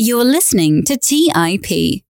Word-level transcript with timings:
You're 0.00 0.24
listening 0.24 0.84
to 0.84 0.96
TIP. 0.96 2.04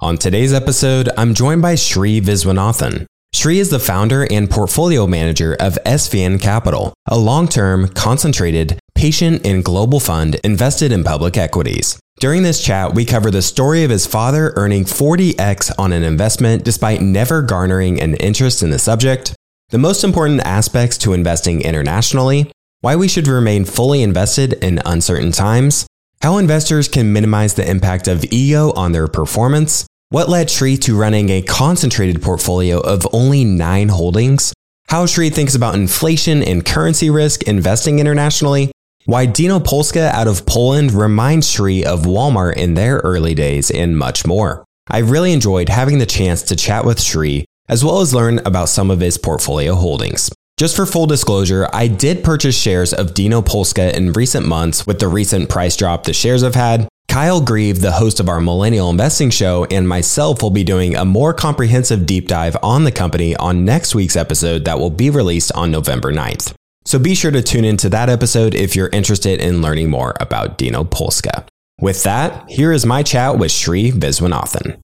On 0.00 0.16
today's 0.16 0.52
episode, 0.52 1.08
I'm 1.18 1.34
joined 1.34 1.60
by 1.60 1.74
Shree 1.74 2.20
Viswanathan. 2.20 3.04
Shree 3.34 3.58
is 3.58 3.68
the 3.68 3.80
founder 3.80 4.28
and 4.30 4.48
portfolio 4.48 5.08
manager 5.08 5.56
of 5.58 5.76
SVN 5.84 6.40
Capital, 6.40 6.94
a 7.08 7.18
long 7.18 7.48
term, 7.48 7.88
concentrated, 7.88 8.78
patient, 8.94 9.44
and 9.44 9.64
global 9.64 9.98
fund 9.98 10.36
invested 10.44 10.92
in 10.92 11.02
public 11.02 11.36
equities. 11.36 11.98
During 12.20 12.44
this 12.44 12.62
chat, 12.62 12.94
we 12.94 13.04
cover 13.04 13.28
the 13.28 13.42
story 13.42 13.82
of 13.82 13.90
his 13.90 14.06
father 14.06 14.52
earning 14.54 14.84
40x 14.84 15.72
on 15.76 15.92
an 15.92 16.04
investment 16.04 16.64
despite 16.64 17.00
never 17.00 17.42
garnering 17.42 18.00
an 18.00 18.14
interest 18.18 18.62
in 18.62 18.70
the 18.70 18.78
subject, 18.78 19.34
the 19.70 19.78
most 19.78 20.04
important 20.04 20.42
aspects 20.42 20.96
to 20.98 21.12
investing 21.12 21.60
internationally, 21.62 22.52
why 22.82 22.94
we 22.94 23.08
should 23.08 23.26
remain 23.26 23.64
fully 23.64 24.00
invested 24.00 24.52
in 24.62 24.80
uncertain 24.86 25.32
times, 25.32 25.88
how 26.22 26.38
investors 26.38 26.86
can 26.86 27.12
minimize 27.12 27.54
the 27.54 27.68
impact 27.68 28.06
of 28.06 28.24
ego 28.30 28.72
on 28.72 28.92
their 28.92 29.08
performance, 29.08 29.84
what 30.10 30.28
led 30.28 30.48
Shree 30.48 30.76
to 30.76 30.96
running 30.96 31.30
a 31.30 31.42
concentrated 31.42 32.22
portfolio 32.22 32.78
of 32.78 33.08
only 33.12 33.44
nine 33.44 33.88
holdings, 33.88 34.52
how 34.88 35.04
Shree 35.06 35.30
thinks 35.30 35.56
about 35.56 35.74
inflation 35.74 36.40
and 36.44 36.64
currency 36.64 37.10
risk 37.10 37.42
investing 37.42 37.98
internationally, 37.98 38.70
why 39.04 39.26
Dino 39.26 39.58
Polska 39.58 40.14
out 40.14 40.28
of 40.28 40.46
Poland 40.46 40.92
reminds 40.92 41.50
Shree 41.50 41.84
of 41.84 42.02
Walmart 42.02 42.56
in 42.56 42.74
their 42.74 42.98
early 42.98 43.34
days, 43.34 43.68
and 43.72 43.98
much 43.98 44.24
more. 44.24 44.64
I 44.88 44.98
really 44.98 45.32
enjoyed 45.32 45.68
having 45.68 45.98
the 45.98 46.06
chance 46.06 46.42
to 46.42 46.56
chat 46.56 46.84
with 46.84 47.02
Shree, 47.02 47.46
as 47.68 47.84
well 47.84 48.00
as 48.00 48.14
learn 48.14 48.38
about 48.46 48.68
some 48.68 48.92
of 48.92 49.00
his 49.00 49.18
portfolio 49.18 49.74
holdings. 49.74 50.30
Just 50.62 50.76
for 50.76 50.86
full 50.86 51.06
disclosure, 51.06 51.68
I 51.72 51.88
did 51.88 52.22
purchase 52.22 52.56
shares 52.56 52.92
of 52.92 53.14
Dino 53.14 53.42
Polska 53.42 53.96
in 53.96 54.12
recent 54.12 54.46
months 54.46 54.86
with 54.86 55.00
the 55.00 55.08
recent 55.08 55.48
price 55.48 55.76
drop 55.76 56.04
the 56.04 56.12
shares 56.12 56.42
have 56.42 56.54
had. 56.54 56.86
Kyle 57.08 57.40
Grieve, 57.40 57.80
the 57.80 57.90
host 57.90 58.20
of 58.20 58.28
our 58.28 58.40
Millennial 58.40 58.88
Investing 58.88 59.30
Show, 59.30 59.64
and 59.72 59.88
myself 59.88 60.40
will 60.40 60.50
be 60.50 60.62
doing 60.62 60.94
a 60.94 61.04
more 61.04 61.34
comprehensive 61.34 62.06
deep 62.06 62.28
dive 62.28 62.56
on 62.62 62.84
the 62.84 62.92
company 62.92 63.34
on 63.34 63.64
next 63.64 63.96
week's 63.96 64.14
episode 64.14 64.64
that 64.64 64.78
will 64.78 64.88
be 64.88 65.10
released 65.10 65.50
on 65.56 65.72
November 65.72 66.12
9th. 66.12 66.54
So 66.84 66.96
be 67.00 67.16
sure 67.16 67.32
to 67.32 67.42
tune 67.42 67.64
into 67.64 67.88
that 67.88 68.08
episode 68.08 68.54
if 68.54 68.76
you're 68.76 68.88
interested 68.90 69.40
in 69.40 69.62
learning 69.62 69.90
more 69.90 70.14
about 70.20 70.58
Dino 70.58 70.84
Polska. 70.84 71.44
With 71.80 72.04
that, 72.04 72.48
here 72.48 72.70
is 72.70 72.86
my 72.86 73.02
chat 73.02 73.36
with 73.36 73.50
Shree 73.50 73.90
Viswanathan. 73.90 74.78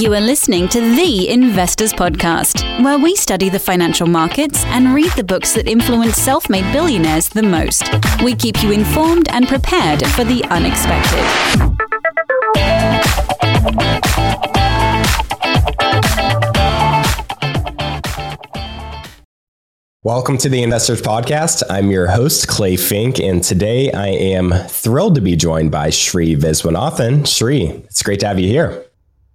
You 0.00 0.14
are 0.14 0.20
listening 0.22 0.66
to 0.70 0.80
The 0.80 1.28
Investors 1.28 1.92
Podcast, 1.92 2.82
where 2.82 2.98
we 2.98 3.14
study 3.14 3.50
the 3.50 3.58
financial 3.58 4.06
markets 4.06 4.64
and 4.64 4.94
read 4.94 5.12
the 5.12 5.22
books 5.22 5.52
that 5.52 5.68
influence 5.68 6.16
self 6.16 6.48
made 6.48 6.64
billionaires 6.72 7.28
the 7.28 7.42
most. 7.42 7.84
We 8.24 8.34
keep 8.34 8.62
you 8.62 8.70
informed 8.72 9.28
and 9.28 9.46
prepared 9.46 10.06
for 10.06 10.24
the 10.24 10.42
unexpected. 10.44 11.20
Welcome 20.02 20.38
to 20.38 20.48
the 20.48 20.62
Investors 20.62 21.02
Podcast. 21.02 21.62
I'm 21.68 21.90
your 21.90 22.06
host, 22.06 22.48
Clay 22.48 22.76
Finck, 22.76 23.22
and 23.22 23.44
today 23.44 23.92
I 23.92 24.06
am 24.06 24.50
thrilled 24.66 25.16
to 25.16 25.20
be 25.20 25.36
joined 25.36 25.70
by 25.70 25.90
Shree 25.90 26.36
Viswanathan. 26.36 27.28
Shree, 27.28 27.66
it's 27.66 28.02
great 28.02 28.20
to 28.20 28.26
have 28.28 28.40
you 28.40 28.48
here. 28.48 28.86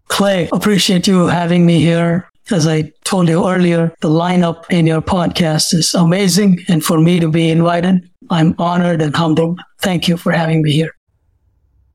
Clay, 0.07 0.49
appreciate 0.51 1.07
you 1.07 1.27
having 1.27 1.65
me 1.65 1.79
here. 1.79 2.29
As 2.51 2.67
I 2.67 2.93
told 3.03 3.27
you 3.27 3.47
earlier, 3.47 3.93
the 4.01 4.09
lineup 4.09 4.65
in 4.69 4.85
your 4.85 5.01
podcast 5.01 5.73
is 5.73 5.93
amazing. 5.93 6.59
And 6.67 6.83
for 6.83 6.99
me 6.99 7.19
to 7.19 7.29
be 7.29 7.49
invited, 7.49 8.07
I'm 8.29 8.55
honored 8.59 9.01
and 9.01 9.15
humbled. 9.15 9.59
Thank 9.81 10.07
you 10.07 10.15
for 10.17 10.31
having 10.31 10.61
me 10.61 10.71
here. 10.71 10.94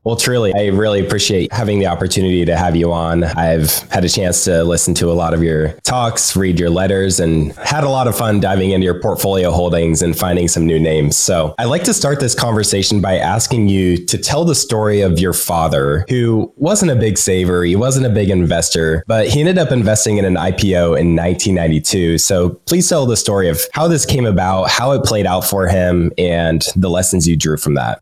Well, 0.02 0.16
truly, 0.16 0.54
I 0.54 0.68
really 0.68 1.04
appreciate 1.04 1.52
having 1.52 1.78
the 1.78 1.88
opportunity 1.88 2.46
to 2.46 2.56
have 2.56 2.74
you 2.74 2.90
on. 2.90 3.22
I've 3.22 3.80
had 3.90 4.02
a 4.02 4.08
chance 4.08 4.44
to 4.44 4.64
listen 4.64 4.94
to 4.94 5.10
a 5.10 5.12
lot 5.12 5.34
of 5.34 5.42
your 5.42 5.72
talks, 5.82 6.34
read 6.34 6.58
your 6.58 6.70
letters, 6.70 7.20
and 7.20 7.52
had 7.56 7.84
a 7.84 7.90
lot 7.90 8.08
of 8.08 8.16
fun 8.16 8.40
diving 8.40 8.70
into 8.70 8.86
your 8.86 8.98
portfolio 8.98 9.50
holdings 9.50 10.00
and 10.00 10.16
finding 10.18 10.48
some 10.48 10.64
new 10.64 10.80
names. 10.80 11.18
So 11.18 11.54
I'd 11.58 11.66
like 11.66 11.84
to 11.84 11.92
start 11.92 12.18
this 12.18 12.34
conversation 12.34 13.02
by 13.02 13.18
asking 13.18 13.68
you 13.68 14.02
to 14.06 14.16
tell 14.16 14.46
the 14.46 14.54
story 14.54 15.02
of 15.02 15.18
your 15.18 15.34
father, 15.34 16.06
who 16.08 16.50
wasn't 16.56 16.92
a 16.92 16.96
big 16.96 17.18
saver, 17.18 17.62
he 17.62 17.76
wasn't 17.76 18.06
a 18.06 18.10
big 18.10 18.30
investor, 18.30 19.04
but 19.06 19.28
he 19.28 19.40
ended 19.40 19.58
up 19.58 19.70
investing 19.70 20.16
in 20.16 20.24
an 20.24 20.36
IPO 20.36 20.98
in 20.98 21.14
1992. 21.14 22.16
So 22.16 22.50
please 22.64 22.88
tell 22.88 23.04
the 23.04 23.18
story 23.18 23.50
of 23.50 23.60
how 23.74 23.86
this 23.86 24.06
came 24.06 24.24
about, 24.24 24.70
how 24.70 24.92
it 24.92 25.04
played 25.04 25.26
out 25.26 25.44
for 25.44 25.68
him, 25.68 26.10
and 26.16 26.66
the 26.74 26.88
lessons 26.88 27.28
you 27.28 27.36
drew 27.36 27.58
from 27.58 27.74
that. 27.74 28.00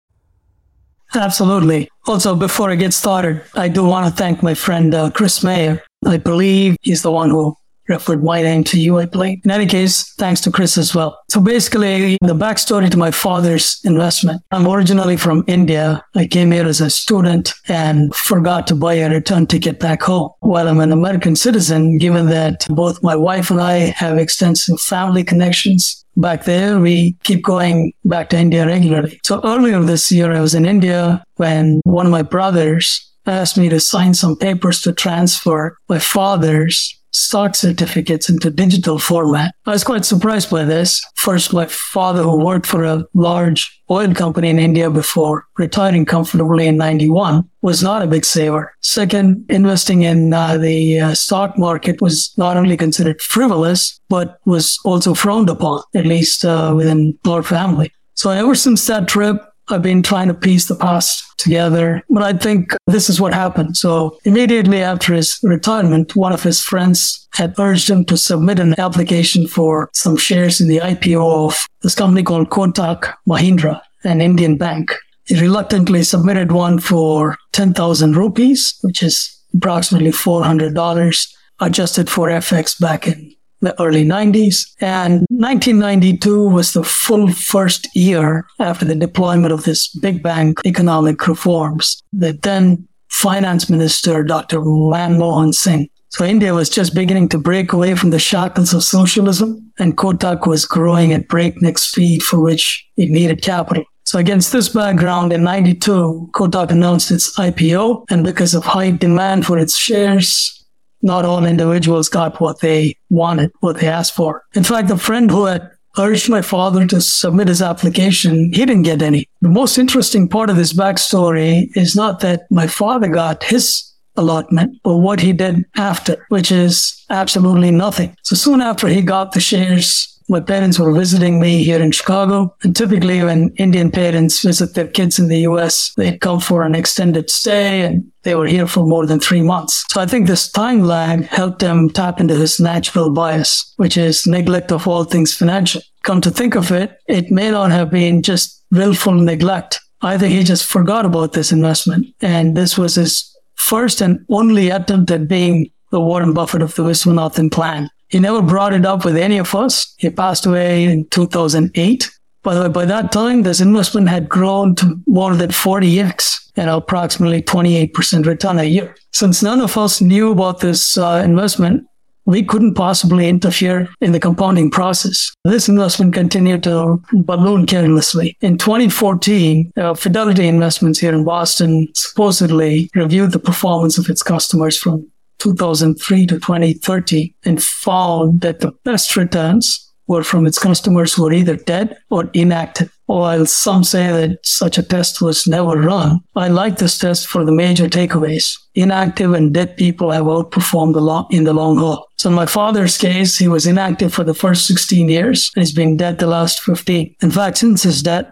Absolutely. 1.15 1.89
Also, 2.07 2.35
before 2.35 2.71
I 2.71 2.77
get 2.77 2.93
started, 2.93 3.43
I 3.55 3.69
do 3.69 3.85
want 3.85 4.07
to 4.07 4.13
thank 4.13 4.43
my 4.43 4.55
friend 4.55 4.95
uh, 4.95 5.11
Chris 5.11 5.43
Mayer. 5.43 5.83
I 6.07 6.17
believe 6.19 6.77
he's 6.83 7.03
the 7.03 7.11
one 7.11 7.31
who 7.31 7.57
referred 7.89 8.23
my 8.23 8.43
name 8.43 8.65
to 8.65 8.79
you, 8.79 8.99
I 8.99 9.07
believe. 9.07 9.41
In 9.45 9.51
any 9.51 9.67
case, 9.67 10.13
thanks 10.15 10.41
to 10.43 10.51
Chris 10.51 10.77
as 10.77 10.95
well. 10.95 11.19
So 11.31 11.41
basically, 11.41 12.19
the 12.21 12.35
backstory 12.35 12.91
to 12.91 12.97
my 12.97 13.11
father's 13.11 13.81
investment. 13.85 14.43
I'm 14.51 14.69
originally 14.69 15.17
from 15.17 15.45
India. 15.47 16.05
I 16.15 16.27
came 16.27 16.53
here 16.53 16.67
as 16.67 16.81
a 16.81 16.91
student 16.91 17.55
and 17.69 18.15
forgot 18.15 18.67
to 18.69 18.75
buy 18.75 18.95
a 18.95 19.11
return 19.11 19.47
ticket 19.47 19.81
back 19.81 20.03
home. 20.03 20.31
While 20.41 20.69
I'm 20.69 20.81
an 20.81 20.93
American 20.93 21.35
citizen, 21.35 21.99
given 21.99 22.27
that 22.27 22.67
both 22.69 23.03
my 23.03 23.17
wife 23.17 23.51
and 23.51 23.61
I 23.61 23.95
have 23.97 24.19
extensive 24.19 24.81
family 24.81 25.25
connections 25.25 26.05
back 26.19 26.45
there. 26.45 26.79
We 26.79 27.17
keep 27.23 27.43
going 27.43 27.93
back 28.05 28.29
to 28.31 28.39
India 28.39 28.67
regularly. 28.67 29.21
So 29.25 29.41
earlier 29.45 29.81
this 29.81 30.11
year, 30.13 30.33
I 30.33 30.41
was 30.41 30.55
in 30.55 30.67
India 30.67 31.25
when 31.37 31.81
one 31.85 32.07
of 32.07 32.13
my 32.13 32.23
brothers 32.23 33.05
asked 33.27 33.59
me 33.59 33.69
to 33.69 33.81
sign 33.81 34.15
some 34.15 34.37
papers 34.37 34.81
to 34.83 34.93
transfer 34.93 35.77
my 35.89 35.99
father's 35.99 36.98
stock 37.19 37.55
certificates 37.55 38.29
into 38.29 38.51
digital 38.51 38.99
format. 38.99 39.55
I 39.67 39.71
was 39.71 39.85
quite 39.85 40.05
surprised 40.05 40.51
by 40.51 40.65
this. 40.65 41.05
First, 41.17 41.53
my 41.53 41.67
father, 41.67 42.23
who 42.23 42.45
worked 42.45 42.67
for 42.67 42.85
a 42.85 43.05
large 43.15 43.81
oil 43.91 44.15
company 44.15 44.49
in 44.49 44.59
India 44.59 44.91
before 44.91 45.45
retiring 45.57 46.05
comfortably 46.05 46.67
in 46.67 46.77
91, 46.77 47.49
was 47.63 47.83
not 47.83 48.03
a 48.03 48.07
big 48.07 48.25
saver. 48.25 48.73
Second, 48.83 49.45
investing 49.49 50.03
in 50.03 50.33
uh, 50.33 50.57
the 50.57 51.01
uh, 51.01 51.15
stock 51.15 51.59
market 51.59 52.01
was 52.01 52.33
not 52.37 52.57
only 52.57 52.77
considered 52.77 53.21
frivolous, 53.21 54.01
but 54.09 54.39
was 54.45 54.79
also 54.85 55.15
frowned 55.15 55.51
upon, 55.51 55.83
at 55.95 56.07
least 56.07 56.45
uh, 56.45 56.73
within 56.77 57.19
our 57.27 57.43
family. 57.43 57.93
So 58.15 58.31
ever 58.31 58.55
since 58.55 58.87
that 58.87 59.09
trip, 59.09 59.43
I've 59.71 59.83
been 59.83 60.03
trying 60.03 60.29
to 60.29 60.35
piece 60.35 60.67
the 60.67 60.75
past 60.75 61.25
together, 61.39 62.03
but 62.09 62.23
I 62.23 62.33
think 62.33 62.75
this 62.87 63.11
is 63.11 63.21
what 63.21 63.35
happened. 63.35 63.77
So 63.77 64.19
immediately 64.25 64.83
after 64.83 65.15
his 65.15 65.39
retirement, 65.43 66.17
one 66.17 66.33
of 66.33 66.43
his 66.43 66.63
friends 66.63 67.29
had 67.35 67.55
urged 67.59 67.91
him 67.91 68.05
to 68.07 68.17
submit 68.17 68.59
an 68.59 68.79
application 68.81 69.47
for 69.47 69.91
some 69.93 70.17
shares 70.17 70.61
in 70.61 70.69
the 70.69 70.79
IPO 70.79 71.47
of 71.47 71.67
this 71.83 71.95
company 71.95 72.23
called 72.23 72.51
Kotak 72.51 73.15
Mahindra, 73.29 73.81
an 74.05 74.21
Indian 74.21 74.57
bank. 74.57 74.95
He 75.27 75.39
reluctantly 75.39 76.03
submitted 76.03 76.53
one 76.53 76.79
for 76.79 77.37
10,000 77.53 78.17
rupees, 78.17 78.79
which 78.83 79.03
is 79.03 79.39
approximately 79.55 80.11
$400 80.11 81.35
adjusted 81.61 82.09
for 82.09 82.29
FX 82.29 82.81
back 82.81 83.07
in 83.07 83.35
the 83.61 83.81
early 83.81 84.05
90s. 84.05 84.67
And 84.81 85.27
1992 85.31 86.49
was 86.49 86.73
the 86.73 86.85
full 86.85 87.29
first 87.33 87.89
year 87.95 88.47
after 88.59 88.85
the 88.85 88.95
deployment 88.95 89.53
of 89.53 89.65
this 89.65 89.89
big 89.89 90.23
bang 90.23 90.55
economic 90.65 91.27
reforms. 91.27 92.03
The 92.13 92.33
then 92.33 92.87
finance 93.11 93.69
minister, 93.69 94.23
Dr. 94.23 94.61
Manmohan 94.61 95.55
Singh. 95.55 95.89
So 96.11 96.25
India 96.25 96.55
was 96.55 96.71
just 96.71 96.95
beginning 96.95 97.29
to 97.31 97.39
break 97.39 97.73
away 97.73 97.95
from 97.95 98.11
the 98.11 98.19
shackles 98.19 98.73
of 98.73 98.83
socialism 98.83 99.73
and 99.79 99.97
Kotak 99.97 100.47
was 100.47 100.65
growing 100.65 101.13
at 101.13 101.29
breakneck 101.29 101.79
speed 101.79 102.23
for 102.23 102.41
which 102.41 102.87
it 102.97 103.11
needed 103.11 103.43
capital. 103.43 103.85
So 104.05 104.19
against 104.19 104.53
this 104.53 104.71
background, 104.71 105.35
in 105.35 105.45
92, 105.45 106.31
Kotak 106.33 106.71
announced 106.71 107.11
its 107.11 107.39
IPO 107.39 108.07
and 108.09 108.25
because 108.25 108.55
of 108.55 108.65
high 108.65 108.91
demand 108.91 109.45
for 109.45 109.59
its 109.59 109.77
shares, 109.77 110.67
not 111.03 111.25
all 111.25 111.45
individuals 111.45 112.09
got 112.09 112.41
what 112.41 112.61
they 112.61 112.97
wanted, 113.11 113.53
what 113.61 113.79
they 113.79 113.89
asked 113.89 114.15
for. 114.15 114.45
In 114.55 114.65
fact, 114.65 114.89
the 114.89 114.99
friend 114.99 115.31
who 115.31 115.45
had 115.45 115.71
urged 115.99 116.29
my 116.29 116.43
father 116.43 116.87
to 116.87 117.01
submit 117.01 117.49
his 117.49 117.63
application, 117.63 118.53
he 118.53 118.65
didn't 118.65 118.83
get 118.83 119.03
any. 119.03 119.29
The 119.41 119.49
most 119.49 119.79
interesting 119.79 120.29
part 120.29 120.51
of 120.51 120.57
this 120.57 120.73
backstory 120.73 121.69
is 121.75 121.97
not 121.97 122.21
that 122.21 122.51
my 122.51 122.67
father 122.67 123.09
got 123.09 123.43
his 123.45 123.85
allotment, 124.17 124.79
but 124.83 124.99
what 124.99 125.21
he 125.21 125.33
did 125.33 125.65
after, 125.77 126.27
which 126.29 126.51
is 126.51 127.05
absolutely 127.11 127.71
nothing. 127.71 128.15
So 128.23 128.35
soon 128.35 128.61
after 128.61 128.89
he 128.89 129.01
got 129.01 129.33
the 129.33 129.41
shares 129.41 130.18
my 130.29 130.41
parents 130.41 130.79
were 130.79 130.93
visiting 130.93 131.41
me 131.41 131.65
here 131.65 131.81
in 131.81 131.91
Chicago. 131.91 132.55
And 132.63 132.77
typically, 132.77 133.23
when 133.23 133.51
Indian 133.57 133.91
parents 133.91 134.43
visit 134.43 134.75
their 134.75 134.87
kids 134.87 135.19
in 135.19 135.29
the 135.29 135.41
US, 135.41 135.93
they'd 135.97 136.21
come 136.21 136.41
for 136.41 136.63
an 136.63 136.75
extended 136.75 137.31
stay 137.31 137.83
and 137.83 138.05
they 138.23 138.35
were 138.35 138.47
here 138.47 138.67
for 138.67 138.87
more 138.87 139.07
than 139.07 139.21
three 139.21 139.41
months. 139.41 139.85
So 139.91 140.01
I 140.01 140.07
think 140.07 140.27
this 140.27 140.51
time 140.51 140.83
lag 140.83 141.25
helped 141.27 141.61
them 141.61 141.89
tap 141.89 142.21
into 142.21 142.35
his 142.35 142.61
natural 142.61 143.11
bias, 143.11 143.73
which 143.77 143.97
is 143.97 144.27
neglect 144.27 144.71
of 144.71 144.87
all 144.87 145.05
things 145.05 145.35
financial. 145.35 145.81
Come 146.03 146.21
to 146.21 146.31
think 146.31 146.55
of 146.55 146.71
it, 146.71 146.99
it 147.07 147.31
may 147.31 147.51
not 147.51 147.71
have 147.71 147.91
been 147.91 148.23
just 148.23 148.63
willful 148.71 149.15
neglect. 149.15 149.81
I 150.03 150.19
think 150.19 150.35
he 150.35 150.45
just 150.45 150.67
forgot 150.67 151.07
about 151.07 151.33
this 151.33 151.53
investment. 151.53 152.07
And 152.21 152.57
this 152.57 152.77
was 152.77 152.95
his 152.97 153.35
first 153.55 154.01
and 154.01 154.25
only 154.29 154.71
attempt 154.71 155.11
at 155.11 155.27
being 155.27 155.71
the 155.91 156.01
Warren 156.01 156.35
Buffett 156.35 156.63
of 156.63 156.75
the 156.75 156.83
Viswanathan 156.83 157.51
clan. 157.51 157.91
He 158.09 158.19
never 158.19 158.43
brought 158.43 158.73
it 158.73 158.87
up 158.87 159.05
with 159.05 159.17
any 159.17 159.39
of 159.39 159.55
us. 159.55 159.95
He 159.99 160.11
passed 160.11 160.47
away 160.47 160.85
in 160.85 161.07
2008. 161.11 162.11
By 162.43 162.55
the 162.55 162.63
way, 162.63 162.69
by 162.69 162.85
that 162.87 163.13
time, 163.13 163.43
this 163.43 163.61
investment 163.61 164.09
had 164.09 164.29
grown 164.29 164.75
to 164.77 165.01
more 165.07 165.35
than 165.35 165.51
40x 165.51 166.51
and 166.57 166.71
approximately 166.71 167.43
28% 167.43 168.27
return 168.27 168.59
a 168.59 168.65
year. 168.65 168.95
Since 169.13 169.43
none 169.43 169.61
of 169.61 169.77
us 169.77 170.01
knew 170.01 170.33
about 170.33 170.61
this 170.61 170.97
uh, 170.97 171.23
investment, 171.25 171.85
we 172.29 172.43
couldn't 172.43 172.75
possibly 172.75 173.27
interfere 173.27 173.89
in 174.03 174.13
the 174.13 174.21
compounding 174.21 174.71
process. 174.71 175.33
This 175.45 175.67
investment 175.69 176.13
continued 176.13 176.63
to 176.65 177.03
balloon 177.13 177.65
carelessly. 177.65 178.37
In 178.43 178.59
2014, 178.59 179.73
uh, 179.79 179.95
Fidelity 179.95 180.47
Investments 180.47 180.99
here 180.99 181.15
in 181.15 181.25
Boston 181.25 181.89
supposedly 181.95 182.91
reviewed 182.95 183.33
the 183.33 183.39
performance 183.39 183.97
of 183.97 184.11
its 184.11 184.23
customers 184.23 184.79
from 184.79 185.11
2003 185.39 186.27
to 186.27 186.35
2030 186.35 187.35
and 187.45 187.63
found 187.63 188.41
that 188.41 188.61
the 188.61 188.73
best 188.85 189.17
returns 189.17 189.89
were 190.09 190.25
from 190.25 190.47
its 190.47 190.59
customers 190.59 191.15
who 191.15 191.23
were 191.23 191.33
either 191.33 191.55
dead 191.55 191.97
or 192.11 192.31
inactive. 192.33 192.91
While 193.07 193.47
some 193.47 193.85
say 193.85 194.09
that 194.09 194.39
such 194.43 194.79
a 194.79 194.83
test 194.83 195.23
was 195.23 195.47
never 195.47 195.79
run, 195.79 196.21
I 196.35 196.49
like 196.49 196.79
this 196.79 196.99
test 196.99 197.27
for 197.27 197.45
the 197.45 197.53
major 197.53 197.89
takeaways. 197.89 198.55
Inactive 198.75 199.33
and 199.35 199.53
dead 199.53 199.77
people 199.77 200.11
have 200.11 200.25
outperformed 200.25 200.95
the 200.95 201.01
long, 201.01 201.27
in 201.31 201.45
the 201.45 201.53
long 201.53 201.77
haul. 201.77 202.09
So 202.17 202.31
in 202.31 202.35
my 202.35 202.47
father's 202.47 202.99
case, 202.99 203.37
he 203.39 203.49
was 203.49 203.67
inactive 203.67 204.13
for 204.13 204.25
the 204.25 204.35
first 204.35 204.67
16 204.67 205.09
years 205.09 205.51
and 205.55 205.63
he's 205.63 205.75
been 205.75 205.97
dead 205.97 206.19
the 206.19 206.27
last 206.27 206.63
15. 206.63 207.15
In 207.23 207.31
fact, 207.31 207.59
since 207.59 207.83
his 207.83 208.03
death, 208.03 208.27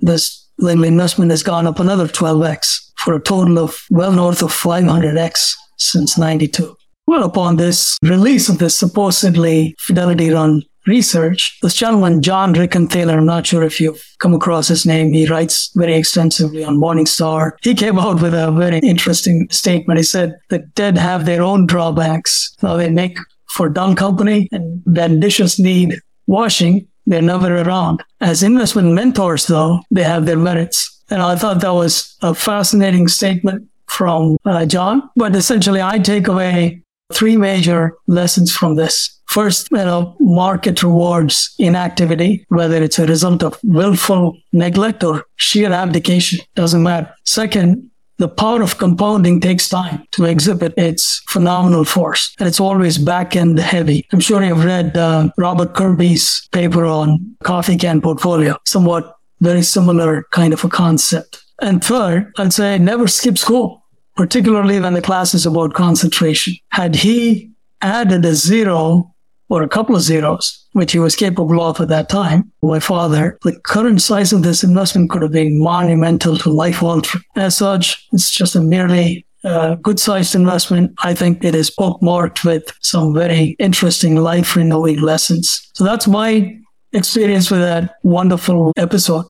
this 0.00 0.48
little 0.58 0.84
investment 0.84 1.30
has 1.30 1.42
gone 1.42 1.66
up 1.66 1.80
another 1.80 2.06
12x 2.06 2.92
for 2.96 3.14
a 3.14 3.20
total 3.20 3.58
of 3.58 3.84
well 3.90 4.12
north 4.12 4.42
of 4.42 4.52
500x 4.52 5.54
since 5.76 6.18
92. 6.18 6.76
Well, 7.06 7.24
upon 7.24 7.56
this 7.56 7.98
release 8.02 8.48
of 8.48 8.58
this 8.58 8.76
supposedly 8.76 9.74
Fidelity 9.78 10.30
run 10.30 10.62
research, 10.86 11.58
this 11.62 11.74
gentleman, 11.74 12.22
John 12.22 12.54
Rekenthaler, 12.54 13.18
I'm 13.18 13.26
not 13.26 13.46
sure 13.46 13.62
if 13.62 13.80
you've 13.80 14.02
come 14.18 14.34
across 14.34 14.68
his 14.68 14.86
name. 14.86 15.12
He 15.12 15.26
writes 15.26 15.70
very 15.74 15.94
extensively 15.94 16.64
on 16.64 16.78
Morningstar. 16.78 17.52
He 17.62 17.74
came 17.74 17.98
out 17.98 18.22
with 18.22 18.34
a 18.34 18.50
very 18.52 18.78
interesting 18.78 19.46
statement. 19.50 19.98
He 19.98 20.04
said 20.04 20.34
that 20.50 20.74
dead 20.74 20.98
have 20.98 21.26
their 21.26 21.42
own 21.42 21.66
drawbacks. 21.66 22.56
Now 22.62 22.76
they 22.76 22.90
make 22.90 23.18
for 23.50 23.68
dull 23.68 23.94
company 23.94 24.48
and 24.52 24.82
when 24.84 25.20
dishes 25.20 25.58
need 25.58 26.00
washing, 26.26 26.86
they're 27.06 27.22
never 27.22 27.62
around. 27.62 28.02
As 28.20 28.42
investment 28.42 28.92
mentors, 28.92 29.46
though, 29.46 29.80
they 29.90 30.02
have 30.02 30.26
their 30.26 30.36
merits. 30.36 31.04
And 31.08 31.22
I 31.22 31.36
thought 31.36 31.60
that 31.60 31.70
was 31.70 32.16
a 32.20 32.34
fascinating 32.34 33.06
statement 33.06 33.68
from 33.88 34.36
uh, 34.44 34.66
John. 34.66 35.08
But 35.16 35.34
essentially, 35.36 35.82
I 35.82 35.98
take 35.98 36.28
away 36.28 36.82
three 37.12 37.36
major 37.36 37.96
lessons 38.06 38.52
from 38.52 38.76
this. 38.76 39.12
First, 39.28 39.68
you 39.70 39.78
know, 39.78 40.16
market 40.20 40.82
rewards 40.82 41.54
inactivity, 41.58 42.46
whether 42.48 42.82
it's 42.82 42.98
a 42.98 43.06
result 43.06 43.42
of 43.42 43.58
willful 43.64 44.38
neglect 44.52 45.04
or 45.04 45.24
sheer 45.36 45.72
abdication, 45.72 46.44
doesn't 46.54 46.82
matter. 46.82 47.12
Second, 47.24 47.90
the 48.18 48.28
power 48.28 48.62
of 48.62 48.78
compounding 48.78 49.40
takes 49.40 49.68
time 49.68 50.04
to 50.12 50.24
exhibit 50.24 50.72
its 50.78 51.22
phenomenal 51.28 51.84
force, 51.84 52.34
and 52.38 52.48
it's 52.48 52.60
always 52.60 52.96
back 52.96 53.36
end 53.36 53.58
heavy. 53.58 54.06
I'm 54.12 54.20
sure 54.20 54.42
you've 54.42 54.64
read 54.64 54.96
uh, 54.96 55.28
Robert 55.36 55.74
Kirby's 55.74 56.48
paper 56.52 56.86
on 56.86 57.36
coffee 57.44 57.76
can 57.76 58.00
portfolio, 58.00 58.56
somewhat 58.64 59.16
very 59.40 59.62
similar 59.62 60.24
kind 60.30 60.54
of 60.54 60.64
a 60.64 60.68
concept. 60.68 61.42
And 61.60 61.82
third, 61.82 62.32
I'd 62.38 62.52
say 62.52 62.78
never 62.78 63.08
skip 63.08 63.38
school, 63.38 63.82
particularly 64.16 64.80
when 64.80 64.94
the 64.94 65.02
class 65.02 65.34
is 65.34 65.46
about 65.46 65.74
concentration. 65.74 66.54
Had 66.70 66.96
he 66.96 67.50
added 67.80 68.24
a 68.24 68.34
zero 68.34 69.14
or 69.48 69.62
a 69.62 69.68
couple 69.68 69.94
of 69.94 70.02
zeros, 70.02 70.66
which 70.72 70.92
he 70.92 70.98
was 70.98 71.16
capable 71.16 71.62
of 71.62 71.80
at 71.80 71.88
that 71.88 72.08
time, 72.08 72.50
my 72.62 72.80
father, 72.80 73.38
the 73.42 73.58
current 73.60 74.02
size 74.02 74.32
of 74.32 74.42
this 74.42 74.64
investment 74.64 75.10
could 75.10 75.22
have 75.22 75.32
been 75.32 75.62
monumental 75.62 76.36
to 76.38 76.50
life 76.50 76.82
altering. 76.82 77.22
As 77.36 77.56
such, 77.56 78.06
it's 78.12 78.30
just 78.30 78.56
a 78.56 78.60
merely 78.60 79.24
uh, 79.44 79.76
good 79.76 80.00
sized 80.00 80.34
investment. 80.34 80.92
I 80.98 81.14
think 81.14 81.44
it 81.44 81.54
is 81.54 81.70
bookmarked 81.70 82.44
with 82.44 82.72
some 82.80 83.14
very 83.14 83.54
interesting 83.58 84.16
life 84.16 84.56
renewing 84.56 85.00
lessons. 85.00 85.70
So 85.74 85.84
that's 85.84 86.08
my 86.08 86.58
experience 86.92 87.50
with 87.50 87.60
that 87.60 87.94
wonderful 88.02 88.72
episode. 88.76 89.26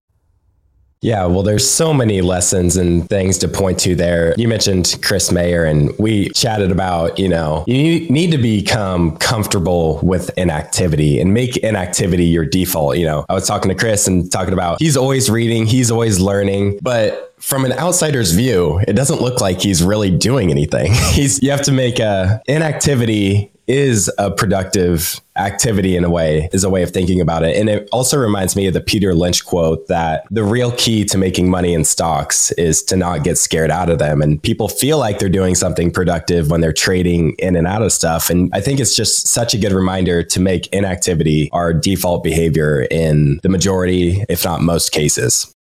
Yeah, 1.02 1.26
well, 1.26 1.42
there's 1.42 1.68
so 1.68 1.92
many 1.92 2.20
lessons 2.20 2.76
and 2.76 3.08
things 3.08 3.38
to 3.38 3.48
point 3.48 3.78
to 3.80 3.94
there. 3.94 4.34
You 4.36 4.48
mentioned 4.48 4.98
Chris 5.02 5.30
Mayer, 5.30 5.64
and 5.64 5.96
we 5.98 6.30
chatted 6.30 6.72
about, 6.72 7.18
you 7.18 7.28
know, 7.28 7.64
you 7.66 8.08
need 8.08 8.32
to 8.32 8.38
become 8.38 9.16
comfortable 9.18 10.00
with 10.02 10.30
inactivity 10.38 11.20
and 11.20 11.34
make 11.34 11.58
inactivity 11.58 12.24
your 12.24 12.44
default. 12.44 12.96
You 12.96 13.06
know, 13.06 13.26
I 13.28 13.34
was 13.34 13.46
talking 13.46 13.68
to 13.68 13.74
Chris 13.74 14.08
and 14.08 14.30
talking 14.32 14.52
about 14.52 14.78
he's 14.80 14.96
always 14.96 15.30
reading, 15.30 15.66
he's 15.66 15.90
always 15.90 16.18
learning, 16.18 16.78
but 16.82 17.34
from 17.38 17.64
an 17.64 17.72
outsider's 17.72 18.32
view, 18.32 18.80
it 18.88 18.94
doesn't 18.94 19.20
look 19.20 19.40
like 19.40 19.60
he's 19.60 19.82
really 19.82 20.10
doing 20.10 20.50
anything. 20.50 20.92
He's 21.16 21.42
you 21.42 21.50
have 21.50 21.62
to 21.62 21.72
make 21.72 21.98
a 21.98 22.42
inactivity 22.46 23.52
is 23.66 24.10
a 24.18 24.30
productive 24.30 25.20
activity 25.36 25.96
in 25.96 26.04
a 26.04 26.10
way, 26.10 26.48
is 26.52 26.64
a 26.64 26.70
way 26.70 26.82
of 26.82 26.90
thinking 26.90 27.20
about 27.20 27.42
it. 27.42 27.56
And 27.56 27.68
it 27.68 27.88
also 27.92 28.16
reminds 28.16 28.56
me 28.56 28.66
of 28.66 28.74
the 28.74 28.80
Peter 28.80 29.14
Lynch 29.14 29.44
quote 29.44 29.88
that 29.88 30.24
the 30.30 30.44
real 30.44 30.72
key 30.72 31.04
to 31.06 31.18
making 31.18 31.50
money 31.50 31.74
in 31.74 31.84
stocks 31.84 32.52
is 32.52 32.82
to 32.84 32.96
not 32.96 33.24
get 33.24 33.38
scared 33.38 33.70
out 33.70 33.90
of 33.90 33.98
them. 33.98 34.22
And 34.22 34.42
people 34.42 34.68
feel 34.68 34.98
like 34.98 35.18
they're 35.18 35.28
doing 35.28 35.54
something 35.54 35.90
productive 35.90 36.50
when 36.50 36.60
they're 36.60 36.72
trading 36.72 37.34
in 37.38 37.56
and 37.56 37.66
out 37.66 37.82
of 37.82 37.92
stuff. 37.92 38.30
And 38.30 38.50
I 38.54 38.60
think 38.60 38.80
it's 38.80 38.94
just 38.94 39.26
such 39.26 39.52
a 39.52 39.58
good 39.58 39.72
reminder 39.72 40.22
to 40.22 40.40
make 40.40 40.68
inactivity 40.68 41.50
our 41.52 41.72
default 41.72 42.22
behavior 42.22 42.86
in 42.90 43.40
the 43.42 43.48
majority, 43.48 44.24
if 44.28 44.44
not 44.44 44.62
most 44.62 44.92
cases. 44.92 45.52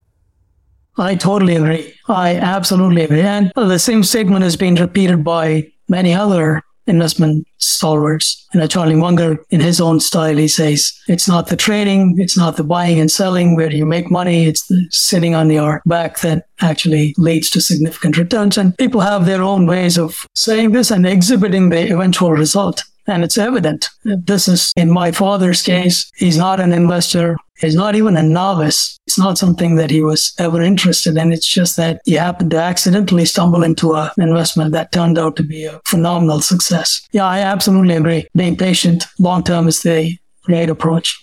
I 0.97 1.17
totally 1.17 1.56
agree. 1.56 1.93
I 2.06 2.37
absolutely 2.37 3.03
agree. 3.03 3.23
And 3.23 3.51
the 3.56 3.79
same 3.79 4.05
statement 4.05 4.45
has 4.45 4.56
been 4.56 4.77
repeated 4.77 5.25
by 5.25 5.73
many 5.89 6.15
other 6.15 6.62
investment 6.87 7.47
stalwarts. 7.59 8.47
And 8.53 8.71
Charlie 8.71 8.95
Munger, 8.95 9.39
in 9.51 9.61
his 9.61 9.81
own 9.81 10.01
style, 10.01 10.37
he 10.37 10.49
says, 10.49 10.93
it's 11.09 11.29
not 11.29 11.49
the 11.49 11.57
trading, 11.57 12.17
it's 12.19 12.37
not 12.37 12.57
the 12.57 12.65
buying 12.65 13.01
and 13.01 13.11
selling 13.11 13.57
where 13.57 13.73
you 13.73 13.87
make 13.87 14.11
money, 14.11 14.47
it's 14.47 14.67
the 14.67 14.87
sitting 14.91 15.35
on 15.35 15.51
your 15.51 15.83
back 15.87 16.21
that 16.21 16.47
actually 16.61 17.15
leads 17.17 17.51
to 17.51 17.61
significant 17.61 18.17
returns. 18.17 18.58
And 18.58 18.77
people 18.77 19.01
have 19.01 19.27
their 19.27 19.43
own 19.43 19.67
ways 19.67 19.99
of 19.99 20.27
saying 20.35 20.73
this 20.73 20.91
and 20.91 21.06
exhibiting 21.06 21.70
the 21.70 21.93
eventual 21.93 22.32
result. 22.32 22.82
And 23.06 23.23
it's 23.23 23.37
evident. 23.37 23.89
This 24.05 24.49
is, 24.49 24.73
in 24.77 24.91
my 24.91 25.13
father's 25.13 25.63
case, 25.63 26.11
he's 26.17 26.39
not 26.39 26.58
an 26.58 26.73
investor. 26.73 27.37
He's 27.58 27.75
not 27.75 27.94
even 27.94 28.17
a 28.17 28.23
novice. 28.23 28.99
It's 29.06 29.19
not 29.19 29.37
something 29.37 29.77
that 29.77 29.91
he 29.91 30.03
was 30.03 30.32
ever 30.39 30.63
interested 30.63 31.17
in. 31.17 31.32
It's 31.32 31.46
just 31.46 31.77
that 31.77 32.01
he 32.05 32.15
happened 32.15 32.51
to 32.53 32.58
accidentally 32.58 33.27
stumble 33.27 33.63
into 33.63 33.94
an 33.94 34.11
investment 34.17 34.73
that 34.73 34.93
turned 34.93 35.19
out 35.19 35.37
to 35.37 35.43
be 35.43 35.65
a 35.65 35.81
phenomenal 35.87 36.41
success. 36.41 37.06
Yeah, 37.13 37.27
I 37.27 37.41
absolutely 37.41 37.94
agree. 37.94 38.27
Being 38.34 38.56
patient 38.56 39.05
long 39.19 39.43
term 39.43 39.69
is 39.69 39.82
the 39.82 40.17
right 40.49 40.70
approach. 40.70 41.20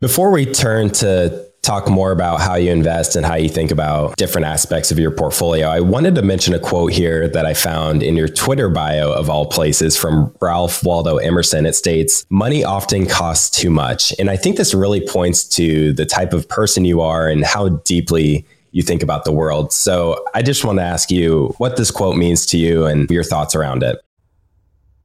Before 0.00 0.30
we 0.30 0.44
turn 0.44 0.90
to 0.90 1.46
talk 1.66 1.88
more 1.88 2.12
about 2.12 2.40
how 2.40 2.54
you 2.54 2.70
invest 2.70 3.16
and 3.16 3.26
how 3.26 3.34
you 3.34 3.48
think 3.48 3.72
about 3.72 4.16
different 4.16 4.46
aspects 4.46 4.92
of 4.92 4.98
your 4.98 5.10
portfolio, 5.10 5.66
I 5.66 5.80
wanted 5.80 6.14
to 6.14 6.22
mention 6.22 6.54
a 6.54 6.60
quote 6.60 6.92
here 6.92 7.28
that 7.28 7.44
I 7.44 7.54
found 7.54 8.04
in 8.04 8.16
your 8.16 8.28
Twitter 8.28 8.68
bio 8.68 9.12
of 9.12 9.28
all 9.28 9.46
places 9.46 9.96
from 9.96 10.32
Ralph 10.40 10.84
Waldo 10.84 11.16
Emerson. 11.16 11.66
It 11.66 11.74
states, 11.74 12.24
Money 12.30 12.62
often 12.62 13.06
costs 13.06 13.58
too 13.58 13.70
much. 13.70 14.14
And 14.20 14.30
I 14.30 14.36
think 14.36 14.56
this 14.56 14.74
really 14.74 15.06
points 15.06 15.44
to 15.56 15.92
the 15.92 16.06
type 16.06 16.32
of 16.32 16.48
person 16.48 16.84
you 16.84 17.00
are 17.00 17.28
and 17.28 17.44
how 17.44 17.68
deeply 17.68 18.46
you 18.70 18.82
think 18.82 19.02
about 19.02 19.24
the 19.24 19.32
world. 19.32 19.72
So 19.72 20.24
I 20.34 20.42
just 20.42 20.64
want 20.64 20.78
to 20.78 20.84
ask 20.84 21.10
you 21.10 21.52
what 21.58 21.76
this 21.76 21.90
quote 21.90 22.16
means 22.16 22.46
to 22.46 22.58
you 22.58 22.86
and 22.86 23.10
your 23.10 23.24
thoughts 23.24 23.56
around 23.56 23.82
it. 23.82 23.98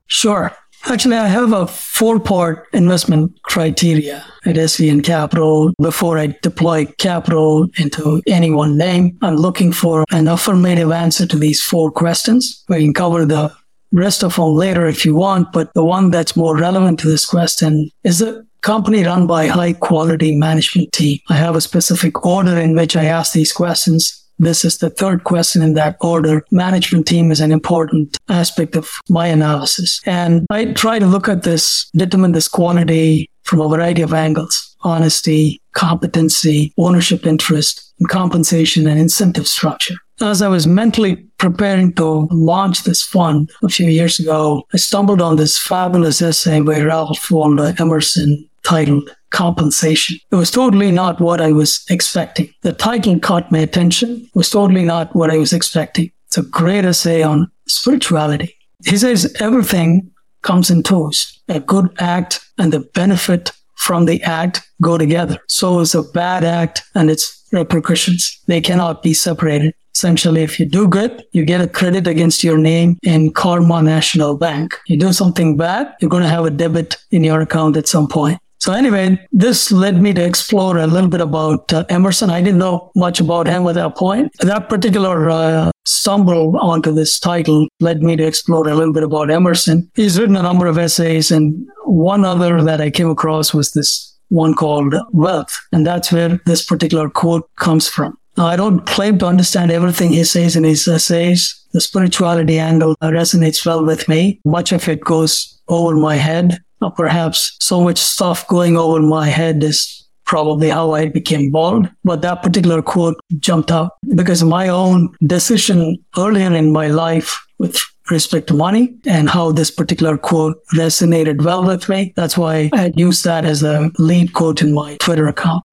Sure. 0.06 0.56
Actually, 0.86 1.18
I 1.18 1.28
have 1.28 1.54
a 1.54 1.68
four 1.68 2.20
part 2.20 2.68
investment 2.74 3.40
criteria 3.44 4.26
at 4.46 4.56
SVN 4.56 5.04
Capital. 5.04 5.74
Before 5.80 6.18
I 6.18 6.36
deploy 6.42 6.86
capital 6.98 7.68
into 7.78 8.22
any 8.28 8.50
one 8.50 8.78
name, 8.78 9.18
I'm 9.22 9.36
looking 9.36 9.72
for 9.72 10.06
an 10.12 10.28
affirmative 10.28 10.92
answer 10.92 11.28
to 11.28 11.38
these 11.38 11.62
four 11.62 11.92
questions. 11.92 12.64
We 12.68 12.80
can 12.80 12.94
cover 12.94 13.26
the 13.26 13.54
rest 13.92 14.24
of 14.24 14.36
them 14.36 14.56
later 14.56 14.88
if 14.88 15.06
you 15.06 15.16
want, 15.16 15.52
but 15.52 15.74
the 15.74 15.84
one 15.84 16.12
that's 16.12 16.36
more 16.36 16.58
relevant 16.58 17.00
to 17.00 17.08
this 17.08 17.26
question 17.26 17.90
is 18.04 18.20
the 18.20 18.46
company 18.62 19.04
run 19.04 19.28
by 19.28 19.48
high 19.48 19.74
quality 19.74 20.36
management 20.36 20.92
team. 20.94 21.20
I 21.30 21.36
have 21.36 21.56
a 21.56 21.62
specific 21.62 22.26
order 22.26 22.58
in 22.58 22.76
which 22.76 22.96
I 22.96 23.06
ask 23.06 23.34
these 23.34 23.52
questions. 23.52 24.21
This 24.42 24.66
is 24.66 24.80
the 24.80 24.90
third 24.90 25.24
question 25.24 25.62
in 25.62 25.76
that 25.76 25.98
order. 26.02 26.44
Management 26.50 27.06
team 27.06 27.32
is 27.32 27.42
an 27.42 27.52
important 27.52 28.18
aspect 28.28 28.76
of 28.76 28.90
my 29.08 29.28
analysis. 29.28 30.02
And 30.08 30.48
I 30.50 30.74
try 30.74 30.98
to 30.98 31.06
look 31.06 31.30
at 31.30 31.44
this, 31.44 31.88
determine 31.96 32.32
this 32.32 32.48
quantity 32.48 33.30
from 33.44 33.62
a 33.62 33.70
variety 33.70 34.02
of 34.02 34.14
angles 34.14 34.68
honesty, 34.84 35.62
competency, 35.74 36.74
ownership 36.80 37.28
interest, 37.28 37.94
and 38.00 38.10
compensation 38.10 38.88
and 38.88 39.00
incentive 39.00 39.48
structure. 39.48 39.94
As 40.20 40.42
I 40.42 40.48
was 40.48 40.66
mentally 40.66 41.18
preparing 41.38 41.94
to 41.94 42.28
launch 42.32 42.84
this 42.84 43.04
fund 43.04 43.52
a 43.62 43.70
few 43.70 43.88
years 43.88 44.20
ago, 44.20 44.64
I 44.74 44.78
stumbled 44.78 45.22
on 45.22 45.36
this 45.36 45.60
fabulous 45.60 46.20
essay 46.20 46.62
by 46.62 46.82
Ralph 46.82 47.30
Waldo 47.30 47.74
Emerson 47.78 48.50
titled 48.64 49.10
Compensation. 49.32 50.18
It 50.32 50.36
was 50.36 50.52
totally 50.52 50.92
not 50.92 51.22
what 51.22 51.42
I 51.42 51.52
was 51.52 51.84
expecting. 51.90 52.54
The 52.62 52.74
title 52.74 53.20
caught 53.20 53.52
my 53.52 53.60
attention. 53.60 54.10
It 54.26 54.36
was 54.36 54.50
totally 54.50 54.84
not 54.84 55.16
what 55.16 55.32
I 55.32 55.38
was 55.38 55.54
expecting. 55.54 56.12
It's 56.28 56.38
a 56.38 56.44
great 56.44 56.86
essay 56.86 57.24
on 57.24 57.52
spirituality. 57.68 58.56
He 58.86 58.98
says 58.98 59.34
everything 59.40 60.12
comes 60.42 60.70
in 60.70 60.84
twos. 60.84 61.42
A 61.48 61.60
good 61.60 61.90
act 62.00 62.40
and 62.58 62.74
the 62.74 62.82
benefit 62.94 63.52
from 63.78 64.06
the 64.06 64.22
act 64.24 64.62
go 64.82 64.98
together. 64.98 65.38
So 65.48 65.80
is 65.80 65.96
a 65.96 66.04
bad 66.04 66.44
act 66.44 66.84
and 66.96 67.10
its 67.10 67.46
repercussions. 67.52 68.40
They 68.48 68.62
cannot 68.62 69.04
be 69.04 69.14
separated. 69.14 69.74
Essentially, 69.94 70.44
if 70.44 70.60
you 70.60 70.66
do 70.66 70.88
good, 70.88 71.24
you 71.34 71.44
get 71.44 71.62
a 71.62 71.68
credit 71.68 72.08
against 72.08 72.44
your 72.44 72.58
name 72.58 72.98
in 73.04 73.34
Karma 73.34 73.82
National 73.82 74.38
Bank. 74.38 74.78
You 74.88 74.98
do 74.98 75.12
something 75.12 75.58
bad, 75.58 75.94
you're 76.00 76.10
going 76.10 76.24
to 76.24 76.30
have 76.30 76.46
a 76.46 76.50
debit 76.50 76.96
in 77.12 77.24
your 77.24 77.42
account 77.42 77.76
at 77.76 77.88
some 77.88 78.08
point. 78.08 78.40
So 78.62 78.74
anyway, 78.74 79.18
this 79.32 79.72
led 79.72 80.00
me 80.00 80.14
to 80.14 80.24
explore 80.24 80.78
a 80.78 80.86
little 80.86 81.10
bit 81.10 81.20
about 81.20 81.74
uh, 81.74 81.84
Emerson. 81.90 82.30
I 82.30 82.42
didn't 82.42 82.60
know 82.60 82.92
much 82.96 83.20
about 83.20 83.48
him 83.48 83.66
at 83.66 83.74
that 83.74 83.96
point. 83.98 84.32
That 84.42 84.70
particular 84.70 85.32
uh, 85.32 85.72
stumble 85.84 86.56
onto 86.60 86.92
this 86.92 87.20
title 87.20 87.68
led 87.80 88.04
me 88.04 88.16
to 88.18 88.24
explore 88.24 88.70
a 88.70 88.76
little 88.76 88.94
bit 88.94 89.02
about 89.02 89.32
Emerson. 89.32 89.90
He's 89.96 90.20
written 90.20 90.36
a 90.36 90.44
number 90.44 90.68
of 90.68 90.78
essays, 90.78 91.32
and 91.32 91.68
one 91.86 92.24
other 92.24 92.62
that 92.62 92.80
I 92.80 92.92
came 92.92 93.10
across 93.10 93.52
was 93.52 93.72
this 93.72 94.16
one 94.28 94.54
called 94.54 94.94
Wealth, 95.12 95.60
and 95.72 95.84
that's 95.84 96.12
where 96.12 96.40
this 96.46 96.64
particular 96.64 97.10
quote 97.10 97.50
comes 97.56 97.88
from. 97.88 98.16
Now, 98.38 98.46
I 98.46 98.58
don't 98.58 98.86
claim 98.86 99.18
to 99.20 99.26
understand 99.26 99.72
everything 99.72 100.12
he 100.12 100.24
says 100.24 100.56
in 100.56 100.66
his 100.66 100.88
essays. 100.88 101.66
The 101.74 101.82
spirituality 101.82 102.60
angle 102.60 102.96
resonates 103.02 103.66
well 103.66 103.84
with 103.84 104.08
me. 104.08 104.40
Much 104.46 104.72
of 104.72 104.88
it 104.88 105.02
goes 105.02 105.60
over 105.68 105.96
my 105.96 106.16
head 106.16 106.60
perhaps 106.90 107.56
so 107.60 107.82
much 107.82 107.98
stuff 107.98 108.48
going 108.48 108.78
over 108.78 109.00
my 109.00 109.28
head 109.28 109.64
is 109.64 110.08
probably 110.26 110.70
how 110.70 110.92
I 110.94 111.08
became 111.10 111.52
bald. 111.52 111.90
But 112.04 112.22
that 112.22 112.42
particular 112.42 112.82
quote 112.82 113.20
jumped 113.40 113.72
out 113.72 113.92
because 114.16 114.42
of 114.42 114.48
my 114.48 114.70
own 114.70 115.14
decision 115.26 115.98
earlier 116.18 116.54
in 116.54 116.72
my 116.72 116.88
life 116.88 117.38
with 117.60 117.78
respect 118.10 118.48
to 118.48 118.54
money 118.54 118.96
and 119.06 119.30
how 119.30 119.52
this 119.52 119.72
particular 119.72 120.18
quote 120.18 120.58
resonated 120.74 121.44
well 121.44 121.64
with 121.66 121.88
me. 121.90 122.14
That's 122.16 122.38
why 122.38 122.70
I 122.74 122.92
used 122.96 123.24
that 123.26 123.46
as 123.46 123.64
a 123.64 123.92
lead 124.00 124.34
quote 124.34 124.62
in 124.62 124.74
my 124.74 124.98
Twitter 124.98 125.28
account. 125.28 125.64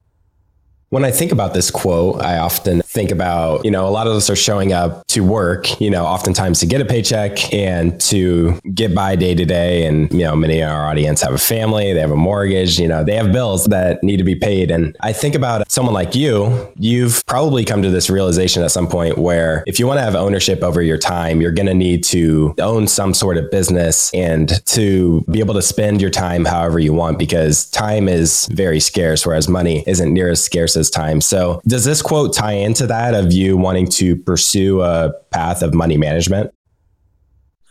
When 0.90 1.04
I 1.04 1.10
think 1.10 1.32
about 1.32 1.52
this 1.52 1.70
quote, 1.70 2.22
I 2.22 2.38
often 2.38 2.80
think 2.88 3.10
about, 3.10 3.64
you 3.66 3.70
know, 3.70 3.86
a 3.86 3.90
lot 3.90 4.06
of 4.06 4.14
us 4.14 4.30
are 4.30 4.36
showing 4.36 4.72
up 4.72 5.06
to 5.08 5.20
work, 5.20 5.78
you 5.78 5.90
know, 5.90 6.06
oftentimes 6.06 6.58
to 6.60 6.66
get 6.66 6.80
a 6.80 6.86
paycheck 6.86 7.52
and 7.52 8.00
to 8.00 8.58
get 8.74 8.94
by 8.94 9.14
day 9.14 9.34
to 9.34 9.44
day. 9.44 9.84
And, 9.84 10.10
you 10.10 10.20
know, 10.20 10.34
many 10.34 10.60
of 10.60 10.70
our 10.70 10.88
audience 10.88 11.20
have 11.20 11.34
a 11.34 11.38
family, 11.38 11.92
they 11.92 12.00
have 12.00 12.10
a 12.10 12.16
mortgage, 12.16 12.78
you 12.78 12.88
know, 12.88 13.04
they 13.04 13.14
have 13.14 13.30
bills 13.30 13.66
that 13.66 14.02
need 14.02 14.16
to 14.16 14.24
be 14.24 14.34
paid. 14.34 14.70
And 14.70 14.96
I 15.00 15.12
think 15.12 15.34
about 15.34 15.70
someone 15.70 15.92
like 15.92 16.14
you, 16.14 16.72
you've 16.76 17.24
probably 17.26 17.62
come 17.62 17.82
to 17.82 17.90
this 17.90 18.08
realization 18.08 18.62
at 18.62 18.70
some 18.70 18.88
point 18.88 19.18
where 19.18 19.62
if 19.66 19.78
you 19.78 19.86
want 19.86 19.98
to 19.98 20.02
have 20.02 20.14
ownership 20.14 20.62
over 20.62 20.80
your 20.80 20.98
time, 20.98 21.42
you're 21.42 21.52
going 21.52 21.66
to 21.66 21.74
need 21.74 22.02
to 22.04 22.54
own 22.58 22.86
some 22.88 23.12
sort 23.12 23.36
of 23.36 23.50
business 23.50 24.10
and 24.14 24.64
to 24.64 25.24
be 25.30 25.40
able 25.40 25.54
to 25.54 25.62
spend 25.62 26.00
your 26.00 26.10
time 26.10 26.46
however 26.46 26.78
you 26.78 26.94
want 26.94 27.18
because 27.18 27.66
time 27.66 28.08
is 28.08 28.48
very 28.50 28.80
scarce, 28.80 29.26
whereas 29.26 29.46
money 29.46 29.84
isn't 29.86 30.12
near 30.12 30.30
as 30.30 30.42
scarce 30.42 30.74
as 30.74 30.88
time. 30.88 31.20
So, 31.20 31.60
does 31.66 31.84
this 31.84 32.00
quote 32.00 32.32
tie 32.32 32.52
into 32.52 32.77
that 32.86 33.14
of 33.14 33.32
you 33.32 33.56
wanting 33.56 33.88
to 33.88 34.16
pursue 34.16 34.82
a 34.82 35.12
path 35.30 35.62
of 35.62 35.74
money 35.74 35.96
management? 35.96 36.52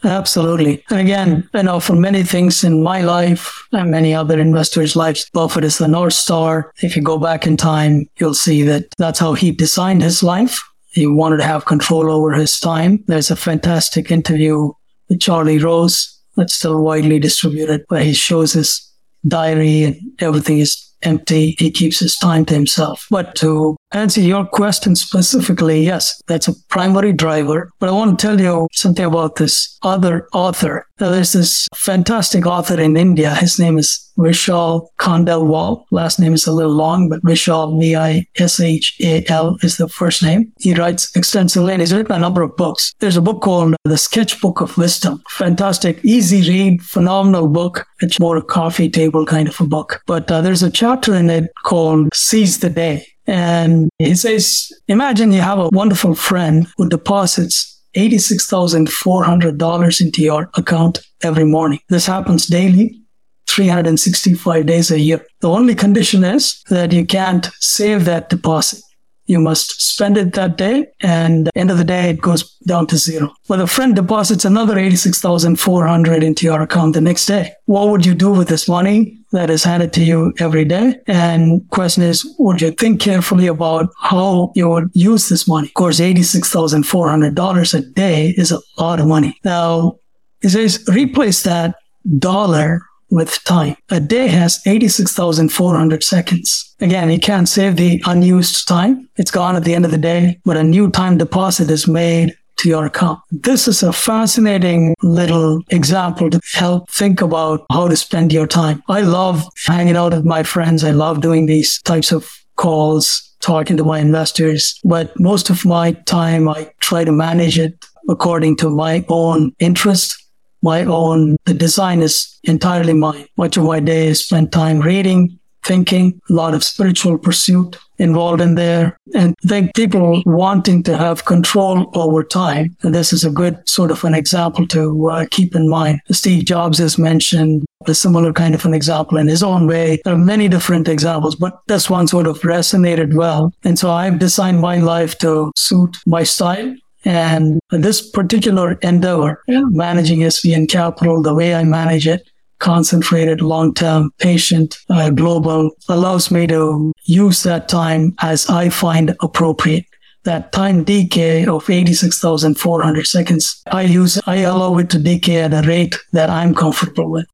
Absolutely. 0.04 0.84
And 0.90 1.00
again, 1.00 1.50
you 1.54 1.64
know, 1.64 1.80
for 1.80 1.96
many 1.96 2.24
things 2.24 2.64
in 2.64 2.84
my 2.84 3.02
life 3.02 3.68
and 3.72 3.90
many 3.90 4.14
other 4.14 4.40
investors' 4.40 4.96
lives, 4.96 5.30
Buffett 5.34 5.64
is 5.64 5.80
the 5.80 5.88
North 5.88 6.14
Star. 6.14 6.72
If 6.82 6.96
you 6.96 7.02
go 7.02 7.18
back 7.18 7.48
in 7.48 7.58
time, 7.58 8.06
you'll 8.20 8.36
see 8.36 8.62
that 8.64 8.86
that's 8.98 9.20
how 9.20 9.34
he 9.34 9.52
designed 9.52 10.04
his 10.04 10.22
life. 10.22 10.60
He 10.92 11.08
wanted 11.08 11.38
to 11.38 11.44
have 11.44 11.66
control 11.66 12.12
over 12.12 12.34
his 12.34 12.60
time. 12.60 13.04
There's 13.08 13.32
a 13.32 13.36
fantastic 13.36 14.12
interview 14.12 14.72
with 15.10 15.20
Charlie 15.20 15.60
Rose 15.60 16.14
that's 16.36 16.54
still 16.54 16.82
widely 16.82 17.20
distributed 17.20 17.84
where 17.88 18.04
he 18.04 18.14
shows 18.14 18.54
his 18.54 18.84
diary 19.28 19.84
and 19.84 19.96
everything 20.20 20.60
is 20.60 20.88
empty. 21.02 21.56
He 21.58 21.72
keeps 21.72 22.00
his 22.00 22.16
time 22.18 22.46
to 22.46 22.54
himself. 22.54 23.08
But 23.10 23.36
to 23.36 23.77
answer 23.92 24.22
your 24.22 24.46
question 24.46 24.96
specifically, 24.96 25.84
yes, 25.84 26.22
that's 26.28 26.48
a 26.48 26.54
primary 26.70 27.14
driver. 27.14 27.72
But 27.80 27.90
I 27.90 27.94
want 27.94 28.20
to 28.20 28.28
tell 28.28 28.40
you 28.40 28.68
something 28.74 29.06
about 29.06 29.36
this 29.36 29.78
other 29.84 30.28
author. 30.34 30.86
Now, 31.00 31.12
there's 31.12 31.34
this 31.34 31.68
fantastic 31.76 32.46
author 32.46 32.80
in 32.80 32.98
India. 32.98 33.36
His 33.36 33.60
name 33.60 33.78
is 33.78 34.12
Vishal 34.18 34.88
Khandelwal. 35.00 35.84
Last 35.92 36.20
name 36.20 36.34
is 36.34 36.48
a 36.48 36.52
little 36.52 36.74
long, 36.74 37.08
but 37.08 37.22
Vishal, 37.22 37.80
V-I-S-H-A-L 37.80 39.58
is 39.62 39.78
the 39.78 39.88
first 39.88 40.24
name. 40.24 40.52
He 40.60 40.74
writes 40.74 41.16
extensively 41.16 41.74
and 41.74 41.82
he's 41.82 41.94
written 41.94 42.16
a 42.16 42.20
number 42.20 42.42
of 42.42 42.56
books. 42.58 42.94
There's 43.00 43.18
a 43.18 43.22
book 43.22 43.42
called 43.42 43.76
The 43.84 43.98
Sketchbook 43.98 44.60
of 44.60 44.78
Wisdom. 44.78 45.22
Fantastic, 45.30 46.04
easy 46.04 46.50
read, 46.50 46.82
phenomenal 46.82 47.48
book. 47.48 47.86
It's 48.02 48.20
more 48.20 48.38
a 48.38 48.44
coffee 48.44 48.90
table 48.90 49.26
kind 49.26 49.48
of 49.48 49.60
a 49.62 49.66
book. 49.66 50.02
But 50.08 50.32
uh, 50.32 50.42
there's 50.42 50.64
a 50.64 50.72
chapter 50.72 51.14
in 51.14 51.30
it 51.30 51.52
called 51.64 52.10
Seize 52.14 52.60
the 52.60 52.70
Day. 52.72 53.06
And 53.28 53.90
he 54.00 54.16
says, 54.16 54.72
imagine 54.88 55.34
you 55.34 55.42
have 55.42 55.60
a 55.60 55.70
wonderful 55.72 56.16
friend 56.16 56.66
who 56.78 56.88
deposits 56.88 57.74
$86,400 57.96 60.02
into 60.02 60.22
your 60.22 60.50
account 60.56 61.00
every 61.22 61.44
morning. 61.44 61.80
This 61.90 62.06
happens 62.06 62.48
daily 62.48 63.02
365 63.48 64.66
days 64.66 64.92
a 64.92 65.00
year. 65.00 65.26
The 65.42 65.50
only 65.50 65.76
condition 65.76 66.24
is 66.24 66.62
that 66.70 66.92
you 66.92 67.06
can't 67.06 67.50
save 67.60 68.06
that 68.06 68.30
deposit. 68.30 68.82
You 69.28 69.40
must 69.40 69.82
spend 69.82 70.18
it 70.18 70.34
that 70.34 70.58
day, 70.58 70.88
and 71.02 71.50
end 71.56 71.70
of 71.70 71.78
the 71.78 71.84
day, 71.84 72.10
it 72.10 72.22
goes 72.22 72.58
down 72.66 72.88
to 72.88 72.98
zero. 72.98 73.34
Well, 73.50 73.62
a 73.62 73.68
friend 73.68 73.96
deposits 73.96 74.46
another 74.46 74.80
86,400 74.80 76.24
into 76.24 76.46
your 76.46 76.62
account 76.62 76.94
the 76.94 77.02
next 77.02 77.26
day. 77.26 77.54
What 77.66 77.90
would 77.90 78.06
you 78.06 78.16
do 78.16 78.32
with 78.32 78.48
this 78.48 78.70
money 78.70 79.18
that 79.34 79.50
is 79.50 79.64
handed 79.66 79.92
to 79.94 80.04
you 80.04 80.34
every 80.40 80.64
day? 80.64 81.00
And 81.08 81.70
question 81.72 82.04
is, 82.04 82.26
would 82.40 82.62
you 82.62 82.72
think 82.72 83.02
carefully 83.02 83.48
about 83.48 83.90
how 84.00 84.54
you 84.56 84.70
would 84.70 84.90
use 84.94 85.28
this 85.28 85.48
money? 85.48 85.68
Of 85.68 85.74
course, 85.74 86.00
$86,400 86.00 87.74
a 87.74 87.82
day 87.82 88.34
is 88.38 88.52
a 88.52 88.62
lot 88.78 89.00
of 89.00 89.08
money. 89.08 89.38
Now, 89.44 90.00
it 90.42 90.50
says 90.50 90.86
replace 90.88 91.44
that 91.44 91.76
dollar 92.18 92.82
with 93.10 93.44
time. 93.44 93.76
A 93.90 94.00
day 94.00 94.28
has 94.28 94.60
86,400 94.66 96.04
seconds. 96.04 96.76
Again, 96.80 97.10
you 97.10 97.20
can't 97.20 97.50
save 97.50 97.76
the 97.76 98.02
unused 98.06 98.68
time. 98.68 99.10
It's 99.16 99.32
gone 99.32 99.56
at 99.56 99.64
the 99.64 99.74
end 99.74 99.86
of 99.86 99.92
the 99.92 99.98
day, 99.98 100.40
but 100.46 100.58
a 100.58 100.64
new 100.64 100.90
time 100.92 101.18
deposit 101.18 101.70
is 101.70 101.88
made 101.88 102.36
to 102.58 102.70
your 102.70 102.86
account. 102.86 103.20
This 103.32 103.68
is 103.68 103.84
a 103.84 103.94
fascinating 103.94 104.96
little 105.04 105.62
example 105.70 106.30
to 106.30 106.42
help 106.54 106.90
think 106.90 107.22
about 107.22 107.66
how 107.72 107.88
to 107.88 107.96
spend 107.96 108.34
your 108.34 108.48
time. 108.48 108.84
I 108.90 109.02
love 109.02 109.48
hanging 109.66 109.96
out 109.96 110.14
with 110.14 110.26
my 110.26 110.44
friends. 110.44 110.84
I 110.84 110.92
love 110.92 111.22
doing 111.22 111.46
these 111.46 111.82
types 111.84 112.12
of 112.12 112.30
calls, 112.56 113.36
talking 113.40 113.78
to 113.78 113.84
my 113.84 114.00
investors, 114.00 114.80
but 114.84 115.18
most 115.20 115.50
of 115.50 115.66
my 115.66 115.92
time 115.92 116.50
I 116.50 116.72
try 116.80 117.04
to 117.04 117.12
manage 117.12 117.60
it 117.60 117.76
according 118.10 118.58
to 118.58 118.70
my 118.70 119.06
own 119.10 119.54
interest 119.60 120.27
my 120.62 120.84
own. 120.84 121.38
The 121.46 121.54
design 121.54 122.02
is 122.02 122.40
entirely 122.44 122.94
mine. 122.94 123.28
Much 123.38 123.58
of 123.58 123.64
my 123.64 123.80
day 123.80 124.08
is 124.08 124.24
spent 124.24 124.52
time 124.52 124.80
reading, 124.80 125.40
thinking, 125.64 126.20
a 126.30 126.34
lot 126.34 126.54
of 126.54 126.64
spiritual 126.64 127.18
pursuit 127.18 127.78
involved 128.00 128.42
in 128.42 128.56
there. 128.56 128.98
And 129.14 129.36
I 129.44 129.48
think 129.48 129.76
people 129.76 130.22
wanting 130.26 130.84
to 130.84 130.98
have 130.98 131.26
control 131.26 131.92
over 131.94 132.24
time. 132.24 132.76
And 132.84 132.94
this 132.94 133.12
is 133.12 133.24
a 133.24 133.32
good 133.32 133.68
sort 133.68 133.92
of 133.92 134.04
an 134.04 134.14
example 134.14 134.68
to 134.68 135.10
uh, 135.10 135.26
keep 135.30 135.56
in 135.56 135.70
mind. 135.70 136.00
Steve 136.12 136.46
Jobs 136.46 136.78
has 136.78 136.98
mentioned 136.98 137.66
a 137.88 137.94
similar 137.94 138.34
kind 138.34 138.54
of 138.56 138.66
an 138.66 138.74
example 138.74 139.18
in 139.18 139.28
his 139.28 139.44
own 139.44 139.68
way. 139.68 140.00
There 140.04 140.14
are 140.14 140.18
many 140.18 140.48
different 140.48 140.88
examples, 140.88 141.36
but 141.36 141.60
this 141.68 141.90
one 141.90 142.08
sort 142.08 142.28
of 142.28 142.40
resonated 142.42 143.14
well. 143.14 143.54
And 143.64 143.78
so 143.80 143.92
I've 143.92 144.20
designed 144.20 144.60
my 144.60 144.78
life 144.78 145.18
to 145.20 145.52
suit 145.56 145.98
my 146.06 146.24
style 146.24 146.76
and 147.08 147.62
this 147.72 148.08
particular 148.12 148.74
endeavor, 148.82 149.42
managing 149.48 150.20
SVN 150.20 150.70
Capital, 150.70 151.22
the 151.22 151.34
way 151.34 151.56
I 151.56 151.64
manage 151.64 152.06
it, 152.06 152.30
concentrated, 152.60 153.40
long-term, 153.40 154.12
patient, 154.20 154.78
uh, 154.90 155.10
global, 155.10 155.72
allows 155.88 156.32
me 156.32 156.48
to 156.48 156.92
use 157.06 157.44
that 157.44 157.70
time 157.70 158.14
as 158.20 158.50
I 158.50 158.68
find 158.68 159.16
appropriate. 159.22 159.86
That 160.26 160.52
time 160.52 160.84
decay 160.84 161.46
of 161.46 161.70
86,400 161.70 163.08
seconds, 163.08 163.62
I 163.72 163.84
use, 163.84 164.20
I 164.28 164.38
allow 164.40 164.78
it 164.78 164.90
to 164.90 165.00
decay 165.00 165.44
at 165.44 165.54
a 165.54 165.66
rate 165.66 165.96
that 166.12 166.30
I'm 166.30 166.54
comfortable 166.54 167.10
with. 167.10 167.26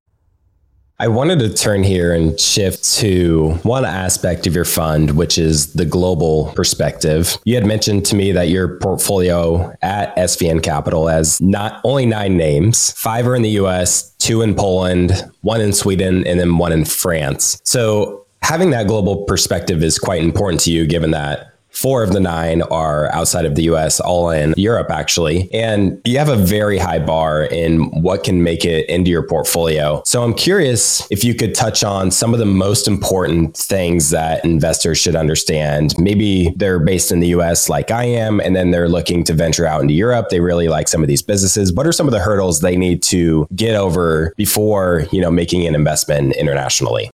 I 0.99 1.07
wanted 1.07 1.39
to 1.39 1.53
turn 1.53 1.83
here 1.83 2.13
and 2.13 2.39
shift 2.39 2.83
to 2.99 3.55
one 3.63 3.83
aspect 3.83 4.45
of 4.45 4.53
your 4.55 4.63
fund, 4.63 5.11
which 5.11 5.37
is 5.37 5.73
the 5.73 5.85
global 5.85 6.53
perspective. 6.53 7.37
You 7.45 7.55
had 7.55 7.65
mentioned 7.65 8.05
to 8.05 8.15
me 8.15 8.31
that 8.31 8.49
your 8.49 8.77
portfolio 8.77 9.75
at 9.81 10.15
SVN 10.15 10.61
Capital 10.61 11.07
has 11.07 11.41
not 11.41 11.81
only 11.83 12.05
nine 12.05 12.37
names, 12.37 12.91
five 12.91 13.27
are 13.27 13.35
in 13.35 13.41
the 13.41 13.49
US, 13.61 14.11
two 14.17 14.43
in 14.43 14.53
Poland, 14.53 15.29
one 15.41 15.61
in 15.61 15.73
Sweden, 15.73 16.25
and 16.27 16.39
then 16.39 16.57
one 16.57 16.71
in 16.71 16.85
France. 16.85 17.59
So 17.63 18.25
having 18.43 18.69
that 18.69 18.87
global 18.87 19.23
perspective 19.23 19.81
is 19.83 19.97
quite 19.97 20.21
important 20.21 20.61
to 20.61 20.71
you, 20.71 20.85
given 20.85 21.11
that 21.11 21.52
Four 21.83 22.01
of 22.01 22.13
the 22.13 22.21
nine 22.21 22.61
are 22.61 23.11
outside 23.11 23.43
of 23.43 23.55
the 23.55 23.63
US, 23.63 23.99
all 23.99 24.29
in 24.29 24.53
Europe, 24.55 24.89
actually. 24.89 25.49
And 25.51 25.99
you 26.05 26.17
have 26.17 26.29
a 26.29 26.37
very 26.37 26.77
high 26.77 26.99
bar 26.99 27.43
in 27.43 27.81
what 28.01 28.23
can 28.23 28.41
make 28.41 28.63
it 28.63 28.87
into 28.87 29.11
your 29.11 29.27
portfolio. 29.27 30.01
So 30.05 30.23
I'm 30.23 30.33
curious 30.33 31.05
if 31.11 31.25
you 31.25 31.35
could 31.35 31.53
touch 31.53 31.83
on 31.83 32.09
some 32.09 32.31
of 32.33 32.39
the 32.39 32.45
most 32.45 32.87
important 32.87 33.57
things 33.57 34.11
that 34.11 34.45
investors 34.45 34.97
should 34.97 35.17
understand. 35.17 35.93
Maybe 35.97 36.53
they're 36.55 36.79
based 36.79 37.11
in 37.11 37.19
the 37.19 37.27
US 37.39 37.67
like 37.67 37.91
I 37.91 38.05
am, 38.05 38.39
and 38.39 38.55
then 38.55 38.71
they're 38.71 38.87
looking 38.87 39.25
to 39.25 39.33
venture 39.33 39.65
out 39.65 39.81
into 39.81 39.93
Europe. 39.93 40.29
They 40.29 40.39
really 40.39 40.69
like 40.69 40.87
some 40.87 41.01
of 41.01 41.09
these 41.09 41.21
businesses. 41.21 41.73
What 41.73 41.85
are 41.85 41.91
some 41.91 42.07
of 42.07 42.13
the 42.13 42.19
hurdles 42.21 42.61
they 42.61 42.77
need 42.77 43.03
to 43.03 43.45
get 43.57 43.75
over 43.75 44.33
before, 44.37 45.03
you 45.11 45.19
know, 45.19 45.31
making 45.31 45.67
an 45.67 45.75
investment 45.75 46.33
internationally? 46.37 47.11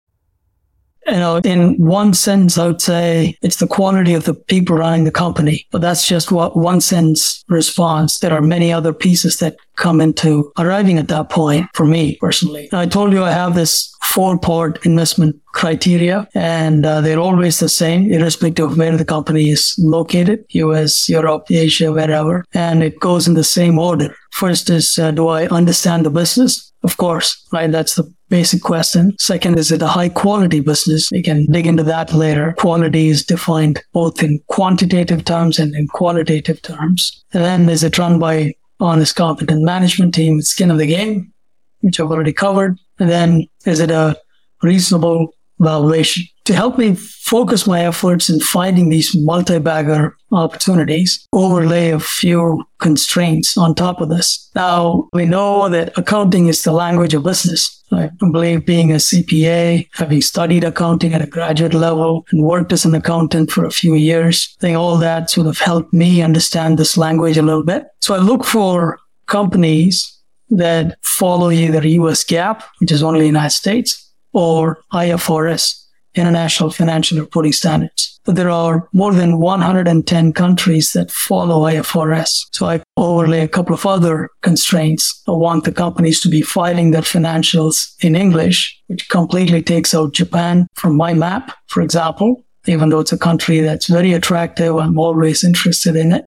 You 1.06 1.16
know, 1.16 1.36
in 1.38 1.76
one 1.76 2.14
sense, 2.14 2.58
I 2.58 2.66
would 2.66 2.82
say 2.82 3.36
it's 3.42 3.56
the 3.56 3.66
quantity 3.66 4.14
of 4.14 4.24
the 4.24 4.34
people 4.34 4.76
running 4.76 5.04
the 5.04 5.10
company, 5.10 5.66
but 5.70 5.80
that's 5.80 6.06
just 6.06 6.32
what 6.32 6.56
one 6.56 6.80
sense 6.80 7.44
response. 7.48 8.18
There 8.18 8.32
are 8.32 8.42
many 8.42 8.72
other 8.72 8.92
pieces 8.92 9.38
that 9.38 9.56
come 9.76 10.00
into 10.00 10.52
arriving 10.58 10.98
at 10.98 11.08
that 11.08 11.28
point 11.30 11.68
for 11.74 11.84
me 11.84 12.16
personally. 12.16 12.68
I 12.72 12.86
told 12.86 13.12
you 13.12 13.22
I 13.22 13.30
have 13.30 13.54
this 13.54 13.94
four 14.02 14.38
part 14.38 14.84
investment 14.86 15.36
criteria 15.52 16.26
and 16.34 16.86
uh, 16.86 17.00
they're 17.00 17.18
always 17.18 17.60
the 17.60 17.68
same, 17.68 18.10
irrespective 18.10 18.72
of 18.72 18.78
where 18.78 18.96
the 18.96 19.04
company 19.04 19.50
is 19.50 19.74
located, 19.78 20.44
US, 20.50 21.08
Europe, 21.08 21.46
Asia, 21.50 21.92
wherever. 21.92 22.44
And 22.54 22.82
it 22.82 22.98
goes 22.98 23.28
in 23.28 23.34
the 23.34 23.44
same 23.44 23.78
order. 23.78 24.16
First 24.36 24.68
is, 24.68 24.98
uh, 24.98 25.12
do 25.12 25.28
I 25.28 25.46
understand 25.46 26.04
the 26.04 26.10
business? 26.10 26.70
Of 26.82 26.98
course, 26.98 27.42
right? 27.54 27.72
That's 27.72 27.94
the 27.94 28.12
basic 28.28 28.60
question. 28.60 29.16
Second, 29.18 29.58
is 29.58 29.72
it 29.72 29.80
a 29.80 29.86
high 29.86 30.10
quality 30.10 30.60
business? 30.60 31.10
We 31.10 31.22
can 31.22 31.46
dig 31.50 31.66
into 31.66 31.82
that 31.84 32.12
later. 32.12 32.54
Quality 32.58 33.08
is 33.08 33.24
defined 33.24 33.82
both 33.94 34.22
in 34.22 34.38
quantitative 34.48 35.24
terms 35.24 35.58
and 35.58 35.74
in 35.74 35.88
qualitative 35.88 36.60
terms. 36.60 37.24
And 37.32 37.42
then 37.42 37.68
is 37.70 37.82
it 37.82 37.96
run 37.96 38.18
by 38.18 38.52
honest, 38.78 39.16
competent 39.16 39.62
management 39.62 40.12
team, 40.12 40.42
skin 40.42 40.70
of 40.70 40.76
the 40.76 40.86
game, 40.86 41.32
which 41.80 41.98
I've 41.98 42.10
already 42.10 42.34
covered. 42.34 42.78
And 42.98 43.08
then 43.08 43.46
is 43.64 43.80
it 43.80 43.90
a 43.90 44.20
reasonable 44.62 45.34
valuation? 45.60 46.24
To 46.46 46.54
help 46.54 46.78
me 46.78 46.94
focus 46.94 47.66
my 47.66 47.84
efforts 47.84 48.30
in 48.30 48.38
finding 48.38 48.88
these 48.88 49.16
multi-bagger 49.16 50.16
opportunities, 50.30 51.26
overlay 51.32 51.90
a 51.90 51.98
few 51.98 52.62
constraints 52.78 53.58
on 53.58 53.74
top 53.74 54.00
of 54.00 54.10
this. 54.10 54.48
Now, 54.54 55.08
we 55.12 55.24
know 55.24 55.68
that 55.68 55.98
accounting 55.98 56.46
is 56.46 56.62
the 56.62 56.70
language 56.70 57.14
of 57.14 57.24
business. 57.24 57.82
I 57.90 58.10
believe 58.20 58.64
being 58.64 58.92
a 58.92 58.96
CPA, 58.96 59.88
having 59.94 60.20
studied 60.20 60.62
accounting 60.62 61.14
at 61.14 61.22
a 61.22 61.26
graduate 61.26 61.74
level 61.74 62.24
and 62.30 62.44
worked 62.44 62.72
as 62.72 62.84
an 62.84 62.94
accountant 62.94 63.50
for 63.50 63.64
a 63.64 63.72
few 63.72 63.94
years, 63.94 64.54
I 64.58 64.60
think 64.60 64.76
all 64.76 64.96
that 64.98 65.30
sort 65.30 65.48
of 65.48 65.58
helped 65.58 65.92
me 65.92 66.22
understand 66.22 66.78
this 66.78 66.96
language 66.96 67.36
a 67.36 67.42
little 67.42 67.64
bit. 67.64 67.86
So 68.02 68.14
I 68.14 68.18
look 68.18 68.44
for 68.44 69.00
companies 69.26 70.16
that 70.50 70.96
follow 71.02 71.50
either 71.50 71.84
US 71.84 72.22
GAAP, 72.22 72.62
which 72.78 72.92
is 72.92 73.02
only 73.02 73.26
United 73.26 73.50
States, 73.50 74.12
or 74.32 74.78
IFRS, 74.92 75.85
International 76.16 76.70
Financial 76.70 77.18
Reporting 77.18 77.52
Standards. 77.52 78.18
But 78.24 78.34
there 78.34 78.50
are 78.50 78.88
more 78.92 79.12
than 79.12 79.38
110 79.38 80.32
countries 80.32 80.92
that 80.92 81.12
follow 81.12 81.70
IFRS. 81.70 82.46
So 82.52 82.66
I 82.66 82.82
overlay 82.96 83.40
a 83.40 83.48
couple 83.48 83.74
of 83.74 83.86
other 83.86 84.28
constraints. 84.42 85.22
I 85.28 85.32
want 85.32 85.64
the 85.64 85.72
companies 85.72 86.20
to 86.22 86.28
be 86.28 86.42
filing 86.42 86.90
their 86.90 87.02
financials 87.02 87.94
in 88.00 88.16
English, 88.16 88.76
which 88.88 89.08
completely 89.08 89.62
takes 89.62 89.94
out 89.94 90.14
Japan 90.14 90.66
from 90.74 90.96
my 90.96 91.14
map, 91.14 91.52
for 91.68 91.82
example. 91.82 92.42
Even 92.66 92.88
though 92.88 92.98
it's 92.98 93.12
a 93.12 93.18
country 93.18 93.60
that's 93.60 93.86
very 93.86 94.12
attractive, 94.12 94.74
I'm 94.74 94.98
always 94.98 95.44
interested 95.44 95.94
in 95.94 96.12
it. 96.12 96.24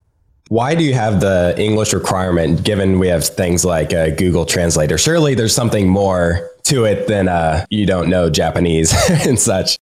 Why 0.49 0.73
do 0.73 0.83
you 0.83 0.95
have 0.95 1.19
the 1.19 1.53
English 1.59 1.93
requirement 1.93 2.63
given 2.63 2.97
we 2.97 3.07
have 3.07 3.23
things 3.23 3.63
like 3.63 3.93
a 3.93 4.09
Google 4.09 4.45
Translator? 4.45 4.97
Surely 4.97 5.35
there's 5.35 5.53
something 5.53 5.88
more 5.88 6.49
to 6.63 6.85
it 6.85 7.07
than 7.07 7.27
uh, 7.27 7.65
you 7.69 7.85
don't 7.85 8.09
know 8.09 8.31
Japanese 8.31 8.91
and 9.27 9.39
such. 9.39 9.77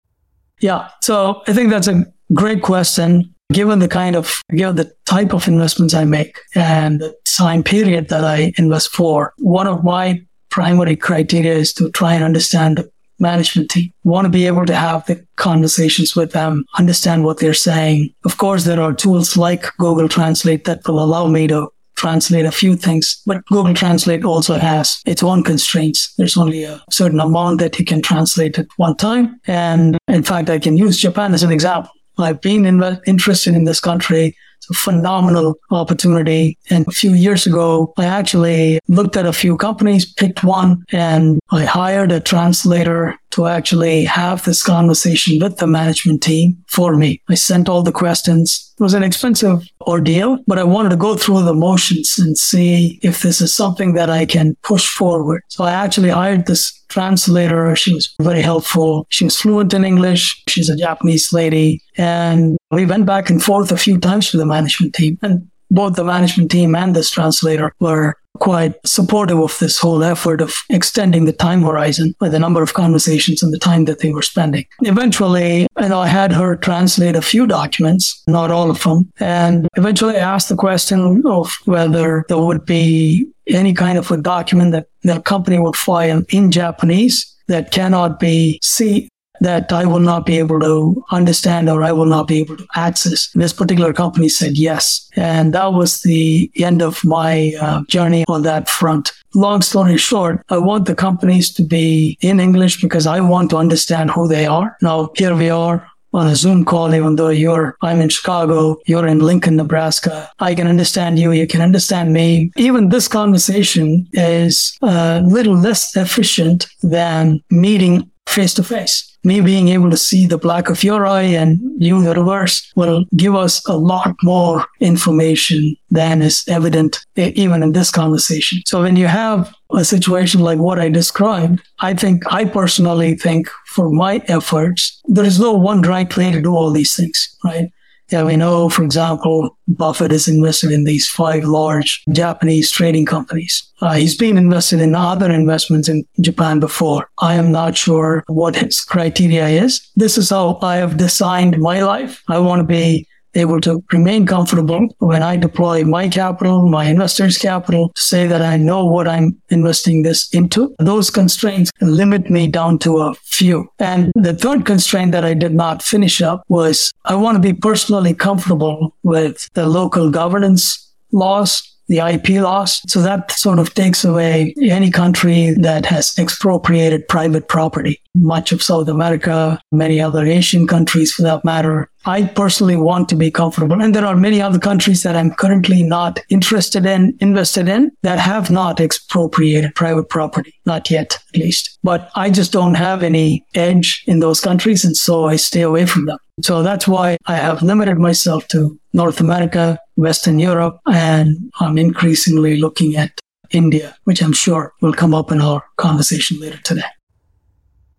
Yeah. 0.60 0.88
So 1.02 1.42
I 1.48 1.52
think 1.52 1.70
that's 1.70 1.88
a 1.88 2.06
great 2.32 2.62
question. 2.62 3.34
Given 3.52 3.80
the 3.80 3.88
kind 3.88 4.14
of, 4.14 4.40
given 4.54 4.76
the 4.76 4.94
type 5.04 5.34
of 5.34 5.48
investments 5.48 5.94
I 5.94 6.04
make 6.04 6.38
and 6.54 7.00
the 7.00 7.14
time 7.24 7.64
period 7.64 8.08
that 8.08 8.24
I 8.24 8.52
invest 8.56 8.90
for, 8.90 9.34
one 9.38 9.66
of 9.66 9.82
my 9.82 10.24
primary 10.48 10.94
criteria 10.94 11.54
is 11.54 11.74
to 11.74 11.90
try 11.90 12.14
and 12.14 12.22
understand 12.22 12.78
the 12.78 12.90
management 13.22 13.70
team. 13.70 13.90
Want 14.04 14.26
to 14.26 14.30
be 14.30 14.46
able 14.46 14.66
to 14.66 14.74
have 14.74 15.06
the 15.06 15.24
conversations 15.36 16.14
with 16.14 16.32
them, 16.32 16.64
understand 16.78 17.24
what 17.24 17.38
they're 17.38 17.54
saying. 17.54 18.12
Of 18.24 18.36
course, 18.36 18.64
there 18.64 18.80
are 18.80 18.92
tools 18.92 19.36
like 19.36 19.64
Google 19.78 20.08
Translate 20.08 20.64
that 20.64 20.86
will 20.86 21.02
allow 21.02 21.26
me 21.26 21.46
to 21.46 21.68
translate 21.96 22.44
a 22.44 22.50
few 22.50 22.74
things, 22.74 23.22
but 23.26 23.44
Google 23.46 23.74
Translate 23.74 24.24
also 24.24 24.54
has 24.58 25.00
its 25.06 25.22
own 25.22 25.44
constraints. 25.44 26.12
There's 26.18 26.36
only 26.36 26.64
a 26.64 26.82
certain 26.90 27.20
amount 27.20 27.60
that 27.60 27.78
you 27.78 27.84
can 27.84 28.02
translate 28.02 28.58
at 28.58 28.66
one 28.76 28.96
time. 28.96 29.40
And 29.46 29.96
in 30.08 30.24
fact, 30.24 30.50
I 30.50 30.58
can 30.58 30.76
use 30.76 30.98
Japan 30.98 31.32
as 31.32 31.44
an 31.44 31.52
example. 31.52 31.92
I've 32.18 32.40
been 32.40 32.66
in, 32.66 32.82
uh, 32.82 33.00
interested 33.06 33.54
in 33.54 33.64
this 33.64 33.80
country 33.80 34.36
it's 34.62 34.78
a 34.78 34.80
phenomenal 34.80 35.56
opportunity. 35.70 36.58
And 36.70 36.86
a 36.86 36.92
few 36.92 37.12
years 37.12 37.46
ago, 37.46 37.92
I 37.98 38.04
actually 38.04 38.78
looked 38.88 39.16
at 39.16 39.26
a 39.26 39.32
few 39.32 39.56
companies, 39.56 40.10
picked 40.12 40.44
one, 40.44 40.84
and 40.92 41.40
I 41.50 41.64
hired 41.64 42.12
a 42.12 42.20
translator 42.20 43.16
to 43.30 43.46
actually 43.46 44.04
have 44.04 44.44
this 44.44 44.62
conversation 44.62 45.38
with 45.42 45.56
the 45.56 45.66
management 45.66 46.22
team 46.22 46.62
for 46.68 46.96
me. 46.96 47.20
I 47.28 47.34
sent 47.34 47.68
all 47.68 47.82
the 47.82 47.92
questions. 47.92 48.72
It 48.78 48.82
was 48.82 48.94
an 48.94 49.02
expensive 49.02 49.62
ordeal, 49.82 50.38
but 50.46 50.58
I 50.58 50.64
wanted 50.64 50.90
to 50.90 50.96
go 50.96 51.16
through 51.16 51.42
the 51.42 51.54
motions 51.54 52.18
and 52.18 52.36
see 52.36 52.98
if 53.02 53.22
this 53.22 53.40
is 53.40 53.54
something 53.54 53.94
that 53.94 54.10
I 54.10 54.26
can 54.26 54.54
push 54.62 54.86
forward. 54.86 55.42
So 55.48 55.64
I 55.64 55.72
actually 55.72 56.10
hired 56.10 56.46
this 56.46 56.78
translator. 56.88 57.74
She 57.74 57.94
was 57.94 58.14
very 58.20 58.42
helpful. 58.42 59.06
She 59.08 59.24
was 59.24 59.40
fluent 59.40 59.72
in 59.72 59.84
English. 59.84 60.42
She's 60.48 60.68
a 60.68 60.76
Japanese 60.76 61.32
lady. 61.32 61.80
And 61.96 62.58
we 62.72 62.86
went 62.86 63.06
back 63.06 63.30
and 63.30 63.42
forth 63.42 63.70
a 63.70 63.76
few 63.76 63.98
times 63.98 64.32
with 64.32 64.40
the 64.40 64.46
management 64.46 64.94
team. 64.94 65.18
And 65.22 65.48
both 65.70 65.94
the 65.94 66.04
management 66.04 66.50
team 66.50 66.74
and 66.74 66.96
this 66.96 67.10
translator 67.10 67.72
were 67.80 68.16
quite 68.38 68.74
supportive 68.84 69.38
of 69.38 69.56
this 69.58 69.78
whole 69.78 70.02
effort 70.02 70.40
of 70.40 70.54
extending 70.70 71.26
the 71.26 71.32
time 71.32 71.62
horizon 71.62 72.14
by 72.18 72.28
the 72.28 72.38
number 72.38 72.62
of 72.62 72.74
conversations 72.74 73.42
and 73.42 73.52
the 73.52 73.58
time 73.58 73.84
that 73.84 74.00
they 74.00 74.12
were 74.12 74.22
spending. 74.22 74.64
Eventually, 74.80 75.66
you 75.80 75.88
know, 75.88 76.00
I 76.00 76.08
had 76.08 76.32
her 76.32 76.56
translate 76.56 77.14
a 77.14 77.22
few 77.22 77.46
documents, 77.46 78.22
not 78.26 78.50
all 78.50 78.70
of 78.70 78.82
them. 78.82 79.10
And 79.20 79.68
eventually 79.76 80.16
I 80.16 80.34
asked 80.34 80.48
the 80.48 80.56
question 80.56 81.22
of 81.26 81.52
whether 81.66 82.24
there 82.28 82.38
would 82.38 82.64
be 82.64 83.26
any 83.48 83.74
kind 83.74 83.98
of 83.98 84.10
a 84.10 84.16
document 84.16 84.72
that 84.72 84.86
the 85.02 85.20
company 85.20 85.58
would 85.58 85.76
file 85.76 86.22
in 86.30 86.50
Japanese 86.50 87.28
that 87.48 87.70
cannot 87.70 88.18
be 88.18 88.58
see 88.62 89.08
that 89.44 89.72
I 89.72 89.84
will 89.84 90.00
not 90.00 90.26
be 90.26 90.38
able 90.38 90.60
to 90.60 91.04
understand 91.10 91.68
or 91.68 91.82
I 91.82 91.92
will 91.92 92.06
not 92.06 92.28
be 92.28 92.40
able 92.40 92.56
to 92.56 92.66
access. 92.74 93.28
This 93.34 93.52
particular 93.52 93.92
company 93.92 94.28
said 94.28 94.56
yes. 94.56 95.08
And 95.16 95.52
that 95.54 95.72
was 95.72 96.00
the 96.00 96.50
end 96.56 96.82
of 96.82 97.04
my 97.04 97.52
uh, 97.60 97.82
journey 97.88 98.24
on 98.28 98.42
that 98.42 98.68
front. 98.68 99.12
Long 99.34 99.62
story 99.62 99.96
short, 99.96 100.44
I 100.50 100.58
want 100.58 100.86
the 100.86 100.94
companies 100.94 101.52
to 101.54 101.62
be 101.62 102.18
in 102.20 102.38
English 102.38 102.80
because 102.82 103.06
I 103.06 103.20
want 103.20 103.50
to 103.50 103.56
understand 103.56 104.10
who 104.10 104.28
they 104.28 104.46
are. 104.46 104.76
Now, 104.82 105.10
here 105.16 105.34
we 105.34 105.48
are 105.48 105.88
on 106.14 106.26
a 106.26 106.36
Zoom 106.36 106.64
call, 106.64 106.94
even 106.94 107.16
though 107.16 107.30
you're, 107.30 107.76
I'm 107.80 108.00
in 108.00 108.10
Chicago, 108.10 108.76
you're 108.86 109.06
in 109.06 109.20
Lincoln, 109.20 109.56
Nebraska. 109.56 110.30
I 110.40 110.54
can 110.54 110.66
understand 110.66 111.18
you. 111.18 111.32
You 111.32 111.46
can 111.46 111.62
understand 111.62 112.12
me. 112.12 112.52
Even 112.56 112.90
this 112.90 113.08
conversation 113.08 114.06
is 114.12 114.76
a 114.82 115.22
little 115.22 115.56
less 115.56 115.96
efficient 115.96 116.66
than 116.82 117.42
meeting 117.50 118.10
face 118.26 118.54
to 118.54 118.62
face. 118.62 119.08
Me 119.24 119.40
being 119.40 119.68
able 119.68 119.90
to 119.90 119.96
see 119.96 120.26
the 120.26 120.38
black 120.38 120.68
of 120.68 120.82
your 120.82 121.06
eye 121.06 121.22
and 121.22 121.60
you 121.78 122.02
the 122.02 122.14
reverse 122.14 122.72
will 122.74 123.04
give 123.16 123.36
us 123.36 123.64
a 123.68 123.76
lot 123.76 124.16
more 124.22 124.66
information 124.80 125.76
than 125.90 126.22
is 126.22 126.42
evident 126.48 126.98
even 127.16 127.62
in 127.62 127.72
this 127.72 127.90
conversation. 127.90 128.60
So 128.66 128.82
when 128.82 128.96
you 128.96 129.06
have 129.06 129.54
a 129.70 129.84
situation 129.84 130.40
like 130.40 130.58
what 130.58 130.80
I 130.80 130.88
described, 130.88 131.62
I 131.78 131.94
think, 131.94 132.24
I 132.32 132.44
personally 132.44 133.14
think 133.14 133.48
for 133.66 133.90
my 133.90 134.22
efforts, 134.26 135.00
there 135.04 135.24
is 135.24 135.38
no 135.38 135.52
one 135.52 135.82
right 135.82 136.14
way 136.16 136.32
to 136.32 136.40
do 136.42 136.52
all 136.52 136.72
these 136.72 136.96
things, 136.96 137.36
right? 137.44 137.70
Yeah, 138.12 138.24
we 138.24 138.36
know, 138.36 138.68
for 138.68 138.84
example, 138.84 139.56
Buffett 139.68 140.12
is 140.12 140.28
invested 140.28 140.70
in 140.70 140.84
these 140.84 141.08
five 141.08 141.44
large 141.44 142.04
Japanese 142.12 142.70
trading 142.70 143.06
companies. 143.06 143.72
Uh, 143.80 143.94
he's 143.94 144.16
been 144.16 144.36
invested 144.36 144.80
in 144.80 144.94
other 144.94 145.30
investments 145.30 145.88
in 145.88 146.04
Japan 146.20 146.60
before. 146.60 147.08
I 147.20 147.34
am 147.34 147.50
not 147.50 147.74
sure 147.74 148.22
what 148.26 148.56
his 148.56 148.82
criteria 148.82 149.48
is. 149.48 149.90
This 149.96 150.18
is 150.18 150.28
how 150.28 150.58
I 150.60 150.76
have 150.76 150.98
designed 150.98 151.58
my 151.58 151.82
life. 151.82 152.22
I 152.28 152.38
want 152.38 152.60
to 152.60 152.66
be 152.66 153.08
able 153.34 153.60
to 153.62 153.82
remain 153.92 154.26
comfortable 154.26 154.88
when 154.98 155.22
I 155.22 155.36
deploy 155.36 155.84
my 155.84 156.08
capital, 156.08 156.68
my 156.68 156.86
investors' 156.86 157.38
capital, 157.38 157.92
say 157.96 158.26
that 158.26 158.42
I 158.42 158.56
know 158.56 158.84
what 158.84 159.08
I'm 159.08 159.40
investing 159.48 160.02
this 160.02 160.28
into. 160.32 160.74
Those 160.78 161.10
constraints 161.10 161.70
limit 161.80 162.30
me 162.30 162.46
down 162.46 162.78
to 162.80 162.98
a 162.98 163.14
few. 163.14 163.68
And 163.78 164.12
the 164.14 164.34
third 164.34 164.66
constraint 164.66 165.12
that 165.12 165.24
I 165.24 165.34
did 165.34 165.54
not 165.54 165.82
finish 165.82 166.20
up 166.20 166.42
was 166.48 166.92
I 167.04 167.14
want 167.14 167.36
to 167.36 167.40
be 167.40 167.58
personally 167.58 168.14
comfortable 168.14 168.96
with 169.02 169.48
the 169.54 169.66
local 169.66 170.10
governance 170.10 170.78
laws 171.12 171.68
the 171.88 171.98
IP 171.98 172.40
laws. 172.42 172.80
So 172.90 173.02
that 173.02 173.30
sort 173.32 173.58
of 173.58 173.74
takes 173.74 174.04
away 174.04 174.54
any 174.62 174.90
country 174.90 175.50
that 175.58 175.84
has 175.86 176.18
expropriated 176.18 177.06
private 177.06 177.48
property. 177.48 178.00
Much 178.14 178.50
of 178.52 178.62
South 178.62 178.88
America, 178.88 179.60
many 179.70 180.00
other 180.00 180.24
Asian 180.24 180.66
countries 180.66 181.12
for 181.12 181.22
that 181.22 181.44
matter. 181.44 181.90
I 182.04 182.24
personally 182.24 182.76
want 182.76 183.08
to 183.10 183.16
be 183.16 183.30
comfortable. 183.30 183.80
And 183.80 183.94
there 183.94 184.06
are 184.06 184.16
many 184.16 184.40
other 184.40 184.58
countries 184.58 185.02
that 185.02 185.16
I'm 185.16 185.30
currently 185.32 185.82
not 185.82 186.18
interested 186.28 186.84
in, 186.86 187.16
invested 187.20 187.68
in 187.68 187.90
that 188.02 188.18
have 188.18 188.50
not 188.50 188.80
expropriated 188.80 189.74
private 189.74 190.08
property. 190.08 190.54
Not 190.66 190.90
yet, 190.90 191.18
at 191.32 191.40
least. 191.40 191.78
But 191.82 192.10
I 192.14 192.30
just 192.30 192.52
don't 192.52 192.74
have 192.74 193.02
any 193.02 193.44
edge 193.54 194.02
in 194.06 194.20
those 194.20 194.40
countries. 194.40 194.84
And 194.84 194.96
so 194.96 195.26
I 195.26 195.36
stay 195.36 195.62
away 195.62 195.86
from 195.86 196.06
them. 196.06 196.18
So 196.42 196.62
that's 196.62 196.88
why 196.88 197.18
I 197.26 197.36
have 197.36 197.62
limited 197.62 197.98
myself 197.98 198.48
to 198.48 198.78
North 198.92 199.20
America, 199.20 199.78
Western 199.96 200.38
Europe, 200.38 200.80
and 200.86 201.36
I'm 201.60 201.78
increasingly 201.78 202.58
looking 202.58 202.96
at 202.96 203.20
India, 203.50 203.94
which 204.04 204.22
I'm 204.22 204.32
sure 204.32 204.72
will 204.80 204.94
come 204.94 205.14
up 205.14 205.30
in 205.30 205.40
our 205.40 205.62
conversation 205.76 206.40
later 206.40 206.58
today. 206.58 206.82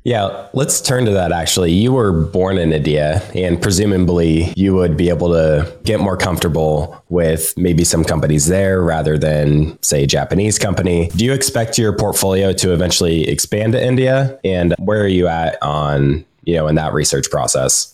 Yeah, 0.03 0.47
let's 0.53 0.81
turn 0.81 1.05
to 1.05 1.11
that 1.11 1.31
actually. 1.31 1.71
You 1.71 1.93
were 1.93 2.11
born 2.11 2.57
in 2.57 2.73
India, 2.73 3.21
and 3.33 3.61
presumably 3.61 4.51
you 4.55 4.73
would 4.75 4.97
be 4.97 5.07
able 5.09 5.29
to 5.29 5.73
get 5.83 6.01
more 6.01 6.17
comfortable 6.17 7.01
with 7.07 7.53
maybe 7.57 7.85
some 7.85 8.03
companies 8.03 8.47
there 8.47 8.81
rather 8.81 9.17
than, 9.17 9.81
say, 9.81 10.03
a 10.03 10.07
Japanese 10.07 10.59
company. 10.59 11.07
Do 11.15 11.23
you 11.23 11.31
expect 11.31 11.77
your 11.77 11.93
portfolio 11.93 12.51
to 12.53 12.73
eventually 12.73 13.29
expand 13.29 13.73
to 13.73 13.85
India? 13.85 14.39
And 14.43 14.75
where 14.77 15.01
are 15.01 15.07
you 15.07 15.27
at 15.27 15.61
on, 15.63 16.25
you 16.43 16.55
know, 16.55 16.67
in 16.67 16.75
that 16.75 16.93
research 16.93 17.31
process? 17.31 17.92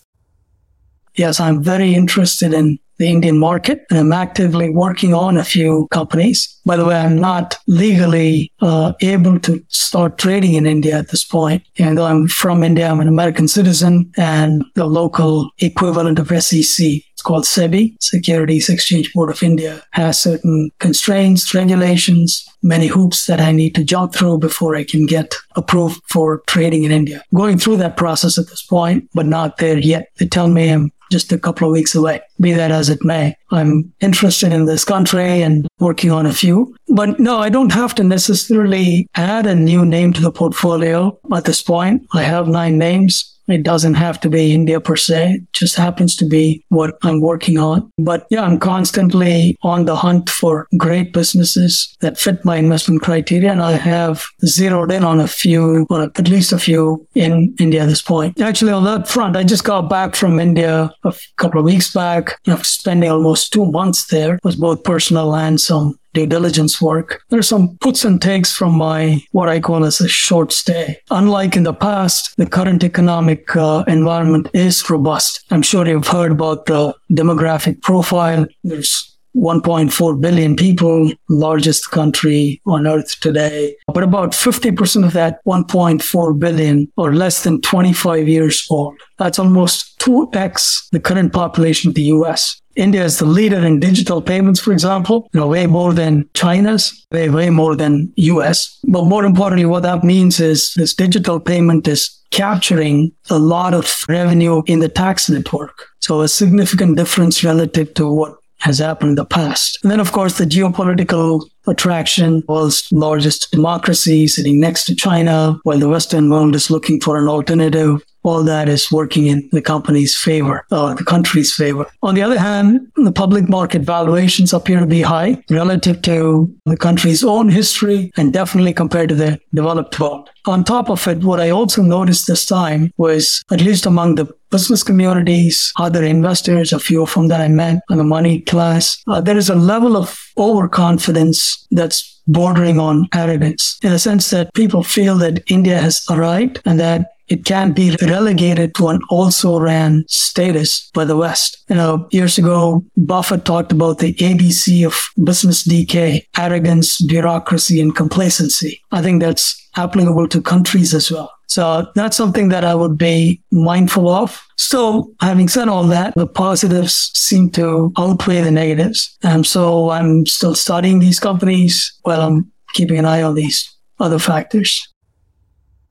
Yes, 1.15 1.39
I'm 1.39 1.63
very 1.63 1.93
interested 1.93 2.53
in 2.53 2.79
the 2.99 3.07
Indian 3.07 3.39
market. 3.39 3.85
And 3.89 3.97
I'm 3.97 4.13
actively 4.13 4.69
working 4.69 5.13
on 5.13 5.37
a 5.37 5.43
few 5.43 5.87
companies. 5.89 6.59
By 6.65 6.75
the 6.75 6.85
way, 6.85 6.97
I'm 6.97 7.17
not 7.17 7.57
legally 7.65 8.51
uh, 8.61 8.93
able 9.01 9.39
to 9.39 9.63
start 9.69 10.17
trading 10.17 10.53
in 10.53 10.67
India 10.67 10.97
at 10.99 11.09
this 11.09 11.23
point. 11.23 11.63
And 11.79 11.97
though 11.97 12.05
I'm 12.05 12.27
from 12.27 12.61
India, 12.61 12.87
I'm 12.87 12.99
an 12.99 13.07
American 13.07 13.47
citizen 13.47 14.11
and 14.17 14.63
the 14.75 14.85
local 14.85 15.49
equivalent 15.59 16.19
of 16.19 16.27
SEC. 16.43 16.85
It's 16.85 17.21
called 17.21 17.43
SEBI, 17.43 17.95
Securities 18.01 18.69
Exchange 18.69 19.11
Board 19.13 19.29
of 19.29 19.43
India, 19.43 19.81
has 19.91 20.19
certain 20.19 20.69
constraints, 20.79 21.53
regulations, 21.53 22.45
many 22.63 22.87
hoops 22.87 23.25
that 23.25 23.41
I 23.41 23.51
need 23.51 23.75
to 23.75 23.83
jump 23.83 24.13
through 24.13 24.37
before 24.37 24.75
I 24.75 24.85
can 24.85 25.05
get 25.05 25.35
approved 25.55 26.01
for 26.09 26.43
trading 26.47 26.83
in 26.83 26.91
India. 26.91 27.21
Going 27.33 27.57
through 27.57 27.77
that 27.77 27.97
process 27.97 28.37
at 28.37 28.47
this 28.47 28.61
point, 28.61 29.09
but 29.13 29.25
not 29.25 29.57
there 29.57 29.77
yet. 29.77 30.07
They 30.17 30.27
tell 30.27 30.47
me 30.47 30.69
I'm 30.69 30.91
just 31.11 31.31
a 31.31 31.37
couple 31.37 31.67
of 31.67 31.73
weeks 31.73 31.95
away. 31.95 32.21
Be 32.39 32.53
that 32.53 32.71
as 32.71 32.89
it 32.89 33.03
may. 33.03 33.35
I'm 33.51 33.91
interested 33.99 34.53
in 34.53 34.65
this 34.65 34.83
country 34.83 35.41
and 35.41 35.67
working 35.79 36.11
on 36.11 36.25
a 36.25 36.33
few. 36.33 36.75
But 36.89 37.19
no, 37.19 37.37
I 37.37 37.49
don't 37.49 37.71
have 37.71 37.95
to 37.95 38.03
necessarily 38.03 39.07
add 39.15 39.45
a 39.45 39.55
new 39.55 39.85
name 39.85 40.13
to 40.13 40.21
the 40.21 40.31
portfolio 40.31 41.17
at 41.33 41.45
this 41.45 41.61
point. 41.61 42.05
I 42.13 42.23
have 42.23 42.47
nine 42.47 42.77
names. 42.77 43.38
It 43.49 43.63
doesn't 43.63 43.95
have 43.95 44.19
to 44.21 44.29
be 44.29 44.53
India 44.53 44.79
per 44.79 44.95
se. 44.95 45.33
It 45.33 45.53
just 45.53 45.75
happens 45.75 46.15
to 46.17 46.25
be 46.25 46.63
what 46.69 46.97
I'm 47.03 47.21
working 47.21 47.57
on. 47.57 47.91
But 47.97 48.27
yeah, 48.29 48.43
I'm 48.43 48.59
constantly 48.59 49.57
on 49.63 49.85
the 49.85 49.95
hunt 49.95 50.29
for 50.29 50.67
great 50.77 51.13
businesses 51.13 51.95
that 51.99 52.17
fit 52.17 52.45
my 52.45 52.57
investment 52.57 53.01
criteria. 53.01 53.51
And 53.51 53.61
I 53.61 53.73
have 53.73 54.25
zeroed 54.45 54.91
in 54.91 55.03
on 55.03 55.19
a 55.19 55.27
few, 55.27 55.85
or 55.89 56.03
at 56.03 56.27
least 56.29 56.53
a 56.53 56.59
few 56.59 57.07
in 57.15 57.55
India 57.59 57.83
at 57.83 57.87
this 57.87 58.01
point. 58.01 58.39
Actually, 58.39 58.71
on 58.71 58.83
that 58.85 59.07
front, 59.07 59.35
I 59.35 59.43
just 59.43 59.63
got 59.63 59.89
back 59.89 60.15
from 60.15 60.39
India 60.39 60.91
a 61.03 61.13
couple 61.37 61.59
of 61.59 61.65
weeks 61.65 61.93
back 61.93 62.39
spending 62.63 63.09
almost 63.09 63.51
two 63.51 63.65
months 63.65 64.07
there. 64.07 64.35
It 64.35 64.43
was 64.43 64.55
both 64.55 64.83
personal 64.83 65.35
and 65.35 65.59
some 65.59 65.98
due 66.13 66.25
diligence 66.25 66.81
work. 66.81 67.21
There's 67.29 67.47
some 67.47 67.77
puts 67.77 68.05
and 68.05 68.21
takes 68.21 68.51
from 68.51 68.73
my 68.73 69.21
what 69.31 69.49
I 69.49 69.59
call 69.59 69.85
as 69.85 70.01
a 70.01 70.07
short 70.07 70.51
stay. 70.51 70.97
Unlike 71.11 71.57
in 71.57 71.63
the 71.63 71.73
past, 71.73 72.35
the 72.37 72.45
current 72.45 72.83
economic 72.83 73.55
uh, 73.55 73.83
environment 73.87 74.49
is 74.53 74.89
robust. 74.89 75.43
I'm 75.51 75.61
sure 75.61 75.87
you've 75.87 76.07
heard 76.07 76.31
about 76.31 76.65
the 76.65 76.93
demographic 77.11 77.81
profile. 77.81 78.45
There's 78.63 79.09
1.4 79.35 80.19
billion 80.19 80.55
people, 80.55 81.11
largest 81.29 81.91
country 81.91 82.61
on 82.65 82.87
earth 82.87 83.19
today. 83.19 83.75
But 83.93 84.03
about 84.03 84.31
50% 84.31 85.05
of 85.05 85.13
that 85.13 85.39
1.4 85.45 86.39
billion 86.39 86.91
or 86.97 87.13
less 87.13 87.43
than 87.43 87.61
25 87.61 88.27
years 88.27 88.65
old. 88.69 88.99
That's 89.17 89.39
almost 89.39 89.99
2x 89.99 90.89
the 90.91 90.99
current 90.99 91.31
population 91.31 91.89
of 91.89 91.95
the 91.95 92.03
US. 92.03 92.59
India 92.79 93.03
is 93.03 93.19
the 93.19 93.25
leader 93.25 93.57
in 93.57 93.81
digital 93.81 94.21
payments, 94.21 94.61
for 94.61 94.71
example, 94.71 95.29
you 95.33 95.39
know, 95.41 95.47
way 95.47 95.67
more 95.67 95.93
than 95.93 96.27
China's, 96.33 97.05
way, 97.11 97.29
way 97.29 97.49
more 97.49 97.75
than 97.75 98.11
US. 98.15 98.79
But 98.87 99.03
more 99.03 99.25
importantly, 99.25 99.65
what 99.65 99.83
that 99.83 100.05
means 100.05 100.39
is 100.39 100.73
this 100.75 100.93
digital 100.93 101.41
payment 101.41 101.89
is 101.89 102.09
capturing 102.31 103.11
a 103.29 103.37
lot 103.37 103.73
of 103.73 104.05
revenue 104.07 104.61
in 104.65 104.79
the 104.79 104.87
tax 104.87 105.29
network. 105.29 105.87
So 105.99 106.21
a 106.21 106.29
significant 106.29 106.95
difference 106.95 107.43
relative 107.43 107.93
to 107.95 108.09
what 108.09 108.37
has 108.59 108.79
happened 108.79 109.09
in 109.09 109.15
the 109.15 109.25
past. 109.25 109.79
And 109.83 109.91
then, 109.91 109.99
of 109.99 110.13
course, 110.13 110.37
the 110.37 110.45
geopolitical 110.45 111.45
attraction, 111.67 112.43
world's 112.47 112.87
largest 112.91 113.51
democracy 113.51 114.27
sitting 114.27 114.59
next 114.59 114.85
to 114.85 114.95
China, 114.95 115.59
while 115.63 115.79
the 115.79 115.89
Western 115.89 116.29
world 116.29 116.55
is 116.55 116.69
looking 116.69 116.99
for 117.01 117.17
an 117.17 117.27
alternative 117.27 118.01
all 118.23 118.43
that 118.43 118.69
is 118.69 118.91
working 118.91 119.27
in 119.27 119.49
the 119.51 119.61
company's 119.61 120.17
favor, 120.17 120.65
or 120.71 120.95
the 120.95 121.03
country's 121.03 121.53
favor. 121.53 121.85
On 122.03 122.15
the 122.15 122.21
other 122.21 122.39
hand, 122.39 122.91
the 122.95 123.11
public 123.11 123.47
market 123.49 123.81
valuations 123.81 124.53
appear 124.53 124.79
to 124.79 124.85
be 124.85 125.01
high 125.01 125.41
relative 125.49 126.01
to 126.03 126.53
the 126.65 126.77
country's 126.77 127.23
own 127.23 127.49
history 127.49 128.11
and 128.17 128.33
definitely 128.33 128.73
compared 128.73 129.09
to 129.09 129.15
the 129.15 129.39
developed 129.53 129.99
world. 129.99 130.29
On 130.47 130.63
top 130.63 130.89
of 130.89 131.07
it, 131.07 131.23
what 131.23 131.39
I 131.39 131.49
also 131.49 131.81
noticed 131.81 132.27
this 132.27 132.45
time 132.45 132.91
was, 132.97 133.43
at 133.51 133.61
least 133.61 133.85
among 133.85 134.15
the 134.15 134.27
business 134.51 134.83
communities, 134.83 135.71
other 135.77 136.03
investors, 136.03 136.73
a 136.73 136.79
few 136.79 137.03
of 137.03 137.13
them 137.13 137.27
that 137.27 137.41
I 137.41 137.47
met 137.47 137.81
in 137.89 137.97
the 137.97 138.03
money 138.03 138.41
class, 138.41 139.01
uh, 139.07 139.21
there 139.21 139.37
is 139.37 139.49
a 139.49 139.55
level 139.55 139.95
of 139.95 140.19
overconfidence 140.37 141.67
that's 141.71 142.19
bordering 142.27 142.79
on 142.79 143.07
arrogance 143.13 143.77
in 143.83 143.91
the 143.91 143.99
sense 143.99 144.29
that 144.29 144.53
people 144.53 144.83
feel 144.83 145.17
that 145.17 145.43
India 145.47 145.79
has 145.79 146.05
arrived 146.09 146.61
and 146.65 146.79
that 146.79 147.13
it 147.29 147.45
can't 147.45 147.75
be 147.75 147.95
relegated 148.01 148.75
to 148.75 148.87
an 148.89 148.99
also 149.09 149.59
ran 149.59 150.03
status 150.07 150.89
by 150.93 151.05
the 151.05 151.15
West. 151.15 151.63
You 151.69 151.75
know, 151.75 152.07
years 152.11 152.37
ago, 152.37 152.83
Buffett 152.97 153.45
talked 153.45 153.71
about 153.71 153.99
the 153.99 154.13
ABC 154.15 154.85
of 154.85 154.99
business 155.23 155.63
decay, 155.63 156.27
arrogance, 156.37 157.01
bureaucracy, 157.05 157.79
and 157.79 157.95
complacency. 157.95 158.81
I 158.91 159.01
think 159.01 159.21
that's 159.21 159.69
applicable 159.75 160.27
to 160.29 160.41
countries 160.41 160.93
as 160.93 161.11
well. 161.11 161.31
So 161.47 161.87
that's 161.95 162.15
something 162.15 162.49
that 162.49 162.63
I 162.63 162.75
would 162.75 162.97
be 162.97 163.41
mindful 163.51 164.07
of. 164.07 164.39
So 164.57 165.11
having 165.19 165.47
said 165.47 165.67
all 165.67 165.83
that, 165.85 166.13
the 166.15 166.27
positives 166.27 167.11
seem 167.15 167.49
to 167.51 167.91
outweigh 167.97 168.41
the 168.41 168.51
negatives. 168.51 169.17
And 169.23 169.45
so 169.45 169.89
I'm 169.89 170.27
still 170.27 170.53
studying 170.53 170.99
these 170.99 171.19
companies 171.19 171.91
while 172.03 172.21
I'm 172.21 172.51
keeping 172.73 172.99
an 172.99 173.05
eye 173.05 173.23
on 173.23 173.33
these 173.33 173.67
other 173.99 174.19
factors. 174.19 174.87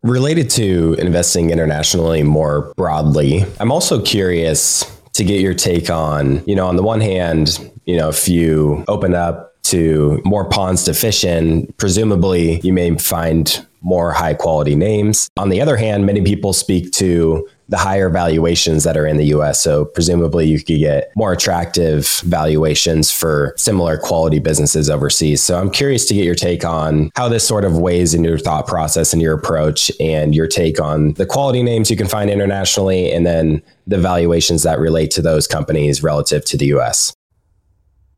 Related 0.03 0.49
to 0.51 0.95
investing 0.95 1.51
internationally 1.51 2.23
more 2.23 2.73
broadly, 2.77 3.45
I'm 3.59 3.73
also 3.73 4.01
curious 4.01 4.85
to 5.15 5.25
get 5.25 5.41
your 5.41 5.55
take 5.55 5.91
on, 5.91 6.45
you 6.47 6.55
know, 6.55 6.69
on 6.69 6.77
the 6.77 6.85
one 6.85 7.01
hand, 7.01 7.59
you 7.85 7.97
know, 7.97 8.09
if 8.09 8.29
you 8.29 8.85
open 8.87 9.15
up 9.15 9.61
to 9.65 10.23
more 10.25 10.49
ponds 10.49 10.85
to 10.85 10.95
fish 10.95 11.25
in, 11.25 11.67
presumably 11.79 12.61
you 12.61 12.73
may 12.73 12.97
find 12.97 13.67
more 13.81 14.13
high 14.13 14.35
quality 14.35 14.77
names. 14.77 15.29
On 15.37 15.49
the 15.49 15.61
other 15.61 15.77
hand, 15.77 16.07
many 16.07 16.23
people 16.23 16.53
speak 16.53 16.93
to 16.93 17.49
the 17.69 17.77
higher 17.77 18.09
valuations 18.09 18.85
that 18.85 18.97
are 18.97 19.07
in 19.07 19.19
the 19.19 19.27
US. 19.27 19.61
So 19.61 19.85
presumably 19.85 20.47
you 20.47 20.59
could 20.59 20.79
get 20.79 21.11
more 21.17 21.33
attractive 21.33 22.21
valuations 22.25 23.13
for 23.13 23.55
similar 23.57 23.99
quality 23.99 24.39
businesses 24.39 24.89
overseas. 24.89 25.43
So 25.43 25.59
I'm 25.59 25.71
curious 25.71 26.07
to 26.07 26.15
get 26.15 26.25
your 26.25 26.35
take 26.35 26.65
on 26.65 27.11
how 27.15 27.29
this 27.29 27.47
sort 27.47 27.65
of 27.65 27.77
weighs 27.77 28.15
in 28.15 28.25
your 28.25 28.39
thought 28.39 28.67
process 28.67 29.13
and 29.13 29.21
your 29.21 29.35
approach 29.35 29.91
and 30.01 30.35
your 30.35 30.47
take 30.47 30.81
on 30.81 31.13
the 31.15 31.27
quality 31.27 31.63
names 31.63 31.91
you 31.91 31.97
can 31.97 32.09
find 32.09 32.31
internationally 32.31 33.13
and 33.13 33.27
then 33.27 33.63
the 33.87 33.99
valuations 33.99 34.63
that 34.63 34.79
relate 34.79 35.11
to 35.11 35.23
those 35.23 35.47
companies 35.47 36.03
relative 36.03 36.45
to 36.47 36.57
the 36.57 36.67
US. 36.67 37.15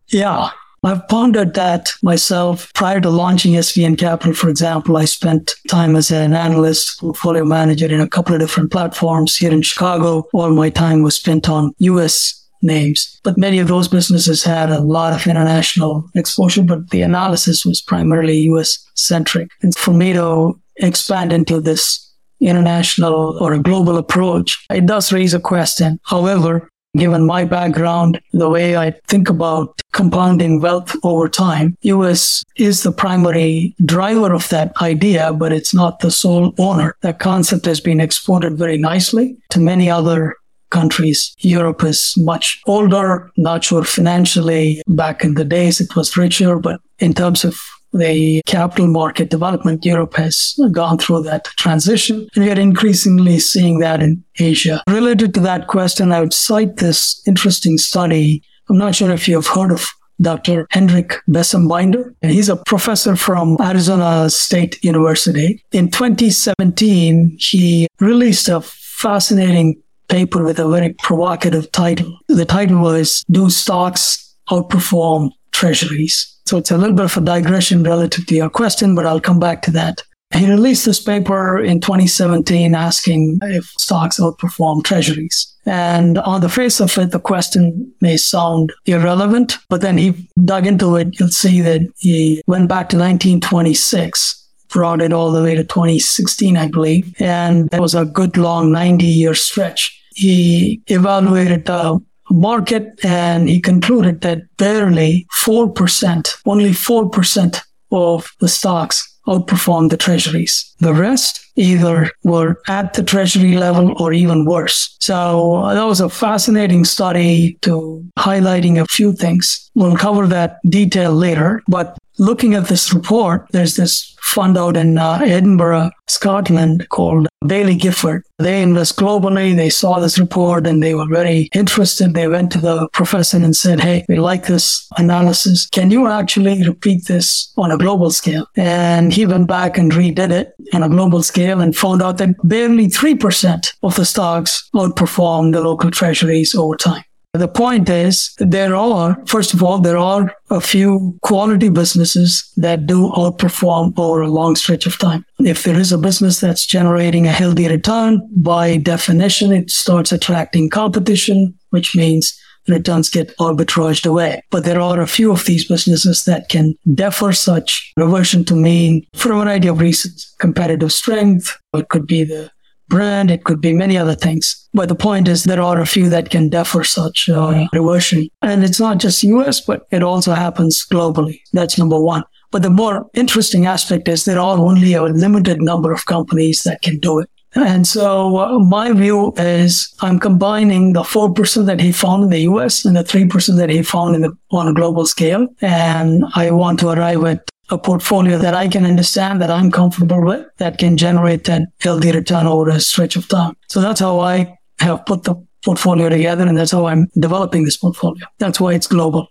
Yeah, 0.09 0.51
I've 0.83 1.07
pondered 1.09 1.55
that 1.55 1.90
myself. 2.03 2.73
Prior 2.75 3.01
to 3.03 3.11
launching 3.11 3.53
SVN 3.53 3.99
Capital, 3.99 4.33
for 4.33 4.49
example, 4.49 4.97
I 4.97 5.05
spent 5.05 5.53
time 5.69 5.95
as 5.95 6.11
an 6.11 6.33
analyst, 6.33 7.01
portfolio 7.01 7.45
manager 7.45 7.87
in 7.87 8.01
a 8.01 8.09
couple 8.09 8.35
of 8.35 8.40
different 8.40 8.73
platforms 8.73 9.37
here 9.37 9.53
in 9.53 9.61
Chicago. 9.61 10.27
All 10.33 10.51
my 10.51 10.71
time 10.71 11.03
was 11.03 11.16
spent 11.16 11.51
on 11.51 11.75
US 11.79 12.37
names. 12.62 13.21
But 13.23 13.37
many 13.37 13.59
of 13.59 13.69
those 13.69 13.88
businesses 13.88 14.43
had 14.43 14.71
a 14.71 14.81
lot 14.81 15.12
of 15.12 15.27
international 15.27 16.09
exposure, 16.14 16.62
but 16.62 16.90
the 16.90 17.03
analysis 17.03 17.64
was 17.64 17.83
primarily 17.83 18.38
US 18.51 18.79
centric. 18.95 19.51
And 19.62 19.75
for 19.77 19.93
me 19.93 20.14
to 20.14 20.59
expand 20.77 21.33
into 21.33 21.61
this 21.61 22.07
international 22.40 23.37
or 23.38 23.53
a 23.53 23.59
global 23.59 23.99
approach, 23.99 24.64
it 24.71 24.87
does 24.87 25.12
raise 25.12 25.35
a 25.35 25.40
question. 25.40 26.01
However, 26.05 26.71
Given 26.96 27.24
my 27.24 27.44
background, 27.44 28.20
the 28.33 28.50
way 28.50 28.76
I 28.76 28.90
think 29.07 29.29
about 29.31 29.81
compounding 29.92 30.61
wealth 30.61 30.96
over 31.05 31.29
time, 31.29 31.76
US 31.83 32.44
is 32.57 32.83
the 32.83 32.90
primary 32.90 33.74
driver 33.85 34.33
of 34.33 34.48
that 34.48 34.72
idea, 34.83 35.33
but 35.33 35.53
it's 35.53 35.72
not 35.72 36.00
the 36.00 36.11
sole 36.11 36.53
owner. 36.59 36.96
That 37.03 37.20
concept 37.20 37.66
has 37.66 37.81
been 37.81 38.00
exported 38.00 38.59
very 38.59 38.76
nicely 38.76 39.37
to 39.50 39.61
many 39.61 39.88
other 39.88 40.35
countries. 40.70 41.35
Europe 41.40 41.85
is 41.85 42.14
much 42.16 42.61
older, 42.66 43.31
not 43.37 43.64
sure 43.64 43.85
financially. 43.85 44.83
Back 44.88 45.24
in 45.24 45.35
the 45.35 45.44
days, 45.44 45.81
it 45.81 45.94
was 45.94 46.16
richer, 46.16 46.59
but 46.59 46.81
in 46.98 47.14
terms 47.14 47.44
of 47.44 47.57
the 47.92 48.42
capital 48.46 48.87
market 48.87 49.31
development, 49.31 49.85
Europe 49.85 50.14
has 50.14 50.59
gone 50.72 50.98
through 50.98 51.22
that 51.24 51.44
transition. 51.57 52.29
And 52.35 52.44
we 52.44 52.50
are 52.50 52.59
increasingly 52.59 53.38
seeing 53.38 53.79
that 53.81 54.03
in 54.03 54.22
Asia. 54.38 54.83
Related 54.88 55.35
to 55.35 55.40
that 55.40 55.66
question, 55.66 56.12
I 56.12 56.20
would 56.20 56.33
cite 56.33 56.76
this 56.76 57.22
interesting 57.26 57.79
study. 57.79 58.42
I'm 58.68 58.79
not 58.79 58.94
sure 58.94 59.11
if 59.11 59.29
you've 59.29 59.46
heard 59.46 59.72
of 59.72 59.87
Dr. 60.20 60.66
Hendrik 60.70 61.14
Bessembinder. 61.29 62.14
He's 62.22 62.48
a 62.48 62.57
professor 62.57 63.16
from 63.16 63.57
Arizona 63.61 64.29
State 64.29 64.83
University. 64.85 65.64
In 65.72 65.90
2017, 65.90 67.37
he 67.38 67.88
released 68.00 68.48
a 68.48 68.61
fascinating 68.61 69.83
paper 70.09 70.42
with 70.44 70.59
a 70.59 70.68
very 70.68 70.94
provocative 70.98 71.72
title. 71.72 72.18
The 72.29 72.44
title 72.44 72.81
was 72.81 73.24
Do 73.31 73.48
Stocks 73.48 74.37
Outperform 74.50 75.31
Treasuries? 75.53 76.37
So 76.51 76.59
it's 76.59 76.73
a 76.73 76.77
little 76.77 76.97
bit 76.97 77.05
of 77.05 77.17
a 77.17 77.21
digression 77.21 77.85
relative 77.85 78.27
to 78.27 78.35
your 78.35 78.51
question, 78.51 78.97
but 78.97 79.07
I'll 79.07 79.21
come 79.21 79.39
back 79.39 79.63
to 79.63 79.71
that. 79.71 80.03
He 80.35 80.51
released 80.51 80.85
this 80.85 81.01
paper 81.01 81.61
in 81.61 81.81
2017 81.81 82.75
asking 82.75 83.39
if 83.43 83.67
stocks 83.79 84.19
outperform 84.19 84.83
treasuries. 84.83 85.57
And 85.65 86.19
on 86.19 86.41
the 86.41 86.49
face 86.49 86.81
of 86.81 86.99
it, 86.99 87.13
the 87.13 87.21
question 87.21 87.95
may 88.01 88.17
sound 88.17 88.73
irrelevant, 88.85 89.59
but 89.69 89.81
then 89.81 89.97
he 89.97 90.29
dug 90.45 90.67
into 90.67 90.97
it. 90.97 91.21
You'll 91.21 91.29
see 91.29 91.61
that 91.61 91.83
he 91.99 92.43
went 92.49 92.69
back 92.69 92.89
to 92.89 92.97
1926, 92.97 94.49
brought 94.71 95.03
it 95.03 95.13
all 95.13 95.31
the 95.31 95.45
way 95.45 95.55
to 95.55 95.63
2016, 95.63 96.57
I 96.57 96.67
believe. 96.67 97.15
And 97.21 97.73
it 97.73 97.79
was 97.79 97.95
a 97.95 98.05
good 98.05 98.37
long 98.37 98.73
90 98.73 99.07
year 99.07 99.35
stretch. 99.35 99.97
He 100.17 100.83
evaluated 100.89 101.67
the 101.67 102.03
market 102.31 102.99
and 103.05 103.49
he 103.49 103.61
concluded 103.61 104.21
that 104.23 104.43
barely 104.57 105.27
4%, 105.43 106.37
only 106.47 106.71
4% 106.71 107.61
of 107.93 108.31
the 108.40 108.49
stocks 108.49 109.07
outperformed 109.27 109.90
the 109.90 109.97
treasuries. 109.97 110.75
The 110.81 110.95
rest 110.95 111.47
either 111.57 112.11
were 112.25 112.61
at 112.69 112.95
the 112.95 113.03
treasury 113.03 113.57
level 113.57 113.95
or 114.03 114.12
even 114.12 114.45
worse. 114.45 114.97
So 115.01 115.57
uh, 115.57 115.75
that 115.75 115.85
was 115.85 116.01
a 116.01 116.09
fascinating 116.09 116.85
study 116.85 117.59
to 117.62 118.05
highlighting 118.19 118.81
a 118.81 118.87
few 118.87 119.12
things. 119.12 119.71
We'll 119.75 119.97
cover 119.97 120.27
that 120.27 120.59
detail 120.69 121.12
later, 121.12 121.62
but 121.69 121.97
looking 122.20 122.54
at 122.54 122.68
this 122.68 122.92
report, 122.94 123.46
there's 123.50 123.76
this 123.76 124.14
fund 124.20 124.56
out 124.56 124.76
in 124.76 124.98
uh, 124.98 125.18
Edinburgh, 125.22 125.90
Scotland 126.06 126.88
called 126.90 127.26
Baillie 127.44 127.80
Gifford. 127.80 128.22
They 128.38 128.62
invest 128.62 128.96
globally. 128.96 129.56
They 129.56 129.70
saw 129.70 129.98
this 129.98 130.18
report 130.18 130.66
and 130.66 130.83
they 130.83 130.94
were 130.94 131.09
very 131.09 131.48
interested. 131.54 132.14
They 132.14 132.28
went 132.28 132.52
to 132.52 132.59
the 132.59 132.88
professor 132.92 133.38
and 133.38 133.56
said, 133.56 133.80
Hey, 133.80 134.04
we 134.09 134.16
like 134.16 134.46
this 134.46 134.87
analysis. 134.98 135.66
Can 135.70 135.90
you 135.90 136.06
actually 136.06 136.62
repeat 136.62 137.06
this 137.06 137.52
on 137.56 137.72
a 137.72 137.78
global 137.78 138.11
scale? 138.11 138.46
And 138.56 139.12
he 139.12 139.26
went 139.26 139.48
back 139.48 139.78
and 139.78 139.90
redid 139.90 140.30
it 140.30 140.52
on 140.74 140.83
a 140.83 140.88
global 140.88 141.22
scale 141.22 141.61
and 141.61 141.74
found 141.74 142.02
out 142.02 142.18
that 142.18 142.37
barely 142.44 142.87
3% 142.87 143.72
of 143.83 143.96
the 143.96 144.04
stocks 144.04 144.68
outperformed 144.74 145.52
the 145.52 145.61
local 145.61 145.90
treasuries 145.90 146.54
over 146.54 146.76
time. 146.76 147.02
The 147.33 147.47
point 147.47 147.88
is, 147.88 148.35
there 148.38 148.75
are, 148.75 149.23
first 149.27 149.55
of 149.55 149.62
all, 149.62 149.79
there 149.79 149.97
are 149.97 150.35
a 150.51 150.61
few 150.61 151.16
quality 151.23 151.69
businesses 151.69 152.53
that 152.57 152.87
do 152.87 153.09
outperform 153.11 153.97
over 153.97 154.23
a 154.23 154.29
long 154.29 154.57
stretch 154.57 154.85
of 154.85 154.99
time. 154.99 155.25
If 155.38 155.62
there 155.62 155.79
is 155.79 155.93
a 155.93 155.99
business 155.99 156.40
that's 156.40 156.66
generating 156.66 157.29
a 157.29 157.33
healthy 157.33 157.69
return, 157.69 158.29
by 158.37 158.79
definition, 158.79 159.53
it 159.53 159.71
starts 159.71 160.11
attracting 160.11 160.71
competition, 160.71 161.55
which 161.71 161.95
means 161.95 162.37
returns 162.66 163.09
get 163.09 163.37
arbitraged 163.38 164.07
away. 164.07 164.43
But 164.51 164.64
there 164.64 164.81
are 164.81 165.01
a 165.01 165.07
few 165.07 165.31
of 165.31 165.45
these 165.45 165.66
businesses 165.69 166.25
that 166.25 166.49
can 166.49 166.75
defer 166.95 167.33
such 167.33 167.93
reversion 167.97 168.45
to 168.47 168.57
mean 168.57 169.07
for 169.14 169.33
a 169.33 169.37
variety 169.37 169.69
of 169.69 169.81
reasons. 169.81 170.35
Competitive 170.40 170.93
strength, 170.93 171.57
it 171.75 171.88
could 171.90 172.09
be 172.09 172.25
the 172.25 172.51
brand, 172.90 173.31
it 173.31 173.44
could 173.44 173.62
be 173.62 173.72
many 173.72 173.96
other 173.96 174.14
things. 174.14 174.68
But 174.74 174.88
the 174.90 174.94
point 174.94 175.29
is, 175.29 175.44
there 175.44 175.62
are 175.62 175.81
a 175.81 175.87
few 175.87 176.11
that 176.11 176.29
can 176.29 176.50
defer 176.50 176.85
such 176.85 177.31
uh, 177.31 177.66
reversion. 177.72 178.29
And 178.42 178.62
it's 178.62 178.81
not 178.81 178.98
just 178.98 179.22
US, 179.22 179.62
but 179.62 179.87
it 179.90 180.03
also 180.03 180.35
happens 180.35 180.85
globally. 180.92 181.40
That's 181.55 181.79
number 181.79 181.98
one. 181.98 182.24
But 182.50 182.62
the 182.62 182.70
more 182.70 183.09
interesting 183.14 183.64
aspect 183.64 184.09
is 184.09 184.24
there 184.24 184.38
are 184.38 184.59
only 184.59 184.92
a 184.92 185.03
limited 185.03 185.62
number 185.62 185.92
of 185.92 186.05
companies 186.07 186.62
that 186.64 186.83
can 186.83 186.98
do 186.98 187.20
it. 187.20 187.31
And 187.55 187.87
so 187.87 188.37
uh, 188.38 188.59
my 188.59 188.92
view 188.92 189.33
is 189.37 189.92
I'm 190.03 190.20
combining 190.20 190.92
the 190.92 191.03
4% 191.03 191.66
that 191.66 191.81
he 191.81 191.90
found 191.90 192.24
in 192.24 192.31
the 192.31 192.42
US 192.42 192.85
and 192.85 192.96
the 192.96 193.03
3% 193.03 193.57
that 193.57 193.70
he 193.70 193.83
found 193.83 194.14
in 194.14 194.22
the, 194.22 194.33
on 194.53 194.68
a 194.68 194.74
global 194.74 195.07
scale. 195.07 195.48
And 195.61 196.24
I 196.35 196.50
want 196.53 196.79
to 196.81 196.90
arrive 196.90 197.24
at 197.24 197.50
a 197.70 197.78
portfolio 197.78 198.38
that 198.38 198.54
I 198.54 198.68
can 198.68 198.85
understand, 198.85 199.40
that 199.40 199.50
I'm 199.50 199.70
comfortable 199.70 200.22
with, 200.24 200.46
that 200.59 200.78
can 200.78 200.96
generate 200.96 201.44
that 201.44 201.62
healthy 201.80 202.12
return 202.12 202.46
over 202.46 202.70
a 202.70 202.80
stretch 202.80 203.16
of 203.16 203.28
time. 203.28 203.56
So 203.68 203.80
that's 203.80 204.00
how 204.00 204.20
I 204.20 204.59
have 204.80 205.06
put 205.06 205.24
the 205.24 205.37
portfolio 205.64 206.09
together, 206.09 206.46
and 206.46 206.56
that's 206.56 206.72
how 206.72 206.87
I'm 206.87 207.06
developing 207.18 207.64
this 207.64 207.76
portfolio. 207.76 208.26
That's 208.38 208.61
why 208.61 208.74
it's 208.74 208.87
global. 208.87 209.28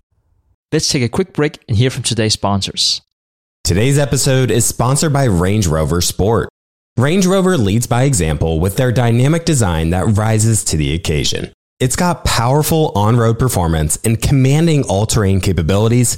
Let's 0.71 0.88
take 0.88 1.04
a 1.04 1.10
quick 1.10 1.34
break 1.34 1.60
and 1.67 1.78
hear 1.78 1.89
from 1.89 2.04
today's 2.04 2.34
sponsors. 2.34 3.02
Today's 3.63 3.97
episode 3.97 4.52
is 4.52 4.65
sponsored 4.65 5.12
by 5.12 5.25
Range 5.25 5.67
Rover 5.67 6.02
Sport. 6.02 6.49
Range 6.97 7.25
Rover 7.25 7.58
leads 7.58 7.88
by 7.88 8.04
example 8.04 8.60
with 8.60 8.78
their 8.78 8.91
dynamic 8.91 9.45
design 9.45 9.89
that 9.89 10.06
rises 10.17 10.63
to 10.65 10.78
the 10.78 10.93
occasion. 10.93 11.52
It's 11.80 11.95
got 11.95 12.25
powerful 12.25 12.91
on 12.93 13.15
road 13.15 13.39
performance 13.39 13.97
and 14.04 14.21
commanding 14.21 14.84
all 14.84 15.06
terrain 15.06 15.39
capabilities 15.39 16.17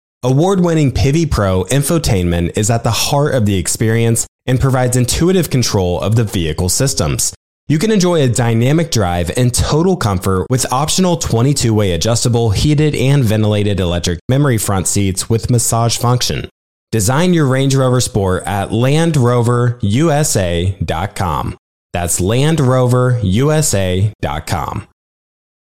Award 0.23 0.59
winning 0.59 0.91
Pivi 0.91 1.25
Pro 1.25 1.63
infotainment 1.63 2.55
is 2.55 2.69
at 2.69 2.83
the 2.83 2.91
heart 2.91 3.33
of 3.33 3.47
the 3.47 3.57
experience 3.57 4.27
and 4.45 4.59
provides 4.59 4.95
intuitive 4.95 5.49
control 5.49 5.99
of 5.99 6.15
the 6.15 6.23
vehicle 6.23 6.69
systems. 6.69 7.33
You 7.67 7.79
can 7.79 7.89
enjoy 7.89 8.21
a 8.21 8.29
dynamic 8.29 8.91
drive 8.91 9.31
and 9.35 9.51
total 9.51 9.97
comfort 9.97 10.45
with 10.47 10.71
optional 10.71 11.17
22 11.17 11.73
way 11.73 11.93
adjustable, 11.93 12.51
heated, 12.51 12.93
and 12.93 13.23
ventilated 13.23 13.79
electric 13.79 14.19
memory 14.29 14.59
front 14.59 14.87
seats 14.87 15.27
with 15.27 15.49
massage 15.49 15.97
function. 15.97 16.47
Design 16.91 17.33
your 17.33 17.47
Range 17.47 17.75
Rover 17.75 17.99
Sport 17.99 18.43
at 18.45 18.69
LandRoverUSA.com. 18.69 21.57
That's 21.93 22.21
LandRoverUSA.com. 22.21 24.87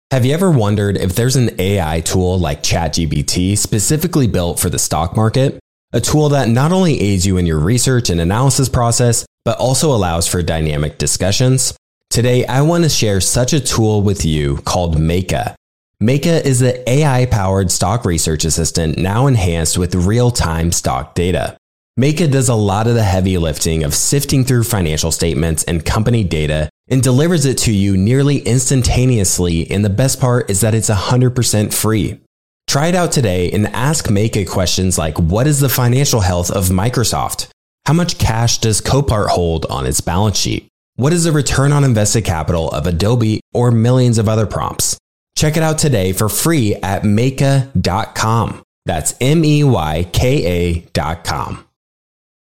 Have 0.09 0.25
you 0.25 0.33
ever 0.33 0.49
wondered 0.49 0.95
if 0.95 1.15
there's 1.15 1.35
an 1.35 1.49
AI 1.59 1.99
tool 1.99 2.39
like 2.39 2.63
ChatGPT 2.63 3.57
specifically 3.57 4.25
built 4.25 4.57
for 4.57 4.69
the 4.69 4.79
stock 4.79 5.17
market? 5.17 5.59
A 5.91 5.99
tool 5.99 6.29
that 6.29 6.47
not 6.47 6.71
only 6.71 7.01
aids 7.01 7.27
you 7.27 7.35
in 7.35 7.45
your 7.45 7.59
research 7.59 8.09
and 8.09 8.21
analysis 8.21 8.69
process, 8.69 9.25
but 9.43 9.57
also 9.57 9.93
allows 9.93 10.25
for 10.25 10.41
dynamic 10.41 10.97
discussions? 10.97 11.75
Today, 12.09 12.45
I 12.45 12.61
want 12.61 12.85
to 12.85 12.89
share 12.89 13.19
such 13.19 13.51
a 13.51 13.59
tool 13.59 14.01
with 14.01 14.23
you 14.23 14.59
called 14.59 14.95
Meyka. 14.95 15.55
Meyka 16.01 16.41
is 16.45 16.61
the 16.61 16.89
AI 16.89 17.25
powered 17.25 17.69
stock 17.69 18.05
research 18.05 18.45
assistant 18.45 18.97
now 18.97 19.27
enhanced 19.27 19.77
with 19.77 19.93
real 19.93 20.31
time 20.31 20.71
stock 20.71 21.15
data. 21.15 21.57
Meyka 21.99 22.31
does 22.31 22.47
a 22.47 22.55
lot 22.55 22.87
of 22.87 22.93
the 22.93 23.03
heavy 23.03 23.37
lifting 23.37 23.83
of 23.83 23.93
sifting 23.93 24.45
through 24.45 24.63
financial 24.63 25.11
statements 25.11 25.65
and 25.65 25.83
company 25.83 26.23
data 26.23 26.69
and 26.87 27.03
delivers 27.03 27.45
it 27.45 27.57
to 27.59 27.73
you 27.73 27.97
nearly 27.97 28.39
instantaneously. 28.39 29.69
And 29.69 29.83
the 29.83 29.89
best 29.89 30.19
part 30.19 30.49
is 30.49 30.61
that 30.61 30.73
it's 30.73 30.89
100% 30.89 31.73
free. 31.73 32.19
Try 32.67 32.87
it 32.87 32.95
out 32.95 33.11
today 33.11 33.51
and 33.51 33.67
ask 33.67 34.07
Meyka 34.07 34.47
questions 34.49 34.97
like 34.97 35.17
What 35.17 35.47
is 35.47 35.59
the 35.59 35.69
financial 35.69 36.19
health 36.19 36.51
of 36.51 36.65
Microsoft? 36.65 37.47
How 37.85 37.93
much 37.93 38.17
cash 38.17 38.57
does 38.57 38.81
Copart 38.81 39.27
hold 39.29 39.65
on 39.67 39.85
its 39.85 40.01
balance 40.01 40.37
sheet? 40.37 40.67
What 40.97 41.13
is 41.13 41.23
the 41.23 41.31
return 41.31 41.71
on 41.71 41.83
invested 41.83 42.25
capital 42.25 42.69
of 42.71 42.87
Adobe 42.87 43.39
or 43.53 43.71
millions 43.71 44.17
of 44.17 44.27
other 44.27 44.45
prompts? 44.45 44.97
Check 45.37 45.55
it 45.55 45.63
out 45.63 45.77
today 45.77 46.11
for 46.11 46.27
free 46.27 46.75
at 46.75 47.03
Meyka.com. 47.03 48.63
That's 48.85 49.13
M 49.21 49.45
E 49.45 49.63
Y 49.63 50.09
K 50.11 50.81
A.com. 50.93 51.65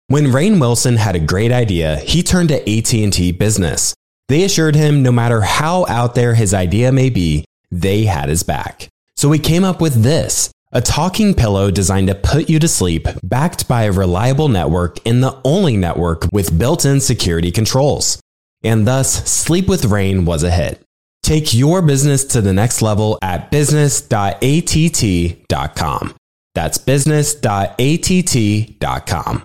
When 0.08 0.26
Rainn 0.26 0.60
Wilson 0.60 0.98
had 0.98 1.16
a 1.16 1.20
great 1.20 1.54
idea, 1.54 1.98
he 1.98 2.22
turned 2.22 2.50
to 2.50 2.60
AT&T 2.60 3.32
Business. 3.34 3.94
They 4.32 4.46
assured 4.46 4.76
him 4.76 5.04
no 5.04 5.12
matter 5.12 5.42
how 5.42 5.86
out 5.88 6.16
there 6.16 6.36
his 6.36 6.54
idea 6.54 6.94
may 6.94 7.10
be, 7.10 7.44
they 7.70 8.06
had 8.06 8.30
his 8.30 8.44
back. 8.44 8.88
So 9.18 9.30
he 9.30 9.40
came 9.40 9.66
up 9.66 9.82
with 9.82 10.04
this, 10.04 10.50
a 10.72 10.80
talking 10.80 11.34
pillow 11.34 11.70
designed 11.70 12.08
to 12.08 12.16
put 12.16 12.50
you 12.50 12.58
to 12.60 12.70
sleep, 12.70 13.10
backed 13.24 13.68
by 13.68 13.84
a 13.84 13.92
reliable 13.92 14.48
network 14.48 15.00
and 15.06 15.22
the 15.22 15.38
only 15.44 15.76
network 15.76 16.28
with 16.32 16.58
built-in 16.58 17.02
security 17.02 17.52
controls. 17.52 18.22
And 18.64 18.88
thus, 18.88 19.30
Sleep 19.30 19.68
with 19.68 19.84
Rain 19.84 20.24
was 20.24 20.44
a 20.44 20.52
hit. 20.52 20.82
Take 21.24 21.54
your 21.54 21.82
business 21.82 22.24
to 22.24 22.40
the 22.40 22.54
next 22.54 22.82
level 22.82 23.20
at 23.22 23.52
business.att.com. 23.52 26.16
That's 26.56 26.78
business.att.com. 26.78 29.44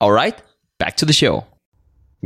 All 0.00 0.12
right, 0.12 0.42
back 0.78 0.96
to 0.96 1.04
the 1.04 1.12
show. 1.12 1.44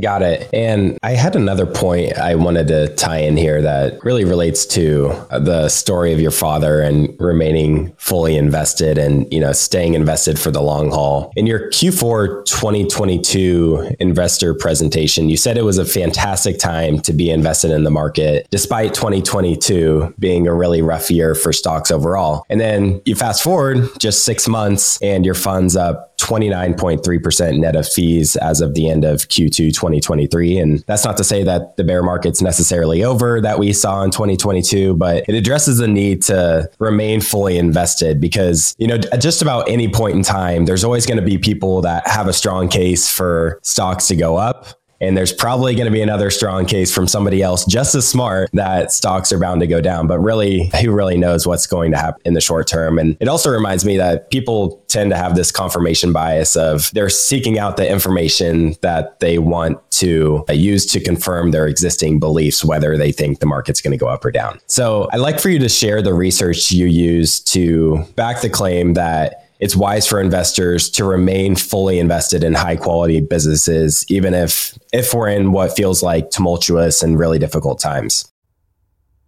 Got 0.00 0.22
it. 0.22 0.48
And 0.55 0.98
I 1.02 1.11
had 1.11 1.37
another 1.37 1.66
point 1.66 2.16
I 2.16 2.35
wanted 2.35 2.68
to 2.68 2.94
tie 2.94 3.18
in 3.18 3.37
here 3.37 3.61
that 3.61 4.02
really 4.02 4.24
relates 4.24 4.64
to 4.66 5.09
uh, 5.31 5.38
the 5.38 5.68
story 5.68 6.14
of 6.14 6.20
your 6.20 6.31
father 6.31 6.81
and 6.81 7.14
remaining 7.20 7.92
fully 7.98 8.37
invested 8.38 8.96
and, 8.96 9.31
you 9.31 9.38
know, 9.38 9.52
staying 9.52 9.92
invested 9.92 10.38
for 10.38 10.50
the 10.50 10.62
long 10.62 10.90
haul. 10.90 11.31
In 11.37 11.46
your 11.46 11.68
Q4 11.68 12.46
2022 12.46 13.96
investor 14.00 14.55
presentation, 14.55 15.28
you 15.28 15.37
said 15.37 15.59
it 15.59 15.64
was 15.64 15.76
a 15.76 15.85
fantastic 15.85 16.59
time 16.59 16.98
to 17.00 17.12
be 17.12 17.31
invested 17.31 17.70
in 17.70 17.85
the 17.85 17.90
market 17.90 18.46
despite 18.50 18.94
2022 18.94 20.14
being 20.18 20.46
a 20.46 20.55
really 20.55 20.81
rough 20.81 21.11
year 21.11 21.35
for 21.35 21.52
stocks 21.52 21.90
overall. 21.90 22.46
And 22.48 22.59
then 22.59 23.02
you 23.05 23.14
fast 23.14 23.42
forward 23.42 23.90
just 23.98 24.24
6 24.24 24.48
months 24.48 25.00
and 25.02 25.26
your 25.26 25.35
funds 25.35 25.76
up 25.76 26.12
29.3% 26.22 27.58
net 27.58 27.74
of 27.74 27.88
fees 27.88 28.37
as 28.37 28.61
of 28.61 28.74
the 28.74 28.88
end 28.88 29.04
of 29.04 29.28
Q2 29.28 29.74
2023. 29.74 30.56
And 30.56 30.78
that's 30.87 31.04
not 31.04 31.16
to 31.16 31.24
say 31.24 31.42
that 31.42 31.76
the 31.76 31.82
bear 31.82 32.02
market's 32.02 32.40
necessarily 32.40 33.02
over 33.02 33.40
that 33.40 33.58
we 33.58 33.72
saw 33.72 34.02
in 34.04 34.12
2022, 34.12 34.94
but 34.94 35.24
it 35.28 35.35
addresses 35.35 35.78
the 35.78 35.88
need 35.88 36.22
to 36.22 36.70
remain 36.78 37.20
fully 37.20 37.58
invested 37.58 38.20
because, 38.20 38.76
you 38.78 38.87
know, 38.87 39.00
at 39.12 39.20
just 39.20 39.42
about 39.42 39.68
any 39.68 39.88
point 39.88 40.14
in 40.14 40.22
time, 40.22 40.64
there's 40.64 40.85
always 40.85 41.06
going 41.06 41.18
to 41.18 41.24
be 41.24 41.38
people 41.38 41.80
that 41.82 42.06
have 42.06 42.28
a 42.28 42.32
strong 42.32 42.68
case 42.68 43.11
for 43.11 43.58
stocks 43.62 44.06
to 44.06 44.14
go 44.14 44.37
up 44.37 44.81
and 45.02 45.16
there's 45.16 45.32
probably 45.32 45.74
going 45.74 45.86
to 45.86 45.92
be 45.92 46.00
another 46.00 46.30
strong 46.30 46.64
case 46.64 46.94
from 46.94 47.08
somebody 47.08 47.42
else 47.42 47.66
just 47.66 47.94
as 47.94 48.06
smart 48.06 48.48
that 48.52 48.92
stocks 48.92 49.32
are 49.32 49.38
bound 49.38 49.60
to 49.60 49.66
go 49.66 49.80
down. 49.80 50.06
But 50.06 50.20
really, 50.20 50.70
who 50.80 50.92
really 50.92 51.16
knows 51.16 51.46
what's 51.46 51.66
going 51.66 51.90
to 51.90 51.98
happen 51.98 52.22
in 52.24 52.34
the 52.34 52.40
short 52.40 52.68
term? 52.68 52.98
And 52.98 53.16
it 53.20 53.28
also 53.28 53.50
reminds 53.50 53.84
me 53.84 53.96
that 53.96 54.30
people 54.30 54.82
tend 54.86 55.10
to 55.10 55.16
have 55.16 55.34
this 55.34 55.50
confirmation 55.50 56.12
bias 56.12 56.56
of 56.56 56.90
they're 56.92 57.08
seeking 57.08 57.58
out 57.58 57.76
the 57.76 57.90
information 57.90 58.76
that 58.82 59.18
they 59.20 59.38
want 59.38 59.78
to 59.92 60.44
use 60.50 60.86
to 60.86 61.00
confirm 61.00 61.50
their 61.50 61.66
existing 61.66 62.20
beliefs, 62.20 62.64
whether 62.64 62.96
they 62.96 63.10
think 63.10 63.40
the 63.40 63.46
market's 63.46 63.80
going 63.80 63.92
to 63.92 63.98
go 63.98 64.06
up 64.06 64.24
or 64.24 64.30
down. 64.30 64.60
So 64.68 65.08
I'd 65.12 65.18
like 65.18 65.40
for 65.40 65.48
you 65.48 65.58
to 65.58 65.68
share 65.68 66.00
the 66.00 66.14
research 66.14 66.70
you 66.70 66.86
use 66.86 67.40
to 67.40 68.04
back 68.14 68.40
the 68.40 68.50
claim 68.50 68.94
that 68.94 69.48
it's 69.62 69.77
wise 69.77 70.09
for 70.09 70.20
investors 70.20 70.90
to 70.90 71.05
remain 71.05 71.55
fully 71.55 72.01
invested 72.01 72.42
in 72.42 72.53
high 72.53 72.75
quality 72.75 73.20
businesses, 73.20 74.05
even 74.09 74.35
if 74.35 74.77
if 74.92 75.14
we're 75.14 75.29
in 75.29 75.53
what 75.53 75.77
feels 75.77 76.03
like 76.03 76.31
tumultuous 76.31 77.01
and 77.01 77.16
really 77.16 77.38
difficult 77.38 77.79
times. 77.79 78.29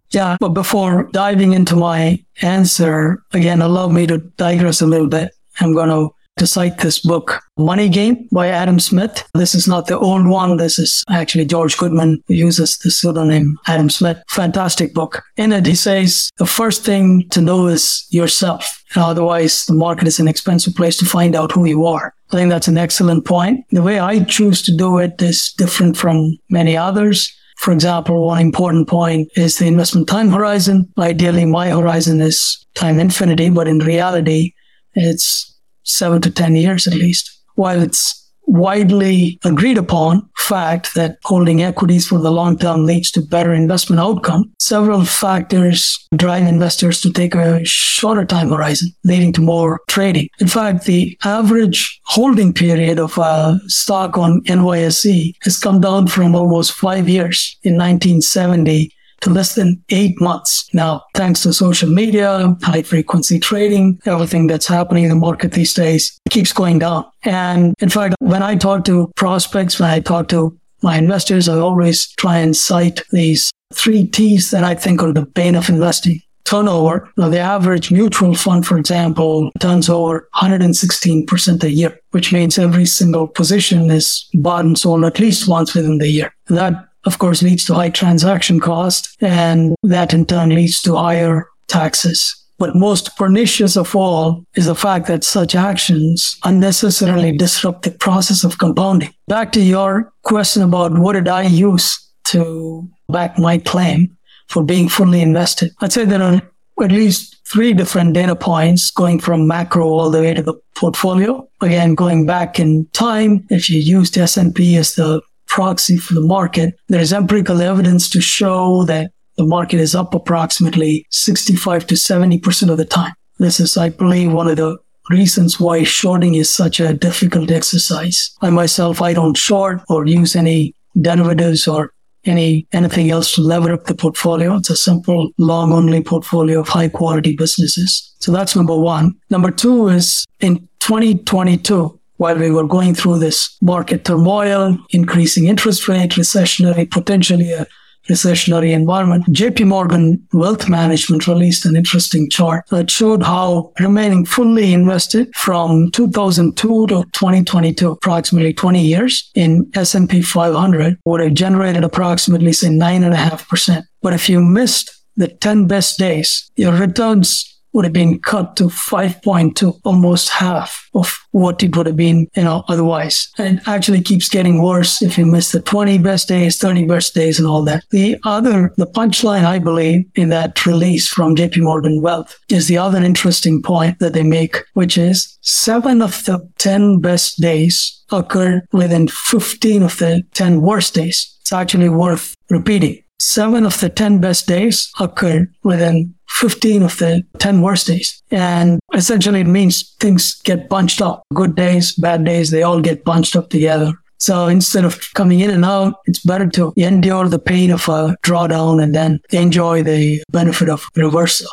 Yeah, 0.09 0.35
but 0.41 0.49
before 0.49 1.09
diving 1.13 1.53
into 1.53 1.77
my 1.77 2.21
answer, 2.41 3.23
again, 3.31 3.61
allow 3.61 3.87
me 3.87 4.07
to 4.07 4.17
digress 4.35 4.81
a 4.81 4.85
little 4.85 5.07
bit. 5.07 5.31
I'm 5.61 5.73
going 5.73 5.89
to 5.89 6.13
to 6.37 6.45
cite 6.45 6.79
this 6.79 6.99
book, 6.99 7.41
Money 7.57 7.87
Game 7.87 8.27
by 8.31 8.47
Adam 8.47 8.79
Smith. 8.79 9.27
This 9.33 9.55
is 9.55 9.67
not 9.67 9.87
the 9.87 9.97
old 9.97 10.27
one. 10.27 10.57
This 10.57 10.77
is 10.77 11.03
actually 11.09 11.45
George 11.45 11.77
Goodman 11.77 12.21
who 12.27 12.33
uses 12.33 12.77
the 12.77 12.91
pseudonym 12.91 13.57
Adam 13.67 13.89
Smith. 13.89 14.21
Fantastic 14.29 14.93
book. 14.93 15.23
In 15.37 15.53
it, 15.53 15.65
he 15.65 15.75
says 15.75 16.29
the 16.37 16.45
first 16.45 16.83
thing 16.83 17.27
to 17.29 17.41
know 17.41 17.67
is 17.67 18.05
yourself. 18.09 18.83
Otherwise, 18.95 19.65
the 19.65 19.73
market 19.73 20.07
is 20.07 20.19
an 20.19 20.27
expensive 20.27 20.75
place 20.75 20.97
to 20.97 21.05
find 21.05 21.35
out 21.35 21.51
who 21.51 21.65
you 21.65 21.85
are. 21.85 22.13
I 22.31 22.35
think 22.35 22.49
that's 22.49 22.67
an 22.67 22.77
excellent 22.77 23.25
point. 23.25 23.65
The 23.71 23.83
way 23.83 23.99
I 23.99 24.23
choose 24.23 24.61
to 24.63 24.75
do 24.75 24.97
it 24.97 25.21
is 25.21 25.53
different 25.57 25.95
from 25.95 26.37
many 26.49 26.75
others. 26.75 27.33
For 27.57 27.71
example, 27.71 28.27
one 28.27 28.41
important 28.41 28.89
point 28.89 29.29
is 29.35 29.57
the 29.57 29.67
investment 29.67 30.09
time 30.09 30.29
horizon. 30.29 30.91
Ideally, 30.97 31.45
my 31.45 31.69
horizon 31.69 32.19
is 32.19 32.65
time 32.73 32.99
infinity, 32.99 33.49
but 33.49 33.67
in 33.67 33.79
reality, 33.79 34.53
it's 34.95 35.54
seven 35.85 36.21
to 36.21 36.31
10 36.31 36.55
years 36.55 36.87
at 36.87 36.93
least. 36.93 37.31
While 37.55 37.81
it's 37.81 38.21
widely 38.47 39.39
agreed 39.43 39.77
upon 39.77 40.29
fact 40.45 40.93
that 40.93 41.17
holding 41.23 41.63
equities 41.63 42.07
for 42.07 42.19
the 42.19 42.31
long 42.31 42.57
term 42.57 42.85
leads 42.85 43.11
to 43.11 43.21
better 43.21 43.53
investment 43.53 43.99
outcome, 43.99 44.51
several 44.59 45.03
factors 45.03 46.07
drive 46.15 46.47
investors 46.47 47.01
to 47.01 47.11
take 47.11 47.35
a 47.35 47.63
shorter 47.65 48.25
time 48.25 48.49
horizon, 48.49 48.89
leading 49.03 49.33
to 49.33 49.41
more 49.41 49.79
trading. 49.87 50.29
In 50.39 50.47
fact, 50.47 50.85
the 50.85 51.17
average 51.23 51.99
holding 52.05 52.53
period 52.53 52.99
of 52.99 53.17
a 53.17 53.59
stock 53.67 54.17
on 54.17 54.41
NYSE 54.43 55.33
has 55.43 55.57
come 55.57 55.81
down 55.81 56.07
from 56.07 56.35
almost 56.35 56.73
five 56.73 57.09
years 57.09 57.57
in 57.63 57.73
1970 57.73 58.91
to 59.21 59.29
less 59.29 59.55
than 59.55 59.83
eight 59.89 60.19
months. 60.21 60.69
Now, 60.73 61.03
thanks 61.13 61.43
to 61.43 61.53
social 61.53 61.89
media, 61.89 62.55
high 62.61 62.83
frequency 62.83 63.39
trading, 63.39 63.99
everything 64.05 64.47
that's 64.47 64.67
happening 64.67 65.03
in 65.03 65.09
the 65.09 65.15
market 65.15 65.53
these 65.53 65.73
days 65.73 66.19
keeps 66.29 66.53
going 66.53 66.79
down. 66.79 67.05
And 67.23 67.73
in 67.79 67.89
fact, 67.89 68.15
when 68.19 68.43
I 68.43 68.55
talk 68.55 68.85
to 68.85 69.11
prospects, 69.15 69.79
when 69.79 69.89
I 69.89 69.99
talk 69.99 70.27
to 70.29 70.57
my 70.81 70.97
investors, 70.97 71.49
I 71.49 71.57
always 71.57 72.07
try 72.11 72.37
and 72.37 72.55
cite 72.55 73.01
these 73.11 73.51
three 73.73 74.05
T's 74.05 74.51
that 74.51 74.63
I 74.63 74.75
think 74.75 75.01
are 75.01 75.11
the 75.11 75.25
bane 75.25 75.55
of 75.55 75.69
investing. 75.69 76.21
Turnover. 76.45 77.09
Now, 77.17 77.29
the 77.29 77.39
average 77.39 77.91
mutual 77.91 78.35
fund, 78.35 78.67
for 78.67 78.77
example, 78.77 79.49
turns 79.59 79.89
over 79.89 80.29
116% 80.35 81.63
a 81.63 81.71
year, 81.71 81.99
which 82.11 82.31
means 82.31 82.59
every 82.59 82.85
single 82.85 83.27
position 83.27 83.89
is 83.89 84.29
bought 84.35 84.63
and 84.63 84.77
sold 84.77 85.05
at 85.05 85.19
least 85.19 85.47
once 85.47 85.73
within 85.73 85.97
the 85.97 86.07
year. 86.07 86.31
That 86.49 86.87
of 87.05 87.19
course, 87.19 87.41
leads 87.41 87.65
to 87.65 87.73
high 87.73 87.89
transaction 87.89 88.59
cost, 88.59 89.15
and 89.21 89.75
that 89.83 90.13
in 90.13 90.25
turn 90.25 90.49
leads 90.49 90.81
to 90.83 90.95
higher 90.95 91.47
taxes. 91.67 92.35
But 92.57 92.75
most 92.75 93.17
pernicious 93.17 93.75
of 93.75 93.95
all 93.95 94.45
is 94.55 94.67
the 94.67 94.75
fact 94.75 95.07
that 95.07 95.23
such 95.23 95.55
actions 95.55 96.37
unnecessarily 96.45 97.35
disrupt 97.35 97.83
the 97.83 97.91
process 97.91 98.43
of 98.43 98.57
compounding. 98.57 99.13
Back 99.27 99.51
to 99.53 99.61
your 99.61 100.13
question 100.23 100.63
about 100.63 100.97
what 100.97 101.13
did 101.13 101.27
I 101.27 101.43
use 101.43 101.99
to 102.25 102.89
back 103.09 103.37
my 103.37 103.57
claim 103.57 104.15
for 104.47 104.63
being 104.63 104.87
fully 104.87 105.21
invested. 105.21 105.71
I'd 105.81 105.91
say 105.91 106.05
there 106.05 106.21
are 106.21 106.41
at 106.81 106.91
least 106.91 107.37
three 107.51 107.73
different 107.73 108.13
data 108.13 108.35
points 108.35 108.91
going 108.91 109.19
from 109.19 109.47
macro 109.47 109.87
all 109.87 110.09
the 110.09 110.21
way 110.21 110.33
to 110.33 110.41
the 110.41 110.53
portfolio. 110.75 111.47
Again, 111.61 111.95
going 111.95 112.25
back 112.25 112.59
in 112.59 112.85
time, 112.93 113.45
if 113.49 113.69
you 113.69 113.79
used 113.79 114.17
S&P 114.17 114.75
as 114.77 114.95
the 114.95 115.21
proxy 115.55 115.95
for 115.95 116.13
the 116.13 116.27
market, 116.37 116.75
there 116.89 116.99
is 116.99 117.13
empirical 117.13 117.61
evidence 117.61 118.09
to 118.09 118.19
show 118.19 118.83
that 118.83 119.11
the 119.37 119.45
market 119.45 119.79
is 119.79 119.95
up 119.95 120.13
approximately 120.13 121.05
65 121.11 121.87
to 121.87 121.95
70% 121.95 122.69
of 122.69 122.77
the 122.77 122.83
time. 122.83 123.13
This 123.39 123.61
is, 123.61 123.77
I 123.77 123.87
believe, 123.87 124.33
one 124.33 124.49
of 124.49 124.57
the 124.57 124.77
reasons 125.09 125.57
why 125.57 125.83
shorting 125.83 126.35
is 126.35 126.53
such 126.53 126.81
a 126.81 126.93
difficult 126.93 127.51
exercise. 127.51 128.35
I 128.41 128.49
myself, 128.49 129.01
I 129.01 129.13
don't 129.13 129.37
short 129.37 129.79
or 129.87 130.05
use 130.05 130.35
any 130.35 130.73
derivatives 131.01 131.69
or 131.69 131.91
any 132.25 132.67
anything 132.73 133.09
else 133.09 133.33
to 133.35 133.41
lever 133.41 133.71
up 133.71 133.85
the 133.85 133.95
portfolio. 133.95 134.57
It's 134.57 134.71
a 134.71 134.75
simple 134.75 135.29
long 135.37 135.71
only 135.71 136.03
portfolio 136.03 136.59
of 136.59 136.67
high 136.67 136.89
quality 136.89 137.33
businesses. 137.33 138.13
So 138.19 138.33
that's 138.33 138.57
number 138.57 138.75
one. 138.75 139.13
Number 139.29 139.51
two 139.51 139.87
is 139.87 140.25
in 140.41 140.67
2022, 140.79 141.99
while 142.17 142.37
we 142.37 142.51
were 142.51 142.67
going 142.67 142.95
through 142.95 143.19
this 143.19 143.57
market 143.61 144.05
turmoil, 144.05 144.77
increasing 144.91 145.47
interest 145.47 145.87
rate, 145.87 146.11
recessionary, 146.11 146.89
potentially 146.89 147.51
a 147.51 147.65
recessionary 148.09 148.71
environment, 148.71 149.25
JP 149.27 149.67
Morgan 149.67 150.27
Wealth 150.33 150.69
Management 150.69 151.27
released 151.27 151.65
an 151.65 151.75
interesting 151.75 152.29
chart 152.29 152.65
that 152.69 152.91
showed 152.91 153.23
how 153.23 153.71
remaining 153.79 154.25
fully 154.25 154.73
invested 154.73 155.35
from 155.35 155.89
2002 155.91 156.87
to 156.87 157.03
2022, 157.13 157.91
approximately 157.91 158.53
20 158.53 158.81
years 158.81 159.29
in 159.35 159.69
S&P 159.73 160.21
500 160.21 160.97
would 161.05 161.21
have 161.21 161.33
generated 161.33 161.83
approximately 161.83 162.53
say 162.53 162.67
9.5%. 162.67 163.83
But 164.01 164.13
if 164.13 164.29
you 164.29 164.41
missed 164.41 164.91
the 165.15 165.27
10 165.27 165.67
best 165.67 165.97
days, 165.97 166.51
your 166.55 166.73
returns 166.73 167.54
would 167.75 167.83
have 167.85 167.93
been 167.93 168.19
cut 168.19 168.55
to 168.55 168.63
5.2, 168.63 169.81
almost 169.83 170.29
half 170.29 170.89
of 170.95 171.19
what 171.31 171.61
it 171.61 171.75
would 171.75 171.85
have 171.85 171.97
been, 171.97 172.27
you 172.33 172.43
know, 172.43 172.63
otherwise. 172.69 173.27
And 173.37 173.57
it 173.57 173.67
actually 173.67 174.01
keeps 174.01 174.29
getting 174.29 174.63
worse 174.63 175.01
if 175.01 175.17
you 175.17 175.25
miss 175.25 175.51
the 175.51 175.59
20 175.59 175.97
best 175.97 176.29
days, 176.29 176.57
30 176.57 176.85
best 176.85 177.13
days 177.13 177.37
and 177.37 177.47
all 177.47 177.63
that. 177.63 177.83
The 177.91 178.17
other, 178.23 178.71
the 178.77 178.87
punchline, 178.87 179.43
I 179.43 179.59
believe, 179.59 180.05
in 180.15 180.29
that 180.29 180.65
release 180.65 181.09
from 181.09 181.35
JP 181.35 181.63
Morgan 181.63 182.01
Wealth 182.01 182.39
is 182.49 182.69
the 182.69 182.77
other 182.77 183.03
interesting 183.03 183.61
point 183.61 183.99
that 183.99 184.13
they 184.13 184.23
make, 184.23 184.63
which 184.73 184.97
is 184.97 185.37
seven 185.41 186.01
of 186.01 186.23
the 186.23 186.39
10 186.59 187.01
best 187.01 187.41
days 187.41 188.03
occurred 188.09 188.61
within 188.71 189.09
15 189.09 189.83
of 189.83 189.97
the 189.97 190.23
10 190.33 190.61
worst 190.61 190.93
days. 190.93 191.37
It's 191.41 191.51
actually 191.51 191.89
worth 191.89 192.35
repeating. 192.49 193.03
Seven 193.19 193.65
of 193.65 193.79
the 193.79 193.89
10 193.89 194.19
best 194.19 194.47
days 194.47 194.91
occurred 194.99 195.53
within 195.63 196.13
15 196.29 196.83
of 196.83 196.97
the 196.97 197.23
10 197.39 197.61
worst 197.61 197.87
days. 197.87 198.21
And 198.31 198.79
essentially 198.93 199.41
it 199.41 199.47
means 199.47 199.95
things 199.99 200.35
get 200.43 200.69
bunched 200.69 201.01
up. 201.01 201.23
Good 201.33 201.55
days, 201.55 201.95
bad 201.95 202.25
days, 202.25 202.51
they 202.51 202.63
all 202.63 202.81
get 202.81 203.05
bunched 203.05 203.35
up 203.35 203.49
together. 203.49 203.93
So 204.17 204.47
instead 204.47 204.85
of 204.85 204.99
coming 205.13 205.41
in 205.41 205.49
and 205.49 205.65
out, 205.65 205.95
it's 206.05 206.19
better 206.19 206.47
to 206.49 206.73
endure 206.77 207.27
the 207.27 207.39
pain 207.39 207.69
of 207.71 207.87
a 207.87 208.17
drawdown 208.23 208.81
and 208.81 208.95
then 208.95 209.19
enjoy 209.31 209.83
the 209.83 210.23
benefit 210.31 210.69
of 210.69 210.87
reversal. 210.95 211.49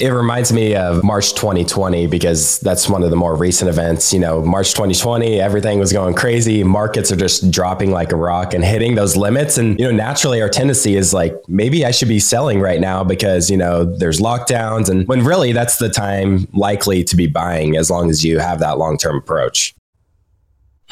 It 0.00 0.10
reminds 0.10 0.52
me 0.52 0.76
of 0.76 1.02
March 1.02 1.34
2020 1.34 2.06
because 2.06 2.60
that's 2.60 2.88
one 2.88 3.02
of 3.02 3.10
the 3.10 3.16
more 3.16 3.34
recent 3.34 3.68
events. 3.68 4.12
You 4.12 4.20
know, 4.20 4.42
March 4.42 4.72
2020, 4.74 5.40
everything 5.40 5.80
was 5.80 5.92
going 5.92 6.14
crazy. 6.14 6.62
Markets 6.62 7.10
are 7.10 7.16
just 7.16 7.50
dropping 7.50 7.90
like 7.90 8.12
a 8.12 8.16
rock 8.16 8.54
and 8.54 8.64
hitting 8.64 8.94
those 8.94 9.16
limits. 9.16 9.58
And, 9.58 9.78
you 9.78 9.86
know, 9.86 9.90
naturally 9.90 10.40
our 10.40 10.48
tendency 10.48 10.94
is 10.94 11.12
like, 11.12 11.34
maybe 11.48 11.84
I 11.84 11.90
should 11.90 12.08
be 12.08 12.20
selling 12.20 12.60
right 12.60 12.80
now 12.80 13.02
because, 13.02 13.50
you 13.50 13.56
know, 13.56 13.84
there's 13.84 14.20
lockdowns. 14.20 14.88
And 14.88 15.06
when 15.08 15.24
really 15.24 15.52
that's 15.52 15.78
the 15.78 15.88
time 15.88 16.46
likely 16.52 17.02
to 17.02 17.16
be 17.16 17.26
buying 17.26 17.76
as 17.76 17.90
long 17.90 18.08
as 18.08 18.24
you 18.24 18.38
have 18.38 18.60
that 18.60 18.78
long 18.78 18.98
term 18.98 19.16
approach. 19.16 19.74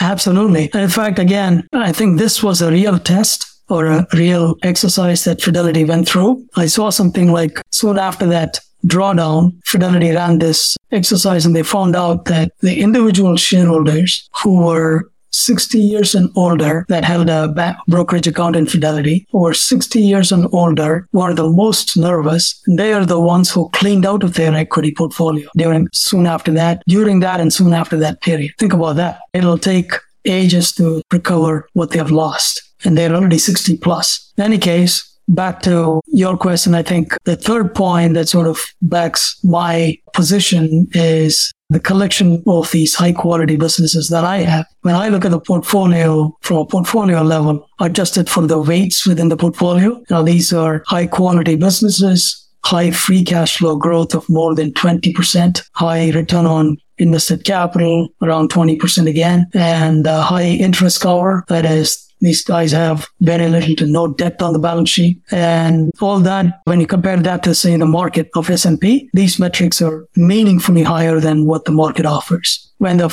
Absolutely. 0.00 0.68
In 0.74 0.88
fact, 0.88 1.18
again, 1.18 1.66
I 1.72 1.92
think 1.92 2.18
this 2.18 2.42
was 2.42 2.60
a 2.60 2.70
real 2.70 2.98
test 2.98 3.46
or 3.68 3.86
a 3.86 4.06
real 4.12 4.56
exercise 4.62 5.24
that 5.24 5.40
Fidelity 5.40 5.84
went 5.84 6.08
through. 6.08 6.46
I 6.56 6.66
saw 6.66 6.90
something 6.90 7.32
like 7.32 7.60
soon 7.70 7.98
after 7.98 8.26
that 8.26 8.60
drawdown, 8.84 9.52
Fidelity 9.64 10.10
ran 10.10 10.38
this 10.38 10.76
exercise 10.92 11.46
and 11.46 11.54
they 11.54 11.62
found 11.62 11.96
out 11.96 12.26
that 12.26 12.52
the 12.60 12.80
individual 12.80 13.36
shareholders 13.36 14.28
who 14.42 14.64
were 14.64 15.10
60 15.32 15.78
years 15.78 16.14
and 16.14 16.30
older 16.34 16.86
that 16.88 17.04
held 17.04 17.28
a 17.28 17.76
brokerage 17.88 18.26
account 18.26 18.56
in 18.56 18.66
Fidelity 18.66 19.26
or 19.32 19.52
60 19.52 20.00
years 20.00 20.32
and 20.32 20.48
older 20.52 21.06
were 21.12 21.34
the 21.34 21.48
most 21.48 21.96
nervous. 21.96 22.60
They 22.66 22.92
are 22.92 23.04
the 23.04 23.20
ones 23.20 23.50
who 23.50 23.68
cleaned 23.70 24.06
out 24.06 24.22
of 24.22 24.34
their 24.34 24.54
equity 24.54 24.92
portfolio 24.96 25.48
during 25.56 25.88
soon 25.92 26.26
after 26.26 26.52
that, 26.52 26.82
during 26.86 27.20
that 27.20 27.40
and 27.40 27.52
soon 27.52 27.74
after 27.74 27.96
that 27.98 28.22
period. 28.22 28.52
Think 28.58 28.72
about 28.72 28.96
that. 28.96 29.18
It'll 29.34 29.58
take 29.58 29.92
ages 30.24 30.72
to 30.72 31.02
recover 31.12 31.68
what 31.74 31.90
they 31.90 31.98
have 31.98 32.10
lost. 32.10 32.62
And 32.84 32.96
they're 32.96 33.14
already 33.14 33.38
60 33.38 33.78
plus. 33.78 34.32
In 34.36 34.44
any 34.44 34.58
case, 34.58 35.15
back 35.28 35.62
to 35.62 36.00
your 36.06 36.36
question, 36.36 36.74
I 36.74 36.82
think 36.82 37.16
the 37.24 37.36
third 37.36 37.74
point 37.74 38.14
that 38.14 38.28
sort 38.28 38.46
of 38.46 38.60
backs 38.82 39.38
my 39.44 39.96
position 40.12 40.86
is 40.92 41.52
the 41.68 41.80
collection 41.80 42.42
of 42.46 42.70
these 42.70 42.94
high 42.94 43.12
quality 43.12 43.56
businesses 43.56 44.08
that 44.08 44.24
I 44.24 44.38
have. 44.38 44.66
When 44.82 44.94
I 44.94 45.08
look 45.08 45.24
at 45.24 45.32
the 45.32 45.40
portfolio 45.40 46.36
from 46.42 46.58
a 46.58 46.66
portfolio 46.66 47.22
level, 47.22 47.68
adjusted 47.80 48.30
for 48.30 48.46
the 48.46 48.60
weights 48.60 49.06
within 49.06 49.28
the 49.28 49.36
portfolio, 49.36 50.00
now 50.08 50.22
these 50.22 50.52
are 50.52 50.84
high 50.86 51.06
quality 51.06 51.56
businesses, 51.56 52.46
high 52.64 52.92
free 52.92 53.24
cash 53.24 53.56
flow 53.56 53.76
growth 53.76 54.14
of 54.14 54.28
more 54.28 54.54
than 54.54 54.72
20%, 54.74 55.62
high 55.72 56.10
return 56.10 56.46
on 56.46 56.76
invested 56.98 57.44
capital 57.44 58.08
around 58.22 58.50
20% 58.50 59.08
again, 59.08 59.46
and 59.52 60.06
high 60.06 60.46
interest 60.46 61.00
cover 61.00 61.44
that 61.48 61.64
is 61.64 62.05
these 62.26 62.42
guys 62.42 62.72
have 62.72 63.06
very 63.20 63.48
little 63.48 63.74
to 63.76 63.86
no 63.86 64.08
debt 64.08 64.42
on 64.42 64.52
the 64.52 64.58
balance 64.58 64.90
sheet. 64.90 65.20
And 65.30 65.92
all 66.00 66.18
that, 66.20 66.60
when 66.64 66.80
you 66.80 66.86
compare 66.86 67.16
that 67.16 67.42
to, 67.44 67.54
say, 67.54 67.76
the 67.76 67.86
market 67.86 68.28
of 68.34 68.50
S&P, 68.50 69.08
these 69.12 69.38
metrics 69.38 69.80
are 69.80 70.06
meaningfully 70.16 70.82
higher 70.82 71.20
than 71.20 71.46
what 71.46 71.64
the 71.64 71.72
market 71.72 72.04
offers. 72.04 72.48
When 72.78 72.96
the 72.98 73.10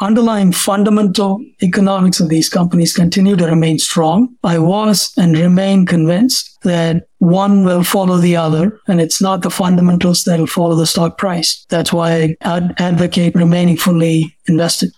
underlying 0.00 0.52
fundamental 0.52 1.40
economics 1.62 2.20
of 2.20 2.28
these 2.28 2.48
companies 2.48 2.92
continue 2.92 3.36
to 3.36 3.46
remain 3.46 3.78
strong, 3.78 4.34
I 4.44 4.58
was 4.58 5.12
and 5.16 5.38
remain 5.38 5.86
convinced 5.86 6.58
that 6.62 7.06
one 7.18 7.64
will 7.64 7.82
follow 7.82 8.18
the 8.18 8.36
other, 8.36 8.78
and 8.88 9.00
it's 9.00 9.22
not 9.22 9.42
the 9.42 9.50
fundamentals 9.50 10.24
that 10.24 10.38
will 10.38 10.46
follow 10.46 10.74
the 10.74 10.86
stock 10.86 11.16
price. 11.16 11.64
That's 11.70 11.92
why 11.92 12.12
I 12.12 12.36
ad- 12.42 12.74
advocate 12.78 13.34
remaining 13.34 13.76
fully 13.76 14.36
invested. 14.46 14.90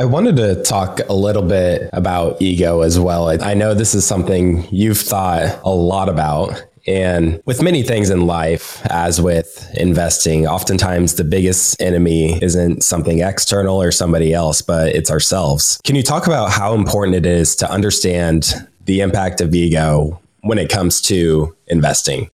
I 0.00 0.04
wanted 0.04 0.36
to 0.36 0.62
talk 0.62 1.00
a 1.08 1.12
little 1.12 1.42
bit 1.42 1.90
about 1.92 2.40
ego 2.40 2.82
as 2.82 3.00
well. 3.00 3.28
I 3.42 3.54
know 3.54 3.74
this 3.74 3.96
is 3.96 4.06
something 4.06 4.64
you've 4.70 5.00
thought 5.00 5.60
a 5.64 5.70
lot 5.70 6.08
about. 6.08 6.64
And 6.86 7.42
with 7.46 7.64
many 7.64 7.82
things 7.82 8.08
in 8.08 8.24
life, 8.24 8.80
as 8.86 9.20
with 9.20 9.68
investing, 9.74 10.46
oftentimes 10.46 11.14
the 11.14 11.24
biggest 11.24 11.82
enemy 11.82 12.40
isn't 12.40 12.84
something 12.84 13.22
external 13.22 13.82
or 13.82 13.90
somebody 13.90 14.32
else, 14.32 14.62
but 14.62 14.94
it's 14.94 15.10
ourselves. 15.10 15.80
Can 15.82 15.96
you 15.96 16.04
talk 16.04 16.28
about 16.28 16.52
how 16.52 16.74
important 16.74 17.16
it 17.16 17.26
is 17.26 17.56
to 17.56 17.68
understand 17.68 18.54
the 18.84 19.00
impact 19.00 19.40
of 19.40 19.52
ego 19.52 20.20
when 20.42 20.58
it 20.58 20.70
comes 20.70 21.00
to 21.02 21.56
investing? 21.66 22.30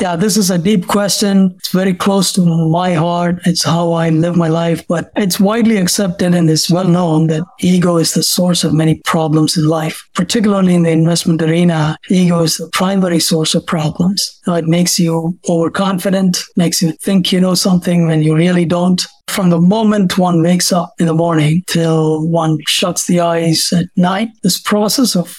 Yeah, 0.00 0.16
this 0.16 0.38
is 0.38 0.50
a 0.50 0.56
deep 0.56 0.86
question. 0.86 1.54
It's 1.58 1.72
very 1.72 1.92
close 1.92 2.32
to 2.32 2.40
my 2.40 2.94
heart. 2.94 3.38
It's 3.44 3.62
how 3.62 3.92
I 3.92 4.08
live 4.08 4.34
my 4.34 4.48
life, 4.48 4.82
but 4.88 5.12
it's 5.14 5.38
widely 5.38 5.76
accepted 5.76 6.34
and 6.34 6.48
it's 6.48 6.70
well 6.70 6.88
known 6.88 7.26
that 7.26 7.42
ego 7.60 7.98
is 7.98 8.14
the 8.14 8.22
source 8.22 8.64
of 8.64 8.72
many 8.72 8.94
problems 9.04 9.58
in 9.58 9.68
life, 9.68 10.02
particularly 10.14 10.74
in 10.74 10.84
the 10.84 10.90
investment 10.90 11.42
arena. 11.42 11.98
Ego 12.08 12.42
is 12.44 12.56
the 12.56 12.70
primary 12.72 13.20
source 13.20 13.54
of 13.54 13.66
problems. 13.66 14.40
It 14.46 14.64
makes 14.64 14.98
you 14.98 15.38
overconfident, 15.50 16.38
makes 16.56 16.80
you 16.80 16.92
think 16.92 17.30
you 17.30 17.38
know 17.38 17.54
something 17.54 18.06
when 18.06 18.22
you 18.22 18.34
really 18.34 18.64
don't. 18.64 19.06
From 19.28 19.50
the 19.50 19.60
moment 19.60 20.16
one 20.16 20.42
wakes 20.42 20.72
up 20.72 20.94
in 20.98 21.06
the 21.06 21.14
morning 21.14 21.62
till 21.66 22.26
one 22.26 22.56
shuts 22.66 23.06
the 23.06 23.20
eyes 23.20 23.70
at 23.70 23.86
night, 23.96 24.30
this 24.42 24.58
process 24.58 25.14
of 25.14 25.36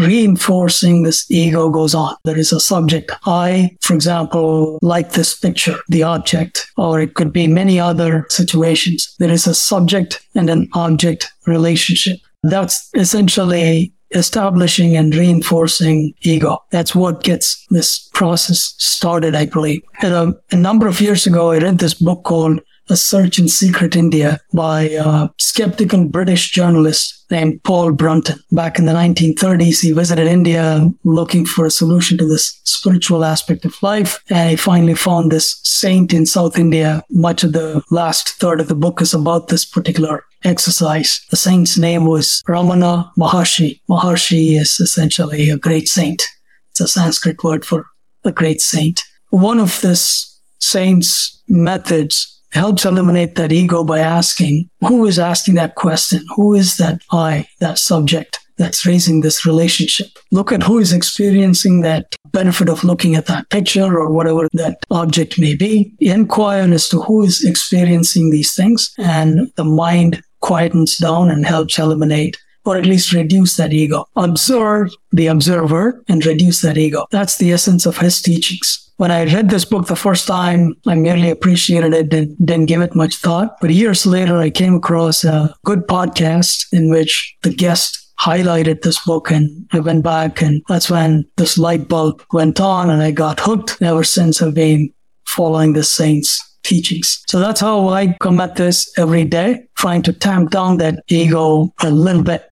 reinforcing 0.00 1.02
this 1.02 1.30
ego 1.30 1.70
goes 1.70 1.94
on. 1.94 2.16
There 2.24 2.38
is 2.38 2.52
a 2.52 2.60
subject. 2.60 3.12
I, 3.26 3.76
for 3.80 3.94
example, 3.94 4.78
like 4.82 5.12
this 5.12 5.38
picture, 5.38 5.76
the 5.88 6.02
object, 6.02 6.66
or 6.76 7.00
it 7.00 7.14
could 7.14 7.32
be 7.32 7.46
many 7.46 7.78
other 7.78 8.26
situations. 8.28 9.14
There 9.18 9.30
is 9.30 9.46
a 9.46 9.54
subject 9.54 10.26
and 10.34 10.50
an 10.50 10.68
object 10.74 11.32
relationship. 11.46 12.18
That's 12.42 12.88
essentially 12.94 13.92
establishing 14.12 14.96
and 14.96 15.14
reinforcing 15.14 16.14
ego. 16.22 16.58
That's 16.70 16.94
what 16.94 17.22
gets 17.22 17.64
this 17.70 18.08
process 18.12 18.74
started, 18.78 19.34
I 19.34 19.46
believe. 19.46 19.82
A, 20.02 20.22
um, 20.22 20.36
a 20.50 20.56
number 20.56 20.88
of 20.88 21.00
years 21.00 21.26
ago, 21.26 21.52
I 21.52 21.58
read 21.58 21.78
this 21.78 21.94
book 21.94 22.24
called 22.24 22.60
a 22.90 22.96
Search 22.96 23.38
in 23.38 23.48
Secret 23.48 23.96
India 23.96 24.40
by 24.52 24.82
a 24.82 25.28
skeptical 25.38 26.04
British 26.04 26.50
journalist 26.50 27.24
named 27.30 27.62
Paul 27.62 27.92
Brunton. 27.92 28.38
Back 28.50 28.78
in 28.78 28.86
the 28.86 28.92
1930s, 28.92 29.80
he 29.80 29.92
visited 29.92 30.26
India 30.26 30.90
looking 31.04 31.46
for 31.46 31.64
a 31.64 31.70
solution 31.70 32.18
to 32.18 32.26
this 32.26 32.60
spiritual 32.64 33.24
aspect 33.24 33.64
of 33.64 33.80
life. 33.82 34.20
And 34.30 34.50
he 34.50 34.56
finally 34.56 34.94
found 34.94 35.30
this 35.30 35.60
saint 35.62 36.12
in 36.12 36.26
South 36.26 36.58
India. 36.58 37.02
Much 37.10 37.44
of 37.44 37.52
the 37.52 37.82
last 37.90 38.30
third 38.40 38.60
of 38.60 38.68
the 38.68 38.74
book 38.74 39.00
is 39.00 39.14
about 39.14 39.48
this 39.48 39.64
particular 39.64 40.24
exercise. 40.44 41.20
The 41.30 41.36
saint's 41.36 41.78
name 41.78 42.06
was 42.06 42.42
Ramana 42.48 43.10
Maharshi. 43.16 43.80
Maharshi 43.88 44.60
is 44.60 44.80
essentially 44.80 45.50
a 45.50 45.58
great 45.58 45.88
saint. 45.88 46.26
It's 46.70 46.80
a 46.80 46.88
Sanskrit 46.88 47.44
word 47.44 47.64
for 47.64 47.86
a 48.24 48.32
great 48.32 48.60
saint. 48.60 49.02
One 49.30 49.60
of 49.60 49.80
this 49.80 50.40
saint's 50.58 51.42
methods 51.48 52.39
helps 52.52 52.84
eliminate 52.84 53.34
that 53.36 53.52
ego 53.52 53.84
by 53.84 54.00
asking 54.00 54.68
who 54.80 55.06
is 55.06 55.18
asking 55.18 55.54
that 55.54 55.74
question? 55.74 56.24
Who 56.36 56.54
is 56.54 56.76
that 56.76 57.02
I, 57.10 57.48
that 57.60 57.78
subject? 57.78 58.40
that's 58.60 58.84
raising 58.84 59.22
this 59.22 59.46
relationship. 59.46 60.08
Look 60.30 60.52
at 60.52 60.62
who 60.62 60.78
is 60.78 60.92
experiencing 60.92 61.80
that 61.80 62.14
benefit 62.30 62.68
of 62.68 62.84
looking 62.84 63.14
at 63.14 63.24
that 63.24 63.48
picture 63.48 63.98
or 63.98 64.10
whatever 64.10 64.48
that 64.52 64.76
object 64.90 65.38
may 65.38 65.56
be. 65.56 65.94
Inquire 65.98 66.70
as 66.70 66.86
to 66.90 67.00
who 67.00 67.22
is 67.22 67.42
experiencing 67.42 68.28
these 68.30 68.54
things, 68.54 68.92
and 68.98 69.50
the 69.56 69.64
mind 69.64 70.22
quietens 70.42 71.00
down 71.00 71.30
and 71.30 71.46
helps 71.46 71.78
eliminate 71.78 72.38
or 72.66 72.76
at 72.76 72.84
least 72.84 73.14
reduce 73.14 73.56
that 73.56 73.72
ego. 73.72 74.04
Observe 74.16 74.90
the 75.12 75.28
observer 75.28 76.04
and 76.08 76.26
reduce 76.26 76.60
that 76.60 76.76
ego. 76.76 77.06
That's 77.10 77.38
the 77.38 77.52
essence 77.52 77.86
of 77.86 77.96
his 77.96 78.20
teachings. 78.20 78.89
When 79.00 79.10
I 79.10 79.24
read 79.24 79.48
this 79.48 79.64
book 79.64 79.86
the 79.86 79.96
first 79.96 80.26
time, 80.26 80.74
I 80.86 80.94
merely 80.94 81.30
appreciated 81.30 81.94
it 81.94 82.12
and 82.12 82.36
didn't 82.46 82.66
give 82.66 82.82
it 82.82 82.94
much 82.94 83.16
thought. 83.16 83.56
But 83.58 83.70
years 83.70 84.04
later, 84.04 84.36
I 84.36 84.50
came 84.50 84.74
across 84.74 85.24
a 85.24 85.54
good 85.64 85.86
podcast 85.86 86.66
in 86.70 86.90
which 86.90 87.34
the 87.42 87.48
guest 87.48 88.12
highlighted 88.20 88.82
this 88.82 89.02
book 89.02 89.30
and 89.30 89.66
I 89.72 89.80
went 89.80 90.04
back 90.04 90.42
and 90.42 90.62
that's 90.68 90.90
when 90.90 91.24
this 91.38 91.56
light 91.56 91.88
bulb 91.88 92.22
went 92.34 92.60
on 92.60 92.90
and 92.90 93.02
I 93.02 93.10
got 93.10 93.40
hooked. 93.40 93.80
Ever 93.80 94.04
since 94.04 94.42
I've 94.42 94.52
been 94.52 94.92
following 95.26 95.72
the 95.72 95.82
saints 95.82 96.38
teachings. 96.62 97.22
So 97.26 97.40
that's 97.40 97.60
how 97.60 97.88
I 97.88 98.14
come 98.20 98.38
at 98.38 98.56
this 98.56 98.92
every 98.98 99.24
day, 99.24 99.62
trying 99.76 100.02
to 100.02 100.12
tamp 100.12 100.50
down 100.50 100.76
that 100.76 101.02
ego 101.08 101.72
a 101.82 101.90
little 101.90 102.22
bit. 102.22 102.49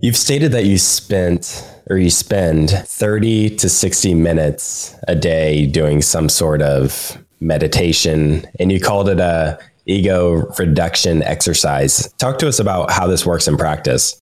You've 0.00 0.16
stated 0.16 0.52
that 0.52 0.64
you 0.64 0.78
spent 0.78 1.68
or 1.90 1.98
you 1.98 2.10
spend 2.10 2.70
30 2.70 3.56
to 3.56 3.68
60 3.68 4.14
minutes 4.14 4.94
a 5.08 5.16
day 5.16 5.66
doing 5.66 6.02
some 6.02 6.28
sort 6.28 6.62
of 6.62 7.18
meditation 7.40 8.46
and 8.60 8.70
you 8.70 8.78
called 8.78 9.08
it 9.08 9.18
a 9.18 9.58
ego 9.86 10.46
reduction 10.56 11.24
exercise. 11.24 12.12
Talk 12.18 12.38
to 12.38 12.48
us 12.48 12.60
about 12.60 12.92
how 12.92 13.08
this 13.08 13.26
works 13.26 13.48
in 13.48 13.56
practice. 13.56 14.20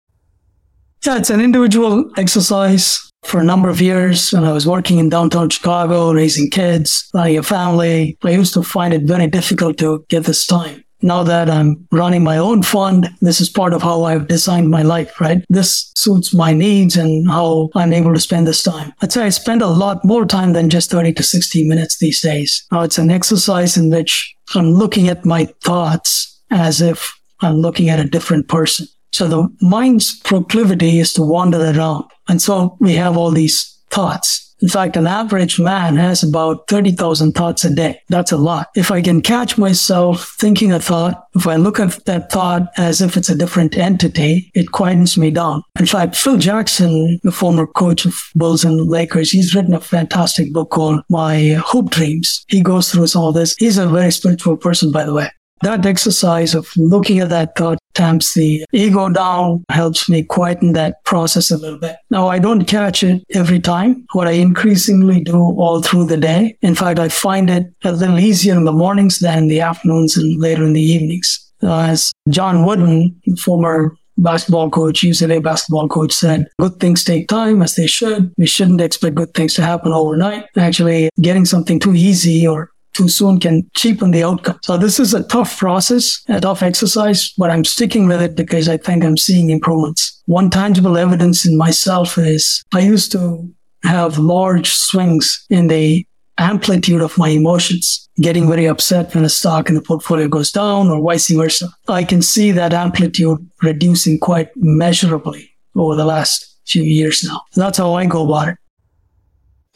Yeah, 1.05 1.17
it's 1.17 1.29
an 1.29 1.41
individual 1.41 2.09
exercise 2.15 3.11
for 3.25 3.41
a 3.41 3.43
number 3.43 3.67
of 3.67 3.81
years 3.81 4.31
when 4.31 4.45
I 4.45 4.53
was 4.53 4.65
working 4.65 4.99
in 4.99 5.09
downtown 5.09 5.49
Chicago, 5.49 6.13
raising 6.13 6.49
kids, 6.51 7.09
running 7.13 7.37
a 7.37 7.43
family. 7.43 8.17
I 8.23 8.29
used 8.29 8.53
to 8.53 8.63
find 8.63 8.93
it 8.93 9.01
very 9.01 9.27
difficult 9.27 9.77
to 9.79 10.05
get 10.07 10.23
this 10.23 10.45
time. 10.45 10.84
Now 11.05 11.21
that 11.21 11.51
I'm 11.51 11.87
running 11.91 12.23
my 12.23 12.37
own 12.37 12.63
fund, 12.63 13.07
this 13.21 13.39
is 13.39 13.47
part 13.47 13.73
of 13.73 13.83
how 13.83 14.05
I've 14.05 14.27
designed 14.27 14.71
my 14.71 14.81
life, 14.81 15.21
right? 15.21 15.45
This 15.49 15.91
suits 15.95 16.33
my 16.33 16.51
needs 16.51 16.97
and 16.97 17.29
how 17.29 17.69
I'm 17.75 17.93
able 17.93 18.11
to 18.15 18.19
spend 18.19 18.47
this 18.47 18.63
time. 18.63 18.91
I'd 19.03 19.11
say 19.11 19.23
I 19.23 19.29
spend 19.29 19.61
a 19.61 19.67
lot 19.67 20.03
more 20.03 20.25
time 20.25 20.53
than 20.53 20.71
just 20.71 20.89
30 20.89 21.13
to 21.13 21.21
60 21.21 21.67
minutes 21.69 21.99
these 21.99 22.21
days. 22.21 22.65
Now 22.71 22.81
it's 22.81 22.97
an 22.97 23.11
exercise 23.11 23.77
in 23.77 23.91
which 23.91 24.35
I'm 24.55 24.71
looking 24.71 25.07
at 25.07 25.25
my 25.25 25.45
thoughts 25.63 26.41
as 26.49 26.81
if 26.81 27.13
I'm 27.41 27.57
looking 27.57 27.89
at 27.89 27.99
a 27.99 28.09
different 28.09 28.47
person. 28.47 28.87
So 29.11 29.27
the 29.27 29.47
mind's 29.61 30.19
proclivity 30.21 30.97
is 30.97 31.13
to 31.13 31.21
wander 31.21 31.63
around. 31.69 32.05
And 32.27 32.41
so 32.41 32.77
we 32.79 32.95
have 32.95 33.15
all 33.15 33.29
these 33.29 33.77
thoughts. 33.91 34.44
In 34.61 34.69
fact, 34.69 34.95
an 34.95 35.07
average 35.07 35.59
man 35.59 35.97
has 35.97 36.23
about 36.23 36.67
30,000 36.67 37.33
thoughts 37.33 37.65
a 37.65 37.73
day. 37.73 38.01
That's 38.09 38.31
a 38.31 38.37
lot. 38.37 38.69
If 38.75 38.89
I 38.91 39.01
can 39.01 39.21
catch 39.21 39.57
myself 39.57 40.35
thinking 40.39 40.71
a 40.71 40.79
thought, 40.79 41.27
if 41.35 41.45
I 41.45 41.57
look 41.57 41.79
at 41.79 42.05
that 42.05 42.31
thought 42.31 42.71
as 42.77 43.01
if 43.01 43.17
it's 43.17 43.29
a 43.29 43.35
different 43.35 43.77
entity, 43.77 44.51
it 44.55 44.67
quietens 44.67 45.17
me 45.17 45.31
down. 45.31 45.63
In 45.79 45.85
fact, 45.85 46.15
Phil 46.15 46.37
Jackson, 46.37 47.19
the 47.23 47.31
former 47.31 47.67
coach 47.67 48.05
of 48.05 48.15
Bulls 48.35 48.63
and 48.63 48.89
Lakers, 48.89 49.31
he's 49.31 49.53
written 49.53 49.73
a 49.73 49.81
fantastic 49.81 50.53
book 50.53 50.69
called 50.69 51.01
My 51.09 51.61
Hoop 51.67 51.89
Dreams. 51.89 52.45
He 52.47 52.61
goes 52.61 52.91
through 52.91 53.07
all 53.15 53.31
this. 53.31 53.55
He's 53.57 53.77
a 53.77 53.87
very 53.87 54.11
spiritual 54.11 54.57
person, 54.57 54.91
by 54.91 55.03
the 55.03 55.13
way. 55.13 55.29
That 55.61 55.85
exercise 55.85 56.53
of 56.53 56.69
looking 56.77 57.19
at 57.19 57.29
that 57.29 57.55
thought 57.55 57.77
tamps 57.95 58.33
the 58.33 58.65
ego 58.71 59.09
down, 59.09 59.63
helps 59.69 60.09
me 60.09 60.23
quieten 60.23 60.73
that 60.73 61.03
process 61.05 61.51
a 61.51 61.57
little 61.57 61.79
bit. 61.79 61.95
Now, 62.09 62.27
I 62.27 62.39
don't 62.39 62.65
catch 62.65 63.03
it 63.03 63.23
every 63.33 63.59
time. 63.59 64.05
What 64.13 64.27
I 64.27 64.31
increasingly 64.31 65.21
do 65.21 65.37
all 65.37 65.81
through 65.81 66.05
the 66.05 66.17
day. 66.17 66.57
In 66.61 66.75
fact, 66.75 66.99
I 66.99 67.09
find 67.09 67.49
it 67.49 67.73
a 67.83 67.91
little 67.91 68.19
easier 68.19 68.55
in 68.55 68.65
the 68.65 68.71
mornings 68.71 69.19
than 69.19 69.37
in 69.39 69.47
the 69.47 69.61
afternoons 69.61 70.17
and 70.17 70.39
later 70.39 70.63
in 70.63 70.73
the 70.73 70.81
evenings. 70.81 71.41
Uh, 71.63 71.81
as 71.81 72.11
John 72.29 72.65
Wooden, 72.65 73.19
former 73.39 73.95
basketball 74.17 74.69
coach, 74.69 75.01
UCLA 75.01 75.41
basketball 75.41 75.87
coach 75.87 76.13
said, 76.13 76.47
good 76.59 76.79
things 76.79 77.03
take 77.03 77.27
time 77.27 77.61
as 77.61 77.75
they 77.75 77.87
should. 77.87 78.33
We 78.37 78.45
shouldn't 78.45 78.81
expect 78.81 79.15
good 79.15 79.33
things 79.33 79.53
to 79.55 79.61
happen 79.61 79.91
overnight. 79.91 80.45
Actually, 80.57 81.09
getting 81.21 81.45
something 81.45 81.79
too 81.79 81.93
easy 81.93 82.47
or 82.47 82.71
too 82.95 83.09
soon 83.09 83.39
can 83.39 83.69
cheapen 83.75 84.11
the 84.11 84.23
outcome. 84.23 84.57
So 84.63 84.77
this 84.77 84.99
is 84.99 85.13
a 85.13 85.23
tough 85.23 85.57
process, 85.57 86.23
a 86.27 86.39
tough 86.39 86.63
exercise, 86.63 87.33
but 87.37 87.51
I'm 87.51 87.65
sticking 87.65 88.07
with 88.07 88.21
it 88.21 88.35
because 88.35 88.69
I 88.69 88.77
think 88.77 89.03
I'm 89.03 89.17
seeing 89.17 89.49
improvements. 89.49 90.21
One 90.25 90.49
tangible 90.49 90.97
evidence 90.97 91.45
in 91.45 91.57
myself 91.57 92.17
is 92.17 92.63
I 92.73 92.79
used 92.79 93.11
to 93.11 93.53
have 93.83 94.17
large 94.17 94.69
swings 94.69 95.45
in 95.49 95.67
the 95.67 96.05
amplitude 96.37 97.01
of 97.01 97.17
my 97.17 97.29
emotions, 97.29 98.09
getting 98.17 98.47
very 98.47 98.65
upset 98.65 99.13
when 99.13 99.25
a 99.25 99.29
stock 99.29 99.69
in 99.69 99.75
the 99.75 99.81
portfolio 99.81 100.27
goes 100.27 100.51
down 100.51 100.89
or 100.89 101.01
vice 101.01 101.29
versa. 101.29 101.69
I 101.87 102.03
can 102.03 102.21
see 102.21 102.51
that 102.51 102.73
amplitude 102.73 103.39
reducing 103.61 104.19
quite 104.19 104.49
measurably 104.55 105.49
over 105.75 105.95
the 105.95 106.05
last 106.05 106.57
few 106.65 106.83
years 106.83 107.23
now. 107.23 107.41
That's 107.55 107.77
how 107.77 107.93
I 107.93 108.05
go 108.05 108.25
about 108.25 108.49
it. 108.49 108.57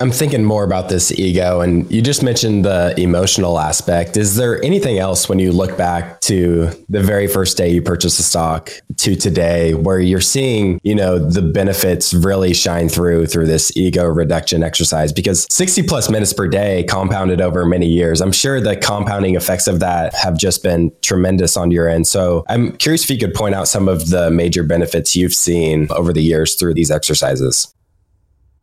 I'm 0.02 0.12
thinking 0.12 0.46
more 0.46 0.64
about 0.64 0.88
this 0.88 1.12
ego, 1.12 1.60
and 1.60 1.90
you 1.92 2.02
just 2.02 2.24
mentioned 2.24 2.64
the 2.64 2.98
emotional 2.98 3.60
aspect. 3.60 4.16
Is 4.16 4.38
there 4.38 4.64
anything 4.64 4.98
else 4.98 5.28
when 5.28 5.40
you 5.40 5.52
look 5.52 5.78
back 5.78 6.22
to 6.22 6.70
the 6.88 7.04
very 7.04 7.28
first 7.28 7.58
day 7.58 7.68
you 7.68 7.82
purchased 7.82 8.18
a 8.18 8.24
stock 8.24 8.72
to 8.96 9.18
today 9.18 9.74
where 9.74 10.00
you're 10.00 10.22
seeing, 10.22 10.80
you 10.84 10.96
know, 10.96 11.20
the 11.20 11.42
benefits 11.42 12.14
really 12.14 12.54
shine 12.54 12.88
through 12.88 13.26
through 13.26 13.48
this 13.48 13.76
ego 13.76 14.06
reduction 14.06 14.64
exercise? 14.64 15.12
Because 15.12 15.46
60 15.52 15.84
plus 15.84 16.10
minutes 16.10 16.32
per 16.32 16.48
day 16.48 16.86
compounded 16.86 17.42
over 17.42 17.66
many 17.66 17.88
years, 17.88 18.22
I'm 18.22 18.32
sure 18.32 18.62
the 18.62 18.78
compounding 18.78 19.36
effects 19.36 19.68
of 19.68 19.82
that 19.82 20.14
have 20.14 20.38
just 20.38 20.64
been 20.64 20.94
tremendous 21.02 21.58
on 21.58 21.72
your 21.72 21.90
end. 21.90 22.08
So 22.08 22.46
I'm 22.48 22.72
curious 22.78 23.04
if 23.04 23.10
you 23.10 23.18
could 23.18 23.34
point 23.34 23.54
out 23.54 23.68
some 23.68 23.90
of 23.90 24.12
the 24.12 24.32
major 24.32 24.64
benefits 24.64 25.18
you've 25.18 25.34
seen 25.34 25.88
over 25.90 26.14
the 26.14 26.24
years 26.24 26.56
through 26.56 26.76
these 26.76 26.90
exercises. 26.90 27.74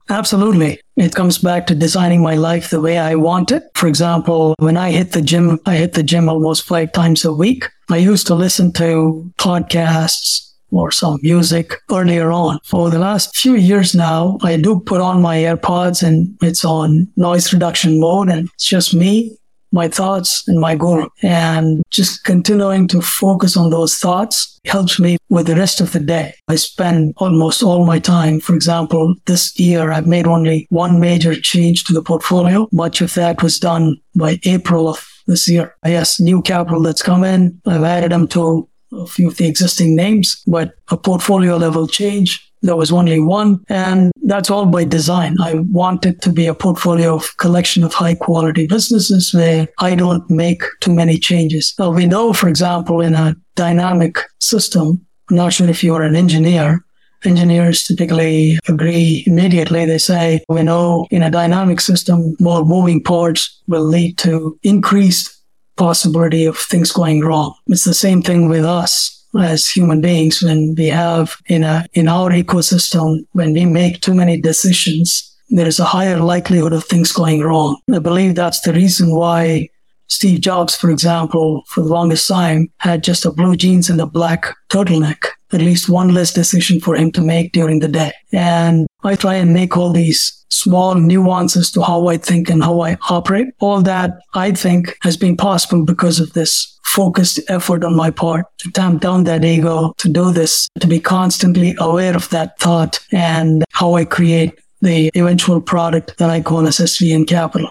Absolutely. 0.09 0.81
It 0.97 1.15
comes 1.15 1.39
back 1.39 1.67
to 1.67 1.75
designing 1.75 2.23
my 2.23 2.37
life 2.37 2.71
the 2.71 2.81
way 2.81 2.99
I 2.99 3.17
want 3.17 3.51
it. 3.51 3.65
For 3.75 3.89
example, 3.89 4.55
when 4.59 4.77
I 4.77 4.93
hit 4.93 5.13
the 5.13 5.21
gym, 5.21 5.59
I 5.67 5.77
hit 5.77 5.95
the 5.95 6.03
gym 6.03 6.29
almost 6.29 6.65
five 6.65 6.93
times 6.93 7.25
a 7.25 7.33
week. 7.33 7.69
I 7.91 7.97
used 7.97 8.27
to 8.29 8.35
listen 8.35 8.73
to 8.75 9.31
podcasts 9.39 10.53
or 10.71 10.91
some 10.91 11.19
music 11.23 11.75
earlier 11.91 12.31
on. 12.31 12.59
For 12.65 12.91
the 12.91 12.99
last 12.99 13.37
few 13.37 13.55
years 13.55 13.95
now, 13.95 14.39
I 14.43 14.57
do 14.57 14.81
put 14.81 15.01
on 15.01 15.23
my 15.23 15.39
AirPods 15.39 16.07
and 16.07 16.37
it's 16.43 16.65
on 16.65 17.09
noise 17.17 17.53
reduction 17.53 18.01
mode 18.01 18.29
and 18.29 18.49
it's 18.55 18.67
just 18.67 18.95
me 18.95 19.37
my 19.77 19.87
thoughts 19.89 20.43
and 20.49 20.59
my 20.59 20.75
guru. 20.75 21.09
And 21.23 21.85
just 21.91 22.25
continuing 22.25 22.89
to 22.89 23.01
focus 23.01 23.57
on 23.57 23.71
those 23.71 23.95
thoughts 23.97 24.59
helps 24.65 24.99
me 24.99 25.19
with 25.29 25.47
the 25.47 25.55
rest 25.55 25.81
of 25.81 25.93
the 25.93 26.01
day. 26.01 26.35
I 26.49 26.57
spend 26.57 27.15
almost 27.19 27.63
all 27.63 27.87
my 27.87 28.01
time. 28.01 28.41
For 28.41 28.55
example, 28.55 29.15
this 29.27 29.57
year 29.61 29.93
I've 29.93 30.09
made 30.09 30.27
only 30.27 30.67
one 30.71 30.99
major 30.99 31.35
change 31.39 31.85
to 31.85 31.93
the 31.93 32.03
portfolio. 32.03 32.69
Much 32.73 33.01
of 33.01 33.15
that 33.15 33.43
was 33.43 33.61
done 33.61 33.97
by 34.17 34.41
April 34.45 34.89
of 34.89 35.07
this 35.29 35.49
year. 35.49 35.77
Yes, 35.85 36.19
new 36.19 36.43
capital 36.43 36.83
that's 36.83 37.03
come 37.03 37.23
in. 37.23 37.61
I've 37.67 37.85
added 37.85 38.11
them 38.11 38.27
to 38.29 38.69
a 38.93 39.07
few 39.07 39.29
of 39.29 39.37
the 39.37 39.47
existing 39.47 39.95
names, 39.95 40.43
but 40.47 40.75
a 40.89 40.97
portfolio 40.97 41.57
level 41.57 41.87
change 41.87 42.43
there 42.63 42.77
was 42.77 42.93
only 42.93 43.21
one, 43.21 43.65
and 43.69 44.11
that's 44.27 44.51
all 44.51 44.67
by 44.67 44.85
design. 44.85 45.37
I 45.41 45.55
want 45.71 46.05
it 46.05 46.21
to 46.23 46.33
be 46.33 46.47
a 46.47 46.55
portfolio 46.55 47.15
of 47.15 47.37
collection 47.37 47.85
of 47.85 47.95
high 47.95 48.17
quality 48.17 48.67
businesses 48.67 49.33
where 49.33 49.69
I 49.79 49.95
don't 49.95 50.29
make 50.29 50.63
too 50.81 50.93
many 50.93 51.19
changes. 51.19 51.75
We 51.79 52.07
know, 52.07 52.33
for 52.33 52.49
example, 52.49 53.01
in 53.01 53.15
a 53.15 53.37
dynamic 53.55 54.19
system, 54.41 55.07
I'm 55.31 55.37
not 55.37 55.53
sure 55.53 55.69
if 55.69 55.83
you're 55.83 56.03
an 56.03 56.17
engineer, 56.17 56.85
engineers 57.25 57.85
typically 57.85 58.59
agree 58.69 59.25
immediately. 59.27 59.87
They 59.87 59.99
say, 59.99 60.45
we 60.49 60.63
know 60.63 61.07
in 61.11 61.23
a 61.23 61.31
dynamic 61.31 61.81
system, 61.81 62.37
more 62.41 62.65
moving 62.65 63.03
parts 63.03 63.63
will 63.69 63.85
lead 63.85 64.19
to 64.19 64.59
increased 64.63 65.33
possibility 65.77 66.47
of 66.47 66.59
things 66.59 66.91
going 66.91 67.21
wrong. 67.21 67.55
It's 67.69 67.85
the 67.85 67.95
same 67.95 68.23
thing 68.23 68.49
with 68.49 68.65
us 68.65 69.16
as 69.39 69.69
human 69.69 70.01
beings 70.01 70.43
when 70.43 70.75
we 70.77 70.87
have 70.87 71.37
in 71.47 71.65
a 71.65 71.87
in 71.95 72.09
our 72.09 72.31
ecosystem 72.31 73.19
when 73.33 73.53
we 73.53 73.65
make 73.65 74.01
too 74.01 74.15
many 74.15 74.41
decisions 74.41 75.33
there 75.51 75.69
is 75.69 75.79
a 75.79 75.85
higher 75.85 76.19
likelihood 76.19 76.73
of 76.73 76.85
things 76.85 77.13
going 77.13 77.41
wrong 77.43 77.79
i 77.95 77.99
believe 77.99 78.35
that's 78.35 78.61
the 78.61 78.73
reason 78.73 79.15
why 79.15 79.69
steve 80.09 80.41
jobs 80.41 80.77
for 80.77 80.91
example 80.91 81.63
for 81.69 81.83
the 81.83 81.89
longest 81.89 82.29
time 82.29 82.69
had 82.79 83.05
just 83.05 83.25
a 83.25 83.31
blue 83.31 83.57
jeans 83.57 83.91
and 83.91 84.01
a 84.01 84.07
black 84.07 84.55
turtleneck 84.71 85.25
at 85.53 85.61
least 85.61 85.89
one 85.89 86.13
less 86.13 86.33
decision 86.33 86.81
for 86.81 86.97
him 86.97 87.13
to 87.13 87.21
make 87.21 87.53
during 87.53 87.79
the 87.79 87.89
day. 87.89 88.13
And 88.33 88.87
I 89.05 89.15
try 89.15 89.35
and 89.35 89.53
make 89.53 89.77
all 89.77 89.93
these 89.93 90.45
small 90.49 90.95
nuances 90.95 91.71
to 91.73 91.83
how 91.83 92.09
I 92.09 92.17
think 92.17 92.51
and 92.51 92.63
how 92.63 92.81
I 92.81 92.97
operate. 93.11 93.49
All 93.61 93.83
that 93.83 94.19
I 94.35 94.53
think 94.53 94.97
has 95.03 95.17
been 95.17 95.37
possible 95.37 95.85
because 95.85 96.19
of 96.19 96.33
this 96.33 96.76
focused 96.87 97.41
effort 97.49 97.85
on 97.85 97.97
my 97.97 98.11
part 98.11 98.47
to 98.59 98.71
tamp 98.71 99.03
down 99.03 99.25
that 99.25 99.45
ego, 99.45 99.93
to 99.99 100.09
do 100.09 100.31
this, 100.31 100.69
to 100.81 100.87
be 100.87 101.01
constantly 101.01 101.75
aware 101.79 102.17
of 102.17 102.29
that 102.31 102.59
thought 102.59 102.99
and 103.13 103.65
how 103.73 103.95
I 103.95 104.05
create 104.05 104.59
the 104.81 105.11
eventual 105.17 105.61
product 105.61 106.17
that 106.19 106.31
I 106.31 106.41
call 106.41 106.67
as 106.67 106.79
SVN 106.79 107.27
Capital. 107.27 107.71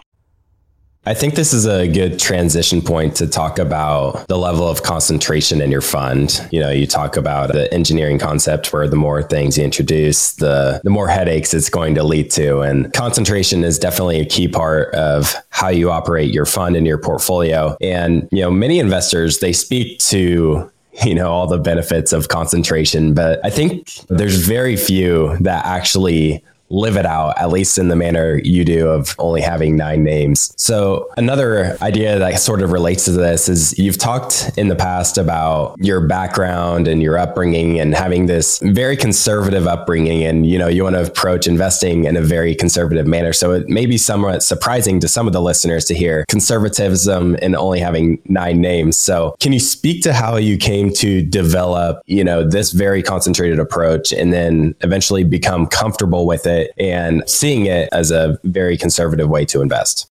I 1.08 1.14
think 1.14 1.36
this 1.36 1.53
is 1.53 1.68
a 1.68 1.88
good 1.88 2.18
transition 2.18 2.82
point 2.82 3.16
to 3.18 3.28
talk 3.28 3.60
about 3.60 4.28
the 4.28 4.38
level 4.38 4.68
of 4.68 4.82
concentration 4.82 5.62
in 5.62 5.70
your 5.70 5.82
fund. 5.82 6.47
You 6.51 6.60
know, 6.60 6.72
you 6.72 6.88
talk 6.88 7.16
about 7.16 7.51
the 7.51 7.72
engineering 7.72 8.18
concept 8.18 8.74
where 8.74 8.88
the 8.88 8.95
more 8.95 9.22
things 9.22 9.56
you 9.56 9.64
introduce, 9.64 10.32
the 10.34 10.82
the 10.84 10.89
more 10.89 11.08
headaches 11.08 11.53
it's 11.53 11.70
going 11.70 11.93
to 11.95 12.03
lead 12.03 12.32
to. 12.32 12.62
And 12.62 12.91
concentration 12.93 13.64
is 13.64 13.78
definitely 13.78 14.20
a 14.20 14.26
key 14.26 14.47
part 14.47 14.95
of 14.95 15.36
how 15.49 15.70
you 15.70 15.91
operate 15.91 16.34
your 16.34 16.47
fund 16.47 16.76
and 16.76 16.88
your 16.88 16.97
portfolio. 16.97 17.78
And, 17.82 18.28
you 18.32 18.41
know, 18.41 18.49
many 18.49 18.80
investors 18.80 19.39
they 19.39 19.53
speak 19.53 19.99
to 19.99 20.72
you 21.03 21.14
know 21.14 21.30
all 21.30 21.45
the 21.45 21.58
benefits 21.58 22.14
of 22.14 22.30
concentration 22.30 23.14
but 23.14 23.43
i 23.43 23.49
think 23.49 23.93
there's 24.08 24.47
very 24.47 24.78
few 24.78 25.36
that 25.41 25.66
actually 25.66 26.41
live 26.76 26.97
it 26.97 27.05
out, 27.05 27.38
at 27.38 27.49
least 27.49 27.78
in 27.78 27.88
the 27.88 27.95
manner 27.95 28.39
you 28.43 28.65
do 28.65 28.89
of 28.89 29.15
only 29.17 29.41
having 29.41 29.78
nine 29.78 30.03
names. 30.03 30.53
So, 30.57 31.09
another 31.17 31.78
idea 31.82 32.19
that 32.19 32.39
sort 32.39 32.61
of 32.61 32.71
relates 32.71 33.05
to 33.05 33.11
this 33.11 33.47
is 33.47 33.78
you've 33.80 33.97
talked 33.97 34.51
in 34.57 34.67
the 34.67 34.76
past 34.76 35.17
about 35.17 35.76
your 35.80 36.05
background 36.05 36.88
and 36.88 37.01
your 37.01 37.17
upbringing 37.17 37.80
and 37.80 37.95
having 37.95 38.26
this 38.26 38.59
very 38.59 38.97
conservative 38.97 39.67
upbringing. 39.67 40.23
And, 40.23 40.45
you 40.45 40.59
know, 40.59 40.67
you 40.67 40.84
want 40.84 40.95
to 40.95 41.03
approach 41.03 41.47
investing 41.47 42.03
in 42.03 42.17
a 42.17 42.21
very 42.21 42.53
conservative 42.53 43.07
manner. 43.07 43.32
So, 43.32 43.53
it 43.53 43.69
may 43.69 43.86
be 43.86 43.97
somewhat 43.97 44.43
surprising 44.43 44.99
to 44.99 45.07
some 45.07 45.28
of 45.28 45.34
the 45.34 45.41
listeners 45.41 45.86
to 45.86 45.95
hear 45.95 46.26
conservatism 46.28 47.38
and 47.41 47.55
only 47.55 47.80
having 47.80 48.21
nine 48.26 48.59
names. 48.59 48.97
So, 48.97 49.36
can 49.39 49.53
you 49.53 49.59
speak 49.59 50.03
to 50.03 50.13
how 50.13 50.36
you 50.36 50.57
came 50.57 50.91
to 50.95 51.21
develop, 51.21 52.01
you 52.05 52.23
know, 52.23 52.47
this 52.47 52.71
very 52.71 53.01
concentrated 53.01 53.59
approach 53.59 54.11
and 54.11 54.34
then 54.34 54.76
eventually 54.82 55.23
become 55.23 55.67
comfortable 55.67 56.26
with 56.26 56.45
it? 56.45 56.64
And 56.78 57.24
seeing 57.28 57.66
it 57.66 57.89
as 57.91 58.11
a 58.11 58.38
very 58.43 58.78
conservative 58.78 59.30
way 59.30 59.45
to 59.45 59.61
invest. 59.61 60.09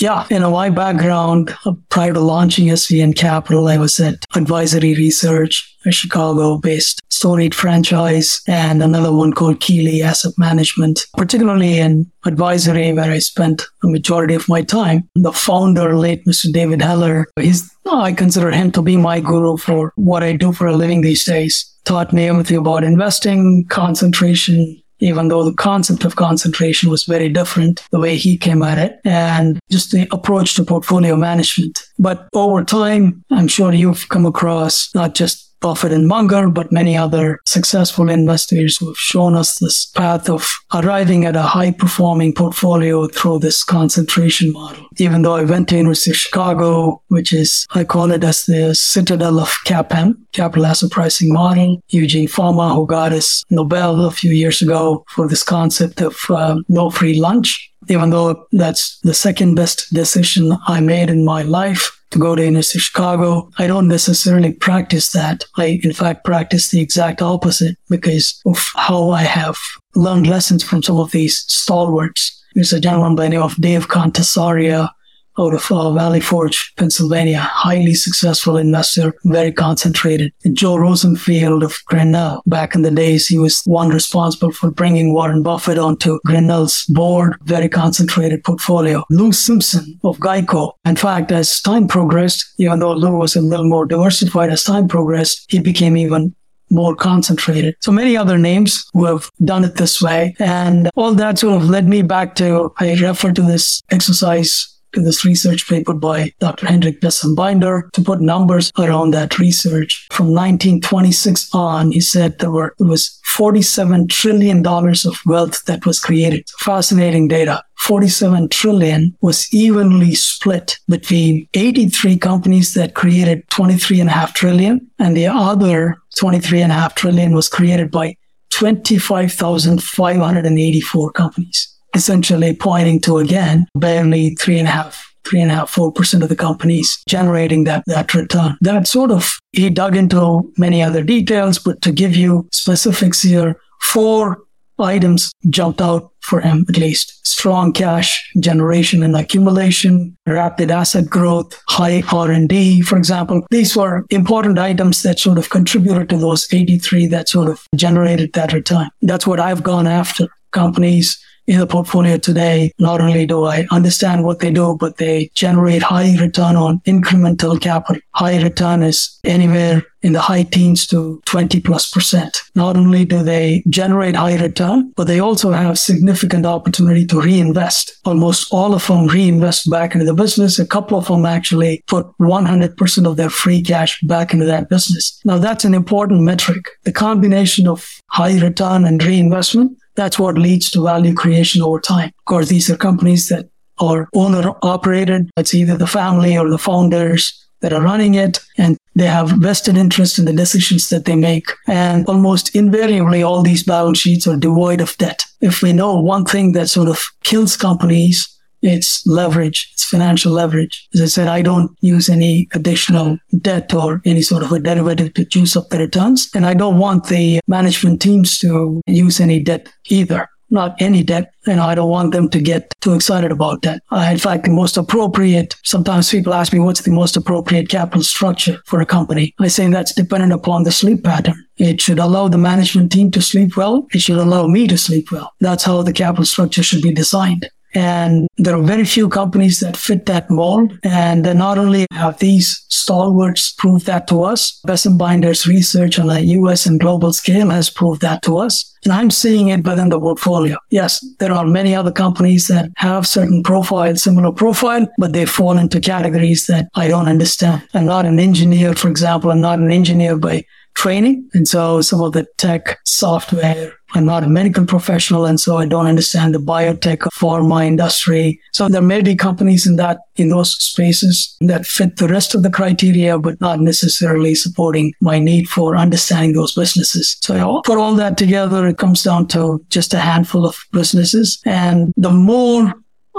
Yeah, 0.00 0.26
in 0.30 0.44
a 0.44 0.50
my 0.50 0.70
background 0.70 1.56
uh, 1.64 1.72
prior 1.88 2.12
to 2.12 2.20
launching 2.20 2.66
SVN 2.66 3.16
Capital, 3.16 3.66
I 3.66 3.78
was 3.78 3.98
at 3.98 4.24
Advisory 4.36 4.94
Research, 4.94 5.76
a 5.84 5.90
Chicago 5.90 6.56
based 6.58 7.00
Stonegate 7.08 7.54
franchise, 7.54 8.40
and 8.46 8.80
another 8.80 9.12
one 9.12 9.32
called 9.32 9.60
Keeley 9.60 10.02
Asset 10.02 10.34
Management, 10.38 11.04
particularly 11.16 11.78
in 11.78 12.08
advisory, 12.24 12.92
where 12.92 13.10
I 13.10 13.18
spent 13.18 13.62
a 13.82 13.88
majority 13.88 14.34
of 14.34 14.48
my 14.48 14.62
time. 14.62 15.08
The 15.16 15.32
founder, 15.32 15.96
late 15.96 16.24
Mr. 16.26 16.52
David 16.52 16.80
Heller, 16.80 17.26
he's, 17.40 17.68
I 17.90 18.12
consider 18.12 18.52
him 18.52 18.70
to 18.72 18.82
be 18.82 18.96
my 18.96 19.18
guru 19.18 19.56
for 19.56 19.92
what 19.96 20.22
I 20.22 20.36
do 20.36 20.52
for 20.52 20.68
a 20.68 20.76
living 20.76 21.00
these 21.00 21.24
days. 21.24 21.74
Taught 21.84 22.12
me 22.12 22.28
everything 22.28 22.58
about 22.58 22.84
investing, 22.84 23.66
concentration, 23.68 24.80
even 25.00 25.28
though 25.28 25.44
the 25.44 25.54
concept 25.54 26.04
of 26.04 26.16
concentration 26.16 26.90
was 26.90 27.04
very 27.04 27.28
different, 27.28 27.82
the 27.90 28.00
way 28.00 28.16
he 28.16 28.36
came 28.36 28.62
at 28.62 28.78
it, 28.78 29.00
and 29.04 29.58
just 29.70 29.92
the 29.92 30.08
approach 30.12 30.54
to 30.54 30.64
portfolio 30.64 31.16
management. 31.16 31.82
But 31.98 32.28
over 32.34 32.64
time, 32.64 33.24
I'm 33.30 33.48
sure 33.48 33.72
you've 33.72 34.08
come 34.08 34.26
across 34.26 34.94
not 34.94 35.14
just 35.14 35.47
Buffett 35.60 35.92
and 35.92 36.06
Munger, 36.06 36.48
but 36.48 36.72
many 36.72 36.96
other 36.96 37.40
successful 37.44 38.08
investors 38.08 38.76
who 38.76 38.88
have 38.88 38.96
shown 38.96 39.34
us 39.34 39.58
this 39.58 39.86
path 39.86 40.28
of 40.28 40.48
arriving 40.74 41.24
at 41.24 41.36
a 41.36 41.42
high 41.42 41.70
performing 41.70 42.32
portfolio 42.32 43.06
through 43.08 43.40
this 43.40 43.64
concentration 43.64 44.52
model. 44.52 44.86
Even 44.98 45.22
though 45.22 45.34
I 45.36 45.44
went 45.44 45.68
to 45.68 45.76
University 45.76 46.10
of 46.10 46.16
Chicago, 46.16 47.02
which 47.08 47.32
is, 47.32 47.66
I 47.70 47.84
call 47.84 48.10
it 48.12 48.24
as 48.24 48.42
the 48.42 48.74
citadel 48.74 49.40
of 49.40 49.48
CAPM, 49.66 50.14
capital 50.32 50.66
asset 50.66 50.90
pricing 50.90 51.32
model, 51.32 51.82
Eugene 51.88 52.28
Fama, 52.28 52.74
who 52.74 52.86
got 52.86 53.12
his 53.12 53.44
Nobel 53.50 54.04
a 54.04 54.10
few 54.10 54.32
years 54.32 54.62
ago 54.62 55.04
for 55.08 55.28
this 55.28 55.42
concept 55.42 56.00
of 56.00 56.16
uh, 56.30 56.56
no 56.68 56.90
free 56.90 57.18
lunch. 57.20 57.72
Even 57.88 58.10
though 58.10 58.46
that's 58.52 58.98
the 59.00 59.14
second 59.14 59.54
best 59.54 59.92
decision 59.94 60.56
I 60.66 60.80
made 60.80 61.08
in 61.08 61.24
my 61.24 61.42
life, 61.42 61.97
to 62.10 62.18
go 62.18 62.34
to 62.34 62.44
University 62.44 62.78
of 62.78 62.82
Chicago. 62.82 63.50
I 63.58 63.66
don't 63.66 63.88
necessarily 63.88 64.52
practice 64.52 65.12
that. 65.12 65.44
I, 65.56 65.80
in 65.82 65.92
fact, 65.92 66.24
practice 66.24 66.68
the 66.68 66.80
exact 66.80 67.22
opposite 67.22 67.76
because 67.88 68.40
of 68.46 68.58
how 68.74 69.10
I 69.10 69.22
have 69.22 69.58
learned 69.94 70.26
lessons 70.26 70.62
from 70.62 70.82
some 70.82 70.98
of 70.98 71.10
these 71.10 71.38
stalwarts. 71.48 72.34
There's 72.54 72.72
a 72.72 72.80
gentleman 72.80 73.14
by 73.14 73.24
the 73.24 73.30
name 73.30 73.42
of 73.42 73.56
Dave 73.56 73.88
Contasaria 73.88 74.90
out 75.38 75.54
of 75.54 75.70
uh, 75.70 75.92
Valley 75.92 76.20
Forge, 76.20 76.72
Pennsylvania, 76.76 77.38
highly 77.38 77.94
successful 77.94 78.56
investor, 78.56 79.14
very 79.24 79.52
concentrated. 79.52 80.32
Joe 80.52 80.76
Rosenfield 80.76 81.62
of 81.62 81.78
Grinnell, 81.86 82.42
back 82.46 82.74
in 82.74 82.82
the 82.82 82.90
days, 82.90 83.26
he 83.26 83.38
was 83.38 83.62
one 83.64 83.88
responsible 83.90 84.52
for 84.52 84.70
bringing 84.70 85.12
Warren 85.12 85.42
Buffett 85.42 85.78
onto 85.78 86.18
Grinnell's 86.24 86.84
board, 86.88 87.36
very 87.44 87.68
concentrated 87.68 88.44
portfolio. 88.44 89.04
Lou 89.10 89.32
Simpson 89.32 89.98
of 90.04 90.18
Geico. 90.18 90.72
In 90.84 90.96
fact, 90.96 91.32
as 91.32 91.60
time 91.60 91.88
progressed, 91.88 92.44
even 92.58 92.80
though 92.80 92.92
Lou 92.92 93.16
was 93.16 93.36
a 93.36 93.40
little 93.40 93.68
more 93.68 93.86
diversified 93.86 94.50
as 94.50 94.64
time 94.64 94.88
progressed, 94.88 95.44
he 95.48 95.60
became 95.60 95.96
even 95.96 96.34
more 96.70 96.94
concentrated. 96.94 97.74
So 97.80 97.92
many 97.92 98.16
other 98.16 98.38
names 98.38 98.84
who 98.92 99.06
have 99.06 99.30
done 99.44 99.64
it 99.64 99.76
this 99.76 100.02
way. 100.02 100.34
And 100.38 100.90
all 100.94 101.14
that 101.14 101.38
sort 101.38 101.56
of 101.56 101.68
led 101.68 101.88
me 101.88 102.02
back 102.02 102.34
to, 102.36 102.72
I 102.78 102.94
refer 102.94 103.32
to 103.32 103.42
this 103.42 103.82
exercise 103.90 104.77
in 104.94 105.04
this 105.04 105.24
research 105.24 105.68
paper 105.68 105.94
by 105.94 106.32
Dr. 106.40 106.66
Hendrik 106.66 107.00
Bessembinder 107.00 107.90
to 107.92 108.02
put 108.02 108.20
numbers 108.20 108.72
around 108.78 109.12
that 109.12 109.38
research. 109.38 110.06
From 110.10 110.26
1926 110.26 111.54
on, 111.54 111.92
he 111.92 112.00
said 112.00 112.38
there 112.38 112.50
were, 112.50 112.74
it 112.78 112.84
was 112.84 113.18
$47 113.36 114.08
trillion 114.08 114.66
of 114.66 115.18
wealth 115.26 115.64
that 115.66 115.84
was 115.86 116.00
created. 116.00 116.48
Fascinating 116.58 117.28
data. 117.28 117.62
47 117.78 118.48
trillion 118.48 119.16
was 119.20 119.46
evenly 119.54 120.14
split 120.14 120.78
between 120.88 121.46
83 121.54 122.18
companies 122.18 122.74
that 122.74 122.94
created 122.94 123.46
23.5 123.48 123.86
trillion 123.86 124.00
and 124.00 124.10
a 124.10 124.12
half 124.12 124.34
trillion 124.34 124.90
and 124.98 125.16
the 125.16 125.26
other 125.26 125.96
23.5 126.20 126.94
trillion 126.96 127.34
was 127.34 127.48
created 127.48 127.90
by 127.90 128.14
25,584 128.50 131.12
companies 131.12 131.77
essentially 131.98 132.54
pointing 132.54 133.00
to 133.00 133.18
again 133.18 133.66
barely 133.74 134.34
three 134.36 134.58
and 134.58 134.68
a 134.68 134.70
half 134.70 135.04
three 135.28 135.40
and 135.42 135.50
a 135.50 135.54
half, 135.54 135.68
four 135.68 135.92
percent 135.92 136.22
of 136.22 136.30
the 136.30 136.36
companies 136.36 137.02
generating 137.06 137.64
that, 137.64 137.82
that 137.86 138.14
return. 138.14 138.56
That 138.62 138.86
sort 138.86 139.10
of, 139.10 139.38
he 139.52 139.68
dug 139.68 139.94
into 139.94 140.50
many 140.56 140.82
other 140.82 141.02
details, 141.02 141.58
but 141.58 141.82
to 141.82 141.92
give 141.92 142.16
you 142.16 142.48
specifics 142.50 143.20
here, 143.20 143.60
four 143.82 144.38
items 144.78 145.32
jumped 145.50 145.80
out 145.80 146.10
for 146.20 146.40
him 146.40 146.64
at 146.68 146.76
least. 146.76 147.26
Strong 147.26 147.72
cash 147.72 148.30
generation 148.40 149.02
and 149.02 149.16
accumulation, 149.16 150.16
rapid 150.26 150.70
asset 150.70 151.08
growth, 151.08 151.60
high 151.68 152.02
R&D, 152.12 152.82
for 152.82 152.96
example. 152.96 153.46
These 153.50 153.76
were 153.76 154.04
important 154.10 154.58
items 154.58 155.02
that 155.02 155.18
sort 155.18 155.38
of 155.38 155.50
contributed 155.50 156.08
to 156.10 156.16
those 156.16 156.52
83 156.52 157.06
that 157.08 157.28
sort 157.28 157.48
of 157.48 157.66
generated 157.74 158.32
that 158.34 158.52
return. 158.52 158.88
That's 159.02 159.26
what 159.26 159.40
I've 159.40 159.62
gone 159.62 159.86
after. 159.86 160.28
Companies 160.52 161.22
in 161.48 161.58
the 161.58 161.66
portfolio 161.66 162.18
today, 162.18 162.70
not 162.78 163.00
only 163.00 163.24
do 163.26 163.44
I 163.44 163.66
understand 163.70 164.22
what 164.22 164.40
they 164.40 164.50
do, 164.50 164.76
but 164.78 164.98
they 164.98 165.30
generate 165.34 165.82
high 165.82 166.14
return 166.20 166.56
on 166.56 166.80
incremental 166.80 167.58
capital. 167.58 168.02
High 168.14 168.42
return 168.42 168.82
is 168.82 169.18
anywhere 169.24 169.82
in 170.02 170.12
the 170.12 170.20
high 170.20 170.42
teens 170.42 170.86
to 170.86 171.20
20 171.24 171.60
plus 171.60 171.90
percent. 171.90 172.38
Not 172.54 172.76
only 172.76 173.04
do 173.04 173.22
they 173.22 173.64
generate 173.68 174.14
high 174.14 174.36
return, 174.36 174.92
but 174.94 175.06
they 175.06 175.20
also 175.20 175.50
have 175.50 175.78
significant 175.78 176.44
opportunity 176.44 177.06
to 177.06 177.20
reinvest. 177.20 177.98
Almost 178.04 178.52
all 178.52 178.74
of 178.74 178.86
them 178.86 179.06
reinvest 179.06 179.70
back 179.70 179.94
into 179.94 180.04
the 180.04 180.14
business. 180.14 180.58
A 180.58 180.66
couple 180.66 180.98
of 180.98 181.08
them 181.08 181.24
actually 181.24 181.82
put 181.86 182.06
100% 182.20 183.06
of 183.06 183.16
their 183.16 183.30
free 183.30 183.62
cash 183.62 184.00
back 184.02 184.34
into 184.34 184.44
that 184.44 184.68
business. 184.68 185.20
Now 185.24 185.38
that's 185.38 185.64
an 185.64 185.74
important 185.74 186.22
metric. 186.22 186.68
The 186.84 186.92
combination 186.92 187.66
of 187.66 187.88
high 188.10 188.38
return 188.38 188.84
and 188.84 189.02
reinvestment 189.02 189.78
that's 189.98 190.18
what 190.18 190.38
leads 190.38 190.70
to 190.70 190.84
value 190.84 191.12
creation 191.12 191.60
over 191.60 191.80
time. 191.80 192.10
Of 192.20 192.24
course, 192.24 192.48
these 192.48 192.70
are 192.70 192.76
companies 192.76 193.28
that 193.28 193.50
are 193.80 194.08
owner 194.14 194.52
operated. 194.62 195.28
It's 195.36 195.54
either 195.54 195.76
the 195.76 195.88
family 195.88 196.38
or 196.38 196.48
the 196.48 196.56
founders 196.56 197.34
that 197.60 197.72
are 197.72 197.82
running 197.82 198.14
it 198.14 198.38
and 198.56 198.76
they 198.94 199.06
have 199.06 199.30
vested 199.30 199.76
interest 199.76 200.16
in 200.16 200.24
the 200.24 200.32
decisions 200.32 200.88
that 200.90 201.04
they 201.04 201.16
make. 201.16 201.50
And 201.66 202.06
almost 202.06 202.54
invariably, 202.54 203.24
all 203.24 203.42
these 203.42 203.64
balance 203.64 203.98
sheets 203.98 204.28
are 204.28 204.36
devoid 204.36 204.80
of 204.80 204.96
debt. 204.98 205.24
If 205.40 205.62
we 205.62 205.72
know 205.72 206.00
one 206.00 206.24
thing 206.24 206.52
that 206.52 206.68
sort 206.68 206.88
of 206.88 207.00
kills 207.24 207.56
companies 207.56 208.37
It's 208.62 209.06
leverage. 209.06 209.70
It's 209.72 209.84
financial 209.84 210.32
leverage. 210.32 210.88
As 210.94 211.02
I 211.02 211.06
said, 211.06 211.28
I 211.28 211.42
don't 211.42 211.70
use 211.80 212.08
any 212.08 212.48
additional 212.54 213.18
debt 213.40 213.72
or 213.74 214.00
any 214.04 214.22
sort 214.22 214.42
of 214.42 214.52
a 214.52 214.58
derivative 214.58 215.14
to 215.14 215.24
juice 215.24 215.56
up 215.56 215.68
the 215.68 215.78
returns. 215.78 216.28
And 216.34 216.46
I 216.46 216.54
don't 216.54 216.78
want 216.78 217.08
the 217.08 217.40
management 217.46 218.02
teams 218.02 218.38
to 218.38 218.80
use 218.86 219.20
any 219.20 219.40
debt 219.40 219.68
either 219.88 220.28
not 220.50 220.80
any 220.80 221.02
debt. 221.02 221.32
Know, 221.46 221.62
I 221.62 221.74
don't 221.74 221.90
want 221.90 222.12
them 222.12 222.28
to 222.30 222.40
get 222.40 222.74
too 222.80 222.94
excited 222.94 223.32
about 223.32 223.62
that. 223.62 223.82
Uh, 223.90 224.08
in 224.10 224.18
fact, 224.18 224.44
the 224.44 224.50
most 224.50 224.76
appropriate, 224.76 225.56
sometimes 225.64 226.10
people 226.10 226.34
ask 226.34 226.52
me, 226.52 226.58
what's 226.58 226.82
the 226.82 226.90
most 226.90 227.16
appropriate 227.16 227.68
capital 227.68 228.02
structure 228.02 228.58
for 228.66 228.80
a 228.80 228.86
company? 228.86 229.34
I 229.38 229.48
say 229.48 229.68
that's 229.68 229.94
dependent 229.94 230.32
upon 230.32 230.64
the 230.64 230.72
sleep 230.72 231.04
pattern. 231.04 231.42
It 231.56 231.80
should 231.80 231.98
allow 231.98 232.28
the 232.28 232.38
management 232.38 232.92
team 232.92 233.10
to 233.12 233.22
sleep 233.22 233.56
well. 233.56 233.86
It 233.92 234.00
should 234.00 234.18
allow 234.18 234.46
me 234.46 234.68
to 234.68 234.78
sleep 234.78 235.10
well. 235.10 235.32
That's 235.40 235.64
how 235.64 235.82
the 235.82 235.92
capital 235.92 236.26
structure 236.26 236.62
should 236.62 236.82
be 236.82 236.92
designed. 236.92 237.48
And 237.74 238.28
there 238.38 238.56
are 238.56 238.62
very 238.62 238.84
few 238.84 239.08
companies 239.08 239.60
that 239.60 239.76
fit 239.76 240.06
that 240.06 240.30
mold. 240.30 240.78
And 240.82 241.22
not 241.22 241.58
only 241.58 241.86
have 241.92 242.18
these 242.18 242.64
stalwarts 242.68 243.52
proved 243.52 243.86
that 243.86 244.08
to 244.08 244.22
us, 244.22 244.60
Best 244.64 244.86
Binders 244.96 245.46
research 245.46 245.98
on 245.98 246.08
a 246.08 246.20
US 246.20 246.66
and 246.66 246.80
global 246.80 247.12
scale 247.12 247.50
has 247.50 247.68
proved 247.68 248.00
that 248.00 248.22
to 248.22 248.38
us. 248.38 248.74
And 248.84 248.92
I'm 248.92 249.10
seeing 249.10 249.48
it 249.48 249.64
within 249.64 249.88
the 249.88 249.98
portfolio. 249.98 250.56
Yes, 250.70 251.04
there 251.18 251.32
are 251.32 251.44
many 251.44 251.74
other 251.74 251.92
companies 251.92 252.46
that 252.46 252.70
have 252.76 253.06
certain 253.06 253.42
profile, 253.42 253.96
similar 253.96 254.32
profile, 254.32 254.86
but 254.98 255.12
they 255.12 255.26
fall 255.26 255.58
into 255.58 255.80
categories 255.80 256.46
that 256.46 256.68
I 256.74 256.88
don't 256.88 257.08
understand. 257.08 257.62
I'm 257.74 257.86
not 257.86 258.06
an 258.06 258.18
engineer, 258.18 258.74
for 258.74 258.88
example. 258.88 259.30
I'm 259.30 259.40
not 259.40 259.58
an 259.58 259.72
engineer 259.72 260.16
by 260.16 260.44
training. 260.78 261.28
And 261.34 261.46
so 261.48 261.80
some 261.80 262.00
of 262.00 262.12
the 262.12 262.24
tech 262.36 262.78
software, 262.84 263.72
I'm 263.94 264.04
not 264.04 264.22
a 264.22 264.28
medical 264.28 264.64
professional. 264.64 265.26
And 265.26 265.40
so 265.40 265.56
I 265.56 265.66
don't 265.66 265.88
understand 265.88 266.34
the 266.34 266.38
biotech 266.38 266.98
pharma 267.18 267.66
industry. 267.66 268.40
So 268.52 268.68
there 268.68 268.80
may 268.80 269.02
be 269.02 269.16
companies 269.16 269.66
in 269.66 269.74
that, 269.76 269.98
in 270.14 270.28
those 270.28 270.52
spaces 270.52 271.36
that 271.40 271.66
fit 271.66 271.96
the 271.96 272.06
rest 272.06 272.36
of 272.36 272.44
the 272.44 272.50
criteria, 272.50 273.18
but 273.18 273.40
not 273.40 273.58
necessarily 273.58 274.36
supporting 274.36 274.92
my 275.00 275.18
need 275.18 275.48
for 275.48 275.76
understanding 275.76 276.34
those 276.34 276.54
businesses. 276.54 277.16
So 277.22 277.34
I 277.34 277.60
put 277.64 277.78
all 277.78 277.96
that 277.96 278.16
together. 278.16 278.64
It 278.68 278.78
comes 278.78 279.02
down 279.02 279.26
to 279.28 279.60
just 279.70 279.92
a 279.94 279.98
handful 279.98 280.46
of 280.46 280.60
businesses. 280.72 281.40
And 281.44 281.92
the 281.96 282.10
more 282.10 282.72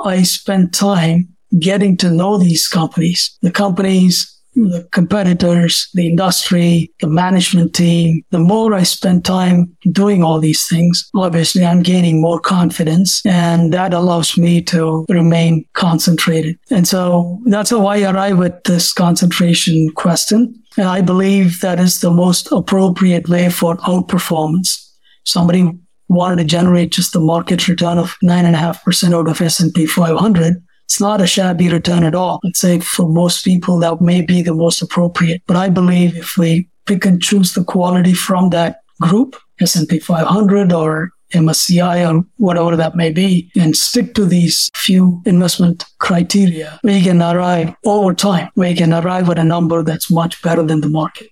I 0.05 0.23
spend 0.23 0.73
time 0.73 1.27
getting 1.59 1.97
to 1.97 2.09
know 2.09 2.37
these 2.37 2.69
companies, 2.69 3.37
the 3.41 3.51
companies 3.51 4.38
the 4.67 4.87
competitors, 4.91 5.89
the 5.93 6.07
industry, 6.07 6.91
the 6.99 7.07
management 7.07 7.73
team, 7.73 8.21
the 8.31 8.39
more 8.39 8.73
I 8.73 8.83
spend 8.83 9.25
time 9.25 9.75
doing 9.91 10.23
all 10.23 10.39
these 10.39 10.67
things, 10.67 11.09
obviously 11.15 11.65
I'm 11.65 11.83
gaining 11.83 12.21
more 12.21 12.39
confidence 12.39 13.25
and 13.25 13.73
that 13.73 13.93
allows 13.93 14.37
me 14.37 14.61
to 14.63 15.05
remain 15.09 15.65
concentrated. 15.73 16.57
And 16.69 16.87
so 16.87 17.39
that's 17.45 17.69
how 17.69 17.85
I 17.87 18.03
arrive 18.03 18.41
at 18.41 18.63
this 18.63 18.93
concentration 18.93 19.89
question. 19.95 20.53
And 20.77 20.87
I 20.87 21.01
believe 21.01 21.61
that 21.61 21.79
is 21.79 21.99
the 21.99 22.11
most 22.11 22.51
appropriate 22.51 23.27
way 23.27 23.49
for 23.49 23.77
outperformance. 23.77 24.85
Somebody 25.25 25.71
wanted 26.07 26.37
to 26.37 26.43
generate 26.43 26.91
just 26.91 27.13
the 27.13 27.19
market 27.19 27.67
return 27.67 27.97
of 27.97 28.15
nine 28.21 28.45
and 28.45 28.55
a 28.55 28.59
half 28.59 28.83
percent 28.83 29.13
out 29.13 29.27
of 29.27 29.41
S&P 29.41 29.85
500 29.85 30.55
it's 30.89 30.99
not 30.99 31.21
a 31.21 31.27
shabby 31.27 31.69
return 31.69 32.03
at 32.03 32.15
all. 32.15 32.39
I'd 32.43 32.57
say 32.57 32.79
for 32.79 33.07
most 33.07 33.45
people, 33.45 33.77
that 33.77 34.01
may 34.01 34.23
be 34.23 34.41
the 34.41 34.55
most 34.55 34.81
appropriate. 34.81 35.43
But 35.45 35.55
I 35.55 35.69
believe 35.69 36.17
if 36.17 36.35
we 36.35 36.67
pick 36.87 37.05
and 37.05 37.21
choose 37.21 37.53
the 37.53 37.63
quality 37.63 38.15
from 38.15 38.49
that 38.49 38.79
group, 38.99 39.35
S&P 39.61 39.99
500 39.99 40.73
or 40.73 41.11
MSCI 41.31 42.11
or 42.11 42.25
whatever 42.37 42.75
that 42.75 42.95
may 42.95 43.11
be, 43.11 43.51
and 43.55 43.77
stick 43.77 44.15
to 44.15 44.25
these 44.25 44.71
few 44.73 45.21
investment 45.27 45.85
criteria, 45.99 46.79
we 46.83 47.03
can 47.03 47.21
arrive 47.21 47.75
over 47.85 48.15
time. 48.15 48.49
We 48.55 48.73
can 48.73 48.91
arrive 48.91 49.29
at 49.29 49.37
a 49.37 49.43
number 49.43 49.83
that's 49.83 50.09
much 50.09 50.41
better 50.41 50.63
than 50.63 50.81
the 50.81 50.89
market. 50.89 51.29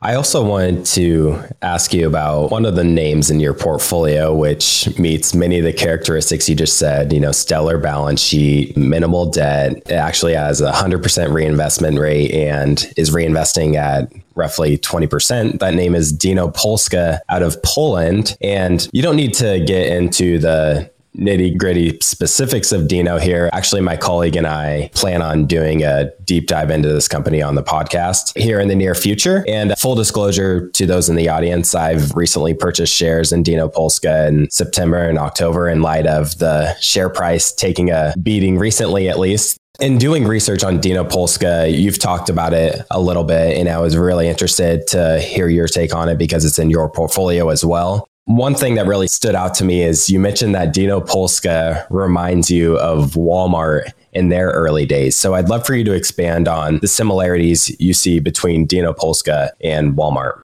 I 0.00 0.14
also 0.14 0.44
wanted 0.44 0.84
to 0.86 1.42
ask 1.60 1.92
you 1.92 2.06
about 2.06 2.52
one 2.52 2.64
of 2.64 2.76
the 2.76 2.84
names 2.84 3.30
in 3.30 3.40
your 3.40 3.52
portfolio, 3.52 4.32
which 4.32 4.96
meets 4.96 5.34
many 5.34 5.58
of 5.58 5.64
the 5.64 5.72
characteristics 5.72 6.48
you 6.48 6.54
just 6.54 6.78
said. 6.78 7.12
You 7.12 7.18
know, 7.18 7.32
stellar 7.32 7.78
balance 7.78 8.20
sheet, 8.20 8.76
minimal 8.76 9.28
debt. 9.28 9.72
It 9.86 9.92
actually 9.92 10.34
has 10.34 10.60
a 10.60 10.70
100% 10.70 11.32
reinvestment 11.32 11.98
rate 11.98 12.30
and 12.30 12.86
is 12.96 13.10
reinvesting 13.10 13.74
at 13.74 14.12
roughly 14.36 14.78
20%. 14.78 15.58
That 15.58 15.74
name 15.74 15.96
is 15.96 16.12
Dino 16.12 16.48
Polska 16.48 17.20
out 17.28 17.42
of 17.42 17.60
Poland. 17.64 18.36
And 18.40 18.88
you 18.92 19.02
don't 19.02 19.16
need 19.16 19.34
to 19.34 19.58
get 19.64 19.88
into 19.88 20.38
the 20.38 20.90
nitty 21.16 21.56
gritty 21.56 21.98
specifics 22.00 22.72
of 22.72 22.88
Dino 22.88 23.18
here. 23.18 23.50
Actually, 23.52 23.80
my 23.80 23.96
colleague 23.96 24.36
and 24.36 24.46
I 24.46 24.90
plan 24.94 25.22
on 25.22 25.46
doing 25.46 25.82
a 25.82 26.10
deep 26.24 26.46
dive 26.46 26.70
into 26.70 26.88
this 26.88 27.08
company 27.08 27.42
on 27.42 27.54
the 27.54 27.62
podcast 27.62 28.36
here 28.38 28.60
in 28.60 28.68
the 28.68 28.74
near 28.74 28.94
future. 28.94 29.44
And 29.48 29.76
full 29.78 29.94
disclosure 29.94 30.68
to 30.70 30.86
those 30.86 31.08
in 31.08 31.16
the 31.16 31.28
audience, 31.28 31.74
I've 31.74 32.14
recently 32.14 32.54
purchased 32.54 32.94
shares 32.94 33.32
in 33.32 33.42
Dino 33.42 33.68
Polska 33.68 34.26
in 34.28 34.50
September 34.50 34.98
and 34.98 35.18
October 35.18 35.68
in 35.68 35.82
light 35.82 36.06
of 36.06 36.38
the 36.38 36.74
share 36.80 37.08
price 37.08 37.52
taking 37.52 37.90
a 37.90 38.14
beating 38.22 38.58
recently, 38.58 39.08
at 39.08 39.18
least. 39.18 39.58
In 39.80 39.96
doing 39.96 40.26
research 40.26 40.64
on 40.64 40.80
Dino 40.80 41.04
Polska, 41.04 41.68
you've 41.68 42.00
talked 42.00 42.28
about 42.28 42.52
it 42.52 42.84
a 42.90 43.00
little 43.00 43.22
bit, 43.22 43.56
and 43.56 43.68
I 43.68 43.78
was 43.78 43.96
really 43.96 44.26
interested 44.26 44.88
to 44.88 45.20
hear 45.20 45.48
your 45.48 45.68
take 45.68 45.94
on 45.94 46.08
it 46.08 46.18
because 46.18 46.44
it's 46.44 46.58
in 46.58 46.68
your 46.68 46.90
portfolio 46.90 47.48
as 47.50 47.64
well. 47.64 48.07
One 48.28 48.54
thing 48.54 48.74
that 48.74 48.86
really 48.86 49.08
stood 49.08 49.34
out 49.34 49.54
to 49.54 49.64
me 49.64 49.82
is 49.82 50.10
you 50.10 50.20
mentioned 50.20 50.54
that 50.54 50.74
Dino 50.74 51.00
Polska 51.00 51.86
reminds 51.88 52.50
you 52.50 52.78
of 52.78 53.12
Walmart 53.12 53.92
in 54.12 54.28
their 54.28 54.50
early 54.50 54.84
days. 54.84 55.16
So 55.16 55.32
I'd 55.32 55.48
love 55.48 55.64
for 55.64 55.74
you 55.74 55.82
to 55.84 55.94
expand 55.94 56.46
on 56.46 56.78
the 56.80 56.88
similarities 56.88 57.74
you 57.80 57.94
see 57.94 58.20
between 58.20 58.66
Dino 58.66 58.92
Polska 58.92 59.50
and 59.62 59.94
Walmart. 59.94 60.42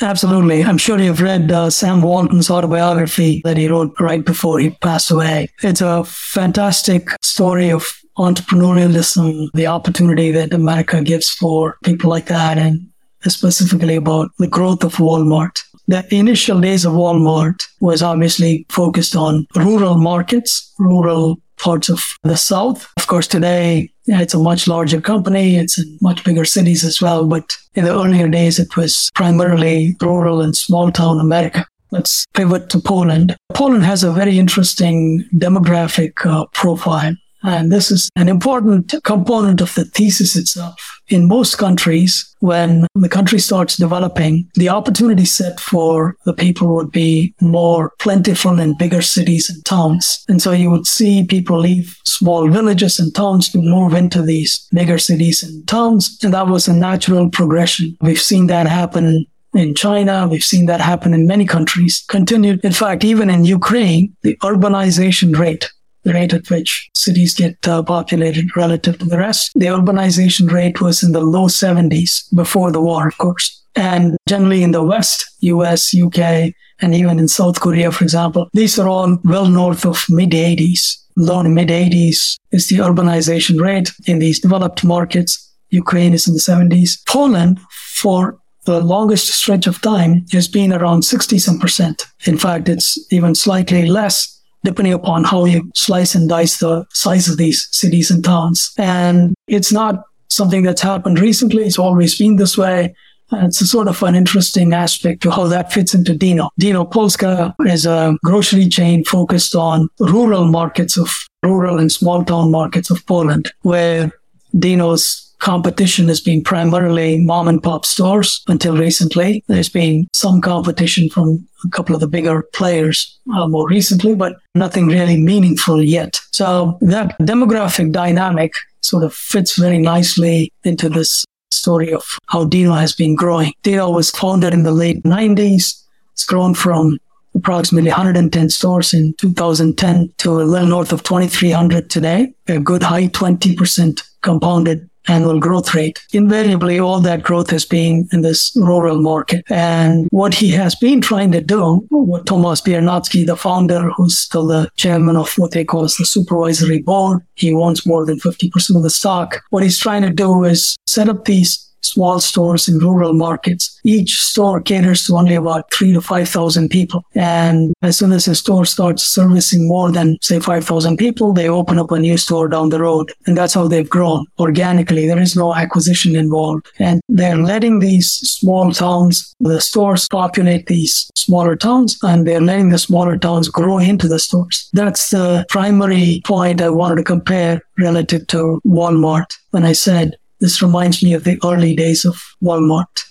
Absolutely. 0.00 0.64
I'm 0.64 0.78
sure 0.78 0.98
you've 0.98 1.20
read 1.20 1.52
uh, 1.52 1.68
Sam 1.68 2.00
Walton's 2.00 2.50
autobiography 2.50 3.42
that 3.44 3.58
he 3.58 3.68
wrote 3.68 3.94
right 4.00 4.24
before 4.24 4.58
he 4.58 4.70
passed 4.70 5.10
away. 5.10 5.50
It's 5.62 5.82
a 5.82 6.04
fantastic 6.04 7.10
story 7.20 7.70
of 7.70 7.92
entrepreneurialism, 8.16 9.48
the 9.52 9.66
opportunity 9.66 10.30
that 10.30 10.54
America 10.54 11.02
gives 11.02 11.28
for 11.28 11.76
people 11.84 12.08
like 12.08 12.26
that, 12.28 12.56
and 12.56 12.88
specifically 13.28 13.96
about 13.96 14.30
the 14.38 14.46
growth 14.46 14.82
of 14.82 14.94
Walmart. 14.94 15.62
The 15.90 16.06
initial 16.14 16.60
days 16.60 16.84
of 16.84 16.92
Walmart 16.92 17.64
was 17.80 18.00
obviously 18.00 18.64
focused 18.68 19.16
on 19.16 19.48
rural 19.56 19.96
markets, 19.96 20.72
rural 20.78 21.40
parts 21.58 21.88
of 21.88 22.00
the 22.22 22.36
South. 22.36 22.88
Of 22.96 23.08
course, 23.08 23.26
today 23.26 23.90
it's 24.06 24.32
a 24.32 24.38
much 24.38 24.68
larger 24.68 25.00
company. 25.00 25.56
It's 25.56 25.80
in 25.80 25.98
much 26.00 26.22
bigger 26.22 26.44
cities 26.44 26.84
as 26.84 27.02
well. 27.02 27.26
But 27.26 27.56
in 27.74 27.86
the 27.86 27.92
earlier 27.92 28.28
days, 28.28 28.60
it 28.60 28.76
was 28.76 29.10
primarily 29.16 29.96
rural 30.00 30.40
and 30.40 30.56
small 30.56 30.92
town 30.92 31.18
America. 31.18 31.66
Let's 31.90 32.24
pivot 32.34 32.70
to 32.70 32.78
Poland. 32.78 33.34
Poland 33.52 33.84
has 33.84 34.04
a 34.04 34.12
very 34.12 34.38
interesting 34.38 35.28
demographic 35.34 36.24
uh, 36.24 36.46
profile. 36.52 37.16
And 37.42 37.72
this 37.72 37.90
is 37.90 38.10
an 38.16 38.28
important 38.28 38.94
component 39.04 39.60
of 39.60 39.74
the 39.74 39.84
thesis 39.84 40.36
itself. 40.36 41.00
In 41.08 41.26
most 41.26 41.56
countries, 41.56 42.34
when 42.40 42.86
the 42.94 43.08
country 43.08 43.38
starts 43.38 43.76
developing, 43.76 44.48
the 44.54 44.68
opportunity 44.68 45.24
set 45.24 45.58
for 45.58 46.16
the 46.24 46.32
people 46.32 46.74
would 46.74 46.90
be 46.90 47.34
more 47.40 47.92
plentiful 47.98 48.58
in 48.60 48.76
bigger 48.76 49.02
cities 49.02 49.50
and 49.50 49.64
towns. 49.64 50.24
And 50.28 50.40
so 50.40 50.52
you 50.52 50.70
would 50.70 50.86
see 50.86 51.24
people 51.24 51.58
leave 51.58 51.96
small 52.04 52.48
villages 52.48 52.98
and 52.98 53.14
towns 53.14 53.48
to 53.50 53.58
move 53.58 53.94
into 53.94 54.22
these 54.22 54.68
bigger 54.72 54.98
cities 54.98 55.42
and 55.42 55.66
towns. 55.66 56.18
And 56.22 56.34
that 56.34 56.46
was 56.46 56.68
a 56.68 56.74
natural 56.74 57.30
progression. 57.30 57.96
We've 58.00 58.20
seen 58.20 58.46
that 58.48 58.66
happen 58.66 59.26
in 59.54 59.74
China. 59.74 60.28
We've 60.28 60.44
seen 60.44 60.66
that 60.66 60.80
happen 60.80 61.12
in 61.12 61.26
many 61.26 61.44
countries. 61.44 62.04
Continued. 62.08 62.64
In 62.64 62.72
fact, 62.72 63.04
even 63.04 63.30
in 63.30 63.44
Ukraine, 63.44 64.14
the 64.22 64.36
urbanization 64.36 65.36
rate 65.36 65.70
the 66.02 66.12
rate 66.12 66.32
at 66.32 66.48
which 66.50 66.88
cities 66.94 67.34
get 67.34 67.56
uh, 67.68 67.82
populated 67.82 68.56
relative 68.56 68.98
to 68.98 69.04
the 69.04 69.18
rest. 69.18 69.50
The 69.54 69.66
urbanization 69.66 70.50
rate 70.50 70.80
was 70.80 71.02
in 71.02 71.12
the 71.12 71.20
low 71.20 71.46
70s 71.46 72.34
before 72.34 72.72
the 72.72 72.80
war, 72.80 73.08
of 73.08 73.18
course. 73.18 73.62
And 73.76 74.16
generally 74.28 74.62
in 74.62 74.72
the 74.72 74.82
West, 74.82 75.24
US, 75.40 75.94
UK, 75.94 76.52
and 76.80 76.94
even 76.94 77.18
in 77.18 77.28
South 77.28 77.60
Korea, 77.60 77.92
for 77.92 78.04
example, 78.04 78.48
these 78.52 78.78
are 78.78 78.88
all 78.88 79.18
well 79.24 79.46
north 79.46 79.84
of 79.84 80.04
mid 80.08 80.30
80s. 80.30 80.96
Low 81.16 81.42
to 81.42 81.48
mid 81.48 81.68
80s 81.68 82.36
is 82.52 82.68
the 82.68 82.76
urbanization 82.76 83.60
rate 83.60 83.90
in 84.06 84.18
these 84.18 84.40
developed 84.40 84.82
markets. 84.84 85.46
Ukraine 85.70 86.14
is 86.14 86.26
in 86.26 86.34
the 86.34 86.40
70s. 86.40 86.98
Poland, 87.06 87.60
for 87.94 88.38
the 88.64 88.80
longest 88.80 89.28
stretch 89.28 89.66
of 89.66 89.80
time, 89.80 90.24
has 90.32 90.48
been 90.48 90.72
around 90.72 91.02
60 91.02 91.38
some 91.38 91.58
percent. 91.58 92.06
In 92.24 92.38
fact, 92.38 92.68
it's 92.68 92.98
even 93.12 93.34
slightly 93.34 93.86
less 93.86 94.39
depending 94.64 94.92
upon 94.92 95.24
how 95.24 95.44
you 95.44 95.70
slice 95.74 96.14
and 96.14 96.28
dice 96.28 96.58
the 96.58 96.84
size 96.92 97.28
of 97.28 97.36
these 97.36 97.68
cities 97.72 98.10
and 98.10 98.24
towns. 98.24 98.72
And 98.78 99.34
it's 99.46 99.72
not 99.72 100.04
something 100.28 100.62
that's 100.62 100.82
happened 100.82 101.18
recently. 101.18 101.64
It's 101.64 101.78
always 101.78 102.18
been 102.18 102.36
this 102.36 102.56
way. 102.56 102.94
And 103.32 103.46
it's 103.46 103.60
a 103.60 103.66
sort 103.66 103.88
of 103.88 104.02
an 104.02 104.16
interesting 104.16 104.72
aspect 104.72 105.22
to 105.22 105.30
how 105.30 105.46
that 105.46 105.72
fits 105.72 105.94
into 105.94 106.14
Dino. 106.14 106.50
Dino 106.58 106.84
Polska 106.84 107.54
is 107.60 107.86
a 107.86 108.16
grocery 108.24 108.68
chain 108.68 109.04
focused 109.04 109.54
on 109.54 109.88
rural 110.00 110.46
markets 110.46 110.96
of 110.96 111.10
rural 111.42 111.78
and 111.78 111.92
small 111.92 112.24
town 112.24 112.50
markets 112.50 112.90
of 112.90 113.06
Poland, 113.06 113.52
where 113.62 114.12
Dino's 114.58 115.29
competition 115.40 116.08
has 116.08 116.20
been 116.20 116.42
primarily 116.42 117.18
mom 117.18 117.48
and 117.48 117.62
pop 117.62 117.84
stores 117.84 118.42
until 118.46 118.76
recently. 118.76 119.42
There's 119.48 119.68
been 119.68 120.06
some 120.12 120.40
competition 120.40 121.08
from 121.10 121.46
a 121.64 121.68
couple 121.70 121.94
of 121.94 122.00
the 122.00 122.08
bigger 122.08 122.42
players 122.54 123.18
uh, 123.34 123.48
more 123.48 123.68
recently, 123.68 124.14
but 124.14 124.36
nothing 124.54 124.86
really 124.86 125.16
meaningful 125.16 125.82
yet. 125.82 126.20
So 126.32 126.78
that 126.82 127.18
demographic 127.18 127.92
dynamic 127.92 128.54
sort 128.82 129.02
of 129.02 129.14
fits 129.14 129.56
very 129.56 129.78
nicely 129.78 130.52
into 130.64 130.88
this 130.88 131.24
story 131.50 131.92
of 131.92 132.04
how 132.28 132.44
Dino 132.44 132.74
has 132.74 132.94
been 132.94 133.16
growing. 133.16 133.52
Dino 133.62 133.90
was 133.90 134.10
founded 134.10 134.54
in 134.54 134.62
the 134.62 134.72
late 134.72 135.02
90s. 135.02 135.82
It's 136.12 136.24
grown 136.24 136.54
from 136.54 136.98
approximately 137.34 137.90
110 137.90 138.50
stores 138.50 138.92
in 138.92 139.14
2010 139.18 140.12
to 140.18 140.40
a 140.40 140.42
little 140.42 140.68
north 140.68 140.92
of 140.92 141.02
2,300 141.02 141.88
today, 141.88 142.32
a 142.48 142.58
good 142.58 142.82
high 142.82 143.06
20% 143.06 144.02
compounded 144.22 144.89
annual 145.10 145.40
growth 145.40 145.74
rate. 145.74 146.00
Invariably, 146.12 146.78
all 146.78 147.00
that 147.00 147.22
growth 147.22 147.50
has 147.50 147.64
been 147.64 148.08
in 148.12 148.22
this 148.22 148.52
rural 148.56 149.02
market. 149.02 149.44
And 149.50 150.08
what 150.10 150.34
he 150.34 150.50
has 150.50 150.74
been 150.74 151.00
trying 151.00 151.32
to 151.32 151.40
do, 151.40 151.86
what 151.90 152.26
Thomas 152.26 152.60
Biernacki, 152.60 153.26
the 153.26 153.36
founder, 153.36 153.90
who's 153.90 154.18
still 154.18 154.46
the 154.46 154.70
chairman 154.76 155.16
of 155.16 155.32
what 155.36 155.50
they 155.50 155.64
call 155.64 155.82
the 155.82 155.88
supervisory 155.88 156.80
board, 156.80 157.20
he 157.34 157.52
owns 157.52 157.86
more 157.86 158.06
than 158.06 158.18
50% 158.18 158.76
of 158.76 158.82
the 158.82 158.90
stock. 158.90 159.42
What 159.50 159.62
he's 159.62 159.78
trying 159.78 160.02
to 160.02 160.10
do 160.10 160.44
is 160.44 160.76
set 160.86 161.08
up 161.08 161.24
these 161.24 161.69
small 161.82 162.20
stores 162.20 162.68
in 162.68 162.78
rural 162.78 163.12
markets. 163.12 163.78
Each 163.84 164.18
store 164.18 164.60
caters 164.60 165.04
to 165.04 165.16
only 165.16 165.34
about 165.34 165.72
three 165.72 165.92
to 165.92 166.00
5,000 166.00 166.68
people. 166.68 167.04
And 167.14 167.72
as 167.82 167.98
soon 167.98 168.12
as 168.12 168.28
a 168.28 168.34
store 168.34 168.64
starts 168.64 169.04
servicing 169.04 169.68
more 169.68 169.90
than, 169.90 170.18
say, 170.20 170.40
5,000 170.40 170.96
people, 170.96 171.32
they 171.32 171.48
open 171.48 171.78
up 171.78 171.90
a 171.90 171.98
new 171.98 172.16
store 172.16 172.48
down 172.48 172.68
the 172.68 172.80
road. 172.80 173.12
And 173.26 173.36
that's 173.36 173.54
how 173.54 173.68
they've 173.68 173.88
grown 173.88 174.26
organically. 174.38 175.06
There 175.06 175.20
is 175.20 175.36
no 175.36 175.54
acquisition 175.54 176.16
involved. 176.16 176.68
And 176.78 177.00
they're 177.08 177.36
letting 177.36 177.78
these 177.78 178.10
small 178.10 178.72
towns, 178.72 179.34
the 179.40 179.60
stores 179.60 180.08
populate 180.08 180.66
these 180.66 181.10
smaller 181.14 181.56
towns, 181.56 181.98
and 182.02 182.26
they're 182.26 182.40
letting 182.40 182.70
the 182.70 182.78
smaller 182.78 183.16
towns 183.16 183.48
grow 183.48 183.78
into 183.78 184.08
the 184.08 184.18
stores. 184.18 184.68
That's 184.72 185.10
the 185.10 185.44
primary 185.48 186.22
point 186.24 186.60
I 186.60 186.70
wanted 186.70 186.96
to 186.96 187.04
compare 187.04 187.62
relative 187.78 188.26
to 188.28 188.60
Walmart 188.66 189.36
when 189.50 189.64
I 189.64 189.72
said 189.72 190.16
this 190.40 190.62
reminds 190.62 191.02
me 191.02 191.12
of 191.14 191.24
the 191.24 191.38
early 191.44 191.74
days 191.74 192.04
of 192.04 192.20
Walmart. 192.42 193.04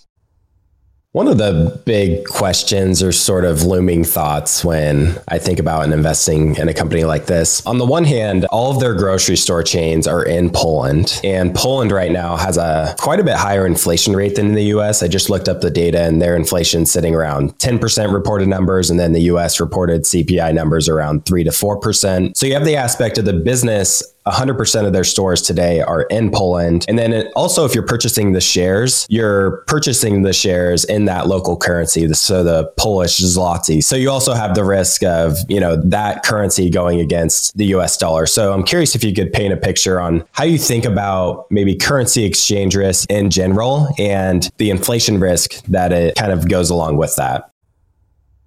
One 1.12 1.28
of 1.28 1.40
the 1.40 1.82
big 1.88 2.26
questions 2.26 3.02
or 3.02 3.12
sort 3.12 3.44
of 3.44 3.64
looming 3.64 4.04
thoughts 4.04 4.64
when 4.64 5.20
I 5.28 5.40
think 5.40 5.58
about 5.58 5.92
investing 5.92 6.56
in 6.56 6.70
a 6.70 6.74
company 6.74 7.04
like 7.04 7.26
this, 7.26 7.66
on 7.66 7.80
the 7.80 7.86
one 7.86 8.04
hand, 8.04 8.46
all 8.52 8.70
of 8.70 8.80
their 8.80 8.94
grocery 8.94 9.36
store 9.36 9.64
chains 9.64 10.06
are 10.06 10.24
in 10.24 10.52
Poland, 10.52 11.20
and 11.24 11.56
Poland 11.56 11.92
right 11.92 12.12
now 12.12 12.38
has 12.38 12.58
a 12.58 12.96
quite 13.00 13.20
a 13.20 13.24
bit 13.24 13.38
higher 13.38 13.66
inflation 13.66 14.16
rate 14.16 14.36
than 14.36 14.46
in 14.46 14.54
the 14.54 14.66
US. 14.66 15.02
I 15.02 15.08
just 15.08 15.32
looked 15.32 15.50
up 15.50 15.62
the 15.62 15.72
data 15.72 16.02
and 16.02 16.22
their 16.22 16.36
inflation 16.36 16.86
sitting 16.86 17.16
around 17.16 17.58
10% 17.58 18.14
reported 18.14 18.48
numbers, 18.48 18.92
and 18.92 19.00
then 19.00 19.14
the 19.14 19.22
US 19.22 19.60
reported 19.60 20.04
CPI 20.04 20.54
numbers 20.54 20.88
around 20.88 21.26
3 21.26 21.44
to 21.44 21.50
4%. 21.50 22.38
So 22.38 22.46
you 22.46 22.54
have 22.54 22.66
the 22.66 22.76
aspect 22.76 23.18
of 23.18 23.26
the 23.26 23.34
business 23.34 24.04
100% 24.28 24.86
of 24.86 24.94
their 24.94 25.04
stores 25.04 25.42
today 25.42 25.82
are 25.82 26.04
in 26.04 26.32
Poland. 26.32 26.86
And 26.88 26.98
then 26.98 27.14
it, 27.14 27.32
also, 27.36 27.66
if 27.66 27.74
you're 27.74 27.86
purchasing 27.86 28.34
the 28.34 28.42
shares, 28.42 29.08
you're 29.10 29.64
purchasing 29.68 30.22
the 30.24 30.34
shares 30.34 30.84
in 30.86 31.06
that 31.06 31.28
local 31.28 31.58
currency, 31.58 32.12
so 32.14 32.44
the 32.44 32.72
Polish 32.78 33.20
zloty. 33.20 33.84
So 33.84 33.96
you 33.96 34.10
also 34.10 34.34
have 34.34 34.56
the 34.56 34.64
risk 34.64 35.04
of, 35.04 35.38
you 35.48 35.60
know, 35.60 35.76
that 35.76 36.24
currency 36.24 36.70
going 36.70 37.00
against 37.00 37.58
the 37.58 37.66
US 37.68 37.98
dollar. 37.98 38.26
So 38.26 38.54
I'm 38.54 38.64
curious 38.64 38.96
if 38.96 39.04
you 39.04 39.14
could 39.14 39.34
paint 39.34 39.54
a 39.54 39.58
picture 39.58 40.00
on 40.00 40.26
how 40.32 40.44
you 40.44 40.58
think 40.58 40.86
about 40.86 41.46
maybe 41.50 41.76
currency 41.76 42.26
exchange 42.26 42.76
risk 42.76 43.10
in 43.10 43.30
general 43.30 43.88
and 43.98 44.50
the 44.58 44.70
inflation 44.70 45.20
risk 45.20 45.64
that 45.66 45.92
it 45.92 46.16
kind 46.16 46.32
of 46.32 46.48
goes 46.48 46.70
along 46.70 46.98
with 46.98 47.16
that. 47.16 47.52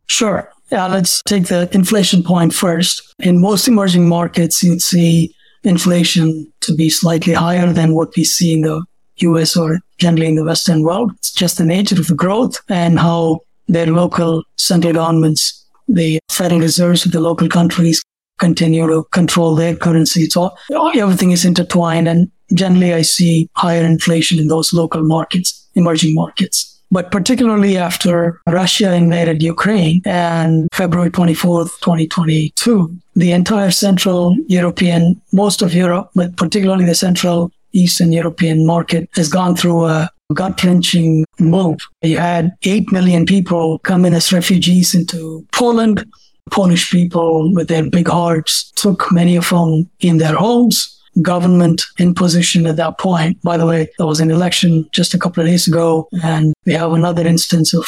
Sure. 0.07 0.51
Yeah, 0.71 0.87
let's 0.87 1.23
take 1.23 1.49
the 1.49 1.69
inflation 1.73 2.23
point 2.23 2.55
first. 2.55 3.15
In 3.19 3.41
most 3.41 3.69
emerging 3.69 4.09
markets, 4.09 4.63
you'd 4.63 4.81
see 4.81 5.35
inflation 5.65 6.51
to 6.61 6.75
be 6.75 6.91
slightly 6.91 7.33
higher 7.33 7.73
than 7.73 7.95
what 7.95 8.15
we 8.17 8.25
see 8.25 8.55
in 8.55 8.63
the 8.63 8.85
US 9.19 9.57
or 9.57 9.81
generally 9.99 10.27
in 10.27 10.35
the 10.35 10.45
Western 10.45 10.83
world. 10.83 11.13
It's 11.19 11.33
just 11.33 11.59
the 11.59 11.65
nature 11.65 12.01
of 12.01 12.09
the 12.09 12.15
growth 12.15 12.61
and 12.69 12.99
how 12.99 13.41
their 13.69 13.87
local 13.87 14.43
central 14.57 14.95
governments, 14.95 15.65
the 15.89 16.19
Federal 16.31 16.61
Reserves 16.61 17.07
of 17.07 17.13
the 17.13 17.21
local 17.21 17.49
countries 17.49 18.03
continue 18.39 18.87
to 18.87 19.05
control 19.13 19.55
their 19.55 19.77
currency. 19.77 20.29
So 20.29 20.51
everything 20.97 21.31
is 21.31 21.45
intertwined 21.45 22.09
and 22.09 22.31
generally 22.55 22.93
I 22.93 23.03
see 23.03 23.49
higher 23.55 23.85
inflation 23.85 24.39
in 24.39 24.49
those 24.49 24.73
local 24.73 25.03
markets, 25.03 25.69
emerging 25.75 26.15
markets. 26.15 26.72
But 26.93 27.11
particularly 27.11 27.79
after 27.79 28.39
Russia 28.47 28.93
invaded 28.93 29.43
Ukraine 29.43 30.03
and 30.05 30.69
February 30.75 31.11
24th, 31.11 31.81
2022, 31.81 32.95
the 33.17 33.33
entire 33.33 33.71
Central 33.71 34.37
European, 34.47 35.19
most 35.33 35.63
of 35.63 35.73
Europe, 35.73 36.11
but 36.15 36.37
particularly 36.37 36.85
the 36.85 36.95
Central 36.95 37.51
Eastern 37.73 38.13
European 38.13 38.67
market 38.67 39.09
has 39.15 39.29
gone 39.31 39.57
through 39.57 39.87
a 39.87 40.11
gut 40.35 40.63
wrenching 40.63 41.25
move. 41.41 41.79
You 42.03 42.19
had 42.19 42.53
8 42.63 42.93
million 42.93 43.25
people 43.25 43.79
come 43.79 44.05
in 44.05 44.13
as 44.13 44.31
refugees 44.31 44.95
into 44.95 45.47
Poland. 45.53 46.05
Polish 46.51 46.91
people 46.91 47.55
with 47.55 47.69
their 47.69 47.89
big 47.89 48.09
hearts 48.09 48.71
took 48.77 49.11
many 49.11 49.37
of 49.37 49.49
them 49.49 49.89
in 50.01 50.19
their 50.19 50.35
homes 50.35 51.02
government 51.21 51.83
in 51.99 52.15
position 52.15 52.67
at 52.67 52.77
that 52.77 52.99
point. 52.99 53.41
By 53.43 53.57
the 53.57 53.67
way, 53.67 53.89
there 53.99 54.07
was 54.07 54.21
an 54.21 54.31
election 54.31 54.89
just 54.93 55.15
a 55.15 55.19
couple 55.19 55.43
of 55.43 55.49
days 55.49 55.69
ago, 55.69 56.09
and 56.23 56.55
we 56.65 56.73
have 56.73 56.93
another 56.93 57.27
instance 57.27 57.75
of 57.75 57.87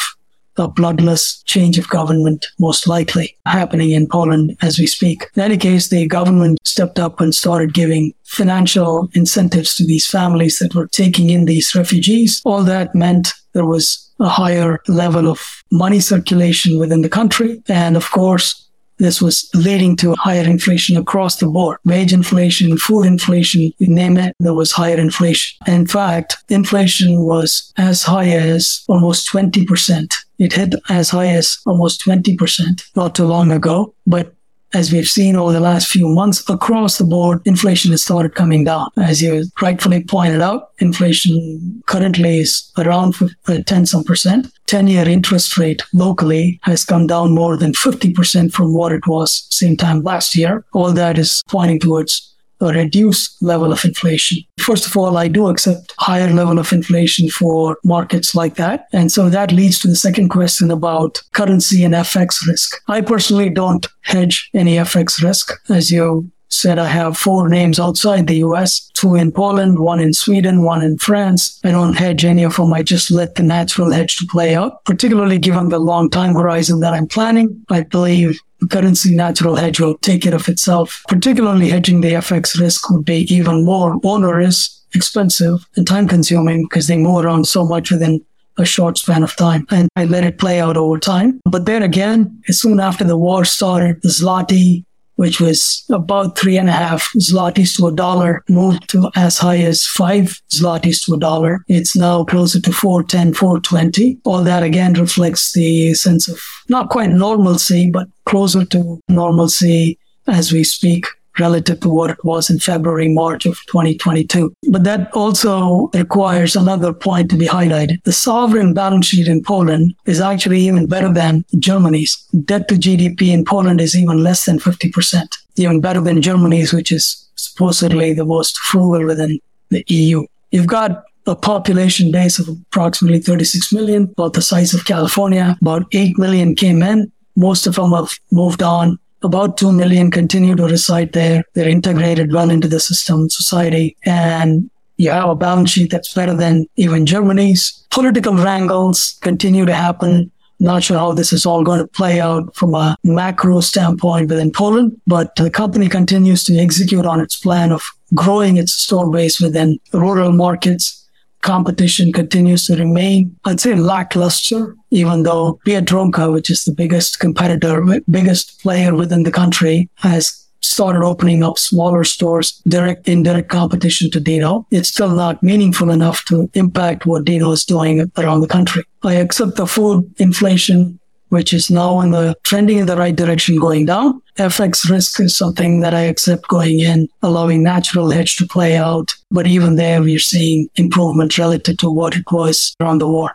a 0.57 0.67
bloodless 0.67 1.43
change 1.43 1.77
of 1.77 1.89
government, 1.89 2.45
most 2.59 2.87
likely 2.87 3.35
happening 3.45 3.91
in 3.91 4.07
Poland 4.07 4.55
as 4.61 4.79
we 4.79 4.87
speak. 4.87 5.25
In 5.35 5.41
any 5.41 5.57
case, 5.57 5.89
the 5.89 6.07
government 6.07 6.59
stepped 6.63 6.97
up 6.97 7.19
and 7.19 7.35
started 7.35 7.73
giving 7.73 8.13
financial 8.23 9.09
incentives 9.13 9.75
to 9.75 9.85
these 9.85 10.05
families 10.05 10.59
that 10.59 10.73
were 10.73 10.87
taking 10.87 11.29
in 11.29 11.45
these 11.45 11.75
refugees. 11.75 12.41
All 12.45 12.63
that 12.63 12.95
meant 12.95 13.33
there 13.53 13.65
was 13.65 14.01
a 14.19 14.29
higher 14.29 14.79
level 14.87 15.27
of 15.27 15.41
money 15.71 15.99
circulation 15.99 16.79
within 16.79 17.01
the 17.01 17.09
country. 17.09 17.61
And 17.67 17.97
of 17.97 18.09
course, 18.11 18.64
this 18.97 19.21
was 19.21 19.49
leading 19.53 19.95
to 19.97 20.15
higher 20.15 20.43
inflation 20.43 20.97
across 20.97 21.37
the 21.37 21.47
board. 21.47 21.77
Wage 21.85 22.13
inflation, 22.13 22.77
food 22.77 23.03
inflation, 23.03 23.71
you 23.77 23.87
name 23.87 24.17
it, 24.17 24.35
there 24.39 24.53
was 24.53 24.71
higher 24.71 24.97
inflation. 24.97 25.57
In 25.67 25.87
fact, 25.87 26.37
inflation 26.49 27.21
was 27.21 27.73
as 27.77 28.03
high 28.03 28.29
as 28.29 28.83
almost 28.87 29.29
20%. 29.31 30.13
It 30.37 30.53
hit 30.53 30.75
as 30.89 31.09
high 31.09 31.27
as 31.27 31.57
almost 31.65 32.05
20% 32.05 32.83
not 32.95 33.15
too 33.15 33.25
long 33.25 33.51
ago. 33.51 33.93
But 34.05 34.33
as 34.73 34.91
we've 34.91 35.07
seen 35.07 35.35
over 35.35 35.53
the 35.53 35.59
last 35.59 35.87
few 35.87 36.07
months 36.07 36.47
across 36.49 36.97
the 36.97 37.05
board, 37.05 37.41
inflation 37.45 37.91
has 37.91 38.03
started 38.03 38.35
coming 38.35 38.63
down. 38.63 38.89
As 38.97 39.21
you 39.21 39.45
rightfully 39.61 40.03
pointed 40.03 40.41
out, 40.41 40.71
inflation 40.79 41.83
currently 41.85 42.39
is 42.39 42.71
around 42.77 43.15
uh, 43.47 43.61
10 43.65 43.85
some 43.85 44.03
percent. 44.03 44.47
10 44.67 44.87
year 44.87 45.07
interest 45.07 45.57
rate 45.57 45.83
locally 45.93 46.59
has 46.63 46.83
come 46.83 47.07
down 47.07 47.33
more 47.33 47.55
than 47.55 47.71
50% 47.73 48.51
from 48.51 48.73
what 48.73 48.91
it 48.91 49.07
was 49.07 49.47
same 49.49 49.77
time 49.77 50.01
last 50.01 50.35
year. 50.35 50.65
All 50.73 50.91
that 50.91 51.17
is 51.17 51.41
pointing 51.47 51.79
towards 51.79 52.34
a 52.61 52.67
reduced 52.67 53.41
level 53.41 53.71
of 53.71 53.83
inflation. 53.83 54.39
First 54.59 54.87
of 54.87 54.97
all, 54.97 55.17
I 55.17 55.27
do 55.27 55.47
accept 55.47 55.93
higher 55.99 56.31
level 56.31 56.59
of 56.59 56.71
inflation 56.71 57.29
for 57.29 57.77
markets 57.83 58.33
like 58.35 58.55
that. 58.55 58.87
And 58.93 59.11
so 59.11 59.29
that 59.29 59.51
leads 59.51 59.79
to 59.79 59.87
the 59.87 59.95
second 59.95 60.29
question 60.29 60.71
about 60.71 61.21
currency 61.33 61.83
and 61.83 61.93
FX 61.93 62.47
risk. 62.47 62.81
I 62.87 63.01
personally 63.01 63.49
don't 63.49 63.85
hedge 64.01 64.49
any 64.53 64.75
FX 64.75 65.21
risk. 65.23 65.53
As 65.69 65.91
you 65.91 66.31
said, 66.49 66.79
I 66.79 66.87
have 66.87 67.17
four 67.17 67.49
names 67.49 67.79
outside 67.79 68.27
the 68.27 68.37
US, 68.37 68.89
two 68.93 69.15
in 69.15 69.31
Poland, 69.31 69.79
one 69.79 69.99
in 69.99 70.13
Sweden, 70.13 70.63
one 70.63 70.81
in 70.81 70.97
France. 70.97 71.59
I 71.63 71.71
don't 71.71 71.93
hedge 71.93 72.23
any 72.23 72.43
of 72.43 72.55
them. 72.55 72.73
I 72.73 72.83
just 72.83 73.11
let 73.11 73.35
the 73.35 73.43
natural 73.43 73.91
hedge 73.91 74.15
to 74.17 74.27
play 74.29 74.55
out, 74.55 74.83
particularly 74.85 75.37
given 75.37 75.69
the 75.69 75.79
long 75.79 76.09
time 76.09 76.33
horizon 76.33 76.79
that 76.79 76.93
I'm 76.93 77.07
planning. 77.07 77.63
I 77.69 77.81
believe 77.81 78.39
currency 78.69 79.15
natural 79.15 79.55
hedge 79.55 79.79
will 79.79 79.97
take 79.99 80.23
care 80.23 80.35
of 80.35 80.47
itself. 80.47 81.03
Particularly 81.07 81.69
hedging 81.69 82.01
the 82.01 82.13
FX 82.13 82.59
risk 82.59 82.89
would 82.89 83.05
be 83.05 83.21
even 83.33 83.65
more 83.65 83.99
onerous, 84.03 84.85
expensive, 84.93 85.67
and 85.75 85.87
time 85.87 86.07
consuming 86.07 86.63
because 86.63 86.87
they 86.87 86.97
move 86.97 87.23
around 87.23 87.47
so 87.47 87.65
much 87.65 87.91
within 87.91 88.23
a 88.57 88.65
short 88.65 88.97
span 88.97 89.23
of 89.23 89.35
time. 89.35 89.65
And 89.69 89.89
I 89.95 90.05
let 90.05 90.23
it 90.23 90.37
play 90.37 90.59
out 90.59 90.77
over 90.77 90.97
time. 90.97 91.41
But 91.45 91.65
then 91.65 91.83
again, 91.83 92.41
soon 92.47 92.79
after 92.79 93.03
the 93.03 93.17
war 93.17 93.45
started, 93.45 94.01
the 94.01 94.09
zloty 94.09 94.85
which 95.15 95.39
was 95.39 95.83
about 95.89 96.37
three 96.37 96.57
and 96.57 96.69
a 96.69 96.73
half 96.73 97.09
zlotys 97.19 97.75
to 97.77 97.87
a 97.87 97.95
dollar, 97.95 98.43
moved 98.49 98.89
to 98.89 99.09
as 99.15 99.37
high 99.37 99.57
as 99.57 99.85
five 99.85 100.39
zlotys 100.53 101.03
to 101.05 101.13
a 101.13 101.19
dollar. 101.19 101.63
It's 101.67 101.95
now 101.95 102.23
closer 102.23 102.59
to 102.59 102.71
410, 102.71 103.33
420. 103.33 104.19
All 104.25 104.43
that 104.43 104.63
again 104.63 104.93
reflects 104.93 105.53
the 105.53 105.93
sense 105.93 106.27
of 106.27 106.39
not 106.69 106.89
quite 106.89 107.11
normalcy, 107.11 107.89
but 107.89 108.07
closer 108.25 108.65
to 108.65 108.99
normalcy 109.07 109.99
as 110.27 110.51
we 110.51 110.63
speak 110.63 111.05
relative 111.39 111.79
to 111.81 111.89
what 111.89 112.11
it 112.11 112.23
was 112.23 112.49
in 112.49 112.59
February, 112.59 113.09
March 113.09 113.45
of 113.45 113.57
2022. 113.67 114.53
But 114.69 114.83
that 114.83 115.11
also 115.13 115.89
requires 115.93 116.55
another 116.55 116.93
point 116.93 117.29
to 117.31 117.37
be 117.37 117.47
highlighted. 117.47 118.03
The 118.03 118.11
sovereign 118.11 118.73
balance 118.73 119.07
sheet 119.07 119.27
in 119.27 119.43
Poland 119.43 119.93
is 120.05 120.21
actually 120.21 120.61
even 120.61 120.87
better 120.87 121.11
than 121.11 121.45
Germany's. 121.59 122.15
Debt 122.45 122.67
to 122.69 122.75
GDP 122.75 123.33
in 123.33 123.45
Poland 123.45 123.81
is 123.81 123.95
even 123.95 124.23
less 124.23 124.45
than 124.45 124.59
50%, 124.59 125.27
even 125.57 125.81
better 125.81 126.01
than 126.01 126.21
Germany's, 126.21 126.73
which 126.73 126.91
is 126.91 127.27
supposedly 127.35 128.13
the 128.13 128.25
most 128.25 128.57
frugal 128.57 129.05
within 129.05 129.39
the 129.69 129.83
EU. 129.87 130.25
You've 130.51 130.67
got 130.67 131.03
a 131.27 131.35
population 131.35 132.11
base 132.11 132.39
of 132.39 132.47
approximately 132.49 133.19
36 133.19 133.73
million, 133.73 134.03
about 134.03 134.33
the 134.33 134.41
size 134.41 134.73
of 134.73 134.85
California. 134.85 135.57
About 135.61 135.85
8 135.91 136.17
million 136.17 136.55
came 136.55 136.83
in. 136.83 137.11
Most 137.35 137.67
of 137.67 137.75
them 137.75 137.91
have 137.91 138.17
moved 138.31 138.63
on. 138.63 138.97
About 139.25 139.57
2 139.57 139.71
million 139.71 140.11
continue 140.11 140.55
to 140.55 140.65
reside 140.65 141.13
there. 141.13 141.43
They're 141.55 141.67
integrated 141.67 142.31
well 142.31 142.51
into 142.51 142.67
the 142.67 142.79
system, 142.79 143.27
society, 143.27 143.97
and 144.05 144.69
you 144.97 145.09
have 145.09 145.29
a 145.29 145.35
balance 145.35 145.71
sheet 145.71 145.89
that's 145.89 146.13
better 146.13 146.35
than 146.35 146.67
even 146.75 147.07
Germany's. 147.07 147.83
Political 147.89 148.35
wrangles 148.35 149.17
continue 149.21 149.65
to 149.65 149.73
happen. 149.73 150.31
Not 150.59 150.83
sure 150.83 150.99
how 150.99 151.13
this 151.13 151.33
is 151.33 151.43
all 151.43 151.63
going 151.63 151.79
to 151.79 151.87
play 151.87 152.21
out 152.21 152.55
from 152.55 152.75
a 152.75 152.95
macro 153.03 153.61
standpoint 153.61 154.29
within 154.29 154.51
Poland, 154.51 154.95
but 155.07 155.35
the 155.37 155.49
company 155.49 155.89
continues 155.89 156.43
to 156.43 156.55
execute 156.57 157.07
on 157.07 157.19
its 157.19 157.35
plan 157.35 157.71
of 157.71 157.81
growing 158.13 158.57
its 158.57 158.73
store 158.73 159.09
base 159.09 159.41
within 159.41 159.79
rural 159.91 160.33
markets 160.33 161.04
competition 161.45 162.11
continues 162.11 162.65
to 162.65 162.75
remain, 162.75 163.35
I'd 163.45 163.61
say, 163.61 163.75
lackluster, 163.75 164.75
even 164.89 165.23
though 165.23 165.59
Biedronka, 165.65 166.33
which 166.33 166.49
is 166.49 166.63
the 166.63 166.73
biggest 166.73 167.19
competitor, 167.19 167.85
biggest 168.09 168.61
player 168.61 168.93
within 168.95 169.23
the 169.23 169.31
country, 169.31 169.89
has 169.95 170.41
started 170.61 171.03
opening 171.03 171.43
up 171.43 171.59
smaller 171.59 172.03
stores, 172.03 172.59
direct, 172.67 173.07
indirect 173.07 173.49
competition 173.49 174.09
to 174.09 174.19
Dino. 174.19 174.65
It's 174.71 174.89
still 174.89 175.15
not 175.15 175.43
meaningful 175.43 175.91
enough 175.91 176.25
to 176.25 176.49
impact 176.55 177.05
what 177.05 177.25
Dino 177.25 177.51
is 177.51 177.63
doing 177.63 178.11
around 178.17 178.41
the 178.41 178.47
country. 178.47 178.83
I 179.03 179.13
accept 179.13 179.55
the 179.55 179.67
food 179.67 180.11
inflation 180.17 180.99
which 181.29 181.53
is 181.53 181.69
now 181.69 181.99
in 182.01 182.11
the 182.11 182.35
trending 182.43 182.77
in 182.77 182.85
the 182.85 182.97
right 182.97 183.15
direction 183.15 183.59
going 183.59 183.85
down. 183.85 184.21
FX 184.37 184.89
risk 184.89 185.19
is 185.19 185.35
something 185.35 185.79
that 185.79 185.93
I 185.93 186.01
accept 186.01 186.47
going 186.47 186.79
in, 186.79 187.07
allowing 187.21 187.63
natural 187.63 188.11
hedge 188.11 188.35
to 188.37 188.47
play 188.47 188.75
out. 188.75 189.13
But 189.31 189.47
even 189.47 189.75
there, 189.75 190.01
we're 190.01 190.19
seeing 190.19 190.67
improvement 190.75 191.37
relative 191.37 191.77
to 191.77 191.89
what 191.89 192.15
it 192.15 192.25
was 192.31 192.75
around 192.81 192.99
the 192.99 193.07
war. 193.07 193.31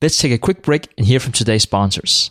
Let's 0.00 0.18
take 0.18 0.32
a 0.32 0.38
quick 0.38 0.62
break 0.62 0.88
and 0.98 1.06
hear 1.06 1.20
from 1.20 1.32
today's 1.32 1.62
sponsors. 1.62 2.30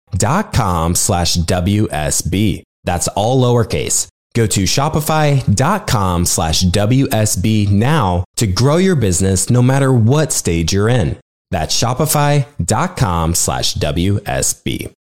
shopify.com 0.11 0.95
slash 0.95 1.37
WSB. 1.37 2.63
That's 2.83 3.07
all 3.09 3.41
lowercase. 3.41 4.07
Go 4.33 4.47
to 4.47 4.63
shopify.com 4.63 6.25
slash 6.25 6.63
WSB 6.63 7.69
now 7.69 8.23
to 8.37 8.47
grow 8.47 8.77
your 8.77 8.95
business 8.95 9.49
no 9.49 9.61
matter 9.61 9.91
what 9.91 10.31
stage 10.31 10.71
you're 10.71 10.87
in. 10.89 11.17
That's 11.51 11.77
shopify.com 11.77 13.35
slash 13.35 13.73
WSB. 13.75 14.93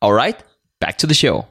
All 0.00 0.12
right, 0.12 0.40
back 0.80 0.98
to 0.98 1.06
the 1.06 1.14
show. 1.14 1.46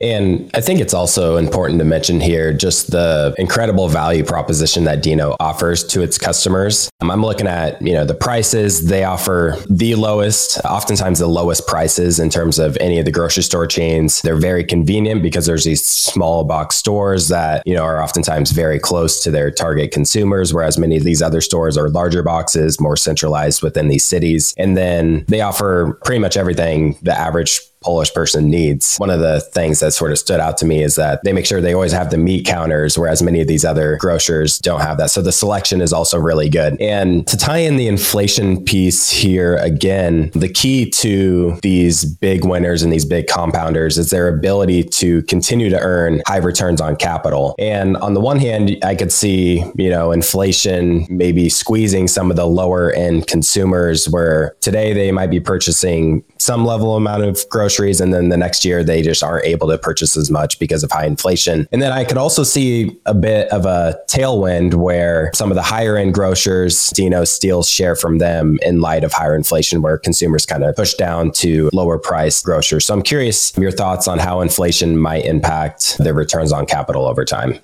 And 0.00 0.50
I 0.54 0.60
think 0.60 0.80
it's 0.80 0.94
also 0.94 1.36
important 1.36 1.80
to 1.80 1.84
mention 1.84 2.20
here 2.20 2.52
just 2.52 2.90
the 2.90 3.34
incredible 3.36 3.88
value 3.88 4.24
proposition 4.24 4.84
that 4.84 5.02
Dino 5.02 5.36
offers 5.40 5.84
to 5.88 6.02
its 6.02 6.18
customers. 6.18 6.88
Um, 7.00 7.10
I'm 7.10 7.22
looking 7.22 7.48
at, 7.48 7.80
you 7.82 7.92
know, 7.92 8.04
the 8.04 8.14
prices 8.14 8.86
they 8.86 9.04
offer 9.04 9.56
the 9.68 9.96
lowest, 9.96 10.58
oftentimes 10.64 11.18
the 11.18 11.26
lowest 11.26 11.66
prices 11.66 12.20
in 12.20 12.30
terms 12.30 12.58
of 12.58 12.76
any 12.80 12.98
of 12.98 13.04
the 13.04 13.10
grocery 13.10 13.42
store 13.42 13.66
chains. 13.66 14.22
They're 14.22 14.36
very 14.36 14.64
convenient 14.64 15.22
because 15.22 15.46
there's 15.46 15.64
these 15.64 15.84
small 15.84 16.44
box 16.44 16.76
stores 16.76 17.28
that, 17.28 17.66
you 17.66 17.74
know, 17.74 17.82
are 17.82 18.02
oftentimes 18.02 18.52
very 18.52 18.78
close 18.78 19.20
to 19.24 19.30
their 19.30 19.50
target 19.50 19.90
consumers, 19.90 20.54
whereas 20.54 20.78
many 20.78 20.96
of 20.96 21.04
these 21.04 21.22
other 21.22 21.40
stores 21.40 21.76
are 21.76 21.88
larger 21.88 22.22
boxes, 22.22 22.80
more 22.80 22.96
centralized 22.96 23.62
within 23.62 23.88
these 23.88 24.04
cities. 24.04 24.54
And 24.58 24.76
then 24.76 25.24
they 25.26 25.40
offer 25.40 25.98
pretty 26.04 26.20
much 26.20 26.36
everything 26.36 26.96
the 27.02 27.18
average 27.18 27.60
Polish 27.80 28.12
person 28.12 28.50
needs. 28.50 28.96
One 28.96 29.10
of 29.10 29.20
the 29.20 29.40
things 29.40 29.80
that 29.80 29.92
sort 29.92 30.10
of 30.10 30.18
stood 30.18 30.40
out 30.40 30.58
to 30.58 30.66
me 30.66 30.82
is 30.82 30.96
that 30.96 31.22
they 31.24 31.32
make 31.32 31.46
sure 31.46 31.60
they 31.60 31.74
always 31.74 31.92
have 31.92 32.10
the 32.10 32.18
meat 32.18 32.44
counters, 32.44 32.98
whereas 32.98 33.22
many 33.22 33.40
of 33.40 33.46
these 33.46 33.64
other 33.64 33.96
grocers 33.96 34.58
don't 34.58 34.80
have 34.80 34.98
that. 34.98 35.10
So 35.10 35.22
the 35.22 35.32
selection 35.32 35.80
is 35.80 35.92
also 35.92 36.18
really 36.18 36.48
good. 36.48 36.80
And 36.80 37.26
to 37.28 37.36
tie 37.36 37.58
in 37.58 37.76
the 37.76 37.86
inflation 37.86 38.64
piece 38.64 39.08
here 39.08 39.56
again, 39.56 40.30
the 40.34 40.48
key 40.48 40.90
to 40.90 41.58
these 41.62 42.04
big 42.04 42.44
winners 42.44 42.82
and 42.82 42.92
these 42.92 43.04
big 43.04 43.26
compounders 43.26 43.96
is 43.96 44.10
their 44.10 44.28
ability 44.28 44.82
to 44.84 45.22
continue 45.22 45.70
to 45.70 45.78
earn 45.78 46.20
high 46.26 46.38
returns 46.38 46.80
on 46.80 46.96
capital. 46.96 47.54
And 47.58 47.96
on 47.98 48.14
the 48.14 48.20
one 48.20 48.38
hand, 48.38 48.76
I 48.82 48.94
could 48.96 49.12
see, 49.12 49.64
you 49.76 49.90
know, 49.90 50.10
inflation 50.12 51.06
maybe 51.08 51.48
squeezing 51.48 52.08
some 52.08 52.30
of 52.30 52.36
the 52.36 52.46
lower 52.46 52.90
end 52.92 53.28
consumers 53.28 54.08
where 54.08 54.56
today 54.60 54.92
they 54.92 55.12
might 55.12 55.30
be 55.30 55.40
purchasing 55.40 56.24
some 56.38 56.64
level 56.64 56.96
amount 56.96 57.24
of 57.24 57.44
groceries 57.50 57.67
and 57.68 58.12
then 58.12 58.28
the 58.28 58.36
next 58.36 58.64
year 58.64 58.82
they 58.82 59.02
just 59.02 59.22
aren't 59.22 59.44
able 59.44 59.68
to 59.68 59.78
purchase 59.78 60.16
as 60.16 60.30
much 60.30 60.58
because 60.58 60.82
of 60.82 60.90
high 60.90 61.06
inflation. 61.06 61.68
And 61.72 61.82
then 61.82 61.92
I 61.92 62.04
could 62.04 62.16
also 62.16 62.42
see 62.42 62.98
a 63.06 63.14
bit 63.14 63.48
of 63.50 63.66
a 63.66 63.98
tailwind 64.08 64.74
where 64.74 65.30
some 65.34 65.50
of 65.50 65.54
the 65.54 65.62
higher 65.62 65.96
end 65.96 66.14
grocers, 66.14 66.90
Dino 66.90 67.24
steals 67.24 67.68
share 67.68 67.94
from 67.94 68.18
them 68.18 68.58
in 68.62 68.80
light 68.80 69.04
of 69.04 69.12
higher 69.12 69.34
inflation 69.34 69.82
where 69.82 69.98
consumers 69.98 70.46
kind 70.46 70.64
of 70.64 70.74
push 70.76 70.94
down 70.94 71.30
to 71.32 71.68
lower 71.72 71.98
price 71.98 72.42
grocers. 72.42 72.86
So 72.86 72.94
I'm 72.94 73.02
curious 73.02 73.56
your 73.56 73.70
thoughts 73.70 74.08
on 74.08 74.18
how 74.18 74.40
inflation 74.40 74.98
might 74.98 75.24
impact 75.24 75.98
their 75.98 76.14
returns 76.14 76.52
on 76.52 76.66
capital 76.66 77.06
over 77.06 77.24
time. 77.24 77.58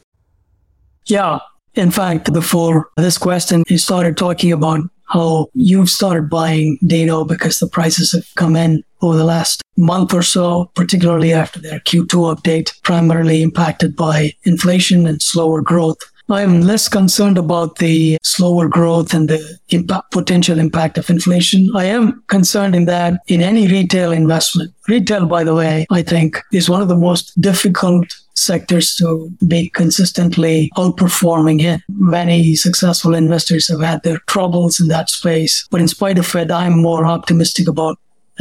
Yeah. 1.07 1.41
In 1.75 1.91
fact, 1.91 2.33
before 2.33 2.89
this 2.97 3.19
question, 3.19 3.65
you 3.69 3.79
started 3.79 4.17
talking 4.17 4.53
about 4.53 4.81
how 5.07 5.49
you've 5.55 5.91
started 5.91 6.31
buying 6.31 6.79
Dino 6.87 7.25
because 7.25 7.57
the 7.57 7.69
prices 7.69 8.13
have 8.13 8.27
come 8.37 8.57
in 8.57 8.83
over 9.05 9.17
the 9.17 9.25
last 9.25 9.63
month 9.77 10.15
or 10.15 10.23
so, 10.23 10.71
particularly 10.75 11.33
after 11.33 11.61
their 11.61 11.81
Q2 11.81 12.35
update, 12.35 12.83
primarily 12.83 13.43
impacted 13.43 13.97
by 13.97 14.33
inflation 14.45 15.07
and 15.07 15.21
slower 15.21 15.61
growth. 15.61 15.99
I'm 16.31 16.63
less 16.63 16.89
concerned 16.89 17.37
about 17.37 17.77
the 17.77 18.17
slower 18.23 18.67
growth 18.67 19.13
and 19.13 19.29
the 19.29 19.59
impact, 19.69 20.11
potential 20.11 20.59
impact 20.59 20.97
of 20.97 21.11
inflation. 21.11 21.69
I 21.77 21.85
am 21.85 22.23
concerned 22.29 22.75
in 22.75 22.87
that 22.87 23.21
in 23.27 23.43
any 23.43 23.69
retail 23.69 24.11
investment, 24.11 24.73
retail, 24.89 25.27
by 25.27 25.45
the 25.45 25.55
way, 25.55 25.87
I 25.91 26.03
think 26.03 26.41
is 26.51 26.71
one 26.71 26.81
of 26.81 26.89
the 26.89 26.97
most 26.97 27.39
difficult 27.41 28.07
sectors 28.35 28.95
to 28.97 29.31
be 29.47 29.69
consistently 29.71 30.71
outperforming 30.77 31.61
in. 31.61 31.83
Many 31.89 32.55
successful 32.55 33.15
investors 33.15 33.69
have 33.69 33.81
had 33.81 34.03
their 34.03 34.19
troubles 34.27 34.81
in 34.81 34.89
that 34.89 35.11
space. 35.11 35.67
But 35.71 35.81
in 35.81 35.89
spite 35.89 36.19
of 36.19 36.35
it, 36.35 36.51
I'm 36.51 36.81
more 36.81 37.05
optimistic 37.07 37.69
about 37.69 37.99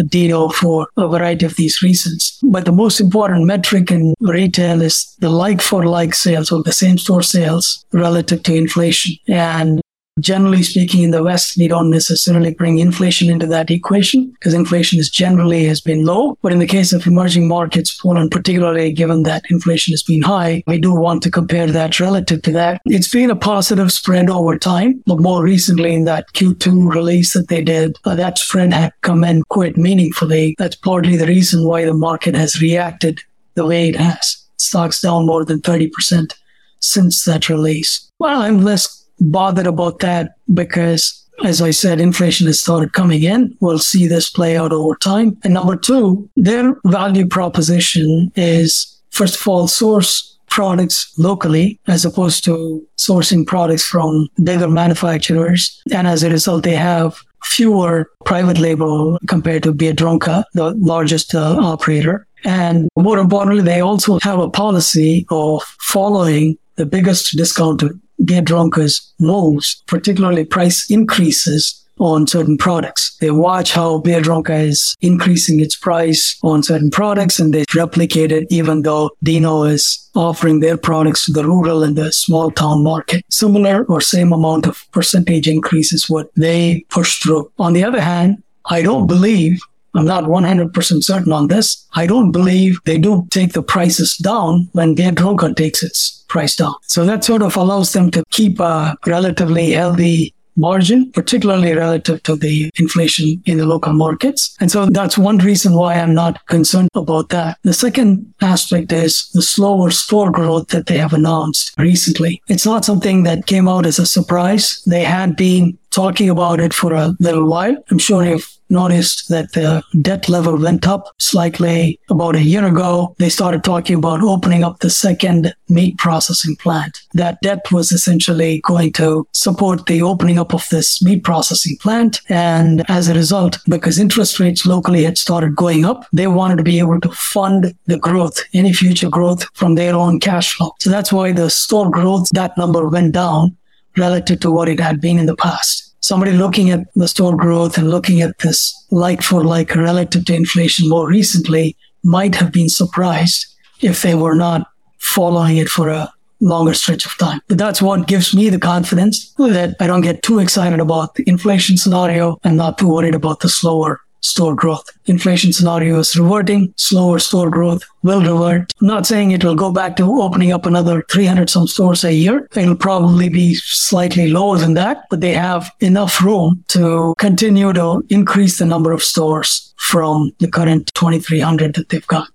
Dino 0.08 0.50
for 0.50 0.88
a 0.98 1.08
variety 1.08 1.46
of 1.46 1.56
these 1.56 1.82
reasons. 1.82 2.38
But 2.44 2.66
the 2.66 2.72
most 2.72 3.00
important 3.00 3.46
metric 3.46 3.92
in 3.92 4.14
retail 4.20 4.82
is 4.82 5.16
the 5.20 5.30
like 5.30 5.62
for 5.62 5.86
like 5.86 6.16
sales 6.16 6.52
or 6.52 6.64
the 6.64 6.74
same 6.74 6.98
store 6.98 7.24
sales 7.24 7.86
relative 7.94 8.44
to 8.44 8.56
inflation. 8.56 9.16
And 9.28 9.82
Generally 10.20 10.62
speaking, 10.62 11.02
in 11.02 11.10
the 11.10 11.24
West, 11.24 11.58
we 11.58 11.68
don't 11.68 11.90
necessarily 11.90 12.54
bring 12.54 12.78
inflation 12.78 13.32
into 13.32 13.48
that 13.48 13.72
equation 13.72 14.30
because 14.34 14.54
inflation 14.54 15.00
is 15.00 15.10
generally 15.10 15.66
has 15.66 15.82
been 15.82 16.06
low. 16.06 16.38
But 16.44 16.52
in 16.52 16.60
the 16.60 16.68
case 16.68 16.94
of 16.94 17.08
emerging 17.08 17.48
markets, 17.48 17.98
Poland 18.00 18.30
particularly, 18.30 18.92
given 18.92 19.24
that 19.24 19.44
inflation 19.50 19.92
has 19.92 20.04
been 20.04 20.22
high, 20.22 20.64
we 20.68 20.78
do 20.78 20.94
want 20.94 21.24
to 21.24 21.32
compare 21.32 21.66
that 21.66 22.00
relative 22.00 22.44
to 22.44 22.52
that. 22.52 22.80
It's 22.86 23.08
been 23.08 23.32
a 23.32 23.36
positive 23.36 23.92
spread 23.92 24.30
over 24.30 24.56
time, 24.56 25.02
but 25.08 25.20
more 25.20 25.44
recently 25.44 25.96
in 25.96 26.06
that 26.06 26.32
Q2 26.34 26.94
release 26.94 27.34
that 27.34 27.48
they 27.48 27.64
did, 27.64 27.98
uh, 28.06 28.14
that 28.14 28.38
spread 28.38 28.72
had 28.72 28.94
come 29.02 29.24
in 29.24 29.42
quite 29.50 29.78
meaningfully. 29.78 30.54
That's 30.60 30.76
partly 30.76 31.18
the 31.18 31.26
reason 31.26 31.66
why 31.66 31.86
the 31.86 31.94
market 31.94 32.36
has 32.36 32.62
reacted 32.62 33.20
the 33.56 33.66
way 33.66 33.90
it 33.90 33.96
has. 33.96 34.38
Stocks 34.58 35.02
down 35.02 35.26
more 35.26 35.44
than 35.44 35.60
30% 35.62 36.34
since 36.82 37.26
that 37.26 37.50
release. 37.50 38.12
Well, 38.20 38.42
I'm 38.42 38.62
less 38.62 39.03
bothered 39.20 39.68
about 39.68 40.00
that 40.00 40.36
because 40.54 41.20
as 41.44 41.62
I 41.62 41.72
said, 41.72 42.00
inflation 42.00 42.48
has 42.48 42.60
started 42.60 42.94
coming 42.94 43.24
in. 43.24 43.58
We'll 43.60 43.80
see 43.80 44.08
this 44.08 44.30
play 44.30 44.56
out 44.56 44.72
over 44.72 44.96
time. 44.96 45.38
And 45.44 45.56
number 45.56 45.76
two, 45.76 46.30
their 46.36 46.76
value 46.86 47.28
proposition 47.28 48.32
is, 48.36 49.02
first 49.10 49.42
of 49.42 49.48
all, 49.48 49.68
source 49.68 50.38
products 50.50 51.12
locally 51.18 51.80
as 51.88 52.06
opposed 52.06 52.44
to 52.46 52.88
sourcing 52.98 53.46
products 53.46 53.84
from 53.84 54.28
bigger 54.44 54.68
manufacturers. 54.68 55.82
And 55.92 56.08
as 56.08 56.24
a 56.24 56.30
result, 56.30 56.64
they 56.64 56.76
have 56.76 57.20
fewer 57.44 58.10
private 58.26 58.60
label 58.60 59.18
compared 59.28 59.64
to 59.64 59.74
Biedronka, 59.74 60.44
the 60.54 60.72
largest 60.76 61.34
uh, 61.34 61.58
operator. 61.60 62.28
And 62.46 62.88
more 62.96 63.18
importantly, 63.18 63.64
they 63.64 63.82
also 63.82 64.20
have 64.22 64.40
a 64.40 64.50
policy 64.50 65.26
of 65.32 65.64
following 65.80 66.58
the 66.76 66.86
biggest 66.86 67.36
discounter 67.36 67.90
Biedronka's 68.22 69.14
moves, 69.20 69.82
particularly 69.88 70.46
price 70.46 70.90
increases 70.90 71.80
on 72.00 72.28
certain 72.28 72.58
products. 72.58 73.16
They 73.22 73.32
watch 73.32 73.72
how 73.72 74.00
Beer 74.00 74.22
Biedronka 74.22 74.68
is 74.68 74.96
increasing 75.02 75.60
its 75.60 75.76
price 75.76 76.38
on 76.44 76.64
certain 76.64 76.90
products 76.90 77.40
and 77.40 77.54
they 77.54 77.66
replicate 77.76 78.32
it 78.32 78.48
even 78.50 78.82
though 78.82 79.12
Dino 79.22 79.64
is 79.64 80.10
offering 80.16 80.60
their 80.60 80.78
products 80.78 81.26
to 81.26 81.32
the 81.32 81.46
rural 81.46 81.84
and 81.84 81.96
the 81.96 82.12
small 82.12 82.52
town 82.52 82.84
market. 82.84 83.24
Similar 83.30 83.86
or 83.86 84.02
same 84.02 84.34
amount 84.34 84.66
of 84.66 84.86
percentage 84.92 85.48
increase 85.48 85.94
is 85.94 86.10
what 86.10 86.30
they 86.36 86.86
push 86.90 87.20
through. 87.20 87.52
On 87.60 87.74
the 87.74 87.84
other 87.84 88.02
hand, 88.02 88.42
I 88.66 88.82
don't 88.82 89.08
believe 89.08 89.60
I'm 89.96 90.06
not 90.06 90.26
100% 90.26 91.04
certain 91.04 91.32
on 91.32 91.48
this. 91.48 91.86
I 91.94 92.08
don't 92.08 92.32
believe 92.32 92.80
they 92.86 92.98
do 92.98 93.28
take 93.30 93.54
the 93.54 93.64
prices 93.64 94.18
down 94.18 94.70
when 94.74 94.96
Biedronka 94.96 95.56
takes 95.56 95.84
its 95.84 96.24
price 96.28 96.56
down. 96.56 96.76
So 96.84 97.06
that 97.06 97.24
sort 97.24 97.44
of 97.44 97.56
allows 97.56 97.94
them 97.94 98.10
to 98.12 98.24
keep 98.32 98.60
a 98.60 98.96
relatively 99.06 99.72
healthy 99.72 100.34
margin, 100.56 101.12
particularly 101.12 101.74
relative 101.74 102.22
to 102.24 102.36
the 102.36 102.70
inflation 102.80 103.42
in 103.46 103.58
the 103.58 103.66
local 103.66 103.94
markets. 103.94 104.56
And 104.60 104.72
so 104.72 104.86
that's 104.86 105.18
one 105.18 105.38
reason 105.40 105.74
why 105.74 105.96
I'm 105.96 106.14
not 106.14 106.46
concerned 106.48 106.90
about 106.96 107.30
that. 107.30 107.58
The 107.64 107.74
second 107.74 108.34
aspect 108.42 108.92
is 108.92 109.30
the 109.34 109.42
slower 109.42 109.92
store 109.92 110.32
growth 110.32 110.68
that 110.70 110.88
they 110.88 110.98
have 110.98 111.14
announced 111.14 111.74
recently. 111.78 112.42
It's 112.48 112.66
not 112.66 112.86
something 112.86 113.24
that 113.24 113.48
came 113.48 113.68
out 113.68 113.86
as 113.86 114.00
a 114.00 114.06
surprise. 114.06 114.82
They 114.86 115.04
had 115.04 115.36
been 115.36 115.78
talking 115.90 116.30
about 116.30 116.60
it 116.60 116.74
for 116.74 116.94
a 116.94 117.16
little 117.20 117.48
while. 117.48 117.76
I'm 117.90 118.00
sure 118.00 118.24
you've 118.26 118.50
noticed 118.74 119.30
that 119.30 119.54
the 119.54 119.84
debt 120.02 120.28
level 120.28 120.58
went 120.58 120.88
up 120.88 121.08
slightly 121.20 122.00
about 122.10 122.36
a 122.36 122.42
year 122.42 122.66
ago. 122.66 123.16
They 123.20 123.30
started 123.30 123.64
talking 123.64 123.96
about 123.96 124.22
opening 124.22 124.64
up 124.64 124.80
the 124.80 124.90
second 124.90 125.56
meat 125.70 125.98
processing 125.98 126.56
plant. 126.58 127.00
That 127.14 127.40
debt 127.42 127.72
was 127.72 127.92
essentially 127.92 128.62
going 128.66 128.92
to 128.94 129.28
support 129.32 129.86
the 129.86 130.02
opening 130.02 130.40
up 130.40 130.54
of 130.54 130.68
this 130.70 131.02
meat 131.02 131.24
processing 131.24 131.78
plant. 131.80 132.20
And 132.30 132.84
as 132.90 133.08
a 133.08 133.14
result, 133.14 133.60
because 133.70 134.00
interest 134.00 134.40
rates 134.40 134.66
locally 134.66 135.04
had 135.04 135.18
started 135.18 135.56
going 135.56 135.86
up, 135.86 136.06
they 136.12 136.28
wanted 136.28 136.58
to 136.58 136.64
be 136.64 136.80
able 136.80 137.00
to 137.00 137.10
fund 137.10 137.74
the 137.86 137.98
growth, 137.98 138.44
any 138.54 138.74
future 138.74 139.10
growth 139.10 139.46
from 139.54 139.76
their 139.76 139.96
own 139.96 140.20
cash 140.20 140.54
flow. 140.54 140.72
So 140.80 140.90
that's 140.90 141.14
why 141.14 141.32
the 141.32 141.50
store 141.50 141.90
growth, 141.90 142.30
that 142.34 142.58
number 142.58 142.90
went 142.90 143.14
down 143.14 143.56
relative 143.96 144.40
to 144.40 144.52
what 144.52 144.68
it 144.68 144.80
had 144.80 145.00
been 145.00 145.20
in 145.20 145.28
the 145.28 145.36
past 145.36 145.93
somebody 146.04 146.34
looking 146.34 146.70
at 146.70 146.82
the 146.96 147.08
store 147.08 147.36
growth 147.36 147.78
and 147.78 147.90
looking 147.90 148.22
at 148.22 148.38
this 148.40 148.74
like 148.92 149.22
for 149.22 149.44
like 149.44 149.74
relative 149.74 150.26
to 150.26 150.36
inflation 150.36 150.90
more 150.90 151.08
recently 151.08 151.78
might 152.04 152.36
have 152.36 152.52
been 152.52 152.68
surprised 152.68 153.46
if 153.82 154.02
they 154.02 154.14
were 154.14 154.36
not 154.36 154.68
following 155.00 155.58
it 155.58 155.70
for 155.70 155.88
a 155.88 156.12
longer 156.42 156.74
stretch 156.74 157.06
of 157.06 157.18
time. 157.18 157.40
But 157.48 157.58
that's 157.58 157.82
what 157.82 158.08
gives 158.08 158.36
me 158.36 158.50
the 158.50 158.60
confidence 158.60 159.34
that 159.38 159.76
I 159.80 159.88
don't 159.88 160.02
get 160.02 160.24
too 160.24 160.40
excited 160.40 160.82
about 160.82 161.16
the 161.16 161.24
inflation 161.26 161.78
scenario 161.78 162.38
and 162.44 162.58
not 162.58 162.78
too 162.78 162.90
worried 162.90 163.16
about 163.16 163.40
the 163.40 163.48
slower 163.48 164.02
store 164.24 164.56
growth. 164.56 164.90
Inflation 165.06 165.54
scenario 165.54 166.00
is 166.00 166.18
reverting, 166.18 166.74
slower 166.78 167.20
store 167.20 167.50
growth 167.50 167.84
will 168.04 168.22
revert. 168.22 168.74
I'm 168.82 168.88
not 168.88 169.06
saying 169.06 169.32
it 169.32 169.44
will 169.44 169.56
go 169.56 169.72
back 169.72 169.96
to 169.98 170.22
opening 170.22 170.52
up 170.52 170.66
another 170.66 171.04
300 171.12 171.50
some 171.50 171.68
stores 171.68 172.04
a 172.04 172.14
year. 172.14 172.48
It'll 172.56 172.76
probably 172.76 173.30
be 173.30 173.56
slightly 173.56 174.30
lower 174.30 174.58
than 174.58 174.74
that, 174.76 175.04
but 175.10 175.22
they 175.22 175.34
have 175.34 175.72
enough 175.80 176.22
room 176.22 176.64
to 176.70 177.14
continue 177.18 177.74
to 177.74 178.04
increase 178.10 178.60
the 178.60 178.66
number 178.66 178.92
of 178.92 179.04
stores 179.04 179.74
from 179.78 180.32
the 180.40 180.48
current 180.48 180.94
2300 180.96 181.76
that 181.76 181.90
they've 181.90 182.08
got. 182.08 182.28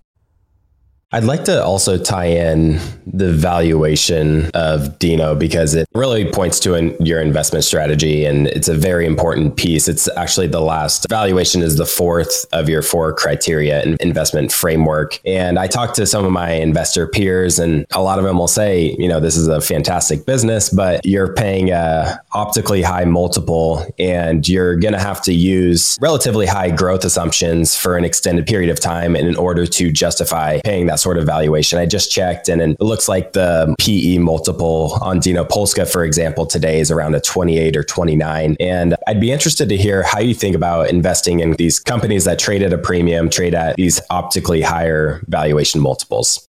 I'd 1.11 1.25
like 1.25 1.45
to 1.45 1.65
also 1.65 1.97
tie 1.97 2.27
in 2.27 2.79
the 3.07 3.33
valuation 3.33 4.51
of 4.53 4.99
Dino 4.99 5.35
because 5.35 5.75
it 5.75 5.89
really 5.95 6.31
points 6.31 6.61
to 6.61 6.75
an, 6.75 6.95
your 7.03 7.23
investment 7.23 7.65
strategy 7.65 8.27
and 8.27 8.47
it's 8.49 8.69
a 8.69 8.75
very 8.75 9.07
important 9.07 9.57
piece. 9.57 9.89
It's 9.89 10.07
actually 10.19 10.49
the 10.49 10.61
last 10.61 11.07
valuation 11.09 11.63
is 11.63 11.77
the 11.77 11.87
fourth 11.87 12.45
of 12.53 12.69
your 12.69 12.83
four 12.83 13.15
criteria 13.15 13.83
and 13.83 13.99
investment 14.03 14.53
framework. 14.53 15.19
And 15.25 15.59
I 15.59 15.67
talked 15.67 15.95
to 15.97 16.07
some 16.07 16.27
of 16.27 16.31
my 16.31 16.51
investor 16.51 17.07
peers 17.07 17.59
and 17.59 17.87
a 17.93 18.03
lot 18.03 18.19
of 18.19 18.27
them 18.27 18.37
will 18.37 18.47
say, 18.47 18.95
you 18.99 19.09
know, 19.09 19.19
this 19.19 19.39
is 19.39 19.49
a 19.49 19.63
fantastic 19.63 20.27
business, 20.27 20.69
but 20.69 21.07
you're 21.07 21.33
paying 21.33 21.71
a 21.71 22.21
optically 22.33 22.83
high 22.83 23.07
multiple 23.07 23.83
and 23.99 24.47
you're 24.47 24.77
going 24.77 24.93
to 24.93 25.01
have 25.01 25.23
to 25.23 25.33
use 25.33 25.97
relatively 26.03 26.45
high 26.45 26.71
growth 26.71 27.03
assumptions 27.03 27.75
for 27.75 27.97
an 27.97 28.05
extended 28.05 28.47
period 28.47 28.69
of 28.69 28.79
time 28.79 29.17
in 29.17 29.35
order 29.37 29.65
to 29.65 29.91
justify 29.91 30.61
paying 30.63 30.85
that 30.85 30.98
sort 30.99 31.19
of 31.19 31.25
valuation. 31.25 31.79
I 31.79 31.87
just 31.87 32.11
checked 32.11 32.49
and 32.49 32.61
it 32.61 32.81
looks 32.81 33.09
like 33.09 33.33
the 33.33 33.75
PE 33.79 34.19
multiple 34.19 34.99
on 35.01 35.21
Dino 35.21 35.45
Polska, 35.45 35.87
for 35.87 36.05
example, 36.05 36.47
today 36.47 36.81
is 36.81 36.91
around 36.91 37.15
a 37.15 37.21
28 37.21 37.77
or 37.77 37.85
29. 37.85 38.57
And 38.61 38.97
I'd 39.07 39.21
be 39.21 39.31
interested 39.31 39.69
to 39.69 39.77
hear 39.77 40.03
how 40.03 40.21
you 40.21 40.35
think 40.35 40.57
about 40.57 40.91
investing 40.91 41.41
in 41.41 41.53
these 41.53 41.79
companies 41.79 42.25
that 42.25 42.39
trade 42.39 42.63
at 42.63 42.73
a 42.73 42.79
premium, 42.79 43.31
trade 43.31 43.55
at 43.55 43.77
these 43.77 44.01
optically 44.11 44.63
higher 44.63 45.23
valuation 45.29 45.81
multiples. 45.81 46.48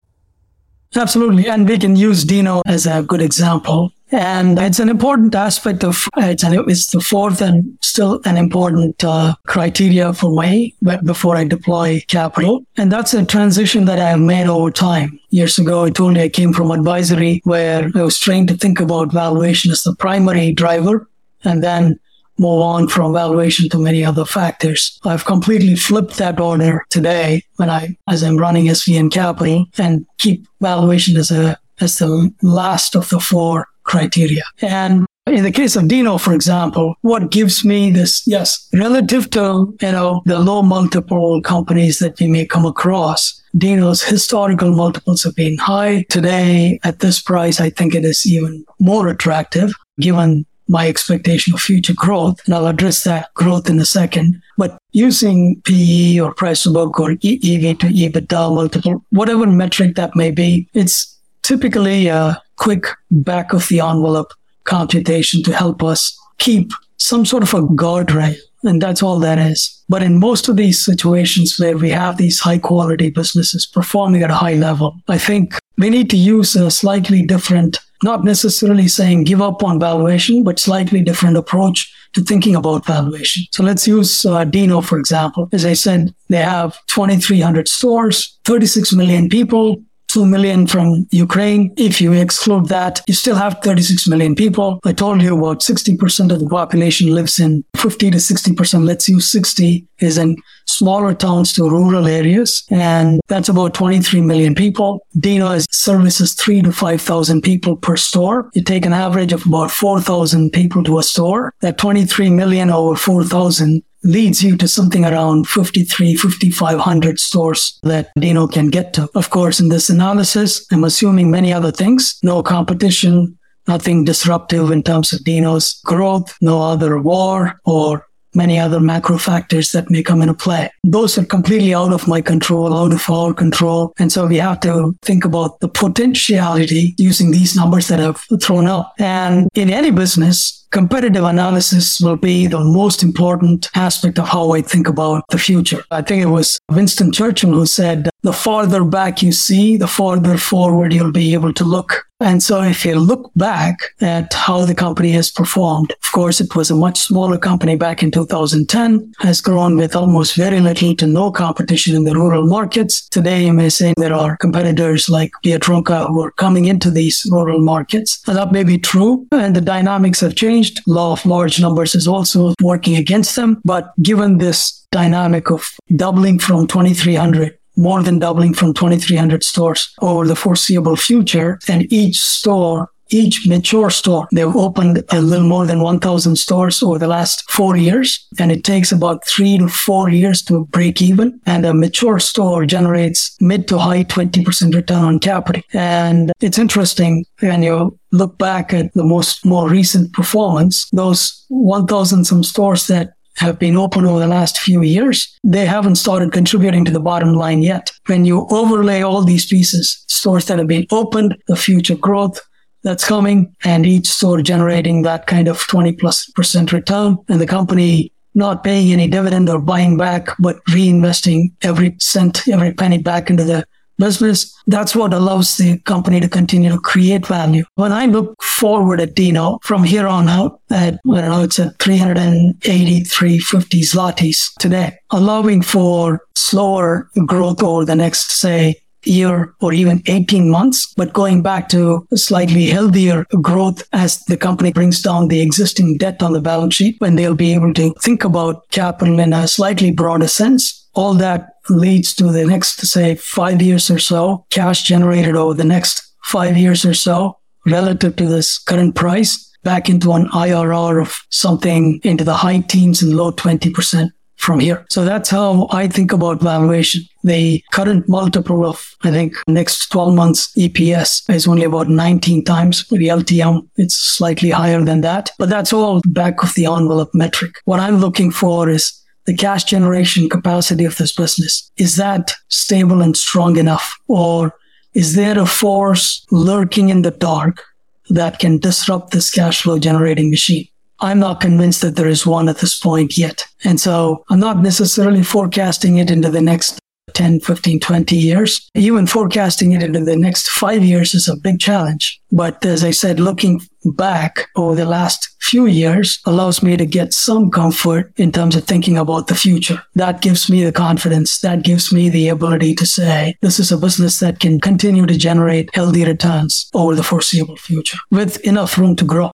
Absolutely. 0.97 1.49
And 1.49 1.69
we 1.69 1.79
can 1.79 1.97
use 1.97 2.25
Dino 2.25 2.63
as 2.67 2.87
a 2.87 3.03
good 3.03 3.21
example. 3.21 3.93
And 4.13 4.59
it's 4.59 4.79
an 4.79 4.89
important 4.89 5.35
aspect 5.35 5.83
of 5.83 6.09
it's, 6.17 6.45
it's 6.45 6.87
the 6.93 7.01
fourth 7.01 7.41
and 7.41 7.77
still 7.83 8.21
an 8.25 8.37
important 8.37 9.03
uh, 9.03 9.35
criteria 9.47 10.13
for 10.13 10.31
me 10.41 10.75
before 11.03 11.37
I 11.37 11.45
deploy 11.45 12.01
capital. 12.07 12.65
And 12.77 12.93
that's 12.93 13.13
a 13.13 13.25
transition 13.25 13.87
that 13.87 13.99
I 13.99 14.11
have 14.11 14.21
made 14.21 14.47
over 14.47 14.71
time. 14.71 15.19
Years 15.31 15.59
ago, 15.59 15.85
I 15.85 15.91
told 15.91 16.17
you 16.17 16.23
I 16.23 16.29
came 16.29 16.53
from 16.53 16.71
advisory 16.71 17.41
where 17.43 17.91
I 17.95 18.03
was 18.03 18.19
trained 18.19 18.49
to 18.49 18.57
think 18.57 18.79
about 18.79 19.13
valuation 19.13 19.73
as 19.73 19.83
the 19.83 19.97
primary 19.97 20.53
driver 20.53 21.09
and 21.43 21.63
then 21.63 21.99
move 22.39 22.61
on 22.61 22.89
from 22.89 23.13
valuation 23.13 23.69
to 23.71 23.79
many 23.79 24.05
other 24.05 24.25
factors. 24.25 24.99
I've 25.05 25.25
completely 25.25 25.77
flipped 25.77 26.17
that 26.19 26.41
order 26.41 26.85
today 26.91 27.43
when 27.57 27.71
I, 27.71 27.97
as 28.09 28.23
I'm 28.23 28.37
running 28.37 28.67
SVN 28.67 29.13
Capital 29.13 29.67
and 29.79 30.07
keep 30.19 30.47
valuation 30.61 31.17
as 31.17 31.31
a, 31.31 31.59
as 31.81 31.99
the 31.99 32.33
last 32.43 32.97
of 32.97 33.09
the 33.09 33.21
four 33.21 33.67
criteria. 33.85 34.43
And 34.61 35.07
in 35.27 35.43
the 35.43 35.53
case 35.53 35.75
of 35.77 35.89
Dino, 35.89 36.19
for 36.19 36.35
example, 36.35 36.97
what 37.01 37.31
gives 37.31 37.65
me 37.65 37.91
this, 37.91 38.27
yes, 38.27 38.69
relative 38.75 39.31
to, 39.31 39.75
you 39.81 39.93
know, 39.93 40.23
the 40.27 40.39
low 40.39 40.63
multiple 40.63 41.41
companies 41.41 41.99
that 41.99 42.21
we 42.21 42.27
may 42.27 42.47
come 42.47 42.67
across, 42.67 43.41
Dino's 43.57 44.03
historical 44.03 44.73
multiples 44.73 45.23
have 45.23 45.35
been 45.35 45.57
high. 45.57 46.05
Today, 46.11 46.79
at 46.85 46.99
this 46.99 47.23
price, 47.23 47.61
I 47.61 47.71
think 47.71 47.95
it 47.95 48.05
is 48.05 48.27
even 48.27 48.65
more 48.81 49.09
attractive 49.09 49.73
given 50.01 50.45
my 50.69 50.89
expectation 50.89 51.55
of 51.55 51.61
future 51.61 51.95
growth. 51.95 52.41
And 52.47 52.55
I'll 52.55 52.67
address 52.67 53.05
that 53.05 53.33
growth 53.35 53.69
in 53.69 53.79
a 53.79 53.85
second. 53.85 54.41
But 54.57 54.79
using 54.93 55.61
PE 55.65 56.19
or 56.21 56.35
price 56.35 56.63
to 56.63 56.73
book 56.73 56.99
or 56.99 57.13
EV 57.13 57.79
to 57.79 57.89
EBITDA 57.89 58.55
multiple, 58.55 59.05
whatever 59.11 59.47
metric 59.47 59.97
that 59.97 60.17
may 60.17 60.31
be, 60.31 60.69
it's 60.75 61.19
typically 61.43 62.09
a 62.09 62.41
quick 62.57 62.87
back 63.11 63.53
of 63.53 63.69
the 63.69 63.81
envelope 63.81 64.33
computation 64.65 65.43
to 65.43 65.55
help 65.55 65.83
us 65.83 66.19
keep 66.39 66.71
some 66.97 67.27
sort 67.27 67.43
of 67.43 67.53
a 67.55 67.63
guardrail. 67.63 68.37
And 68.63 68.81
that's 68.81 69.03
all 69.03 69.19
that 69.19 69.39
is. 69.39 69.85
But 69.91 70.03
in 70.03 70.19
most 70.19 70.49
of 70.49 70.57
these 70.57 70.83
situations 70.83 71.59
where 71.59 71.77
we 71.77 71.91
have 71.91 72.17
these 72.17 72.41
high 72.41 72.59
quality 72.59 73.11
businesses 73.11 73.67
performing 73.67 74.23
at 74.23 74.31
a 74.31 74.35
high 74.35 74.55
level, 74.55 74.97
I 75.07 75.19
think 75.19 75.59
we 75.77 75.91
need 75.91 76.09
to 76.11 76.17
use 76.17 76.57
a 76.57 76.71
slightly 76.71 77.23
different, 77.23 77.79
not 78.05 78.25
necessarily 78.25 78.87
saying 78.87 79.25
give 79.25 79.43
up 79.43 79.65
on 79.65 79.81
valuation, 79.81 80.45
but 80.45 80.61
slightly 80.61 81.03
different 81.03 81.37
approach 81.37 81.93
to 82.13 82.23
thinking 82.23 82.55
about 82.55 82.87
valuation. 82.87 83.45
So 83.51 83.65
let's 83.65 83.89
use 83.89 84.25
uh, 84.25 84.45
Dino, 84.45 84.81
for 84.81 84.99
example. 84.99 85.49
As 85.53 85.65
I 85.65 85.73
said, 85.73 86.15
they 86.29 86.43
have 86.43 86.79
2,300 86.87 87.67
stores, 87.67 88.39
36 88.45 88.93
million 88.93 89.29
people, 89.29 89.83
2 90.15 90.25
million 90.25 90.65
from 90.69 91.07
Ukraine. 91.11 91.73
If 91.77 92.01
you 92.01 92.13
exclude 92.13 92.69
that, 92.69 93.03
you 93.09 93.15
still 93.15 93.35
have 93.35 93.59
36 93.65 94.07
million 94.07 94.37
people. 94.37 94.79
I 94.85 94.93
told 94.93 95.21
you 95.21 95.37
about 95.37 95.59
60% 95.59 96.31
of 96.31 96.39
the 96.39 96.47
population 96.47 97.13
lives 97.13 97.41
in 97.41 97.65
50 97.77 98.13
to 98.13 98.19
60%. 98.19 98.85
Let's 98.87 99.09
use 99.09 99.31
60 99.33 99.85
is 99.99 100.19
in 100.19 100.37
smaller 100.67 101.15
towns 101.15 101.53
to 101.55 101.69
rural 101.69 102.07
areas. 102.07 102.65
And 102.71 103.21
that's 103.27 103.49
about 103.49 103.75
23 103.75 104.21
million 104.21 104.55
people. 104.55 105.05
Dino 105.19 105.59
services 105.71 106.35
three 106.35 106.63
to 106.63 106.71
5,000 106.71 107.43
people 107.43 107.77
per 107.77 107.97
store. 107.97 108.51
You 108.55 108.63
take 108.63 108.87
an 108.87 108.93
average 108.93 109.33
of 109.33 109.45
about 109.47 109.73
4,000 109.73 110.51
people 110.51 110.85
to 110.85 110.99
a 110.99 111.03
store. 111.03 111.55
That 111.61 111.79
23 111.79 112.31
million 112.31 112.71
over 112.71 112.95
4,000 112.95 113.83
leads 114.05 114.43
you 114.43 114.57
to 114.57 114.69
something 114.69 115.05
around 115.05 115.49
53, 115.49 116.15
5,500 116.15 117.19
stores 117.19 117.79
that 117.83 118.11
Dino 118.19 118.47
can 118.47 118.69
get 118.69 118.93
to. 118.95 119.09
Of 119.15 119.31
course, 119.31 119.61
in 119.61 119.69
this 119.69 119.91
analysis, 119.91 120.67
I'm 120.71 120.85
assuming 120.85 121.31
many 121.31 121.53
other 121.53 121.73
things, 121.73 122.19
no 122.23 122.43
competition, 122.43 123.39
nothing 123.67 124.05
disruptive 124.05 124.71
in 124.71 124.83
terms 124.83 125.13
of 125.13 125.25
Dino's 125.25 125.81
growth, 125.85 126.37
no 126.41 126.63
other 126.63 127.01
war 127.01 127.61
or 127.65 128.07
many 128.35 128.59
other 128.59 128.81
macro 128.81 129.17
factors 129.17 129.73
that 129.73 129.91
may 129.91 130.03
come 130.03 130.21
into 130.21 130.35
play. 130.35 130.71
Those 130.83 131.17
are 131.17 131.25
completely 131.25 131.75
out 131.75 131.93
of 131.93 132.09
my 132.09 132.21
control, 132.21 132.77
out 132.77 132.93
of 132.93 133.09
our 133.09 133.33
control. 133.33 133.95
And 133.99 134.11
so 134.13 134.27
we 134.27 134.37
have 134.39 134.61
to 134.61 134.97
think 135.03 135.25
about 135.25 135.61
the 135.61 135.69
potentiality 135.69 136.95
using 136.99 137.31
these 137.31 137.55
numbers 137.55 137.89
that 137.89 138.01
I've 138.01 138.21
thrown 138.43 138.67
out. 138.67 138.87
And 138.99 139.49
in 139.55 139.71
any 139.71 139.91
business, 139.91 140.64
competitive 140.75 141.23
analysis 141.23 142.01
will 142.01 142.17
be 142.17 142.49
the 142.49 142.59
most 142.59 143.05
important 143.05 143.71
aspect 143.77 144.19
of 144.19 144.27
how 144.29 144.51
I 144.51 144.61
think 144.61 144.89
about 144.89 145.23
the 145.31 145.39
future. 145.39 145.85
I 145.93 146.03
think 146.03 146.21
it 146.21 146.27
was 146.27 146.59
Winston 146.69 147.13
Churchill 147.13 147.53
who 147.53 147.65
said, 147.65 148.11
the 148.25 148.33
farther 148.33 148.83
back 148.85 149.23
you 149.23 149.33
see, 149.33 149.77
the 149.77 149.87
farther 149.87 150.39
forward 150.39 150.93
you'll 150.93 151.13
be 151.13 151.35
able 151.35 151.53
to 151.53 151.63
look. 151.63 152.07
And 152.21 152.43
so 152.43 152.63
if 152.63 152.87
you 152.87 152.95
look 152.95 153.31
back 153.37 153.77
at 154.01 154.33
how 154.33 154.65
the 154.65 154.75
company 154.75 155.11
has 155.11 155.31
performed, 155.31 155.91
of 155.91 156.13
course, 156.13 156.41
it 156.41 156.57
was 156.57 156.71
a 156.71 156.75
much 156.75 156.99
smaller 156.99 157.37
company 157.37 157.77
back 157.77 158.03
in 158.03 158.11
2010, 158.11 159.13
has 159.19 159.43
grown 159.43 159.77
with 159.77 159.95
almost 159.95 160.37
very 160.37 160.61
little 160.61 160.97
to 160.97 161.07
no 161.07 161.31
competition 161.31 161.95
in 161.95 162.05
the 162.05 162.15
rural 162.15 162.47
markets. 162.47 163.07
Today, 163.11 163.45
you 163.45 163.53
may 163.53 163.69
say 163.69 163.93
there 163.99 164.15
are 164.15 164.39
competitors 164.39 165.11
like 165.11 165.33
Biedronka 165.45 166.07
who 166.07 166.23
are 166.23 166.31
coming 166.31 166.65
into 166.65 166.91
these 166.91 167.29
rural 167.31 167.61
markets. 167.61 168.23
And 168.27 168.39
that 168.39 168.53
may 168.53 168.65
be 168.65 168.79
true. 168.79 169.27
And 169.33 169.55
the 169.55 169.61
dynamics 169.61 170.21
have 170.21 170.35
changed. 170.35 170.81
Law 170.87 171.13
of 171.13 171.27
large 171.27 171.61
numbers 171.61 171.95
is 171.95 172.09
also 172.09 172.55
working 172.63 172.97
against 172.97 173.37
them. 173.37 173.61
But 173.67 173.93
given 174.01 174.39
this 174.39 174.87
dynamic 174.93 175.51
of 175.51 175.69
doubling 175.95 176.39
from 176.39 176.69
2300 176.69 177.59
more 177.77 178.03
than 178.03 178.19
doubling 178.19 178.55
from 178.55 178.75
2,300 178.75 179.43
stores 179.43 179.93
over 180.01 180.27
the 180.27 180.37
foreseeable 180.37 180.97
future. 180.97 181.59
And 181.69 181.93
each 181.93 182.19
store 182.19 182.91
each 183.11 183.47
mature 183.47 183.91
store, 183.91 184.27
they've 184.33 184.57
opened 184.57 185.05
a 185.11 185.21
little 185.21 185.47
more 185.47 185.67
than 185.67 185.81
1,000 185.81 186.37
stores 186.37 186.83
over 186.83 186.99
the 186.99 187.07
last 187.07 187.49
four 187.51 187.77
years, 187.77 188.27
and 188.39 188.51
it 188.51 188.65
takes 188.65 188.93
about 188.93 189.27
three 189.27 189.59
to 189.59 189.69
four 189.69 190.09
years 190.09 190.43
to 190.43 190.67
break 190.67 191.03
even. 191.03 191.41
And 191.47 191.65
a 191.67 191.75
mature 191.75 192.19
store 192.19 192.67
generates 192.67 193.37
mid 193.41 193.69
to 193.69 193.79
high 193.79 194.05
20% 194.05 194.75
return 194.75 195.05
on 195.05 195.19
capital. 195.19 195.63
And 195.73 196.33
it's 196.41 196.59
interesting 196.59 197.25
when 197.41 197.63
you 197.63 197.99
look 198.11 198.39
back 198.39 198.73
at 198.73 198.93
the 198.95 199.05
most 199.05 199.45
more 199.45 199.69
recent 199.69 200.13
performance, 200.13 200.89
those 200.91 201.45
1,000 201.49 202.25
some 202.25 202.43
stores 202.43 202.87
that 202.87 203.15
have 203.37 203.59
been 203.59 203.77
open 203.77 204.05
over 204.05 204.19
the 204.21 204.27
last 204.27 204.59
few 204.59 204.83
years, 204.83 205.39
they 205.43 205.67
haven't 205.67 205.97
started 205.97 206.33
contributing 206.33 206.85
to 206.85 206.91
the 206.91 207.01
bottom 207.01 207.35
line 207.35 207.63
yet. 207.63 207.91
When 208.07 208.25
you 208.25 208.47
overlay 208.51 209.03
all 209.03 209.23
these 209.23 209.47
pieces, 209.47 210.05
stores 210.09 210.47
that 210.47 210.59
have 210.59 210.69
been 210.69 210.87
opened, 210.91 211.37
the 211.49 211.57
future 211.57 211.97
growth 211.97 212.41
that's 212.83 213.07
coming, 213.07 213.55
and 213.65 213.87
each 213.87 214.07
store 214.07 214.43
generating 214.43 215.03
that 215.03 215.27
kind 215.27 215.49
of 215.49 215.67
20 215.67 215.93
plus 215.95 216.31
percent 216.31 216.73
return, 216.73 217.19
and 217.29 217.41
the 217.41 217.47
company 217.47 218.13
not 218.35 218.65
paying 218.65 218.93
any 218.93 219.09
dividend 219.09 219.49
or 219.49 219.61
buying 219.61 219.97
back, 219.97 220.29
but 220.39 220.65
reinvesting 220.67 221.53
every 221.63 221.97
cent, 222.01 222.47
every 222.49 222.73
penny 222.73 222.99
back 222.99 223.31
into 223.31 223.45
the 223.45 223.65
business. 223.99 224.55
That's 224.67 224.97
what 224.97 225.13
allows 225.13 225.57
the 225.57 225.79
company 225.81 226.21
to 226.21 226.29
continue 226.29 226.71
to 226.71 226.79
create 226.79 227.27
value. 227.27 227.65
When 227.75 227.93
I 227.93 228.07
look 228.07 228.41
forward 228.43 229.01
at 229.01 229.15
Dino 229.15 229.59
from 229.63 229.85
here 229.85 230.07
on 230.07 230.29
out, 230.29 230.61
at, 230.71 230.95
I 230.95 231.21
don't 231.21 231.31
know, 231.31 231.43
it's 231.43 231.59
at 231.59 231.79
380, 231.79 233.05
350 233.05 233.81
zlotys 233.83 234.55
today, 234.59 234.97
allowing 235.11 235.63
for 235.63 236.23
slower 236.35 237.11
growth 237.27 237.63
over 237.63 237.85
the 237.85 237.95
next, 237.95 238.33
say, 238.33 238.77
year 239.07 239.55
or 239.61 239.73
even 239.73 240.03
18 240.07 240.51
months, 240.51 240.93
but 240.95 241.13
going 241.13 241.43
back 241.43 241.69
to 241.69 242.07
slightly 242.15 242.67
healthier 242.67 243.27
growth 243.41 243.83
as 243.93 244.21
the 244.25 244.37
company 244.37 244.73
brings 244.73 245.03
down 245.03 245.29
the 245.29 245.41
existing 245.41 245.97
debt 245.99 246.23
on 246.23 246.33
the 246.33 246.41
balance 246.41 246.75
sheet 246.75 246.97
when 247.01 247.17
they'll 247.17 247.35
be 247.35 247.53
able 247.55 247.75
to 247.75 247.93
think 248.01 248.25
about 248.25 248.69
capital 248.71 249.19
in 249.19 249.33
a 249.33 249.49
slightly 249.49 249.91
broader 249.91 250.29
sense. 250.29 250.84
All 250.95 251.15
that 251.15 251.51
leads 251.69 252.15
to 252.15 252.31
the 252.31 252.47
next, 252.47 252.81
say, 252.87 253.15
five 253.17 253.61
years 253.61 253.91
or 253.91 253.99
so, 253.99 254.47
cash 254.51 254.83
generated 254.83 255.37
over 255.37 255.55
the 255.55 255.65
next 255.65 256.03
five 256.25 256.57
years 256.57 256.85
or 256.85 256.95
so 256.95 257.39
relative 257.67 258.17
to 258.17 258.27
this 258.27 258.59
current 258.59 258.95
price 258.95 259.51
back 259.63 259.89
into 259.89 260.13
an 260.13 260.27
IRR 260.29 261.01
of 261.01 261.17
something 261.31 262.01
into 262.05 262.23
the 262.23 262.35
high 262.35 262.61
teens 262.61 263.03
and 263.03 263.17
low 263.17 263.33
20% 263.33 264.11
from 264.37 264.61
here. 264.61 264.85
So 264.91 265.05
that's 265.05 265.31
how 265.31 265.69
I 265.71 265.89
think 265.89 266.13
about 266.13 266.43
valuation. 266.43 267.03
The 267.23 267.63
current 267.73 268.09
multiple 268.09 268.67
of, 268.67 268.85
I 269.03 269.11
think, 269.11 269.35
next 269.49 269.89
12 269.89 270.15
months 270.15 270.53
EPS 270.59 271.31
is 271.31 271.49
only 271.49 271.65
about 271.65 271.89
19 271.89 272.45
times. 272.45 272.87
The 272.89 273.09
LTM, 273.09 273.67
it's 273.77 273.97
slightly 273.97 274.51
higher 274.51 274.83
than 274.83 275.01
that, 275.01 275.31
but 275.39 275.49
that's 275.49 275.73
all 275.73 276.03
back 276.09 276.43
of 276.43 276.55
the 276.55 276.67
envelope 276.67 277.11
metric. 277.15 277.55
What 277.65 277.81
I'm 277.81 277.97
looking 277.97 278.31
for 278.31 278.69
is 278.69 278.93
the 279.27 279.35
cash 279.35 279.65
generation 279.65 280.29
capacity 280.29 280.85
of 280.85 280.97
this 280.97 281.13
business. 281.13 281.71
Is 281.77 281.97
that 281.97 282.33
stable 282.49 283.03
and 283.03 283.17
strong 283.17 283.57
enough? 283.57 283.97
Or 284.09 284.55
is 284.93 285.15
there 285.15 285.39
a 285.39 285.47
force 285.47 286.25
lurking 286.31 286.89
in 286.89 287.03
the 287.03 287.11
dark 287.11 287.63
that 288.11 288.39
can 288.39 288.59
disrupt 288.59 289.11
this 289.13 289.31
cash 289.31 289.63
flow 289.63 289.79
generating 289.79 290.31
machine? 290.31 290.69
I'm 291.01 291.19
not 291.19 291.41
convinced 291.41 291.83
that 291.83 291.97
there 291.97 292.09
is 292.09 292.27
one 292.27 292.49
at 292.49 292.59
this 292.59 292.79
point 292.79 293.19
yet. 293.19 293.45
And 293.65 293.81
so 293.81 294.25
I'm 294.31 294.41
not 294.41 294.63
necessarily 294.63 295.23
forecasting 295.23 295.99
it 295.99 296.11
into 296.11 296.31
the 296.31 296.41
next 296.41 296.79
10, 297.13 297.41
15, 297.41 297.81
20 297.81 298.17
years. 298.17 298.69
Even 298.75 299.07
forecasting 299.07 299.73
it 299.73 299.83
into 299.83 300.01
the 300.01 300.17
next 300.17 300.49
five 300.49 300.83
years 300.83 301.15
is 301.15 301.29
a 301.29 301.37
big 301.37 301.59
challenge. 301.59 302.21
But 302.33 302.65
as 302.65 302.83
I 302.83 302.91
said, 302.91 303.21
looking 303.21 303.61
back 303.85 304.49
over 304.57 304.75
the 304.75 304.85
last 304.85 305.29
few 305.41 305.67
years 305.67 306.21
allows 306.25 306.63
me 306.63 306.77
to 306.77 306.87
get 306.87 307.13
some 307.13 307.51
comfort 307.51 308.13
in 308.17 308.33
terms 308.33 308.57
of 308.57 308.65
thinking 308.65 308.97
about 308.97 309.27
the 309.27 309.35
future. 309.35 309.83
That 309.95 310.23
gives 310.23 310.51
me 310.51 310.65
the 310.65 310.73
confidence. 310.73 311.41
That 311.41 311.63
gives 311.63 311.93
me 311.93 312.09
the 312.09 312.29
ability 312.29 312.75
to 312.77 312.87
say 312.87 313.37
this 313.43 313.61
is 313.61 313.71
a 313.71 313.77
business 313.77 314.21
that 314.21 314.41
can 314.41 314.59
continue 314.61 315.07
to 315.07 315.19
generate 315.19 315.75
healthy 315.75 316.05
returns 316.05 316.71
over 316.75 316.95
the 316.95 317.03
foreseeable 317.03 317.57
future 317.57 317.99
with 318.11 318.41
enough 318.41 318.79
room 318.79 318.97
to 318.97 319.05
grow. 319.05 319.31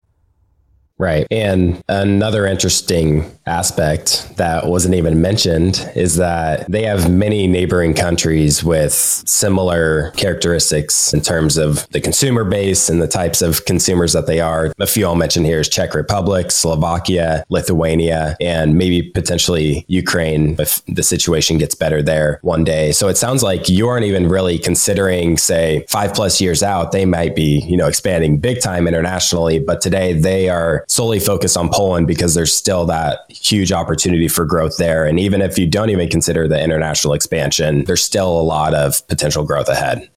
Right. 0.97 1.27
And 1.29 1.83
another 1.89 2.45
interesting 2.45 3.29
aspect 3.45 4.37
that 4.37 4.67
wasn't 4.67 4.95
even 4.95 5.21
mentioned 5.21 5.87
is 5.93 6.15
that 6.15 6.71
they 6.71 6.83
have 6.83 7.11
many 7.11 7.47
neighboring 7.47 7.93
countries 7.93 8.63
with 8.63 8.93
similar 8.93 10.11
characteristics 10.11 11.13
in 11.13 11.19
terms 11.19 11.57
of 11.57 11.87
the 11.89 11.99
consumer 11.99 12.45
base 12.45 12.89
and 12.89 13.01
the 13.01 13.09
types 13.09 13.41
of 13.41 13.65
consumers 13.65 14.13
that 14.13 14.25
they 14.25 14.39
are. 14.39 14.73
A 14.79 14.87
few 14.87 15.05
I'll 15.05 15.15
mention 15.15 15.43
here 15.43 15.59
is 15.59 15.67
Czech 15.67 15.93
Republic, 15.93 16.49
Slovakia, 16.49 17.43
Lithuania, 17.49 18.37
and 18.39 18.77
maybe 18.77 19.03
potentially 19.03 19.83
Ukraine 19.89 20.55
if 20.59 20.81
the 20.85 21.03
situation 21.03 21.57
gets 21.57 21.75
better 21.75 22.01
there 22.01 22.39
one 22.41 22.63
day. 22.63 22.93
So 22.93 23.09
it 23.09 23.17
sounds 23.17 23.43
like 23.43 23.67
you 23.67 23.89
aren't 23.89 24.05
even 24.05 24.29
really 24.29 24.57
considering, 24.57 25.37
say, 25.37 25.85
five 25.89 26.13
plus 26.13 26.39
years 26.39 26.63
out, 26.63 26.93
they 26.93 27.05
might 27.05 27.35
be, 27.35 27.59
you 27.67 27.75
know, 27.75 27.87
expanding 27.87 28.39
big 28.39 28.61
time 28.61 28.87
internationally, 28.87 29.59
but 29.59 29.81
today 29.81 30.13
they 30.13 30.47
are 30.47 30.84
solely 30.87 31.19
focused 31.19 31.57
on 31.57 31.69
Poland 31.69 32.07
because 32.07 32.33
there's 32.33 32.53
still 32.53 32.85
that 32.85 33.19
huge 33.29 33.71
opportunity 33.71 34.27
for 34.27 34.45
growth 34.45 34.77
there. 34.77 35.05
And 35.05 35.19
even 35.19 35.41
if 35.41 35.57
you 35.57 35.67
don't 35.67 35.89
even 35.89 36.09
consider 36.09 36.47
the 36.47 36.61
international 36.61 37.13
expansion, 37.13 37.85
there's 37.85 38.03
still 38.03 38.29
a 38.29 38.43
lot 38.43 38.73
of 38.73 39.07
potential 39.07 39.43
growth 39.43 39.69
ahead. 39.69 40.09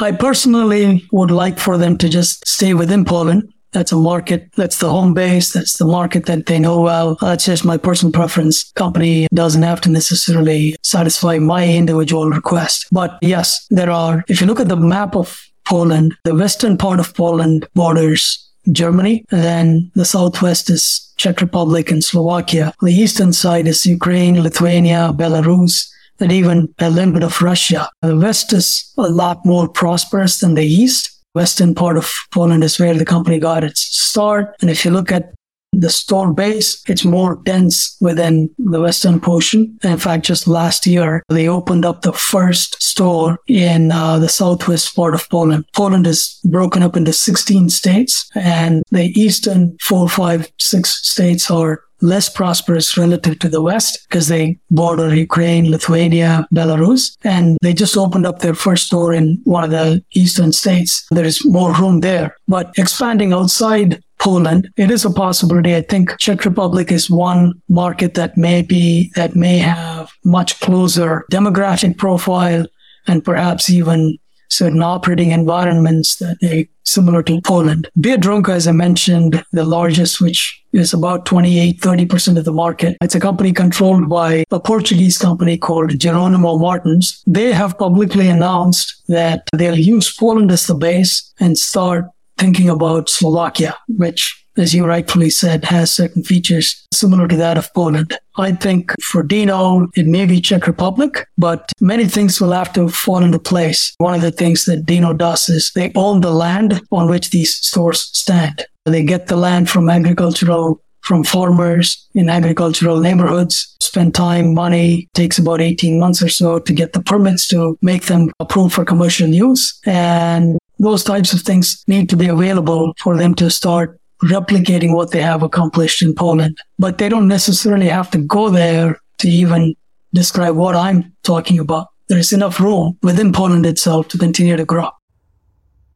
I 0.00 0.12
personally 0.12 1.06
would 1.12 1.30
like 1.30 1.58
for 1.58 1.76
them 1.76 1.98
to 1.98 2.08
just 2.08 2.46
stay 2.48 2.74
within 2.74 3.04
Poland. 3.04 3.52
That's 3.72 3.92
a 3.92 3.96
market. 3.96 4.50
That's 4.56 4.78
the 4.78 4.90
home 4.90 5.14
base. 5.14 5.52
That's 5.52 5.78
the 5.78 5.86
market 5.86 6.26
that 6.26 6.46
they 6.46 6.58
know 6.58 6.80
well. 6.80 7.16
That's 7.20 7.46
just 7.46 7.64
my 7.64 7.78
personal 7.78 8.12
preference. 8.12 8.70
Company 8.72 9.28
doesn't 9.32 9.62
have 9.62 9.80
to 9.82 9.90
necessarily 9.90 10.76
satisfy 10.82 11.38
my 11.38 11.66
individual 11.66 12.28
request. 12.28 12.86
But 12.92 13.18
yes, 13.22 13.66
there 13.70 13.90
are, 13.90 14.24
if 14.28 14.40
you 14.40 14.46
look 14.46 14.60
at 14.60 14.68
the 14.68 14.76
map 14.76 15.16
of 15.16 15.42
Poland, 15.66 16.14
the 16.24 16.34
western 16.34 16.76
part 16.76 17.00
of 17.00 17.14
Poland 17.14 17.66
borders 17.74 18.41
Germany. 18.70 19.24
Then 19.30 19.90
the 19.94 20.04
southwest 20.04 20.70
is 20.70 21.12
Czech 21.16 21.40
Republic 21.40 21.90
and 21.90 22.02
Slovakia. 22.02 22.72
The 22.80 22.92
eastern 22.92 23.32
side 23.32 23.66
is 23.66 23.86
Ukraine, 23.86 24.42
Lithuania, 24.42 25.12
Belarus, 25.14 25.88
and 26.20 26.30
even 26.30 26.72
a 26.78 26.90
little 26.90 27.12
bit 27.12 27.24
of 27.24 27.42
Russia. 27.42 27.90
The 28.02 28.16
west 28.16 28.52
is 28.52 28.92
a 28.96 29.08
lot 29.08 29.44
more 29.44 29.68
prosperous 29.68 30.38
than 30.38 30.54
the 30.54 30.64
east. 30.64 31.10
Western 31.34 31.74
part 31.74 31.96
of 31.96 32.12
Poland 32.30 32.62
is 32.62 32.78
where 32.78 32.94
the 32.94 33.04
company 33.04 33.38
got 33.38 33.64
its 33.64 33.80
start. 33.80 34.54
And 34.60 34.70
if 34.70 34.84
you 34.84 34.90
look 34.90 35.10
at 35.10 35.32
the 35.72 35.90
store 35.90 36.32
base, 36.32 36.82
it's 36.86 37.04
more 37.04 37.40
dense 37.44 37.96
within 38.00 38.50
the 38.58 38.80
western 38.80 39.20
portion. 39.20 39.78
In 39.82 39.98
fact, 39.98 40.24
just 40.24 40.46
last 40.46 40.86
year, 40.86 41.22
they 41.28 41.48
opened 41.48 41.84
up 41.84 42.02
the 42.02 42.12
first 42.12 42.80
store 42.82 43.38
in 43.48 43.90
uh, 43.90 44.18
the 44.18 44.28
southwest 44.28 44.94
part 44.94 45.14
of 45.14 45.28
Poland. 45.30 45.64
Poland 45.74 46.06
is 46.06 46.38
broken 46.44 46.82
up 46.82 46.96
into 46.96 47.12
16 47.12 47.70
states, 47.70 48.30
and 48.34 48.82
the 48.90 49.06
eastern 49.18 49.76
four, 49.80 50.08
five, 50.08 50.50
six 50.58 51.08
states 51.08 51.50
are 51.50 51.82
less 52.02 52.28
prosperous 52.28 52.96
relative 52.98 53.38
to 53.38 53.48
the 53.48 53.62
West 53.62 54.06
because 54.08 54.28
they 54.28 54.58
border 54.70 55.14
Ukraine, 55.14 55.70
Lithuania, 55.70 56.46
Belarus, 56.52 57.16
and 57.24 57.56
they 57.62 57.72
just 57.72 57.96
opened 57.96 58.26
up 58.26 58.40
their 58.40 58.54
first 58.54 58.86
store 58.86 59.14
in 59.14 59.40
one 59.44 59.64
of 59.64 59.70
the 59.70 60.02
eastern 60.14 60.52
states. 60.52 61.06
There 61.10 61.24
is 61.24 61.44
more 61.46 61.72
room 61.74 62.00
there. 62.00 62.36
But 62.48 62.72
expanding 62.76 63.32
outside 63.32 64.02
Poland. 64.22 64.68
It 64.76 64.90
is 64.90 65.04
a 65.04 65.10
possibility. 65.10 65.74
I 65.74 65.82
think 65.82 66.16
Czech 66.18 66.44
Republic 66.44 66.92
is 66.92 67.10
one 67.10 67.54
market 67.68 68.14
that 68.14 68.36
may 68.36 68.62
be, 68.62 69.10
that 69.16 69.34
may 69.34 69.58
have 69.58 70.10
much 70.24 70.60
closer 70.60 71.24
demographic 71.32 71.98
profile 71.98 72.66
and 73.08 73.24
perhaps 73.24 73.68
even 73.68 74.18
certain 74.48 74.82
operating 74.82 75.30
environments 75.30 76.16
that 76.16 76.36
are 76.44 76.64
similar 76.84 77.22
to 77.22 77.40
Poland. 77.40 77.88
Biedronka, 77.98 78.50
as 78.50 78.68
I 78.68 78.72
mentioned, 78.72 79.42
the 79.52 79.64
largest, 79.64 80.20
which 80.20 80.62
is 80.72 80.92
about 80.92 81.26
28, 81.26 81.80
30% 81.80 82.38
of 82.38 82.44
the 82.44 82.52
market. 82.52 82.96
It's 83.00 83.14
a 83.14 83.20
company 83.20 83.52
controlled 83.52 84.08
by 84.08 84.44
a 84.50 84.60
Portuguese 84.60 85.18
company 85.18 85.56
called 85.56 85.90
Jeronimo 85.90 86.60
Martins. 86.60 87.22
They 87.26 87.52
have 87.52 87.78
publicly 87.78 88.28
announced 88.28 89.02
that 89.08 89.48
they'll 89.56 89.78
use 89.78 90.14
Poland 90.14 90.50
as 90.50 90.66
the 90.66 90.74
base 90.74 91.32
and 91.40 91.56
start 91.56 92.06
thinking 92.42 92.68
about 92.68 93.08
Slovakia, 93.08 93.76
which 93.86 94.38
as 94.58 94.74
you 94.74 94.84
rightfully 94.84 95.30
said, 95.30 95.64
has 95.64 95.94
certain 95.94 96.22
features 96.22 96.86
similar 96.92 97.26
to 97.26 97.36
that 97.36 97.56
of 97.56 97.72
Poland. 97.72 98.18
I 98.36 98.52
think 98.52 98.92
for 99.00 99.22
Dino, 99.22 99.88
it 99.96 100.06
may 100.06 100.26
be 100.26 100.40
Czech 100.42 100.66
Republic, 100.66 101.26
but 101.38 101.72
many 101.80 102.04
things 102.06 102.40
will 102.40 102.52
have 102.52 102.72
to 102.74 102.88
fall 102.88 103.22
into 103.22 103.38
place. 103.38 103.94
One 103.98 104.14
of 104.14 104.20
the 104.20 104.30
things 104.30 104.66
that 104.66 104.84
Dino 104.84 105.14
does 105.14 105.48
is 105.48 105.70
they 105.74 105.90
own 105.94 106.20
the 106.20 106.32
land 106.32 106.82
on 106.90 107.08
which 107.08 107.30
these 107.30 107.56
stores 107.56 108.10
stand. 108.12 108.66
They 108.84 109.04
get 109.04 109.28
the 109.28 109.36
land 109.36 109.70
from 109.70 109.88
agricultural 109.88 110.82
from 111.02 111.24
farmers 111.24 112.08
in 112.14 112.28
agricultural 112.28 113.00
neighborhoods, 113.00 113.76
spend 113.80 114.14
time, 114.14 114.54
money, 114.54 115.08
takes 115.14 115.36
about 115.38 115.60
18 115.60 115.98
months 115.98 116.22
or 116.22 116.28
so 116.28 116.60
to 116.60 116.72
get 116.72 116.92
the 116.92 117.02
permits 117.02 117.48
to 117.48 117.76
make 117.82 118.06
them 118.06 118.30
approved 118.38 118.72
for 118.72 118.84
commercial 118.84 119.28
use. 119.28 119.78
And 119.84 120.58
those 120.78 121.04
types 121.04 121.32
of 121.32 121.42
things 121.42 121.84
need 121.86 122.08
to 122.10 122.16
be 122.16 122.28
available 122.28 122.94
for 122.98 123.16
them 123.16 123.34
to 123.36 123.50
start 123.50 123.98
replicating 124.22 124.94
what 124.94 125.10
they 125.10 125.20
have 125.20 125.42
accomplished 125.42 126.02
in 126.02 126.14
Poland. 126.14 126.56
But 126.78 126.98
they 126.98 127.08
don't 127.08 127.28
necessarily 127.28 127.88
have 127.88 128.10
to 128.12 128.18
go 128.18 128.50
there 128.50 128.98
to 129.18 129.28
even 129.28 129.74
describe 130.14 130.56
what 130.56 130.76
I'm 130.76 131.12
talking 131.22 131.58
about. 131.58 131.88
There 132.08 132.18
is 132.18 132.32
enough 132.32 132.60
room 132.60 132.98
within 133.02 133.32
Poland 133.32 133.66
itself 133.66 134.08
to 134.08 134.18
continue 134.18 134.56
to 134.56 134.64
grow. 134.64 134.90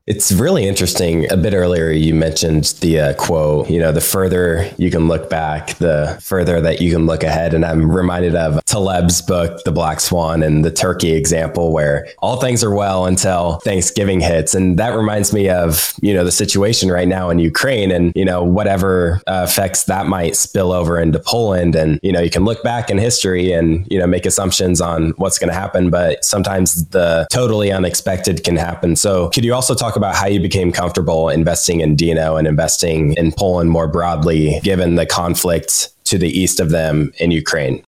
It's 0.07 0.31
really 0.31 0.69
interesting. 0.69 1.29
A 1.33 1.37
bit 1.37 1.53
earlier, 1.53 1.91
you 1.91 2.15
mentioned 2.15 2.77
the 2.81 3.01
uh, 3.01 3.15
quote, 3.15 3.69
you 3.69 3.81
know, 3.81 3.91
the 3.91 4.01
further 4.01 4.71
you 4.79 4.89
can 4.89 5.09
look 5.09 5.29
back, 5.29 5.75
the 5.79 6.17
further 6.23 6.61
that 6.61 6.81
you 6.81 6.93
can 6.93 7.07
look 7.07 7.25
ahead. 7.25 7.55
And 7.55 7.65
I'm 7.65 7.91
reminded 7.91 8.37
of 8.37 8.65
Taleb's 8.67 9.21
book, 9.21 9.65
The 9.65 9.73
Black 9.73 9.99
Swan, 9.99 10.45
and 10.45 10.65
the 10.65 10.71
Turkey 10.71 11.15
example, 11.15 11.73
where 11.73 12.07
all 12.19 12.41
things 12.41 12.63
are 12.63 12.73
well 12.73 13.07
until 13.07 13.59
Thanksgiving 13.65 14.21
hits. 14.21 14.55
And 14.55 14.79
that 14.79 14.91
reminds 14.91 15.33
me 15.33 15.51
of, 15.51 15.93
you 16.01 16.15
know, 16.15 16.23
the 16.23 16.31
situation 16.31 16.89
right 16.89 17.09
now 17.09 17.29
in 17.29 17.41
Ukraine 17.41 17.91
and, 17.91 18.13
you 18.15 18.25
know, 18.25 18.45
whatever 18.45 19.21
uh, 19.27 19.45
effects 19.49 19.87
that 19.87 20.07
might 20.07 20.37
spill 20.37 20.71
over 20.71 21.01
into 21.01 21.19
Poland. 21.19 21.75
And, 21.75 21.99
you 22.05 22.13
know, 22.13 22.21
you 22.21 22.31
can 22.31 22.45
look 22.45 22.63
back 22.63 22.91
in 22.91 22.99
history 22.99 23.51
and, 23.51 23.85
you 23.91 23.99
know, 23.99 24.07
make 24.07 24.25
assumptions 24.25 24.81
on 24.81 25.15
what's 25.17 25.41
going 25.41 25.51
to 25.51 25.59
happen, 25.59 25.91
but 25.91 26.25
sometimes 26.25 26.87
the 26.91 27.27
totally 27.33 27.73
unexpected 27.73 28.45
can 28.45 28.55
happen. 28.55 28.95
So 28.95 29.31
could 29.31 29.45
you 29.45 29.53
also 29.53 29.75
talk 29.75 29.96
about 29.97 30.15
how 30.15 30.27
you 30.27 30.41
became 30.41 30.73
comfortable 30.73 31.29
investing 31.29 31.81
in 31.81 31.97
Dino 31.97 32.37
and 32.37 32.47
investing 32.47 33.15
in 33.15 33.33
Poland 33.33 33.71
more 33.71 33.89
broadly, 33.89 34.61
given 34.63 34.95
the 34.95 35.07
conflict 35.07 35.91
to 36.05 36.19
the 36.19 36.29
east 36.29 36.61
of 36.61 36.71
them 36.71 37.13
in 37.19 37.31
Ukraine? 37.31 37.83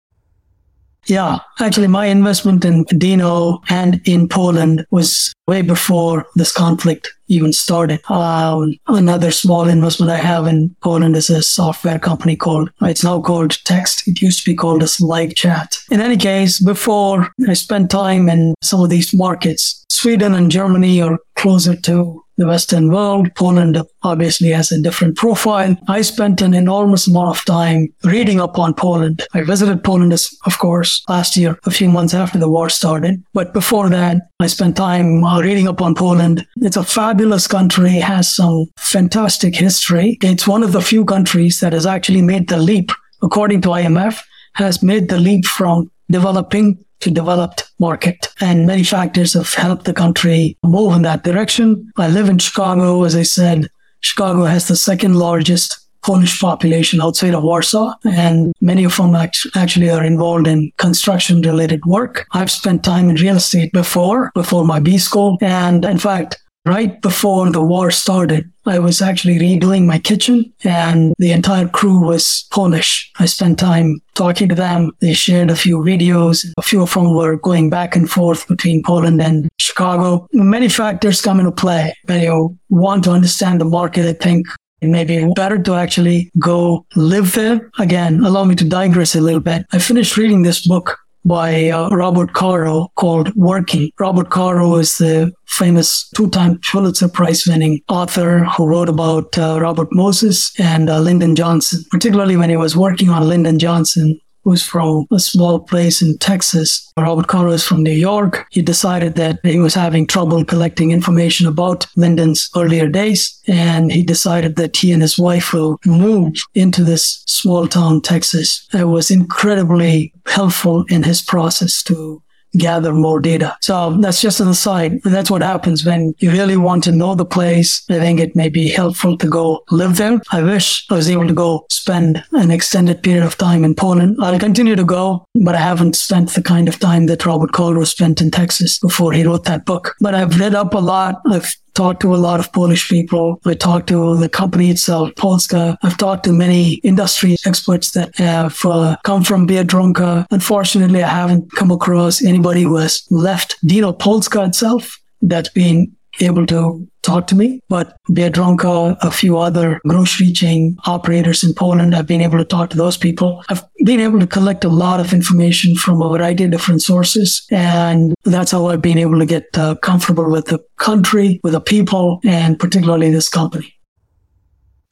Yeah, 1.06 1.38
actually, 1.60 1.86
my 1.86 2.06
investment 2.06 2.64
in 2.64 2.82
Dino 2.84 3.60
and 3.68 4.00
in 4.04 4.28
Poland 4.28 4.84
was 4.90 5.32
way 5.46 5.62
before 5.62 6.26
this 6.34 6.52
conflict 6.52 7.12
even 7.28 7.52
started. 7.52 8.00
Um, 8.10 8.74
another 8.88 9.30
small 9.30 9.68
investment 9.68 10.10
I 10.10 10.16
have 10.16 10.46
in 10.46 10.74
Poland 10.82 11.16
is 11.16 11.30
a 11.30 11.42
software 11.42 11.98
company 11.98 12.36
called, 12.36 12.70
it's 12.82 13.04
now 13.04 13.20
called 13.20 13.58
Text. 13.64 14.06
It 14.08 14.20
used 14.20 14.40
to 14.40 14.50
be 14.50 14.56
called 14.56 14.82
as 14.82 14.96
LiveChat. 14.96 15.78
In 15.90 16.00
any 16.00 16.16
case, 16.16 16.60
before 16.60 17.28
I 17.48 17.54
spent 17.54 17.90
time 17.90 18.28
in 18.28 18.54
some 18.62 18.80
of 18.80 18.90
these 18.90 19.14
markets, 19.14 19.84
Sweden 19.88 20.34
and 20.34 20.50
Germany 20.50 21.00
are 21.00 21.18
closer 21.36 21.76
to 21.76 22.22
the 22.36 22.46
Western 22.46 22.90
world. 22.90 23.34
Poland 23.34 23.80
obviously 24.02 24.48
has 24.50 24.70
a 24.70 24.80
different 24.80 25.16
profile. 25.16 25.76
I 25.88 26.02
spent 26.02 26.42
an 26.42 26.54
enormous 26.54 27.06
amount 27.06 27.36
of 27.36 27.44
time 27.44 27.88
reading 28.04 28.40
up 28.40 28.58
on 28.58 28.74
Poland. 28.74 29.22
I 29.34 29.42
visited 29.42 29.84
Poland, 29.84 30.12
of 30.12 30.58
course, 30.58 31.02
last 31.08 31.36
year, 31.36 31.58
a 31.64 31.70
few 31.70 31.88
months 31.88 32.14
after 32.14 32.38
the 32.38 32.48
war 32.48 32.68
started. 32.68 33.22
But 33.32 33.54
before 33.54 33.88
that, 33.88 34.28
I 34.40 34.48
spent 34.48 34.76
time 34.76 35.24
uh, 35.24 35.40
reading 35.40 35.68
up 35.68 35.80
on 35.80 35.94
Poland. 35.94 36.46
It's 36.56 36.76
a 36.76 36.84
fabulous 36.84 37.46
country, 37.46 37.90
has 37.90 38.34
some 38.34 38.66
fantastic 38.78 39.54
history. 39.56 40.18
It's 40.22 40.46
one 40.46 40.62
of 40.62 40.72
the 40.72 40.82
few 40.82 41.04
countries 41.04 41.60
that 41.60 41.72
has 41.72 41.86
actually 41.86 42.22
made 42.22 42.48
the 42.48 42.58
leap, 42.58 42.90
according 43.22 43.62
to 43.62 43.68
IMF, 43.68 44.20
has 44.54 44.82
made 44.82 45.08
the 45.08 45.18
leap 45.18 45.46
from 45.46 45.90
developing 46.10 46.84
to 47.00 47.10
developed 47.10 47.70
market. 47.78 48.28
And 48.40 48.66
many 48.66 48.84
factors 48.84 49.34
have 49.34 49.52
helped 49.54 49.84
the 49.84 49.92
country 49.92 50.56
move 50.62 50.94
in 50.94 51.02
that 51.02 51.24
direction. 51.24 51.92
I 51.96 52.08
live 52.08 52.28
in 52.28 52.38
Chicago. 52.38 53.04
As 53.04 53.14
I 53.14 53.22
said, 53.22 53.68
Chicago 54.00 54.44
has 54.44 54.68
the 54.68 54.76
second 54.76 55.16
largest 55.16 55.78
Polish 56.02 56.40
population 56.40 57.00
outside 57.00 57.34
of 57.34 57.42
Warsaw, 57.42 57.92
and 58.04 58.52
many 58.60 58.84
of 58.84 58.96
them 58.96 59.16
actually 59.16 59.90
are 59.90 60.04
involved 60.04 60.46
in 60.46 60.70
construction 60.76 61.42
related 61.42 61.84
work. 61.84 62.26
I've 62.32 62.50
spent 62.50 62.84
time 62.84 63.10
in 63.10 63.16
real 63.16 63.36
estate 63.36 63.72
before, 63.72 64.30
before 64.34 64.64
my 64.64 64.78
B 64.78 64.98
school. 64.98 65.36
And 65.40 65.84
in 65.84 65.98
fact, 65.98 66.38
right 66.66 67.00
before 67.00 67.50
the 67.50 67.62
war 67.62 67.90
started, 67.90 68.50
I 68.66 68.78
was 68.80 69.00
actually 69.00 69.38
redoing 69.38 69.86
my 69.86 69.98
kitchen 69.98 70.52
and 70.64 71.14
the 71.18 71.30
entire 71.30 71.68
crew 71.68 72.00
was 72.00 72.46
Polish. 72.50 73.10
I 73.18 73.26
spent 73.26 73.58
time 73.58 74.00
talking 74.14 74.48
to 74.48 74.54
them. 74.54 74.90
They 75.00 75.12
shared 75.12 75.50
a 75.50 75.56
few 75.56 75.78
videos. 75.78 76.44
A 76.58 76.62
few 76.62 76.82
of 76.82 76.92
them 76.92 77.14
were 77.14 77.36
going 77.36 77.70
back 77.70 77.94
and 77.94 78.10
forth 78.10 78.48
between 78.48 78.82
Poland 78.82 79.22
and 79.22 79.48
Chicago. 79.58 80.26
Many 80.32 80.68
factors 80.68 81.20
come 81.20 81.38
into 81.38 81.52
play. 81.52 81.94
When 82.06 82.22
you 82.22 82.58
want 82.68 83.04
to 83.04 83.12
understand 83.12 83.60
the 83.60 83.64
market, 83.64 84.04
I 84.06 84.14
think 84.14 84.46
it 84.80 84.88
may 84.88 85.04
be 85.04 85.32
better 85.34 85.58
to 85.58 85.74
actually 85.74 86.30
go 86.38 86.84
live 86.96 87.34
there. 87.34 87.70
Again, 87.78 88.24
allow 88.24 88.44
me 88.44 88.54
to 88.56 88.68
digress 88.68 89.14
a 89.14 89.20
little 89.20 89.40
bit. 89.40 89.64
I 89.72 89.78
finished 89.78 90.16
reading 90.16 90.42
this 90.42 90.66
book 90.66 90.98
by 91.26 91.68
uh, 91.70 91.88
Robert 91.90 92.32
Caro 92.32 92.88
called 92.94 93.34
Working. 93.34 93.90
Robert 93.98 94.30
Caro 94.30 94.76
is 94.76 94.96
the 94.98 95.32
famous 95.46 96.08
two-time 96.10 96.60
Pulitzer 96.70 97.08
Prize 97.08 97.46
winning 97.46 97.80
author 97.88 98.44
who 98.44 98.66
wrote 98.66 98.88
about 98.88 99.36
uh, 99.36 99.58
Robert 99.60 99.88
Moses 99.90 100.52
and 100.58 100.88
uh, 100.88 101.00
Lyndon 101.00 101.34
Johnson, 101.34 101.84
particularly 101.90 102.36
when 102.36 102.50
he 102.50 102.56
was 102.56 102.76
working 102.76 103.08
on 103.08 103.28
Lyndon 103.28 103.58
Johnson 103.58 104.18
who's 104.46 104.62
from 104.62 105.06
a 105.12 105.18
small 105.18 105.58
place 105.58 106.00
in 106.00 106.16
Texas. 106.18 106.92
Robert 106.96 107.26
Caro 107.26 107.50
is 107.50 107.64
from 107.64 107.82
New 107.82 107.90
York. 107.90 108.46
He 108.50 108.62
decided 108.62 109.16
that 109.16 109.40
he 109.42 109.58
was 109.58 109.74
having 109.74 110.06
trouble 110.06 110.44
collecting 110.44 110.92
information 110.92 111.48
about 111.48 111.84
Lyndon's 111.96 112.48
earlier 112.56 112.88
days. 112.88 113.42
And 113.48 113.90
he 113.90 114.04
decided 114.04 114.54
that 114.54 114.76
he 114.76 114.92
and 114.92 115.02
his 115.02 115.18
wife 115.18 115.52
will 115.52 115.80
move 115.84 116.36
into 116.54 116.84
this 116.84 117.24
small 117.26 117.66
town, 117.66 118.02
Texas. 118.02 118.68
It 118.72 118.84
was 118.84 119.10
incredibly 119.10 120.12
helpful 120.26 120.84
in 120.88 121.02
his 121.02 121.20
process 121.22 121.82
to 121.84 122.22
gather 122.58 122.92
more 122.92 123.20
data. 123.20 123.56
So 123.60 123.96
that's 124.00 124.20
just 124.20 124.40
an 124.40 124.48
aside. 124.48 125.02
That's 125.02 125.30
what 125.30 125.42
happens 125.42 125.84
when 125.84 126.14
you 126.18 126.30
really 126.30 126.56
want 126.56 126.84
to 126.84 126.92
know 126.92 127.14
the 127.14 127.24
place. 127.24 127.84
I 127.90 127.98
think 127.98 128.20
it 128.20 128.36
may 128.36 128.48
be 128.48 128.68
helpful 128.68 129.16
to 129.18 129.28
go 129.28 129.64
live 129.70 129.96
there. 129.96 130.20
I 130.30 130.42
wish 130.42 130.86
I 130.90 130.94
was 130.94 131.08
able 131.08 131.26
to 131.26 131.34
go 131.34 131.66
spend 131.70 132.24
an 132.32 132.50
extended 132.50 133.02
period 133.02 133.24
of 133.24 133.36
time 133.36 133.64
in 133.64 133.74
Poland. 133.74 134.16
I'll 134.20 134.38
continue 134.38 134.76
to 134.76 134.84
go, 134.84 135.26
but 135.34 135.54
I 135.54 135.60
haven't 135.60 135.96
spent 135.96 136.30
the 136.30 136.42
kind 136.42 136.68
of 136.68 136.78
time 136.78 137.06
that 137.06 137.26
Robert 137.26 137.52
Caro 137.52 137.84
spent 137.84 138.20
in 138.20 138.30
Texas 138.30 138.78
before 138.78 139.12
he 139.12 139.24
wrote 139.24 139.44
that 139.44 139.64
book. 139.64 139.94
But 140.00 140.14
I've 140.14 140.38
read 140.38 140.54
up 140.54 140.74
a 140.74 140.78
lot. 140.78 141.20
I've 141.26 141.54
talked 141.76 142.00
to 142.00 142.14
a 142.14 142.16
lot 142.16 142.40
of 142.40 142.52
Polish 142.52 142.88
people. 142.88 143.40
I 143.44 143.54
talked 143.54 143.88
to 143.88 144.16
the 144.16 144.28
company 144.28 144.70
itself, 144.70 145.14
Polska. 145.16 145.78
I've 145.82 145.98
talked 145.98 146.24
to 146.24 146.32
many 146.32 146.74
industry 146.82 147.36
experts 147.46 147.92
that 147.92 148.16
have 148.16 148.58
uh, 148.64 148.96
come 149.04 149.22
from 149.22 149.46
Biedronka. 149.46 150.26
Unfortunately, 150.30 151.02
I 151.02 151.08
haven't 151.08 151.52
come 151.52 151.70
across 151.70 152.24
anybody 152.24 152.62
who 152.62 152.76
has 152.76 153.06
left 153.10 153.56
Dino 153.64 153.92
Polska 153.92 154.44
itself 154.44 155.00
that's 155.22 155.50
been 155.50 155.95
able 156.20 156.46
to 156.46 156.86
talk 157.02 157.26
to 157.28 157.36
me. 157.36 157.60
But 157.68 157.96
Biedronka, 158.10 158.96
a 159.00 159.10
few 159.10 159.38
other 159.38 159.80
grocery 159.86 160.32
chain 160.32 160.76
operators 160.86 161.44
in 161.44 161.54
Poland, 161.54 161.94
I've 161.94 162.06
been 162.06 162.20
able 162.20 162.38
to 162.38 162.44
talk 162.44 162.70
to 162.70 162.76
those 162.76 162.96
people. 162.96 163.42
I've 163.48 163.62
been 163.84 164.00
able 164.00 164.18
to 164.18 164.26
collect 164.26 164.64
a 164.64 164.68
lot 164.68 164.98
of 164.98 165.12
information 165.12 165.76
from 165.76 166.02
a 166.02 166.08
variety 166.08 166.44
of 166.44 166.50
different 166.50 166.82
sources. 166.82 167.46
And 167.50 168.14
that's 168.24 168.50
how 168.50 168.66
I've 168.66 168.82
been 168.82 168.98
able 168.98 169.18
to 169.20 169.26
get 169.26 169.46
uh, 169.56 169.76
comfortable 169.76 170.28
with 170.30 170.46
the 170.46 170.58
country, 170.78 171.40
with 171.44 171.52
the 171.52 171.60
people, 171.60 172.20
and 172.24 172.58
particularly 172.58 173.10
this 173.10 173.28
company. 173.28 173.75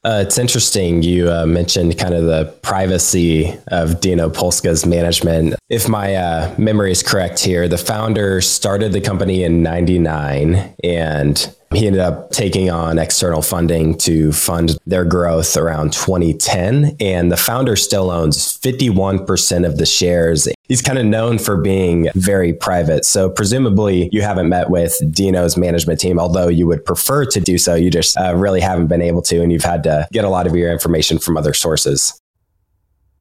Uh, 0.05 0.21
it's 0.21 0.37
interesting. 0.37 1.01
You 1.01 1.31
uh, 1.31 1.47
mentioned 1.47 1.97
kind 1.97 2.13
of 2.13 2.25
the 2.25 2.45
privacy 2.61 3.51
of 3.69 4.01
Dino 4.01 4.29
Polska's 4.29 4.85
management. 4.85 5.55
If 5.67 5.89
my 5.89 6.13
uh, 6.13 6.53
memory 6.59 6.91
is 6.91 7.01
correct 7.01 7.39
here, 7.39 7.67
the 7.67 7.79
founder 7.79 8.39
started 8.39 8.91
the 8.91 9.01
company 9.01 9.43
in 9.43 9.63
99 9.63 10.75
and 10.83 11.55
he 11.77 11.87
ended 11.87 12.01
up 12.01 12.31
taking 12.31 12.69
on 12.69 12.99
external 12.99 13.41
funding 13.41 13.97
to 13.99 14.31
fund 14.31 14.77
their 14.85 15.05
growth 15.05 15.57
around 15.57 15.93
2010. 15.93 16.95
And 16.99 17.31
the 17.31 17.37
founder 17.37 17.75
still 17.75 18.11
owns 18.11 18.57
51% 18.59 19.65
of 19.65 19.77
the 19.77 19.85
shares. 19.85 20.47
He's 20.67 20.81
kind 20.81 20.97
of 20.97 21.05
known 21.05 21.37
for 21.37 21.57
being 21.57 22.09
very 22.15 22.53
private. 22.53 23.05
So, 23.05 23.29
presumably, 23.29 24.09
you 24.11 24.21
haven't 24.21 24.49
met 24.49 24.69
with 24.69 24.99
Dino's 25.11 25.57
management 25.57 25.99
team, 25.99 26.19
although 26.19 26.47
you 26.47 26.65
would 26.67 26.83
prefer 26.83 27.25
to 27.25 27.39
do 27.39 27.57
so. 27.57 27.75
You 27.75 27.91
just 27.91 28.17
uh, 28.17 28.35
really 28.35 28.61
haven't 28.61 28.87
been 28.87 29.01
able 29.01 29.21
to, 29.23 29.41
and 29.41 29.51
you've 29.51 29.63
had 29.63 29.83
to 29.83 30.07
get 30.11 30.25
a 30.25 30.29
lot 30.29 30.47
of 30.47 30.55
your 30.55 30.71
information 30.71 31.19
from 31.19 31.37
other 31.37 31.53
sources. 31.53 32.19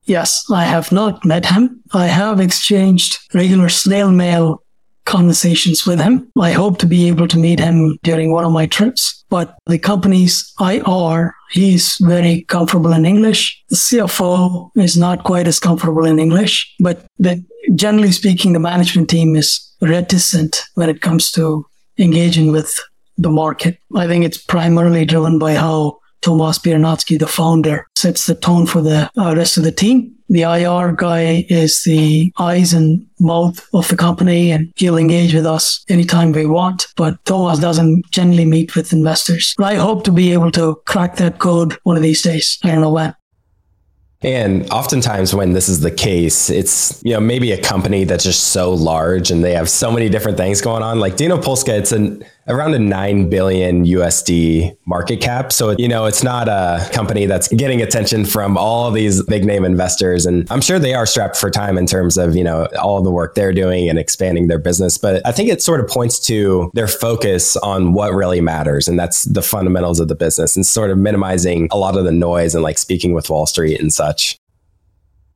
Yes, 0.06 0.44
I 0.50 0.64
have 0.64 0.92
not 0.92 1.24
met 1.24 1.46
him. 1.46 1.82
I 1.92 2.06
have 2.06 2.40
exchanged 2.40 3.18
regular 3.32 3.68
snail 3.68 4.10
mail 4.10 4.63
conversations 5.04 5.86
with 5.86 6.00
him. 6.00 6.30
I 6.40 6.52
hope 6.52 6.78
to 6.78 6.86
be 6.86 7.08
able 7.08 7.28
to 7.28 7.38
meet 7.38 7.60
him 7.60 7.98
during 8.02 8.32
one 8.32 8.44
of 8.44 8.52
my 8.52 8.66
trips. 8.66 9.24
But 9.30 9.56
the 9.66 9.78
company's 9.78 10.52
IR, 10.60 11.34
he's 11.50 11.96
very 12.00 12.42
comfortable 12.42 12.92
in 12.92 13.04
English. 13.04 13.62
The 13.70 13.76
CFO 13.76 14.70
is 14.76 14.96
not 14.96 15.24
quite 15.24 15.46
as 15.46 15.58
comfortable 15.58 16.04
in 16.04 16.18
English, 16.18 16.72
but 16.80 17.04
the, 17.18 17.44
generally 17.74 18.12
speaking, 18.12 18.52
the 18.52 18.60
management 18.60 19.10
team 19.10 19.36
is 19.36 19.60
reticent 19.80 20.62
when 20.74 20.88
it 20.88 21.02
comes 21.02 21.30
to 21.32 21.66
engaging 21.98 22.52
with 22.52 22.78
the 23.18 23.30
market. 23.30 23.78
I 23.94 24.06
think 24.06 24.24
it's 24.24 24.38
primarily 24.38 25.04
driven 25.04 25.38
by 25.38 25.54
how 25.54 25.98
Tomasz 26.24 26.58
Biernacki, 26.58 27.18
the 27.18 27.26
founder, 27.26 27.86
sets 27.94 28.24
the 28.24 28.34
tone 28.34 28.66
for 28.66 28.80
the 28.80 29.10
uh, 29.18 29.34
rest 29.36 29.58
of 29.58 29.64
the 29.64 29.70
team. 29.70 30.10
The 30.30 30.40
IR 30.40 30.92
guy 30.92 31.44
is 31.50 31.82
the 31.82 32.32
eyes 32.38 32.72
and 32.72 33.06
mouth 33.20 33.68
of 33.74 33.86
the 33.88 33.96
company 33.96 34.50
and 34.50 34.72
he'll 34.76 34.96
engage 34.96 35.34
with 35.34 35.44
us 35.44 35.84
anytime 35.90 36.32
we 36.32 36.46
want. 36.46 36.86
But 36.96 37.22
Thomas 37.26 37.58
doesn't 37.58 38.10
generally 38.10 38.46
meet 38.46 38.74
with 38.74 38.94
investors. 38.94 39.54
But 39.58 39.66
I 39.66 39.74
hope 39.74 40.04
to 40.04 40.12
be 40.12 40.32
able 40.32 40.50
to 40.52 40.76
crack 40.86 41.16
that 41.16 41.40
code 41.40 41.76
one 41.82 41.96
of 41.96 42.02
these 42.02 42.22
days. 42.22 42.58
I 42.64 42.68
don't 42.68 42.80
know 42.80 42.90
when. 42.90 43.14
And 44.22 44.70
oftentimes 44.70 45.34
when 45.34 45.52
this 45.52 45.68
is 45.68 45.80
the 45.80 45.90
case, 45.90 46.48
it's, 46.48 47.02
you 47.04 47.12
know, 47.12 47.20
maybe 47.20 47.52
a 47.52 47.60
company 47.60 48.04
that's 48.04 48.24
just 48.24 48.44
so 48.44 48.72
large 48.72 49.30
and 49.30 49.44
they 49.44 49.52
have 49.52 49.68
so 49.68 49.92
many 49.92 50.08
different 50.08 50.38
things 50.38 50.62
going 50.62 50.82
on. 50.82 50.98
Like 50.98 51.16
Dino 51.16 51.36
Polska, 51.36 51.76
it's 51.76 51.92
an 51.92 52.24
around 52.48 52.74
a 52.74 52.78
9 52.78 53.30
billion 53.30 53.84
USD 53.84 54.76
market 54.86 55.20
cap. 55.20 55.52
So, 55.52 55.70
you 55.78 55.88
know, 55.88 56.06
it's 56.06 56.22
not 56.22 56.48
a 56.48 56.88
company 56.92 57.26
that's 57.26 57.48
getting 57.48 57.80
attention 57.82 58.24
from 58.24 58.56
all 58.58 58.90
these 58.90 59.22
big 59.24 59.44
name 59.44 59.64
investors. 59.64 60.26
And 60.26 60.46
I'm 60.50 60.60
sure 60.60 60.78
they 60.78 60.94
are 60.94 61.06
strapped 61.06 61.36
for 61.36 61.50
time 61.50 61.78
in 61.78 61.86
terms 61.86 62.18
of, 62.18 62.36
you 62.36 62.44
know, 62.44 62.66
all 62.80 63.02
the 63.02 63.10
work 63.10 63.34
they're 63.34 63.52
doing 63.52 63.88
and 63.88 63.98
expanding 63.98 64.48
their 64.48 64.58
business. 64.58 64.98
But 64.98 65.26
I 65.26 65.32
think 65.32 65.48
it 65.48 65.62
sort 65.62 65.80
of 65.80 65.88
points 65.88 66.18
to 66.26 66.70
their 66.74 66.88
focus 66.88 67.56
on 67.56 67.92
what 67.92 68.12
really 68.12 68.40
matters. 68.40 68.88
And 68.88 68.98
that's 68.98 69.24
the 69.24 69.42
fundamentals 69.42 70.00
of 70.00 70.08
the 70.08 70.14
business 70.14 70.56
and 70.56 70.66
sort 70.66 70.90
of 70.90 70.98
minimizing 70.98 71.68
a 71.70 71.78
lot 71.78 71.96
of 71.96 72.04
the 72.04 72.12
noise 72.12 72.54
and 72.54 72.62
like 72.62 72.78
speaking 72.78 73.14
with 73.14 73.30
Wall 73.30 73.46
Street 73.46 73.80
and 73.80 73.92
such. 73.92 74.38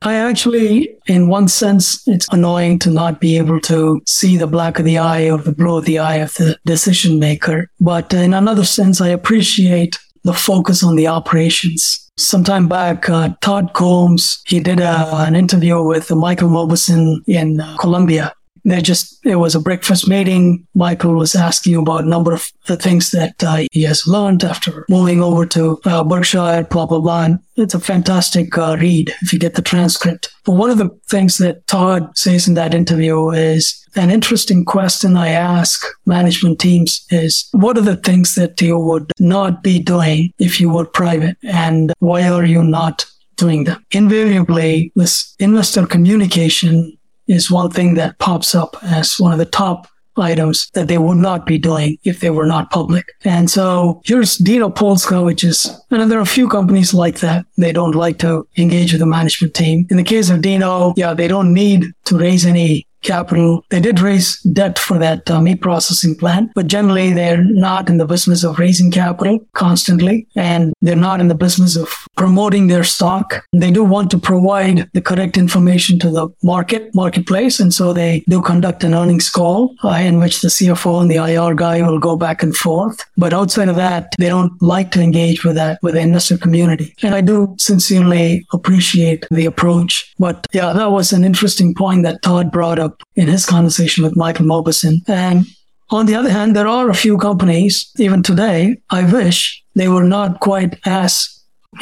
I 0.03 0.15
actually, 0.15 0.97
in 1.07 1.29
one 1.29 1.49
sense, 1.49 2.07
it's 2.07 2.29
annoying 2.31 2.79
to 2.81 2.91
not 2.91 3.21
be 3.21 3.37
able 3.37 3.61
to 3.63 4.01
see 4.07 4.37
the 4.37 4.47
black 4.47 4.79
of 4.79 4.85
the 4.85 4.99
eye 4.99 5.29
or 5.29 5.39
the 5.39 5.53
blue 5.53 5.79
of 5.79 5.87
the 5.87 5.99
eye 5.99 6.17
of 6.17 6.35
the 6.35 6.57
decision 6.65 7.19
maker. 7.19 7.69
But 7.81 8.15
in 8.15 8.33
another 8.33 8.65
sense, 8.65 9.01
I 9.01 9.09
appreciate 9.09 9.99
the 10.23 10.33
focus 10.33 10.85
on 10.85 10.95
the 10.95 11.09
operations. 11.09 12.05
Sometime 12.17 12.69
back, 12.69 13.09
uh, 13.09 13.31
Todd 13.41 13.73
Combs, 13.75 14.41
he 14.47 14.61
did 14.61 14.81
a, 14.81 15.17
an 15.17 15.35
interview 15.35 15.83
with 15.83 16.11
Michael 16.11 16.49
Mauboussin 16.49 17.19
in 17.27 17.61
uh, 17.61 17.77
Columbia 17.79 18.33
they 18.65 18.81
just 18.81 19.25
it 19.25 19.37
was 19.37 19.55
a 19.55 19.61
breakfast 19.61 20.09
meeting. 20.09 20.67
Michael 20.75 21.15
was 21.15 21.35
asking 21.35 21.77
about 21.77 22.05
a 22.05 22.09
number 22.09 22.33
of 22.33 22.51
the 22.67 22.77
things 22.77 23.11
that 23.11 23.43
uh, 23.43 23.65
he 23.73 23.83
has 23.83 24.07
learned 24.07 24.45
after 24.45 24.85
moving 24.89 25.23
over 25.23 25.47
to 25.47 25.81
uh, 25.85 26.05
Berkshire, 26.05 26.67
blah 26.71 26.87
blah 26.87 27.01
blah. 27.01 27.25
And 27.25 27.39
it's 27.57 27.75
a 27.75 27.81
fantastic 27.81 28.57
uh, 28.57 28.77
read 28.79 29.13
if 29.23 29.33
you 29.33 29.39
get 29.39 29.55
the 29.55 29.63
transcript. 29.63 30.31
But 30.45 30.53
one 30.53 30.71
of 30.71 30.79
the 30.79 30.91
things 31.09 31.39
that 31.39 31.67
Todd 31.67 32.17
says 32.17 32.49
in 32.49 32.55
that 32.55 32.75
interview 32.75 33.31
is 33.31 33.85
an 33.97 34.11
interesting 34.11 34.65
question 34.65 35.17
I 35.17 35.29
ask 35.29 35.85
management 36.07 36.61
teams 36.61 37.05
is 37.11 37.49
what 37.53 37.77
are 37.77 37.83
the 37.83 37.97
things 37.97 38.35
that 38.37 38.61
you 38.61 38.79
would 38.79 39.11
not 39.19 39.63
be 39.63 39.79
doing 39.79 40.33
if 40.39 40.61
you 40.61 40.71
were 40.71 40.85
private, 40.85 41.37
and 41.43 41.93
why 41.99 42.29
are 42.29 42.45
you 42.45 42.63
not 42.63 43.05
doing 43.37 43.65
them? 43.65 43.85
Invariably, 43.93 44.93
this 44.95 45.35
investor 45.39 45.87
communication 45.87 46.98
is 47.29 47.51
one 47.51 47.71
thing 47.71 47.95
that 47.95 48.19
pops 48.19 48.55
up 48.55 48.77
as 48.83 49.19
one 49.19 49.33
of 49.33 49.39
the 49.39 49.45
top 49.45 49.87
items 50.17 50.69
that 50.75 50.89
they 50.89 50.99
would 50.99 51.19
not 51.19 51.47
be 51.47 51.59
doing 51.59 51.97
if 52.03 52.19
they 52.19 52.31
were 52.31 52.47
not 52.47 52.71
public. 52.71 53.07
And 53.25 53.49
so 53.49 54.01
here's 54.05 54.37
Dino 54.37 54.69
Polska, 54.69 55.23
which 55.23 55.45
is, 55.45 55.71
and 55.91 56.11
there 56.11 56.19
are 56.19 56.23
a 56.23 56.27
few 56.27 56.49
companies 56.49 56.93
like 56.93 57.21
that. 57.21 57.47
They 57.57 57.73
don't 57.73 57.95
like 57.95 58.19
to 58.19 58.49
engage 58.57 58.93
with 58.93 59.01
the 59.01 59.07
management 59.07 59.55
team. 59.55 59.87
In 59.91 59.97
the 59.97 60.03
case 60.03 60.29
of 60.29 60.43
Dino, 60.43 60.93
yeah, 60.97 61.15
they 61.15 61.29
don't 61.29 61.55
need 61.55 61.87
to 62.07 62.19
raise 62.19 62.45
any 62.45 62.88
capital. 63.03 63.65
They 63.71 63.81
did 63.81 64.01
raise 64.01 64.41
debt 64.43 64.79
for 64.79 64.99
that 64.99 65.31
uh, 65.31 65.41
meat 65.41 65.61
processing 65.61 66.17
plant, 66.17 66.51
but 66.55 66.67
generally 66.67 67.13
they're 67.13 67.45
not 67.45 67.89
in 67.89 67.99
the 67.99 68.07
business 68.07 68.45
of 68.45 68.59
raising 68.59 68.91
capital 68.91 69.39
constantly, 69.55 70.27
and 70.37 70.73
they're 70.81 70.97
not 70.97 71.21
in 71.21 71.29
the 71.29 71.35
business 71.35 71.77
of 71.77 71.93
promoting 72.17 72.67
their 72.67 72.85
stock. 72.85 73.45
They 73.53 73.71
do 73.71 73.85
want 73.85 74.11
to 74.11 74.19
provide 74.19 74.89
the 74.93 75.01
correct 75.01 75.37
information 75.37 75.99
to 76.01 76.11
the 76.11 76.29
market, 76.43 76.95
marketplace, 76.95 77.61
and 77.61 77.73
so 77.73 77.93
they 77.93 78.25
do 78.29 78.43
conduct 78.43 78.85
an 78.85 78.95
earnings 78.95 79.31
call 79.31 79.75
uh, 79.85 79.91
in 79.91 80.19
which 80.19 80.41
the 80.41 80.49
CFO 80.49 81.01
and 81.01 81.11
the 81.11 81.17
IR 81.17 81.55
guy 81.55 81.83
will 81.83 81.99
go 81.99 82.17
back 82.17 82.43
and 82.43 82.57
forth. 82.57 83.05
But 83.17 83.33
outside 83.33 83.69
of 83.69 83.77
that, 83.77 84.13
they 84.19 84.29
don't 84.29 84.61
like 84.63 84.91
to 84.93 85.01
engage 85.01 85.45
with 85.45 85.57
that 85.57 85.79
with 85.83 85.95
the 85.95 86.01
investor 86.01 86.39
community, 86.39 86.95
and 87.03 87.15
I 87.15 87.21
do 87.21 87.55
sincerely 87.59 88.47
appreciate 88.53 89.27
the 89.31 89.47
approach. 89.47 90.13
But 90.19 90.47
yeah, 90.53 90.73
that 90.73 90.91
was 90.91 91.13
an 91.13 91.25
interesting 91.25 91.75
point 91.75 92.03
that 92.03 92.23
Todd 92.23 92.51
brought 92.51 92.79
up 92.79 92.88
up 92.89 93.03
in 93.15 93.29
his 93.29 93.47
conversation 93.47 94.05
with 94.05 94.17
Michael 94.17 94.47
Mauboussin. 94.47 94.97
And 95.09 95.47
on 95.91 96.07
the 96.07 96.15
other 96.15 96.31
hand, 96.31 96.55
there 96.55 96.67
are 96.67 96.91
a 96.91 96.95
few 96.95 97.17
companies, 97.19 97.91
even 97.99 98.23
today, 98.23 98.77
I 98.91 99.11
wish 99.11 99.63
they 99.75 99.89
were 99.89 100.05
not 100.05 100.41
quite 100.41 100.79
as 100.85 101.29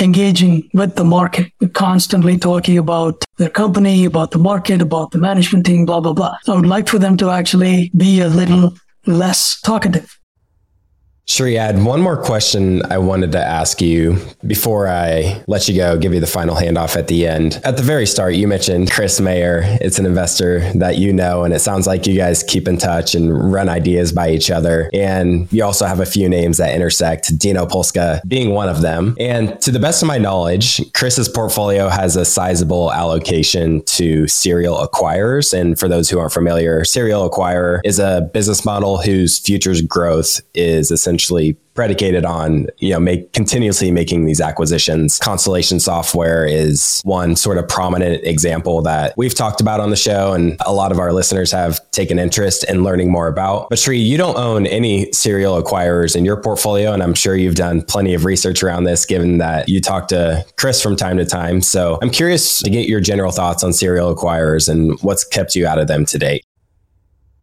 engaging 0.01 0.69
with 0.75 0.97
the 0.97 1.05
market, 1.05 1.53
constantly 1.73 2.39
talking 2.39 2.79
about 2.79 3.25
their 3.39 3.49
company, 3.49 4.05
about 4.05 4.31
the 4.31 4.39
market, 4.39 4.83
about 4.83 5.11
the 5.13 5.19
management 5.19 5.67
team, 5.67 5.87
blah, 5.87 6.01
blah, 6.01 6.13
blah. 6.13 6.37
I 6.49 6.55
would 6.55 6.67
like 6.67 6.89
for 6.89 6.99
them 6.99 7.17
to 7.19 7.31
actually 7.31 7.91
be 7.97 8.21
a 8.21 8.29
little 8.29 8.75
less 9.07 9.61
talkative. 9.61 10.19
Shree, 11.29 11.59
I 11.59 11.73
one 11.73 12.01
more 12.01 12.17
question 12.17 12.83
I 12.85 12.99
wanted 12.99 13.33
to 13.33 13.45
ask 13.45 13.83
you 13.83 14.17
before 14.47 14.87
I 14.87 15.43
let 15.49 15.67
you 15.67 15.75
go, 15.75 15.99
give 15.99 16.15
you 16.15 16.21
the 16.21 16.27
final 16.27 16.55
handoff 16.55 16.97
at 16.97 17.09
the 17.09 17.27
end. 17.27 17.61
At 17.65 17.77
the 17.77 17.83
very 17.83 18.07
start, 18.07 18.37
you 18.37 18.47
mentioned 18.47 18.93
Chris 18.93 19.21
Mayer. 19.21 19.63
It's 19.81 19.99
an 19.99 20.07
investor 20.07 20.61
that 20.75 20.99
you 20.99 21.13
know, 21.13 21.43
and 21.43 21.53
it 21.53 21.59
sounds 21.59 21.85
like 21.85 22.07
you 22.07 22.17
guys 22.17 22.45
keep 22.45 22.69
in 22.69 22.79
touch 22.79 23.17
and 23.17 23.53
run 23.53 23.69
ideas 23.69 24.13
by 24.13 24.31
each 24.31 24.53
other. 24.53 24.89
And 24.95 25.53
you 25.53 25.65
also 25.65 25.87
have 25.87 25.99
a 25.99 26.07
few 26.07 26.29
names 26.29 26.59
that 26.59 26.73
intersect, 26.73 27.37
Dino 27.37 27.67
Polska 27.67 28.23
being 28.29 28.51
one 28.51 28.69
of 28.69 28.81
them. 28.81 29.17
And 29.19 29.61
to 29.63 29.73
the 29.73 29.81
best 29.81 30.03
of 30.03 30.07
my 30.07 30.19
knowledge, 30.19 30.81
Chris's 30.93 31.29
portfolio 31.29 31.89
has 31.89 32.15
a 32.15 32.25
sizable 32.25 32.93
allocation 32.93 33.83
to 33.87 34.29
serial 34.29 34.77
acquirers. 34.77 35.53
And 35.53 35.77
for 35.77 35.89
those 35.89 36.09
who 36.09 36.21
aren't 36.21 36.33
familiar, 36.33 36.85
serial 36.85 37.29
acquirer 37.29 37.81
is 37.85 37.99
a 37.99 38.31
business 38.33 38.65
model 38.65 38.99
whose 39.03 39.41
futures 39.41 39.83
growth 39.83 40.41
is 40.55 40.93
essentially 40.93 41.16
essentially 41.17 41.57
predicated 41.75 42.25
on 42.25 42.67
you 42.79 42.91
know 42.91 43.01
make 43.01 43.33
continuously 43.33 43.91
making 43.91 44.25
these 44.25 44.41
acquisitions. 44.41 45.19
Constellation 45.19 45.79
software 45.79 46.47
is 46.47 47.01
one 47.05 47.37
sort 47.37 47.59
of 47.59 47.69
prominent 47.69 48.25
example 48.25 48.83
that 48.83 49.15
we've 49.17 49.35
talked 49.35 49.61
about 49.61 49.81
on 49.81 49.91
the 49.91 49.97
show 49.97 50.33
and 50.33 50.57
a 50.65 50.73
lot 50.73 50.91
of 50.91 50.99
our 50.99 51.13
listeners 51.13 51.53
have 51.53 51.79
taken 51.91 52.19
interest 52.19 52.65
in 52.65 52.83
learning 52.83 53.11
more 53.11 53.29
about. 53.29 53.69
But 53.69 53.79
Shree 53.79 53.99
you 53.99 54.17
don't 54.17 54.37
own 54.37 54.67
any 54.67 55.13
serial 55.13 55.63
acquirers 55.63 56.17
in 56.17 56.25
your 56.25 56.41
portfolio 56.41 56.93
and 56.93 57.03
I'm 57.03 57.15
sure 57.15 57.37
you've 57.37 57.55
done 57.55 57.83
plenty 57.83 58.15
of 58.15 58.25
research 58.25 58.63
around 58.63 58.85
this 58.85 59.05
given 59.05 59.39
that 59.39 59.69
you 59.69 59.81
talk 59.81 60.09
to 60.09 60.45
Chris 60.57 60.83
from 60.83 60.97
time 60.97 61.19
to 61.19 61.27
time. 61.27 61.61
So 61.61 61.99
I'm 62.01 62.11
curious 62.11 62.61
to 62.63 62.71
get 62.71 62.89
your 62.89 63.01
general 63.01 63.33
thoughts 63.33 63.63
on 63.63 63.73
serial 63.73 64.15
acquirers 64.15 64.69
and 64.69 64.99
what's 65.03 65.25
kept 65.25 65.55
you 65.55 65.67
out 65.67 65.79
of 65.79 65.89
them 65.89 66.07
to 66.07 66.19
date 66.19 66.46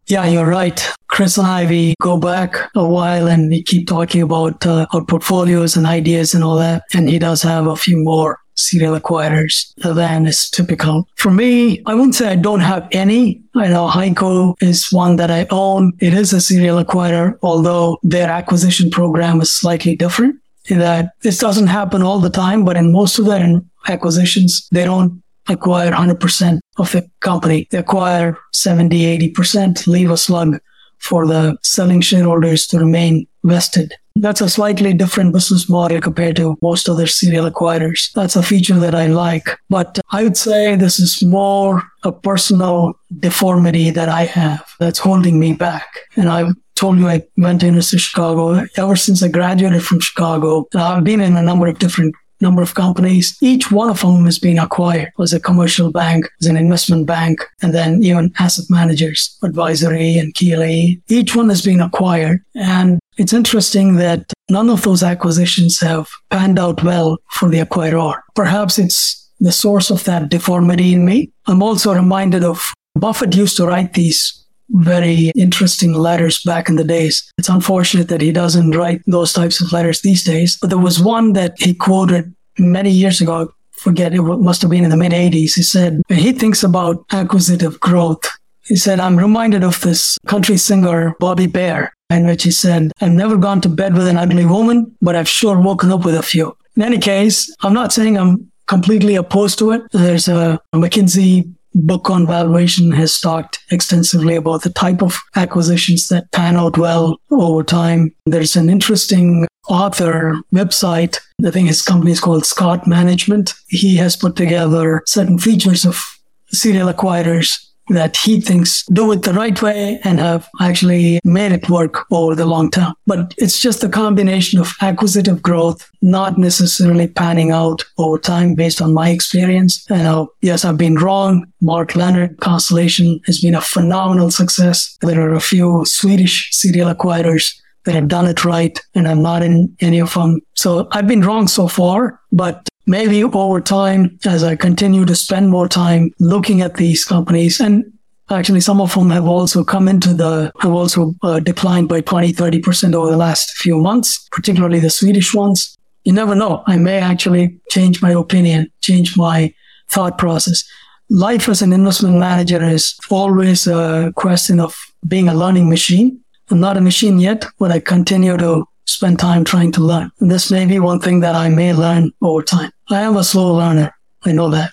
yeah, 0.06 0.26
you're 0.26 0.46
right. 0.46 0.86
Chris 1.08 1.38
and 1.38 1.46
I, 1.46 1.66
we 1.66 1.94
go 2.00 2.18
back 2.18 2.56
a 2.74 2.86
while 2.86 3.28
and 3.28 3.48
we 3.48 3.62
keep 3.62 3.86
talking 3.86 4.22
about 4.22 4.66
uh, 4.66 4.86
our 4.92 5.04
portfolios 5.04 5.76
and 5.76 5.86
ideas 5.86 6.34
and 6.34 6.42
all 6.42 6.56
that. 6.56 6.82
And 6.92 7.08
he 7.08 7.18
does 7.18 7.42
have 7.42 7.66
a 7.66 7.76
few 7.76 7.96
more 7.98 8.38
serial 8.56 8.98
acquirers 8.98 9.72
than 9.76 10.26
is 10.26 10.50
typical. 10.50 11.08
For 11.16 11.30
me, 11.30 11.82
I 11.86 11.94
wouldn't 11.94 12.14
say 12.14 12.28
I 12.28 12.36
don't 12.36 12.60
have 12.60 12.88
any. 12.92 13.42
I 13.54 13.68
know 13.68 13.88
HEICO 13.88 14.56
is 14.60 14.88
one 14.90 15.16
that 15.16 15.30
I 15.30 15.46
own. 15.50 15.92
It 16.00 16.14
is 16.14 16.32
a 16.32 16.40
serial 16.40 16.82
acquirer, 16.82 17.36
although 17.42 17.98
their 18.02 18.28
acquisition 18.28 18.90
program 18.90 19.40
is 19.40 19.52
slightly 19.52 19.96
different 19.96 20.36
in 20.66 20.78
that 20.78 21.10
this 21.22 21.38
doesn't 21.38 21.66
happen 21.66 22.02
all 22.02 22.20
the 22.20 22.30
time, 22.30 22.64
but 22.64 22.76
in 22.76 22.92
most 22.92 23.18
of 23.18 23.26
their 23.26 23.60
acquisitions, 23.88 24.66
they 24.72 24.84
don't 24.84 25.22
acquire 25.48 25.92
100% 25.92 26.58
of 26.78 26.92
the 26.92 27.08
company. 27.20 27.68
They 27.70 27.78
acquire 27.78 28.38
70, 28.52 29.32
80%, 29.32 29.86
leave 29.86 30.10
a 30.10 30.16
slug 30.16 30.58
for 30.98 31.26
the 31.26 31.56
selling 31.62 32.00
shareholders 32.00 32.66
to 32.68 32.78
remain 32.78 33.26
vested. 33.44 33.94
That's 34.16 34.40
a 34.40 34.48
slightly 34.48 34.94
different 34.94 35.32
business 35.32 35.68
model 35.68 36.00
compared 36.00 36.36
to 36.36 36.56
most 36.62 36.88
other 36.88 37.06
serial 37.06 37.50
acquirers. 37.50 38.12
That's 38.14 38.36
a 38.36 38.42
feature 38.42 38.78
that 38.78 38.94
I 38.94 39.08
like. 39.08 39.50
But 39.68 39.98
I 40.12 40.22
would 40.22 40.36
say 40.36 40.76
this 40.76 41.00
is 41.00 41.22
more 41.22 41.82
a 42.04 42.12
personal 42.12 42.94
deformity 43.18 43.90
that 43.90 44.08
I 44.08 44.24
have 44.24 44.64
that's 44.78 45.00
holding 45.00 45.40
me 45.40 45.52
back. 45.52 45.86
And 46.16 46.28
I 46.28 46.44
told 46.76 46.98
you 46.98 47.08
I 47.08 47.22
went 47.36 47.60
to 47.60 47.66
University 47.66 47.96
of 47.96 48.02
Chicago. 48.02 48.66
Ever 48.76 48.96
since 48.96 49.22
I 49.22 49.28
graduated 49.28 49.84
from 49.84 50.00
Chicago, 50.00 50.66
I've 50.74 51.04
been 51.04 51.20
in 51.20 51.36
a 51.36 51.42
number 51.42 51.66
of 51.66 51.78
different 51.78 52.14
number 52.44 52.62
of 52.62 52.74
companies. 52.74 53.36
Each 53.40 53.72
one 53.72 53.90
of 53.90 54.00
them 54.00 54.24
has 54.26 54.38
been 54.38 54.58
acquired 54.58 55.10
as 55.20 55.32
a 55.32 55.40
commercial 55.40 55.90
bank, 55.90 56.28
as 56.40 56.46
an 56.46 56.56
investment 56.56 57.06
bank, 57.06 57.40
and 57.62 57.74
then 57.74 58.02
even 58.02 58.32
asset 58.38 58.66
managers, 58.68 59.36
advisory 59.42 60.18
and 60.18 60.32
Keeley. 60.34 61.02
Each 61.08 61.34
one 61.34 61.48
has 61.48 61.62
been 61.62 61.80
acquired. 61.80 62.44
And 62.54 63.00
it's 63.16 63.32
interesting 63.32 63.96
that 63.96 64.32
none 64.50 64.70
of 64.70 64.82
those 64.82 65.02
acquisitions 65.02 65.80
have 65.80 66.08
panned 66.30 66.58
out 66.58 66.84
well 66.84 67.18
for 67.30 67.48
the 67.48 67.60
acquirer. 67.60 68.20
Perhaps 68.34 68.78
it's 68.78 69.24
the 69.40 69.52
source 69.52 69.90
of 69.90 70.04
that 70.04 70.28
deformity 70.28 70.92
in 70.92 71.04
me. 71.04 71.32
I'm 71.46 71.62
also 71.62 71.92
reminded 71.92 72.44
of 72.44 72.72
Buffett 72.94 73.34
used 73.34 73.56
to 73.56 73.66
write 73.66 73.94
these 73.94 74.43
very 74.70 75.30
interesting 75.36 75.92
letters 75.92 76.42
back 76.42 76.68
in 76.68 76.76
the 76.76 76.84
days. 76.84 77.30
It's 77.38 77.48
unfortunate 77.48 78.08
that 78.08 78.20
he 78.20 78.32
doesn't 78.32 78.72
write 78.72 79.02
those 79.06 79.32
types 79.32 79.60
of 79.60 79.72
letters 79.72 80.00
these 80.00 80.24
days, 80.24 80.56
but 80.60 80.70
there 80.70 80.78
was 80.78 81.00
one 81.00 81.32
that 81.34 81.54
he 81.58 81.74
quoted 81.74 82.34
many 82.58 82.90
years 82.90 83.20
ago. 83.20 83.52
Forget 83.72 84.14
it 84.14 84.22
must 84.22 84.62
have 84.62 84.70
been 84.70 84.84
in 84.84 84.90
the 84.90 84.96
mid 84.96 85.12
80s. 85.12 85.54
He 85.54 85.62
said, 85.62 86.00
he 86.08 86.32
thinks 86.32 86.62
about 86.62 87.04
acquisitive 87.12 87.78
growth, 87.80 88.24
he 88.66 88.76
said, 88.76 88.98
I'm 88.98 89.16
reminded 89.16 89.62
of 89.62 89.80
this 89.82 90.16
country 90.26 90.56
singer, 90.56 91.14
Bobby 91.20 91.46
Bare, 91.46 91.92
in 92.10 92.26
which 92.26 92.44
he 92.44 92.50
said, 92.50 92.92
I've 93.00 93.12
never 93.12 93.36
gone 93.36 93.60
to 93.62 93.68
bed 93.68 93.94
with 93.94 94.08
an 94.08 94.16
ugly 94.16 94.46
woman, 94.46 94.96
but 95.02 95.14
I've 95.14 95.28
sure 95.28 95.60
woken 95.60 95.90
up 95.90 96.04
with 96.04 96.14
a 96.14 96.22
few. 96.22 96.56
In 96.76 96.82
any 96.82 96.98
case, 96.98 97.54
I'm 97.62 97.74
not 97.74 97.92
saying 97.92 98.16
I'm 98.16 98.50
completely 98.66 99.16
opposed 99.16 99.58
to 99.58 99.72
it. 99.72 99.82
There's 99.92 100.28
a 100.28 100.58
McKinsey 100.74 101.52
book 101.74 102.10
on 102.10 102.26
valuation 102.26 102.92
has 102.92 103.18
talked 103.18 103.58
extensively 103.70 104.36
about 104.36 104.62
the 104.62 104.70
type 104.70 105.02
of 105.02 105.16
acquisitions 105.36 106.08
that 106.08 106.30
pan 106.32 106.56
out 106.56 106.78
well 106.78 107.18
over 107.30 107.62
time. 107.62 108.14
There's 108.26 108.56
an 108.56 108.70
interesting 108.70 109.46
author 109.68 110.34
website. 110.52 111.18
I 111.44 111.50
think 111.50 111.68
his 111.68 111.82
company 111.82 112.12
is 112.12 112.20
called 112.20 112.46
Scott 112.46 112.86
Management. 112.86 113.54
He 113.68 113.96
has 113.96 114.16
put 114.16 114.36
together 114.36 115.02
certain 115.06 115.38
features 115.38 115.84
of 115.84 116.02
serial 116.48 116.92
acquirers 116.92 117.58
that 117.88 118.16
he 118.16 118.40
thinks 118.40 118.84
do 118.86 119.12
it 119.12 119.22
the 119.22 119.32
right 119.32 119.60
way 119.60 120.00
and 120.04 120.18
have 120.18 120.48
actually 120.60 121.20
made 121.24 121.52
it 121.52 121.68
work 121.68 122.06
over 122.10 122.34
the 122.34 122.46
long 122.46 122.70
term. 122.70 122.94
But 123.06 123.34
it's 123.38 123.58
just 123.60 123.84
a 123.84 123.88
combination 123.88 124.58
of 124.58 124.72
acquisitive 124.80 125.42
growth, 125.42 125.88
not 126.02 126.38
necessarily 126.38 127.08
panning 127.08 127.50
out 127.50 127.84
over 127.98 128.18
time 128.18 128.54
based 128.54 128.80
on 128.80 128.94
my 128.94 129.10
experience. 129.10 129.84
And 129.90 130.06
uh, 130.06 130.26
yes, 130.40 130.64
I've 130.64 130.78
been 130.78 130.96
wrong. 130.96 131.46
Mark 131.60 131.94
Leonard 131.96 132.38
Constellation 132.40 133.20
has 133.26 133.40
been 133.40 133.54
a 133.54 133.60
phenomenal 133.60 134.30
success. 134.30 134.96
There 135.00 135.20
are 135.20 135.34
a 135.34 135.40
few 135.40 135.84
Swedish 135.86 136.50
serial 136.52 136.92
acquirers 136.92 137.54
that 137.84 137.94
have 137.94 138.08
done 138.08 138.26
it 138.26 138.44
right 138.44 138.78
and 138.94 139.06
I'm 139.06 139.22
not 139.22 139.42
in 139.42 139.74
any 139.80 140.00
of 140.00 140.14
them. 140.14 140.40
So 140.54 140.88
I've 140.92 141.06
been 141.06 141.20
wrong 141.20 141.48
so 141.48 141.68
far, 141.68 142.20
but 142.32 142.66
maybe 142.86 143.24
over 143.24 143.60
time, 143.60 144.18
as 144.24 144.44
I 144.44 144.56
continue 144.56 145.04
to 145.04 145.14
spend 145.14 145.50
more 145.50 145.68
time 145.68 146.12
looking 146.20 146.60
at 146.60 146.74
these 146.74 147.04
companies, 147.04 147.60
and 147.60 147.84
actually 148.30 148.60
some 148.60 148.80
of 148.80 148.94
them 148.94 149.10
have 149.10 149.26
also 149.26 149.64
come 149.64 149.88
into 149.88 150.14
the, 150.14 150.52
have 150.60 150.72
also 150.72 151.14
uh, 151.22 151.40
declined 151.40 151.88
by 151.88 152.00
20, 152.00 152.32
30% 152.32 152.94
over 152.94 153.10
the 153.10 153.16
last 153.16 153.50
few 153.56 153.78
months, 153.78 154.28
particularly 154.30 154.80
the 154.80 154.90
Swedish 154.90 155.34
ones. 155.34 155.76
You 156.04 156.12
never 156.12 156.34
know. 156.34 156.62
I 156.66 156.76
may 156.76 156.98
actually 156.98 157.58
change 157.70 158.02
my 158.02 158.12
opinion, 158.12 158.70
change 158.80 159.16
my 159.16 159.54
thought 159.90 160.18
process. 160.18 160.64
Life 161.10 161.48
as 161.48 161.62
an 161.62 161.72
investment 161.72 162.16
manager 162.16 162.62
is 162.62 162.94
always 163.10 163.66
a 163.66 164.12
question 164.16 164.60
of 164.60 164.76
being 165.06 165.28
a 165.28 165.34
learning 165.34 165.68
machine. 165.68 166.20
I'm 166.50 166.60
not 166.60 166.76
a 166.76 166.80
machine 166.80 167.18
yet, 167.20 167.44
but 167.58 167.70
I 167.70 167.80
continue 167.80 168.36
to 168.36 168.64
spend 168.86 169.18
time 169.18 169.44
trying 169.44 169.72
to 169.72 169.80
learn. 169.80 170.10
And 170.20 170.30
this 170.30 170.50
may 170.50 170.66
be 170.66 170.78
one 170.78 171.00
thing 171.00 171.20
that 171.20 171.34
I 171.34 171.48
may 171.48 171.72
learn 171.72 172.12
over 172.22 172.42
time. 172.42 172.70
I 172.90 173.00
am 173.02 173.16
a 173.16 173.24
slow 173.24 173.54
learner. 173.54 173.94
I 174.24 174.32
know 174.32 174.50
that. 174.50 174.72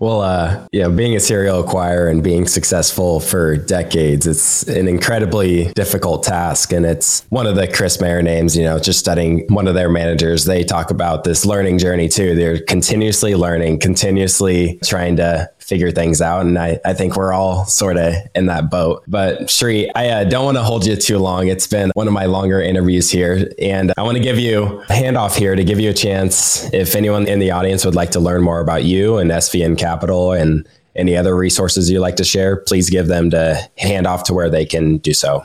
Well, 0.00 0.20
uh, 0.20 0.68
yeah, 0.70 0.88
being 0.88 1.16
a 1.16 1.20
serial 1.20 1.62
acquirer 1.64 2.08
and 2.08 2.22
being 2.22 2.46
successful 2.46 3.18
for 3.18 3.56
decades, 3.56 4.28
it's 4.28 4.62
an 4.68 4.86
incredibly 4.86 5.72
difficult 5.72 6.22
task. 6.22 6.72
And 6.72 6.86
it's 6.86 7.26
one 7.30 7.46
of 7.48 7.56
the 7.56 7.66
Chris 7.66 8.00
Mayer 8.00 8.22
names, 8.22 8.56
you 8.56 8.62
know, 8.62 8.78
just 8.78 9.00
studying 9.00 9.44
one 9.48 9.66
of 9.66 9.74
their 9.74 9.88
managers, 9.88 10.44
they 10.44 10.62
talk 10.62 10.92
about 10.92 11.24
this 11.24 11.44
learning 11.44 11.78
journey 11.78 12.08
too. 12.08 12.36
They're 12.36 12.60
continuously 12.60 13.34
learning, 13.34 13.80
continuously 13.80 14.78
trying 14.84 15.16
to 15.16 15.50
figure 15.68 15.90
things 15.90 16.22
out. 16.22 16.46
And 16.46 16.58
I, 16.58 16.80
I 16.84 16.94
think 16.94 17.14
we're 17.14 17.32
all 17.32 17.66
sort 17.66 17.98
of 17.98 18.14
in 18.34 18.46
that 18.46 18.70
boat. 18.70 19.04
But 19.06 19.50
Shree, 19.50 19.90
I 19.94 20.08
uh, 20.08 20.24
don't 20.24 20.46
want 20.46 20.56
to 20.56 20.62
hold 20.62 20.86
you 20.86 20.96
too 20.96 21.18
long. 21.18 21.48
It's 21.48 21.66
been 21.66 21.90
one 21.94 22.06
of 22.06 22.14
my 22.14 22.24
longer 22.24 22.60
interviews 22.60 23.10
here. 23.10 23.52
And 23.60 23.92
I 23.98 24.02
want 24.02 24.16
to 24.16 24.22
give 24.22 24.38
you 24.38 24.64
a 24.64 24.86
handoff 24.86 25.36
here 25.36 25.54
to 25.54 25.62
give 25.62 25.78
you 25.78 25.90
a 25.90 25.94
chance 25.94 26.72
if 26.72 26.94
anyone 26.96 27.28
in 27.28 27.38
the 27.38 27.50
audience 27.50 27.84
would 27.84 27.94
like 27.94 28.10
to 28.12 28.20
learn 28.20 28.42
more 28.42 28.60
about 28.60 28.84
you 28.84 29.18
and 29.18 29.30
SVN 29.30 29.76
Capital 29.78 30.32
and 30.32 30.66
any 30.96 31.16
other 31.16 31.36
resources 31.36 31.90
you'd 31.90 32.00
like 32.00 32.16
to 32.16 32.24
share, 32.24 32.56
please 32.56 32.88
give 32.88 33.06
them 33.06 33.30
to 33.30 33.68
hand 33.76 34.06
off 34.06 34.24
to 34.24 34.34
where 34.34 34.48
they 34.48 34.64
can 34.64 34.96
do 34.98 35.12
so. 35.12 35.44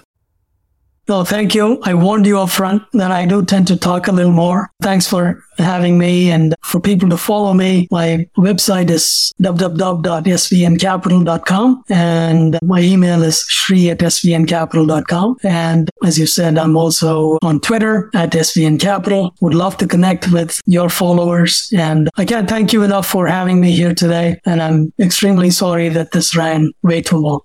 No, 1.08 1.24
thank 1.26 1.54
you. 1.54 1.80
I 1.84 1.94
warned 1.94 2.26
you 2.26 2.40
up 2.40 2.50
front 2.50 2.82
that 2.94 3.12
I 3.12 3.26
do 3.26 3.44
tend 3.44 3.68
to 3.68 3.76
talk 3.76 4.08
a 4.08 4.14
little 4.14 4.32
more. 4.32 4.70
Thanks 4.82 5.06
for 5.06 5.44
having 5.58 5.98
me 5.98 6.32
and 6.32 6.56
for 6.64 6.80
people 6.80 7.10
to 7.10 7.18
follow 7.18 7.54
me. 7.54 7.90
My 7.92 8.26
website 8.38 8.90
is 8.90 9.34
www.svncapital.com 9.42 11.84
and 11.90 12.58
my 12.64 12.80
email 12.80 13.22
is 13.22 13.44
shri 13.50 13.90
at 13.90 14.00
svncapital.com. 14.00 15.36
And 15.44 15.90
as 16.06 16.18
you 16.18 16.26
said, 16.26 16.58
I'm 16.58 16.78
also 16.78 17.38
on 17.42 17.60
Twitter 17.60 18.10
at 18.14 18.32
svncapital. 18.32 19.32
Would 19.42 19.56
love 19.56 19.76
to 19.78 19.88
connect 19.88 20.32
with 20.32 20.62
your 20.66 20.90
followers. 20.90 21.70
And 21.76 22.10
I 22.16 22.24
can't 22.24 22.48
thank 22.50 22.72
you 22.72 22.84
enough 22.84 23.08
for 23.08 23.28
having 23.28 23.60
me 23.60 23.72
here 23.72 23.94
today. 23.94 24.40
And 24.46 24.62
I'm 24.62 24.94
extremely 25.00 25.52
sorry 25.52 25.90
that 25.90 26.12
this 26.12 26.34
ran 26.36 26.72
way 26.82 27.02
too 27.02 27.18
long. 27.18 27.42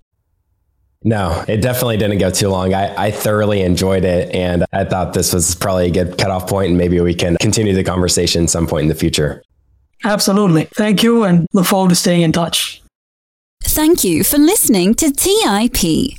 No, 1.09 1.43
it 1.49 1.63
definitely 1.63 1.97
didn't 1.97 2.19
go 2.19 2.31
too 2.31 2.51
long. 2.51 2.75
I, 2.75 3.07
I 3.07 3.11
thoroughly 3.11 3.63
enjoyed 3.63 4.05
it. 4.05 4.35
And 4.35 4.67
I 4.75 4.85
thought 4.85 5.15
this 5.15 5.33
was 5.33 5.55
probably 5.55 5.87
a 5.87 5.91
good 5.91 6.19
cutoff 6.19 6.47
point, 6.47 6.69
and 6.69 6.77
maybe 6.77 7.01
we 7.01 7.15
can 7.15 7.39
continue 7.41 7.73
the 7.73 7.83
conversation 7.83 8.47
some 8.47 8.67
point 8.67 8.83
in 8.83 8.89
the 8.89 8.95
future. 8.95 9.43
Absolutely. 10.05 10.65
Thank 10.65 11.03
you 11.03 11.25
and 11.25 11.47
look 11.55 11.65
forward 11.65 11.89
to 11.89 11.95
staying 11.95 12.21
in 12.21 12.33
touch. 12.33 12.83
Thank 13.63 14.05
you 14.05 14.23
for 14.23 14.37
listening 14.37 14.95
to 14.97 15.11
TIP. 15.11 16.19